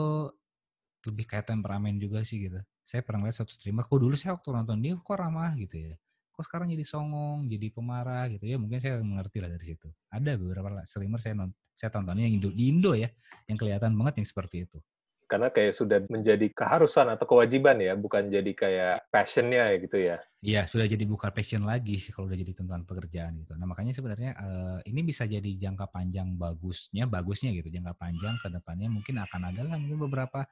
lebih 1.06 1.28
kayak 1.30 1.46
temperamen 1.46 2.00
juga 2.00 2.26
sih 2.26 2.50
gitu. 2.50 2.58
Saya 2.82 3.06
pernah 3.06 3.30
lihat 3.30 3.38
satu 3.38 3.54
streamer, 3.54 3.86
kok 3.86 4.00
dulu 4.02 4.18
saya 4.18 4.34
waktu 4.34 4.50
nonton 4.50 4.82
dia 4.82 4.98
kok 4.98 5.14
ramah 5.14 5.54
gitu 5.54 5.78
ya 5.78 5.94
kok 6.40 6.48
sekarang 6.48 6.72
jadi 6.72 6.80
songong, 6.88 7.44
jadi 7.52 7.68
pemarah 7.68 8.24
gitu 8.32 8.48
ya. 8.48 8.56
Mungkin 8.56 8.80
saya 8.80 8.96
mengerti 9.04 9.44
lah 9.44 9.52
dari 9.52 9.64
situ. 9.68 9.92
Ada 10.08 10.40
beberapa 10.40 10.80
streamer 10.88 11.20
saya 11.20 11.36
nonton, 11.36 11.52
saya 11.76 11.92
tontonnya 11.92 12.24
yang 12.24 12.40
Indo, 12.40 12.48
di 12.48 12.64
Indo 12.72 12.96
ya, 12.96 13.12
yang 13.44 13.60
kelihatan 13.60 13.92
banget 13.92 14.24
yang 14.24 14.28
seperti 14.32 14.64
itu. 14.64 14.80
Karena 15.28 15.52
kayak 15.52 15.76
sudah 15.76 16.00
menjadi 16.08 16.48
keharusan 16.50 17.12
atau 17.12 17.28
kewajiban 17.28 17.76
ya, 17.76 17.92
bukan 17.92 18.32
jadi 18.32 18.50
kayak 18.56 18.96
passionnya 19.12 19.68
ya 19.68 19.76
gitu 19.84 19.96
ya. 20.00 20.16
Iya, 20.40 20.62
sudah 20.64 20.88
jadi 20.88 21.04
bukan 21.04 21.30
passion 21.30 21.62
lagi 21.68 22.00
sih 22.00 22.10
kalau 22.10 22.26
udah 22.32 22.40
jadi 22.40 22.56
tuntutan 22.56 22.82
pekerjaan 22.88 23.36
gitu. 23.44 23.52
Nah 23.60 23.68
makanya 23.68 23.92
sebenarnya 23.92 24.34
uh, 24.40 24.80
ini 24.88 25.04
bisa 25.04 25.28
jadi 25.28 25.46
jangka 25.46 25.92
panjang 25.92 26.34
bagusnya, 26.34 27.04
bagusnya 27.04 27.52
gitu, 27.52 27.68
jangka 27.68 27.94
panjang 28.00 28.40
ke 28.40 28.48
depannya 28.48 28.88
mungkin 28.88 29.20
akan 29.20 29.40
ada 29.52 29.60
lah 29.68 29.76
mungkin 29.76 30.00
beberapa 30.08 30.48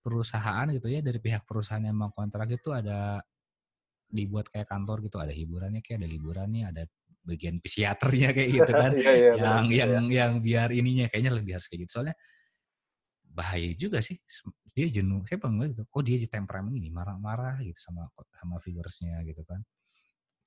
perusahaan 0.00 0.64
gitu 0.72 0.88
ya 0.88 1.04
dari 1.04 1.20
pihak 1.20 1.44
perusahaan 1.44 1.84
yang 1.84 1.94
mau 1.94 2.10
kontrak 2.10 2.48
itu 2.50 2.72
ada 2.72 3.20
dibuat 4.10 4.50
kayak 4.50 4.66
kantor 4.66 5.06
gitu 5.06 5.16
ada 5.22 5.30
hiburannya 5.30 5.80
kayak 5.80 6.02
ada 6.02 6.08
liburannya 6.10 6.64
ada 6.66 6.82
bagian 7.24 7.62
psikiaternya 7.62 8.28
kayak 8.34 8.50
gitu 8.58 8.72
kan 8.72 8.92
yeah, 8.98 9.14
yeah, 9.14 9.34
yang 9.38 9.64
betul, 9.64 9.78
yang 9.78 9.90
yeah. 9.90 10.10
yang 10.18 10.32
biar 10.42 10.68
ininya 10.74 11.06
kayaknya 11.08 11.32
lebih 11.38 11.52
harus 11.56 11.66
kayak 11.70 11.86
gitu. 11.86 11.92
Soalnya 12.00 12.16
bahaya 13.30 13.70
juga 13.78 14.02
sih 14.02 14.18
dia 14.74 14.86
jenuh 14.90 15.22
saya 15.26 15.38
pernah 15.38 15.66
gitu 15.70 15.86
oh 15.86 16.02
dia 16.02 16.18
temperamen 16.26 16.74
ini 16.74 16.90
marah-marah 16.90 17.62
gitu 17.62 17.78
sama 17.78 18.10
sama 18.34 18.56
viewersnya 18.58 19.22
gitu 19.24 19.42
kan. 19.46 19.62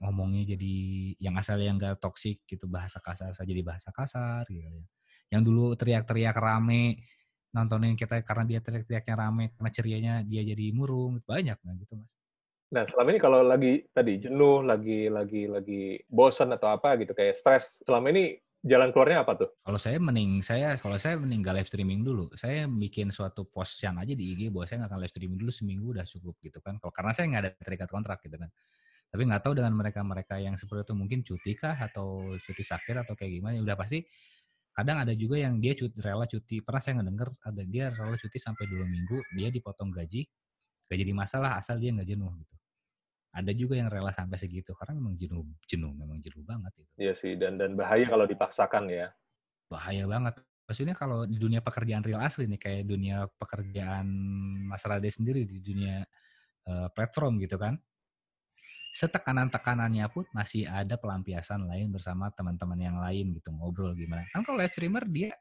Ngomongnya 0.04 0.58
jadi 0.58 0.76
yang 1.24 1.40
asal 1.40 1.64
yang 1.64 1.80
gak 1.80 2.04
toksik 2.04 2.44
gitu 2.44 2.68
bahasa 2.68 3.00
kasar 3.00 3.32
saja 3.32 3.48
jadi 3.48 3.64
bahasa 3.64 3.90
kasar 3.96 4.44
gitu 4.52 4.68
ya. 4.68 4.86
Yang 5.32 5.42
dulu 5.50 5.66
teriak-teriak 5.80 6.36
rame 6.36 7.00
nontonin 7.54 7.94
kita 7.94 8.26
karena 8.26 8.44
dia 8.50 8.60
teriak-teriaknya 8.66 9.16
rame 9.16 9.44
karena 9.54 9.70
cerianya 9.70 10.14
dia 10.26 10.42
jadi 10.42 10.74
murung 10.74 11.22
banyak 11.22 11.54
kan 11.62 11.78
gitu 11.78 12.02
mas 12.02 12.10
Nah, 12.74 12.90
selama 12.90 13.08
ini 13.14 13.20
kalau 13.22 13.46
lagi 13.46 13.86
tadi 13.94 14.18
jenuh, 14.18 14.66
lagi 14.66 15.06
lagi 15.06 15.46
lagi 15.46 16.02
bosan 16.10 16.50
atau 16.58 16.74
apa 16.74 16.98
gitu 16.98 17.14
kayak 17.14 17.38
stres, 17.38 17.86
selama 17.86 18.10
ini 18.10 18.34
jalan 18.66 18.90
keluarnya 18.90 19.22
apa 19.22 19.38
tuh? 19.38 19.50
Kalau 19.62 19.78
saya 19.78 20.02
mending 20.02 20.42
saya 20.42 20.74
kalau 20.82 20.98
saya 20.98 21.22
mending 21.22 21.46
live 21.46 21.70
streaming 21.70 22.02
dulu. 22.02 22.34
Saya 22.34 22.66
bikin 22.66 23.14
suatu 23.14 23.46
post 23.46 23.78
yang 23.86 24.02
aja 24.02 24.18
di 24.18 24.34
IG 24.34 24.50
bahwa 24.50 24.66
saya 24.66 24.82
nggak 24.82 24.90
akan 24.90 25.00
live 25.06 25.14
streaming 25.14 25.38
dulu 25.38 25.52
seminggu 25.54 25.86
udah 25.94 26.06
cukup 26.10 26.34
gitu 26.42 26.58
kan. 26.66 26.82
Kalau 26.82 26.90
karena 26.90 27.14
saya 27.14 27.26
nggak 27.30 27.42
ada 27.46 27.52
terikat 27.62 27.90
kontrak 27.94 28.18
gitu 28.26 28.42
kan. 28.42 28.50
Tapi 29.14 29.22
nggak 29.22 29.42
tahu 29.46 29.54
dengan 29.54 29.74
mereka-mereka 29.78 30.42
yang 30.42 30.58
seperti 30.58 30.90
itu 30.90 30.94
mungkin 30.98 31.20
cuti 31.22 31.54
kah 31.54 31.78
atau 31.78 32.34
cuti 32.42 32.64
sakit 32.66 33.06
atau 33.06 33.14
kayak 33.14 33.38
gimana. 33.38 33.54
Ya 33.54 33.62
udah 33.62 33.78
pasti 33.78 34.02
kadang 34.74 34.98
ada 34.98 35.14
juga 35.14 35.38
yang 35.38 35.62
dia 35.62 35.78
cuti 35.78 36.02
rela 36.02 36.26
cuti. 36.26 36.66
Pernah 36.66 36.82
saya 36.82 36.94
ngedenger 36.98 37.38
ada 37.38 37.62
dia 37.70 37.94
rela 37.94 38.18
cuti 38.18 38.42
sampai 38.42 38.66
dua 38.66 38.90
minggu, 38.90 39.22
dia 39.38 39.54
dipotong 39.54 39.94
gaji, 39.94 40.26
gak 40.90 40.98
jadi 40.98 41.14
masalah 41.14 41.62
asal 41.62 41.78
dia 41.78 41.94
nggak 41.94 42.10
jenuh 42.10 42.34
gitu 42.42 42.63
ada 43.34 43.52
juga 43.52 43.74
yang 43.74 43.90
rela 43.90 44.14
sampai 44.14 44.38
segitu 44.38 44.78
karena 44.78 44.94
memang 45.02 45.18
jenuh 45.18 45.42
jenuh 45.66 45.90
memang 45.90 46.22
jenuh 46.22 46.46
banget 46.46 46.70
itu. 46.78 46.94
Iya 47.02 47.14
sih 47.18 47.34
dan 47.34 47.58
dan 47.58 47.74
bahaya 47.74 48.06
kalau 48.06 48.30
dipaksakan 48.30 48.94
ya. 48.94 49.10
Bahaya 49.66 50.06
banget. 50.06 50.38
Maksudnya 50.70 50.94
kalau 50.94 51.26
di 51.26 51.42
dunia 51.42 51.60
pekerjaan 51.60 52.06
real 52.06 52.22
asli 52.22 52.46
nih 52.46 52.62
kayak 52.62 52.84
dunia 52.86 53.26
pekerjaan 53.36 54.06
Mas 54.70 54.86
Rade 54.86 55.10
sendiri 55.10 55.50
di 55.50 55.60
dunia 55.60 56.06
uh, 56.70 56.88
platform 56.94 57.42
gitu 57.42 57.58
kan. 57.58 57.76
Setekanan-tekanannya 58.94 60.06
pun 60.14 60.30
masih 60.38 60.70
ada 60.70 61.02
pelampiasan 61.02 61.66
lain 61.66 61.90
bersama 61.90 62.30
teman-teman 62.30 62.78
yang 62.78 62.98
lain 63.02 63.34
gitu 63.34 63.50
ngobrol 63.50 63.98
gimana. 63.98 64.30
Kan 64.30 64.46
kalau 64.46 64.62
live 64.62 64.70
streamer 64.70 65.10
dia 65.10 65.34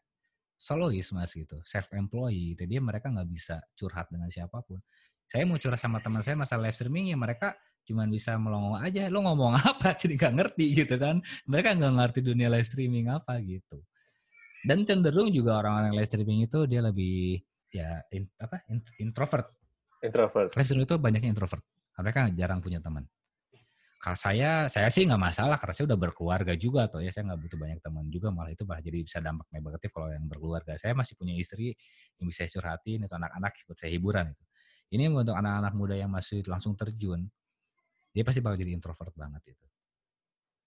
solois 0.56 1.04
mas 1.12 1.34
gitu, 1.34 1.60
self 1.66 1.92
employee, 1.92 2.56
gitu. 2.56 2.64
dia 2.64 2.80
mereka 2.80 3.12
nggak 3.12 3.28
bisa 3.28 3.60
curhat 3.76 4.08
dengan 4.08 4.32
siapa 4.32 4.64
pun. 4.64 4.80
Saya 5.28 5.44
mau 5.44 5.60
curhat 5.60 5.76
sama 5.76 6.00
teman 6.00 6.24
saya 6.24 6.40
masa 6.40 6.56
live 6.56 6.72
streaming 6.72 7.12
ya 7.12 7.18
mereka 7.20 7.52
cuman 7.82 8.08
bisa 8.08 8.38
melongo 8.38 8.78
aja 8.78 9.10
lo 9.10 9.22
ngomong 9.22 9.58
apa? 9.58 9.94
Jadi 10.00 10.14
nggak 10.18 10.34
ngerti 10.38 10.64
gitu 10.74 10.94
kan. 10.96 11.18
Mereka 11.46 11.78
nggak 11.78 11.94
ngerti 11.98 12.18
dunia 12.22 12.48
live 12.48 12.66
streaming 12.66 13.10
apa 13.10 13.38
gitu. 13.42 13.82
Dan 14.62 14.86
cenderung 14.86 15.34
juga 15.34 15.58
orang-orang 15.58 15.98
live 15.98 16.08
streaming 16.08 16.46
itu 16.46 16.66
dia 16.70 16.80
lebih 16.82 17.42
ya 17.72 17.98
in, 18.14 18.30
apa 18.38 18.62
introvert. 19.02 19.50
Introvert. 20.02 20.50
Live 20.54 20.66
streaming 20.66 20.86
itu 20.86 20.96
banyaknya 20.98 21.30
introvert. 21.34 21.62
Mereka 21.98 22.34
jarang 22.38 22.62
punya 22.62 22.78
teman. 22.78 23.06
Kalau 24.02 24.18
saya 24.18 24.66
saya 24.66 24.90
sih 24.90 25.06
nggak 25.06 25.22
masalah 25.22 25.54
karena 25.62 25.74
saya 25.78 25.86
udah 25.94 25.98
berkeluarga 25.98 26.52
juga 26.58 26.90
atau 26.90 26.98
ya 26.98 27.14
saya 27.14 27.30
nggak 27.30 27.38
butuh 27.38 27.58
banyak 27.58 27.78
teman 27.78 28.10
juga 28.10 28.34
malah 28.34 28.50
itu 28.50 28.66
malah 28.66 28.82
jadi 28.82 28.98
bisa 28.98 29.22
dampak 29.22 29.46
negatif 29.54 29.94
kalau 29.94 30.10
yang 30.10 30.26
berkeluarga. 30.26 30.74
Saya 30.74 30.90
masih 30.98 31.14
punya 31.14 31.38
istri 31.38 31.70
yang 32.18 32.26
bisa 32.26 32.42
curhatin 32.50 33.06
itu 33.06 33.14
anak-anak 33.14 33.54
buat 33.62 33.78
saya 33.78 33.94
hiburan 33.94 34.34
itu 34.34 34.42
ini 34.92 35.08
untuk 35.08 35.32
anak-anak 35.32 35.72
muda 35.72 35.96
yang 35.96 36.12
masih 36.12 36.44
langsung 36.44 36.76
terjun 36.76 37.24
dia 38.12 38.22
pasti 38.22 38.44
bakal 38.44 38.60
jadi 38.60 38.76
introvert 38.76 39.12
banget 39.16 39.56
itu. 39.56 39.66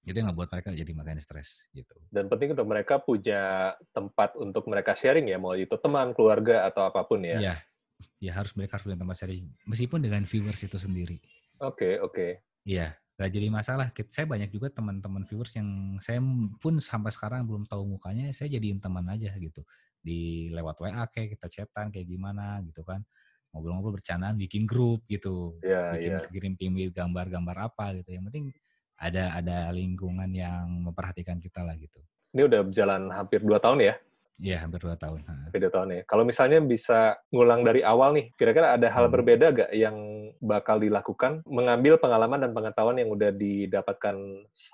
Itu 0.05 0.17
yang 0.21 0.37
buat 0.37 0.49
mereka 0.53 0.69
jadi 0.69 0.93
makanya 0.93 1.21
stres 1.21 1.65
gitu. 1.73 1.97
Dan 2.13 2.29
penting 2.29 2.53
untuk 2.53 2.69
mereka 2.69 3.01
punya 3.01 3.73
tempat 3.89 4.37
untuk 4.37 4.69
mereka 4.69 4.93
sharing 4.93 5.29
ya 5.29 5.37
mau 5.41 5.57
itu 5.57 5.73
teman 5.81 6.13
keluarga 6.13 6.65
atau 6.69 6.85
apa 6.85 7.01
pun 7.05 7.25
ya. 7.25 7.41
Iya. 7.41 7.55
Ya 8.21 8.31
harus 8.37 8.53
mereka 8.53 8.77
harus 8.77 8.85
punya 8.85 9.01
tempat 9.01 9.17
sharing. 9.17 9.49
Meskipun 9.65 10.05
dengan 10.05 10.25
viewers 10.29 10.61
itu 10.61 10.77
sendiri. 10.77 11.17
Oke 11.61 11.61
okay, 11.61 11.93
oke. 12.01 12.13
Okay. 12.13 12.31
iya 12.65 12.93
gak 13.17 13.31
jadi 13.33 13.47
masalah. 13.49 13.89
Saya 14.13 14.29
banyak 14.29 14.53
juga 14.53 14.69
teman-teman 14.69 15.25
viewers 15.25 15.55
yang 15.57 15.97
saya 16.03 16.21
pun 16.61 16.77
sampai 16.77 17.09
sekarang 17.09 17.47
belum 17.49 17.65
tahu 17.65 17.97
mukanya 17.97 18.29
saya 18.29 18.53
jadiin 18.53 18.77
teman 18.77 19.09
aja 19.09 19.33
gitu. 19.37 19.65
Di 20.05 20.53
lewat 20.53 20.85
WA 20.85 21.01
kayak 21.09 21.33
kita 21.33 21.47
chatan 21.49 21.89
kayak 21.89 22.05
gimana 22.05 22.61
gitu 22.61 22.85
kan 22.85 23.01
ngobrol-ngobrol 23.55 23.95
bercandaan, 23.95 24.35
bikin 24.35 24.67
grup 24.67 25.07
gitu, 25.07 25.55
Iya, 25.63 25.95
bikin 25.95 26.11
iya. 26.11 26.27
kirim 26.27 26.53
kirim 26.59 26.73
gambar-gambar 26.91 27.71
apa 27.71 27.95
gitu. 28.03 28.11
Yang 28.11 28.23
penting 28.27 28.45
ada 28.99 29.39
ada 29.39 29.57
lingkungan 29.71 30.27
yang 30.35 30.67
memperhatikan 30.83 31.39
kita 31.39 31.63
lah 31.63 31.79
gitu. 31.79 32.03
Ini 32.35 32.51
udah 32.51 32.61
berjalan 32.67 33.01
hampir 33.15 33.39
dua 33.39 33.63
tahun 33.63 33.79
ya? 33.79 33.95
Iya 34.35 34.67
hampir 34.67 34.83
dua 34.83 34.99
tahun. 34.99 35.23
Ha. 35.23 35.47
Hampir 35.47 35.63
dua 35.63 35.71
tahun 35.71 35.87
ya. 35.95 36.01
Kalau 36.03 36.27
misalnya 36.27 36.59
bisa 36.59 37.15
ngulang 37.31 37.63
dari 37.63 37.79
awal 37.79 38.11
nih, 38.11 38.35
kira-kira 38.35 38.75
ada 38.75 38.91
hal 38.91 39.07
Hmm. 39.07 39.13
berbeda 39.15 39.45
gak 39.55 39.71
yang 39.71 39.95
bakal 40.43 40.75
dilakukan 40.75 41.39
mengambil 41.47 41.95
pengalaman 41.95 42.43
dan 42.43 42.51
pengetahuan 42.51 42.99
yang 42.99 43.07
udah 43.15 43.31
didapatkan 43.31 44.15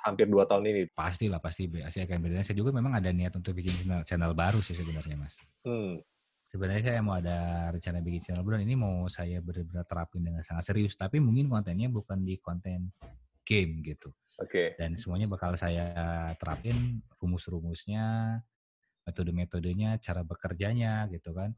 hampir 0.01 0.25
dua 0.25 0.49
tahun 0.49 0.65
ini? 0.65 0.81
Pasti 0.97 1.29
lah 1.29 1.37
pasti 1.37 1.69
pasti 1.69 2.01
akan 2.01 2.17
beda. 2.25 2.41
Saya 2.41 2.57
juga 2.57 2.73
memang 2.73 2.97
ada 2.97 3.13
niat 3.13 3.37
untuk 3.37 3.53
bikin 3.53 3.85
channel, 3.85 4.01
channel 4.01 4.33
baru 4.33 4.65
sih 4.65 4.73
sebenarnya 4.73 5.21
mas. 5.21 5.37
Hmm. 5.61 6.01
Sebenarnya 6.51 6.83
saya 6.83 6.99
mau 6.99 7.15
ada 7.15 7.71
rencana 7.71 8.03
bikin 8.03 8.19
channel 8.27 8.43
baru 8.43 8.59
dan 8.59 8.67
ini 8.67 8.75
mau 8.75 9.07
saya 9.07 9.39
benar-benar 9.39 9.87
terapin 9.87 10.19
dengan 10.19 10.43
sangat 10.43 10.67
serius. 10.67 10.99
Tapi 10.99 11.23
mungkin 11.23 11.47
kontennya 11.47 11.87
bukan 11.87 12.27
di 12.27 12.35
konten 12.43 12.91
game 13.47 13.79
gitu. 13.79 14.11
Oke. 14.35 14.75
Dan 14.75 14.99
semuanya 14.99 15.31
bakal 15.31 15.55
saya 15.55 15.95
terapin 16.35 16.99
rumus-rumusnya, 17.23 18.35
metode-metodenya, 19.07 19.95
cara 20.03 20.27
bekerjanya 20.27 21.07
gitu 21.07 21.31
kan. 21.31 21.55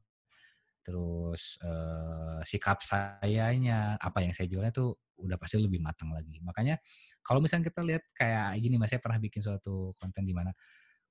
Terus 0.86 1.58
eh, 1.66 2.40
sikap 2.46 2.86
sayanya, 2.86 3.98
apa 3.98 4.22
yang 4.22 4.30
saya 4.30 4.46
jualnya 4.46 4.70
tuh 4.70 4.94
udah 5.26 5.42
pasti 5.42 5.58
lebih 5.58 5.82
matang 5.82 6.14
lagi. 6.14 6.38
Makanya 6.46 6.78
kalau 7.26 7.42
misalnya 7.42 7.74
kita 7.74 7.82
lihat 7.82 8.04
kayak 8.14 8.62
gini 8.62 8.78
mas, 8.78 8.94
saya 8.94 9.02
pernah 9.02 9.18
bikin 9.18 9.42
suatu 9.42 9.90
konten 9.98 10.22
di 10.22 10.38
mana 10.38 10.54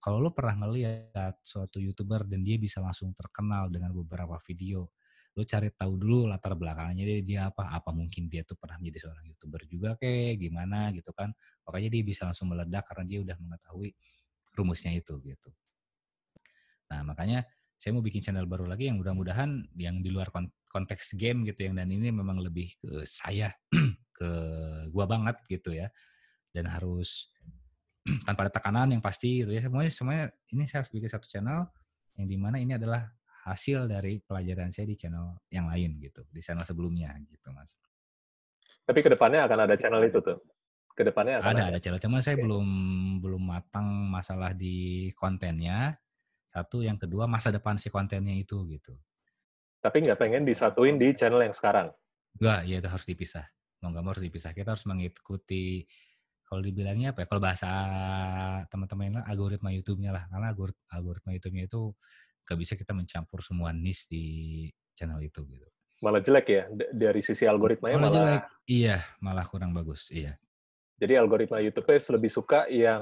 kalau 0.03 0.19
lo 0.19 0.35
pernah 0.35 0.59
ngeliat 0.67 1.47
suatu 1.47 1.79
youtuber 1.79 2.27
dan 2.27 2.43
dia 2.43 2.59
bisa 2.59 2.83
langsung 2.83 3.15
terkenal 3.15 3.71
dengan 3.71 3.95
beberapa 3.95 4.35
video, 4.43 4.91
lo 5.39 5.43
cari 5.47 5.71
tahu 5.71 5.93
dulu 5.95 6.27
latar 6.27 6.59
belakangnya 6.59 7.07
dia, 7.07 7.19
dia 7.23 7.41
apa, 7.49 7.71
apa 7.71 7.95
mungkin 7.95 8.27
dia 8.27 8.43
tuh 8.43 8.59
pernah 8.59 8.83
menjadi 8.83 9.09
seorang 9.09 9.25
youtuber 9.31 9.63
juga 9.71 9.95
kayak 9.97 10.43
gimana 10.43 10.91
gitu 10.91 11.15
kan, 11.15 11.31
makanya 11.65 11.89
dia 11.95 12.03
bisa 12.03 12.27
langsung 12.27 12.51
meledak 12.51 12.83
karena 12.91 13.05
dia 13.07 13.19
udah 13.23 13.37
mengetahui 13.39 13.95
rumusnya 14.59 14.93
itu 14.93 15.17
gitu. 15.23 15.51
Nah 16.93 17.01
makanya 17.07 17.47
saya 17.81 17.99
mau 17.99 18.05
bikin 18.05 18.23
channel 18.23 18.47
baru 18.47 18.69
lagi 18.69 18.87
yang 18.91 19.01
mudah-mudahan 19.01 19.67
yang 19.75 20.05
di 20.05 20.11
luar 20.13 20.31
kon- 20.31 20.53
konteks 20.71 21.19
game 21.19 21.43
gitu 21.49 21.67
yang 21.67 21.75
dan 21.79 21.91
ini 21.91 22.15
memang 22.15 22.39
lebih 22.39 22.75
ke 22.79 23.03
saya 23.09 23.51
ke 24.19 24.31
gua 24.95 25.07
banget 25.09 25.41
gitu 25.49 25.75
ya. 25.75 25.89
Dan 26.53 26.69
harus 26.69 27.33
tanpa 28.27 28.49
ada 28.49 28.53
tekanan 28.53 28.89
yang 28.93 29.03
pasti 29.03 29.43
gitu 29.43 29.51
ya. 29.55 29.63
Semuanya 29.63 29.91
semuanya 29.93 30.25
ini 30.51 30.65
saya 30.67 30.83
harus 30.83 30.91
bikin 30.91 31.11
satu 31.11 31.27
channel 31.27 31.67
yang 32.19 32.27
di 32.29 32.37
mana 32.37 32.61
ini 32.61 32.77
adalah 32.77 33.09
hasil 33.43 33.91
dari 33.91 34.23
pelajaran 34.23 34.71
saya 34.71 34.87
di 34.87 34.95
channel 34.95 35.43
yang 35.51 35.67
lain 35.67 35.99
gitu 35.99 36.23
di 36.31 36.39
channel 36.39 36.63
sebelumnya 36.63 37.15
gitu 37.27 37.51
mas. 37.51 37.75
Tapi 38.83 38.99
ke 39.03 39.11
depannya 39.15 39.47
akan 39.47 39.59
ada 39.67 39.75
channel 39.79 40.03
itu 40.03 40.19
tuh? 40.23 40.39
Ke 40.93 41.03
depannya 41.07 41.41
akan 41.41 41.55
ada 41.57 41.65
ada? 41.75 41.79
channel. 41.79 42.03
Cuman 42.03 42.21
saya 42.23 42.39
Oke. 42.39 42.45
belum 42.47 42.67
belum 43.23 43.43
matang 43.43 43.87
masalah 44.11 44.55
di 44.55 45.09
kontennya. 45.15 45.97
Satu 46.53 46.85
yang 46.85 47.01
kedua 47.01 47.25
masa 47.25 47.49
depan 47.49 47.81
si 47.81 47.89
kontennya 47.89 48.37
itu 48.37 48.61
gitu. 48.69 48.93
Tapi 49.81 50.05
nggak 50.05 50.21
pengen 50.21 50.45
disatuin 50.45 51.01
di 51.01 51.11
channel 51.17 51.43
yang 51.43 51.55
sekarang? 51.57 51.91
enggak 52.39 52.61
ya 52.65 52.77
itu 52.81 52.89
harus 52.89 53.07
dipisah. 53.09 53.47
Mau 53.83 53.91
nggak 53.93 54.03
mau 54.05 54.11
harus 54.15 54.25
dipisah. 54.25 54.51
Kita 54.57 54.73
harus 54.73 54.87
mengikuti 54.89 55.85
kalau 56.53 56.61
dibilangnya 56.61 57.17
apa 57.17 57.25
ya 57.25 57.27
kalau 57.33 57.41
bahasa 57.41 57.69
teman-teman 58.69 59.25
algoritma 59.25 59.73
YouTube-nya 59.73 60.13
lah 60.13 60.29
karena 60.29 60.53
algorit- 60.53 60.85
algoritma 60.93 61.33
YouTube-nya 61.33 61.65
itu 61.65 61.97
nggak 62.45 62.59
bisa 62.61 62.73
kita 62.77 62.93
mencampur 62.93 63.41
semua 63.41 63.73
niche 63.73 64.05
di 64.13 64.25
channel 64.93 65.17
itu 65.25 65.41
gitu 65.49 65.65
Malah 66.03 66.19
jelek 66.19 66.47
ya? 66.51 66.67
Dari 66.91 67.23
sisi 67.25 67.47
algoritmanya 67.49 67.97
Malah 67.97 68.11
malah... 68.13 68.21
jelek. 68.21 68.45
iya 68.69 68.97
malah 69.25 69.49
kurang 69.49 69.73
bagus 69.73 70.13
iya 70.13 70.37
Jadi 71.01 71.17
algoritma 71.17 71.57
YouTube-nya 71.65 72.21
lebih 72.21 72.29
suka 72.29 72.69
yang 72.69 73.01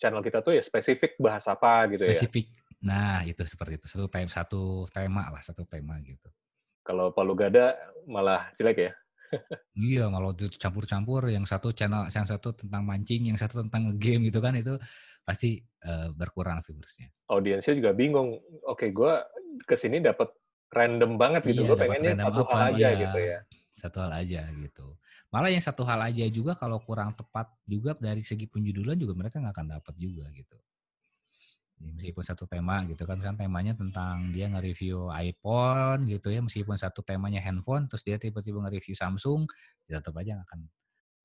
channel 0.00 0.24
kita 0.24 0.40
tuh 0.40 0.56
ya 0.56 0.64
spesifik 0.64 1.20
bahas 1.20 1.44
apa 1.52 1.92
gitu 1.92 2.08
ya? 2.08 2.16
spesifik 2.16 2.48
nah 2.80 3.20
itu 3.28 3.44
seperti 3.44 3.76
itu 3.76 3.86
satu 3.92 4.08
tema 4.08 4.32
satu 4.32 4.88
tema 4.88 5.28
lah 5.28 5.44
satu 5.44 5.68
tema 5.68 6.00
gitu 6.00 6.32
Kalau 6.80 7.12
Palu 7.12 7.36
Gada 7.36 7.76
malah 8.08 8.48
jelek 8.56 8.78
ya? 8.88 8.92
Iya, 9.76 10.08
kalau 10.08 10.32
itu 10.32 10.48
campur-campur 10.56 11.28
yang 11.28 11.44
satu 11.44 11.68
channel, 11.76 12.08
yang 12.08 12.24
satu 12.24 12.56
tentang 12.56 12.82
mancing, 12.86 13.28
yang 13.28 13.36
satu 13.36 13.60
tentang 13.66 13.92
game 14.00 14.28
gitu 14.32 14.40
kan 14.40 14.56
itu 14.56 14.80
pasti 15.26 15.58
eh, 15.60 16.08
berkurang 16.14 16.62
viewersnya. 16.62 17.10
audiensnya 17.28 17.74
juga 17.76 17.90
bingung. 17.92 18.38
Oke, 18.64 18.94
gue 18.94 19.12
ke 19.66 19.74
sini 19.74 19.98
dapat 20.00 20.30
random 20.70 21.18
banget 21.18 21.42
gitu. 21.50 21.66
Iya, 21.66 21.68
gue 21.68 21.76
pengennya 21.76 22.14
satu 22.22 22.42
apa, 22.46 22.54
hal 22.56 22.66
aja 22.72 22.88
iya. 22.88 23.00
gitu 23.04 23.18
ya. 23.18 23.38
Satu 23.76 23.98
hal 24.06 24.12
aja 24.16 24.40
gitu. 24.48 24.86
Malah 25.34 25.50
yang 25.52 25.60
satu 25.60 25.82
hal 25.84 26.00
aja 26.00 26.24
juga 26.30 26.56
kalau 26.56 26.80
kurang 26.80 27.12
tepat 27.12 27.50
juga 27.66 27.92
dari 27.98 28.22
segi 28.22 28.48
penjudulan 28.48 28.96
juga 28.96 29.12
mereka 29.12 29.42
nggak 29.42 29.52
akan 29.52 29.68
dapat 29.76 29.94
juga 29.98 30.24
gitu. 30.32 30.56
Ya, 31.76 31.92
meskipun 31.92 32.24
satu 32.24 32.48
tema 32.48 32.88
gitu 32.88 33.04
kan 33.04 33.20
kan 33.20 33.36
temanya 33.36 33.76
tentang 33.76 34.32
dia 34.32 34.48
nge-review 34.48 35.12
iPhone 35.12 36.08
gitu 36.08 36.32
ya 36.32 36.40
meskipun 36.40 36.72
satu 36.80 37.04
temanya 37.04 37.44
handphone 37.44 37.84
terus 37.84 38.00
dia 38.00 38.16
tiba-tiba 38.16 38.64
nge-review 38.64 38.96
Samsung 38.96 39.44
ya 39.84 40.00
tetap 40.00 40.16
aja 40.16 40.40
akan 40.40 40.72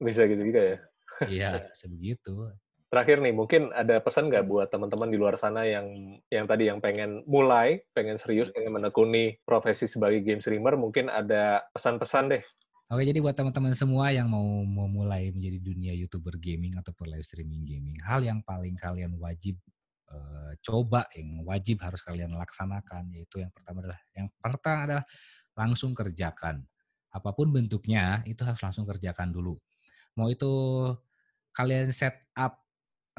Bisa 0.03 0.27
gitu 0.27 0.43
juga 0.43 0.61
ya. 0.61 0.77
iya 1.23 1.71
sebegitu 1.71 2.51
Terakhir 2.91 3.23
nih, 3.23 3.31
mungkin 3.31 3.71
ada 3.71 4.03
pesan 4.03 4.27
nggak 4.27 4.51
buat 4.51 4.67
teman-teman 4.67 5.07
di 5.07 5.15
luar 5.15 5.39
sana 5.39 5.63
yang 5.63 6.19
yang 6.27 6.43
tadi 6.43 6.67
yang 6.67 6.83
pengen 6.83 7.23
mulai, 7.23 7.87
pengen 7.95 8.19
serius, 8.19 8.51
pengen 8.51 8.75
menekuni 8.75 9.39
profesi 9.47 9.87
sebagai 9.87 10.19
game 10.19 10.43
streamer, 10.43 10.75
mungkin 10.75 11.07
ada 11.07 11.63
pesan-pesan 11.71 12.35
deh. 12.35 12.43
Oke, 12.91 13.07
jadi 13.07 13.23
buat 13.23 13.31
teman-teman 13.31 13.71
semua 13.71 14.11
yang 14.11 14.27
mau 14.27 14.43
memulai 14.67 15.31
menjadi 15.31 15.63
dunia 15.63 15.95
YouTuber 15.95 16.35
gaming 16.35 16.75
ataupun 16.75 17.07
live 17.15 17.23
streaming 17.23 17.63
gaming, 17.63 17.95
hal 18.03 18.19
yang 18.19 18.43
paling 18.43 18.75
kalian 18.75 19.15
wajib 19.15 19.55
eh, 20.11 20.51
coba, 20.61 21.07
yang 21.15 21.43
wajib 21.47 21.81
harus 21.81 22.01
kalian 22.03 22.35
laksanakan, 22.35 23.11
yaitu 23.15 23.41
yang 23.41 23.51
pertama 23.53 23.81
adalah, 23.85 23.99
yang 24.15 24.27
pertama 24.37 24.79
adalah 24.87 25.05
langsung 25.57 25.91
kerjakan. 25.95 26.63
Apa 27.11 27.35
pun 27.35 27.51
bentuknya, 27.51 28.23
itu 28.27 28.41
harus 28.43 28.61
langsung 28.63 28.87
kerjakan 28.87 29.31
dulu. 29.31 29.55
Mau 30.19 30.27
itu 30.31 30.51
kalian 31.55 31.91
set 31.91 32.31
up 32.35 32.59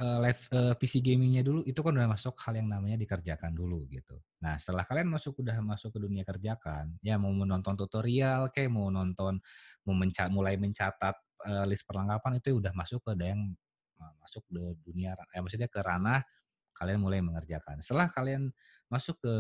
eh, 0.00 0.18
live 0.22 0.42
eh, 0.52 0.74
PC 0.76 1.04
gamingnya 1.04 1.42
dulu, 1.44 1.64
itu 1.64 1.80
kan 1.80 1.92
udah 1.96 2.08
masuk 2.12 2.34
hal 2.44 2.54
yang 2.56 2.68
namanya 2.68 2.96
dikerjakan 3.00 3.52
dulu 3.52 3.84
gitu. 3.92 4.16
Nah, 4.44 4.56
setelah 4.60 4.84
kalian 4.88 5.08
masuk 5.12 5.40
udah 5.40 5.56
masuk 5.64 5.96
ke 5.96 6.00
dunia 6.00 6.24
kerjakan, 6.24 6.96
ya 7.04 7.16
mau 7.20 7.32
menonton 7.32 7.76
tutorial, 7.76 8.48
kayak 8.54 8.72
mau 8.72 8.88
nonton 8.88 9.40
mau 9.88 9.94
menca 9.96 10.28
mulai 10.32 10.56
mencatat 10.60 11.16
list 11.66 11.82
perlengkapan 11.90 12.38
itu 12.38 12.54
udah 12.54 12.70
masuk 12.70 13.02
ke 13.02 13.18
yang 13.18 13.50
masuk 14.18 14.42
ke 14.48 14.62
dunia 14.82 15.14
eh, 15.34 15.40
maksudnya 15.42 15.68
ke 15.70 15.80
ranah 15.82 16.22
kalian 16.76 17.00
mulai 17.02 17.20
mengerjakan. 17.24 17.80
Setelah 17.84 18.08
kalian 18.10 18.50
masuk 18.92 19.20
ke 19.24 19.34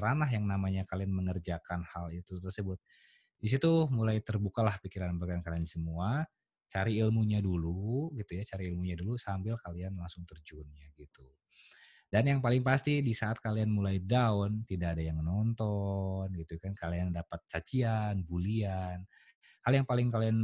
ranah 0.00 0.28
yang 0.28 0.44
namanya 0.48 0.84
kalian 0.88 1.12
mengerjakan 1.12 1.84
hal 1.88 2.12
itu 2.12 2.36
tersebut, 2.42 2.78
di 3.40 3.48
situ 3.48 3.88
mulai 3.88 4.20
terbukalah 4.20 4.76
pikiran-pikiran 4.84 5.40
kalian 5.44 5.66
semua. 5.68 6.24
Cari 6.70 7.02
ilmunya 7.02 7.42
dulu, 7.42 8.14
gitu 8.14 8.38
ya, 8.38 8.46
cari 8.46 8.70
ilmunya 8.70 8.94
dulu 8.94 9.18
sambil 9.18 9.58
kalian 9.58 9.98
langsung 9.98 10.22
terjunnya 10.22 10.86
gitu. 10.94 11.26
Dan 12.10 12.26
yang 12.26 12.40
paling 12.42 12.62
pasti 12.66 13.02
di 13.02 13.14
saat 13.14 13.38
kalian 13.42 13.70
mulai 13.70 14.02
down, 14.02 14.66
tidak 14.66 14.98
ada 14.98 15.02
yang 15.02 15.18
nonton, 15.22 16.30
gitu 16.38 16.58
kan, 16.62 16.74
kalian 16.78 17.10
dapat 17.14 17.42
cacian, 17.46 18.22
bulian, 18.26 19.02
hal 19.66 19.72
yang 19.74 19.86
paling 19.86 20.10
kalian 20.10 20.38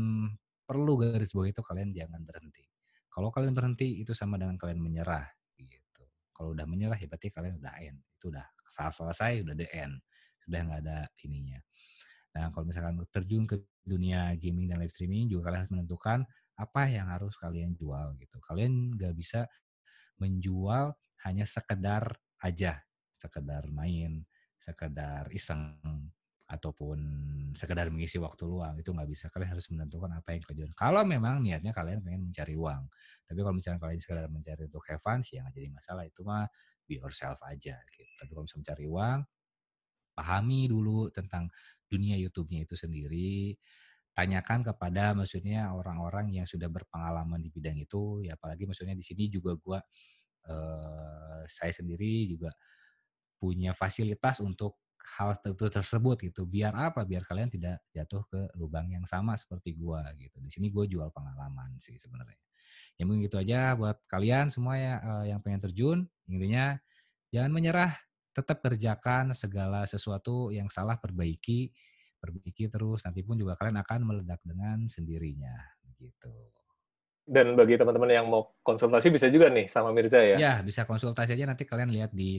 perlu 0.66 0.98
garis 0.98 1.30
bawah 1.34 1.48
itu 1.50 1.62
kalian 1.62 1.90
jangan 1.94 2.22
berhenti. 2.26 2.66
Kalau 3.10 3.30
kalian 3.30 3.54
berhenti 3.54 4.02
itu 4.02 4.12
sama 4.14 4.36
dengan 4.38 4.58
kalian 4.58 4.82
menyerah. 4.82 5.35
Kalau 6.36 6.52
udah 6.52 6.68
menyerah 6.68 7.00
ya 7.00 7.08
berarti 7.08 7.32
kalian 7.32 7.56
udah 7.56 7.72
end. 7.80 7.96
Itu 8.20 8.28
udah 8.28 8.44
saat 8.68 8.92
selesai 8.92 9.40
udah 9.40 9.56
the 9.56 9.68
end. 9.72 9.96
Sudah 10.44 10.60
nggak 10.68 10.80
ada 10.84 11.08
ininya. 11.24 11.56
Nah, 12.36 12.52
kalau 12.52 12.68
misalkan 12.68 13.00
terjun 13.08 13.48
ke 13.48 13.56
dunia 13.80 14.36
gaming 14.36 14.68
dan 14.68 14.76
live 14.76 14.92
streaming 14.92 15.32
juga 15.32 15.48
kalian 15.48 15.64
harus 15.64 15.72
menentukan 15.72 16.18
apa 16.60 16.82
yang 16.92 17.08
harus 17.08 17.32
kalian 17.40 17.72
jual 17.72 18.12
gitu. 18.20 18.36
Kalian 18.44 18.92
nggak 18.92 19.16
bisa 19.16 19.48
menjual 20.20 20.92
hanya 21.24 21.48
sekedar 21.48 22.12
aja, 22.44 22.84
sekedar 23.16 23.64
main, 23.72 24.28
sekedar 24.60 25.32
iseng 25.32 25.80
ataupun 26.46 26.98
sekedar 27.58 27.90
mengisi 27.90 28.22
waktu 28.22 28.46
luang 28.46 28.78
itu 28.78 28.94
nggak 28.94 29.08
bisa. 29.10 29.26
Kalian 29.32 29.50
harus 29.58 29.66
menentukan 29.74 30.10
apa 30.14 30.30
yang 30.34 30.42
kalian 30.46 30.70
kalau 30.78 31.02
memang 31.02 31.42
niatnya 31.42 31.74
kalian 31.74 32.02
pengen 32.06 32.30
mencari 32.30 32.54
uang. 32.54 32.86
Tapi 33.26 33.38
kalau 33.42 33.54
misalnya 33.54 33.80
kalian 33.82 34.00
sekedar 34.02 34.26
mencari 34.30 34.62
untuk 34.70 34.82
have 34.86 35.02
fun 35.02 35.20
sih 35.26 35.38
ya 35.38 35.46
nggak 35.46 35.54
jadi 35.58 35.68
masalah. 35.74 36.02
Itu 36.06 36.22
mah 36.22 36.46
be 36.86 37.02
yourself 37.02 37.38
aja 37.42 37.74
gitu. 37.90 38.12
Tapi 38.18 38.30
kalau 38.30 38.44
misalnya 38.46 38.62
mencari 38.62 38.84
uang 38.86 39.20
pahami 40.16 40.60
dulu 40.70 41.12
tentang 41.12 41.50
dunia 41.90 42.16
YouTube-nya 42.16 42.64
itu 42.64 42.74
sendiri. 42.78 43.58
Tanyakan 44.16 44.64
kepada 44.64 45.12
maksudnya 45.12 45.76
orang-orang 45.76 46.32
yang 46.32 46.46
sudah 46.48 46.72
berpengalaman 46.72 47.42
di 47.42 47.50
bidang 47.52 47.76
itu. 47.76 48.24
Ya 48.24 48.38
apalagi 48.38 48.64
maksudnya 48.64 48.96
di 48.96 49.04
sini 49.04 49.28
juga 49.28 49.58
gua 49.60 49.78
eh, 50.46 51.42
saya 51.50 51.72
sendiri 51.74 52.30
juga 52.30 52.54
punya 53.36 53.76
fasilitas 53.76 54.40
untuk 54.40 54.85
hal 55.14 55.38
tertentu 55.38 55.70
tersebut 55.70 56.16
gitu. 56.26 56.42
Biar 56.42 56.74
apa? 56.74 57.06
Biar 57.06 57.22
kalian 57.22 57.46
tidak 57.46 57.78
jatuh 57.94 58.26
ke 58.26 58.40
lubang 58.58 58.90
yang 58.90 59.06
sama 59.06 59.38
seperti 59.38 59.78
gua 59.78 60.02
gitu. 60.18 60.42
Di 60.42 60.50
sini 60.50 60.74
gue 60.74 60.84
jual 60.90 61.08
pengalaman 61.14 61.78
sih 61.78 61.94
sebenarnya. 61.94 62.38
Ya 62.98 63.06
mungkin 63.06 63.28
gitu 63.28 63.38
aja 63.38 63.76
buat 63.78 64.02
kalian 64.10 64.50
semua 64.50 64.74
ya 64.74 64.94
uh, 64.98 65.24
yang 65.24 65.38
pengen 65.40 65.62
terjun. 65.70 65.98
Intinya 66.26 66.74
jangan 67.30 67.50
menyerah, 67.54 67.92
tetap 68.34 68.60
kerjakan 68.60 69.32
segala 69.32 69.86
sesuatu 69.86 70.50
yang 70.50 70.66
salah 70.66 70.98
perbaiki, 70.98 71.70
perbaiki 72.18 72.66
terus. 72.66 73.06
Nanti 73.06 73.22
pun 73.22 73.38
juga 73.38 73.54
kalian 73.54 73.78
akan 73.80 74.00
meledak 74.02 74.40
dengan 74.42 74.90
sendirinya 74.90 75.54
gitu. 75.96 76.56
Dan 77.26 77.58
bagi 77.58 77.74
teman-teman 77.74 78.06
yang 78.06 78.26
mau 78.30 78.54
konsultasi 78.62 79.10
bisa 79.10 79.26
juga 79.26 79.50
nih 79.50 79.66
sama 79.66 79.90
Mirza 79.90 80.22
ya? 80.22 80.38
Ya, 80.38 80.54
bisa 80.62 80.86
konsultasi 80.86 81.34
aja 81.34 81.42
nanti 81.42 81.66
kalian 81.66 81.90
lihat 81.90 82.14
di 82.14 82.38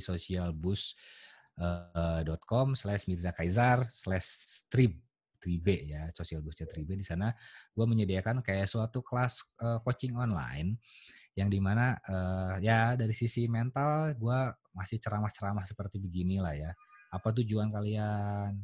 socialbus.com 1.58 2.78
slash 2.78 3.10
Mirza 3.10 3.34
Kaisar 3.34 3.90
slash 3.90 4.64
trib 4.70 4.94
tribe 5.38 5.76
ya, 5.86 6.10
socialbusnya 6.14 6.66
tribe. 6.70 6.98
Di 6.98 7.06
sana 7.06 7.34
gue 7.74 7.86
menyediakan 7.86 8.42
kayak 8.42 8.70
suatu 8.70 9.06
kelas 9.06 9.46
uh, 9.62 9.80
coaching 9.82 10.18
online 10.18 10.78
yang 11.38 11.54
di 11.54 11.62
mana 11.62 11.94
uh, 12.10 12.58
ya 12.58 12.98
dari 12.98 13.14
sisi 13.14 13.46
mental 13.46 14.18
gue 14.18 14.40
masih 14.74 14.98
ceramah-ceramah 14.98 15.66
seperti 15.66 16.02
beginilah 16.02 16.54
ya. 16.58 16.72
Apa 17.14 17.34
tujuan 17.42 17.70
kalian? 17.70 18.58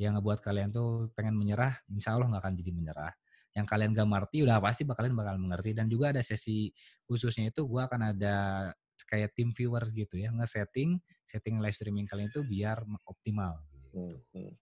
Yang 0.00 0.18
ngebuat 0.18 0.38
kalian 0.42 0.74
tuh 0.74 1.12
pengen 1.14 1.38
menyerah, 1.38 1.78
insya 1.86 2.16
Allah 2.16 2.26
nggak 2.26 2.42
akan 2.42 2.54
jadi 2.58 2.72
menyerah 2.74 3.12
yang 3.52 3.68
kalian 3.68 3.92
gak 3.92 4.08
mengerti 4.08 4.40
udah 4.48 4.56
pasti 4.64 4.88
kalian 4.88 5.12
bakal 5.12 5.36
mengerti 5.36 5.76
dan 5.76 5.84
juga 5.84 6.08
ada 6.08 6.24
sesi 6.24 6.72
khususnya 7.04 7.52
itu 7.52 7.68
gue 7.68 7.82
akan 7.84 8.16
ada 8.16 8.36
kayak 9.06 9.34
tim 9.36 9.50
viewers 9.52 9.90
gitu 9.92 10.18
ya 10.18 10.30
nge-setting 10.32 10.98
setting 11.26 11.58
live 11.58 11.76
streaming 11.76 12.06
kalian 12.08 12.28
itu 12.28 12.44
biar 12.44 12.84
optimal 13.08 13.62
gitu. 13.72 13.88
Hmm, 13.96 14.16
hmm. 14.36 14.52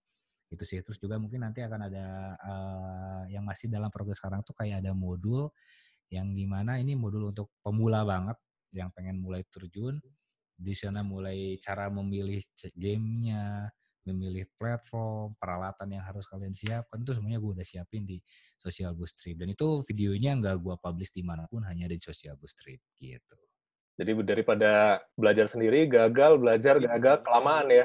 Itu 0.50 0.62
sih 0.66 0.82
terus 0.82 0.98
juga 0.98 1.18
mungkin 1.18 1.46
nanti 1.46 1.62
akan 1.62 1.80
ada 1.86 2.06
uh, 2.38 3.22
yang 3.30 3.46
masih 3.46 3.70
dalam 3.70 3.88
progres 3.88 4.18
sekarang 4.18 4.42
tuh 4.42 4.54
kayak 4.54 4.82
ada 4.82 4.92
modul 4.94 5.54
yang 6.10 6.34
di 6.34 6.44
mana 6.46 6.78
ini 6.82 6.98
modul 6.98 7.30
untuk 7.30 7.54
pemula 7.62 8.02
banget 8.02 8.38
yang 8.74 8.90
pengen 8.90 9.22
mulai 9.22 9.46
terjun 9.46 10.02
di 10.60 10.74
sana 10.76 11.00
mulai 11.00 11.56
cara 11.62 11.88
memilih 11.88 12.42
gamenya 12.76 13.70
memilih 14.08 14.48
platform, 14.56 15.36
peralatan 15.36 16.00
yang 16.00 16.04
harus 16.04 16.24
kalian 16.24 16.56
siapkan 16.56 17.04
itu 17.04 17.12
semuanya 17.12 17.38
gue 17.38 17.52
udah 17.52 17.66
siapin 17.66 18.08
di 18.08 18.16
Social 18.56 18.96
Boost 18.96 19.20
Trip 19.20 19.36
dan 19.36 19.52
itu 19.52 19.84
videonya 19.84 20.36
nggak 20.40 20.56
gue 20.60 20.74
publish 20.80 21.12
di 21.12 21.20
mana 21.20 21.44
pun 21.46 21.64
hanya 21.68 21.88
di 21.88 22.00
Social 22.00 22.36
Boost 22.40 22.60
Trip 22.60 22.80
gitu. 22.96 23.36
Jadi 24.00 24.16
daripada 24.24 24.96
belajar 25.12 25.44
sendiri, 25.44 25.84
gagal, 25.84 26.40
belajar, 26.40 26.80
iya. 26.80 26.96
gagal, 26.96 27.20
kelamaan 27.20 27.68
ya. 27.68 27.84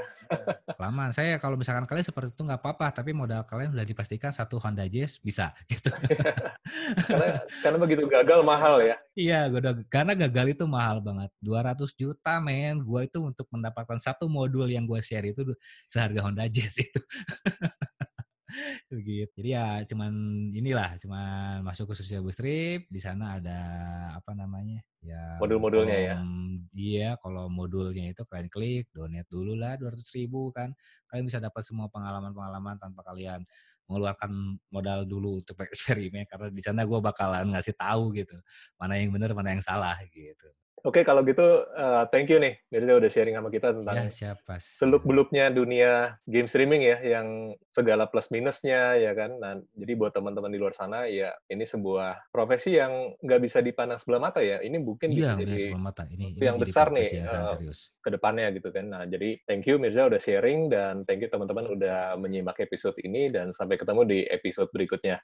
Kelamaan. 0.79 1.11
Saya 1.11 1.35
kalau 1.43 1.59
misalkan 1.59 1.83
kalian 1.83 2.07
seperti 2.07 2.31
itu 2.31 2.39
nggak 2.47 2.63
apa-apa, 2.63 2.87
tapi 2.95 3.11
modal 3.11 3.43
kalian 3.43 3.75
sudah 3.75 3.83
dipastikan 3.83 4.31
satu 4.31 4.55
Honda 4.63 4.87
Jazz 4.87 5.19
bisa. 5.19 5.51
Gitu. 5.67 5.91
karena, 7.11 7.43
karena 7.59 7.77
begitu 7.83 8.07
gagal 8.07 8.47
mahal 8.47 8.79
ya. 8.79 8.95
Iya, 9.11 9.51
udah, 9.51 9.75
karena 9.91 10.15
gagal 10.15 10.55
itu 10.55 10.63
mahal 10.63 11.03
banget. 11.03 11.35
200 11.43 11.83
juta 11.99 12.39
men, 12.39 12.79
gue 12.79 13.01
itu 13.03 13.19
untuk 13.19 13.51
mendapatkan 13.51 13.99
satu 13.99 14.31
modul 14.31 14.71
yang 14.71 14.87
gue 14.87 15.03
share 15.03 15.27
itu 15.27 15.43
seharga 15.91 16.23
Honda 16.23 16.47
Jazz 16.47 16.79
itu. 16.79 17.01
begitu. 18.95 19.31
Jadi 19.35 19.49
ya 19.51 19.83
cuman 19.83 20.13
inilah, 20.55 20.95
cuman 20.95 21.59
masuk 21.59 21.91
ke 21.91 21.99
sosial 21.99 22.23
bus 22.23 22.39
trip, 22.39 22.87
di 22.87 23.03
sana 23.03 23.43
ada 23.43 23.59
apa 24.15 24.31
namanya? 24.31 24.79
Ya 25.05 25.23
modul-modulnya 25.39 25.97
ya. 26.09 26.17
Iya, 26.75 27.15
kalau 27.23 27.47
modulnya 27.47 28.11
itu 28.11 28.27
kalian 28.27 28.51
klik, 28.51 28.91
donate 28.91 29.27
dulu 29.31 29.55
lah 29.55 29.79
200 29.79 30.11
ribu 30.11 30.51
kan. 30.51 30.75
Kalian 31.07 31.25
bisa 31.31 31.39
dapat 31.39 31.63
semua 31.63 31.87
pengalaman-pengalaman 31.87 32.75
tanpa 32.75 32.99
kalian 33.07 33.47
mengeluarkan 33.87 34.59
modal 34.73 35.07
dulu 35.07 35.39
untuk 35.39 35.55
eksperimen 35.71 36.25
karena 36.27 36.47
di 36.51 36.61
sana 36.65 36.83
gue 36.83 36.99
bakalan 36.99 37.53
ngasih 37.53 37.77
tahu 37.77 38.11
gitu 38.17 38.33
mana 38.81 38.97
yang 38.97 39.13
benar 39.13 39.31
mana 39.37 39.53
yang 39.55 39.63
salah 39.63 39.95
gitu. 40.09 40.49
Oke, 40.83 41.07
kalau 41.07 41.23
gitu 41.23 41.41
uh, 41.71 42.03
thank 42.11 42.27
you 42.27 42.37
nih, 42.37 42.59
Mirza 42.69 42.99
udah 42.99 43.09
sharing 43.09 43.33
sama 43.39 43.49
kita 43.49 43.73
tentang 43.73 43.95
ya, 43.95 44.35
seluk-beluknya 44.59 45.49
dunia 45.49 46.19
game 46.27 46.45
streaming 46.45 46.83
ya, 46.83 46.99
yang 47.01 47.57
segala 47.71 48.05
plus 48.11 48.29
minusnya 48.29 48.93
ya 48.99 49.15
kan. 49.15 49.39
Nah, 49.39 49.57
jadi 49.73 49.93
buat 49.97 50.13
teman-teman 50.13 50.51
di 50.51 50.61
luar 50.61 50.77
sana 50.77 51.09
ya, 51.09 51.33
ini 51.49 51.65
sebuah 51.65 52.29
profesi 52.29 52.77
yang 52.77 53.17
nggak 53.17 53.41
bisa 53.41 53.65
dipandang 53.65 53.97
sebelah 53.97 54.29
mata 54.29 54.43
ya. 54.43 54.61
Ini 54.61 54.77
mungkin 54.77 55.15
ya, 55.15 55.33
bisa 55.33 55.41
jadi 55.41 55.73
mata. 55.73 56.03
Ini, 56.05 56.37
ini 56.37 56.43
yang 56.43 56.59
besar 56.61 56.93
nih 56.93 57.23
uh, 57.23 57.55
ke 58.03 58.09
depannya 58.11 58.53
gitu 58.53 58.69
kan. 58.69 58.85
Nah, 58.85 59.03
jadi 59.09 59.41
thank 59.49 59.65
you 59.65 59.81
Mirza 59.81 60.05
udah 60.05 60.21
sharing 60.21 60.69
dan 60.69 61.01
thank 61.07 61.23
you 61.23 61.31
teman-teman 61.31 61.65
udah 61.71 62.13
menyimak 62.19 62.61
episode 62.61 62.99
ini 63.01 63.33
dan 63.33 63.55
sampai 63.55 63.79
ketemu 63.81 64.05
di 64.05 64.19
episode 64.29 64.69
berikutnya. 64.69 65.17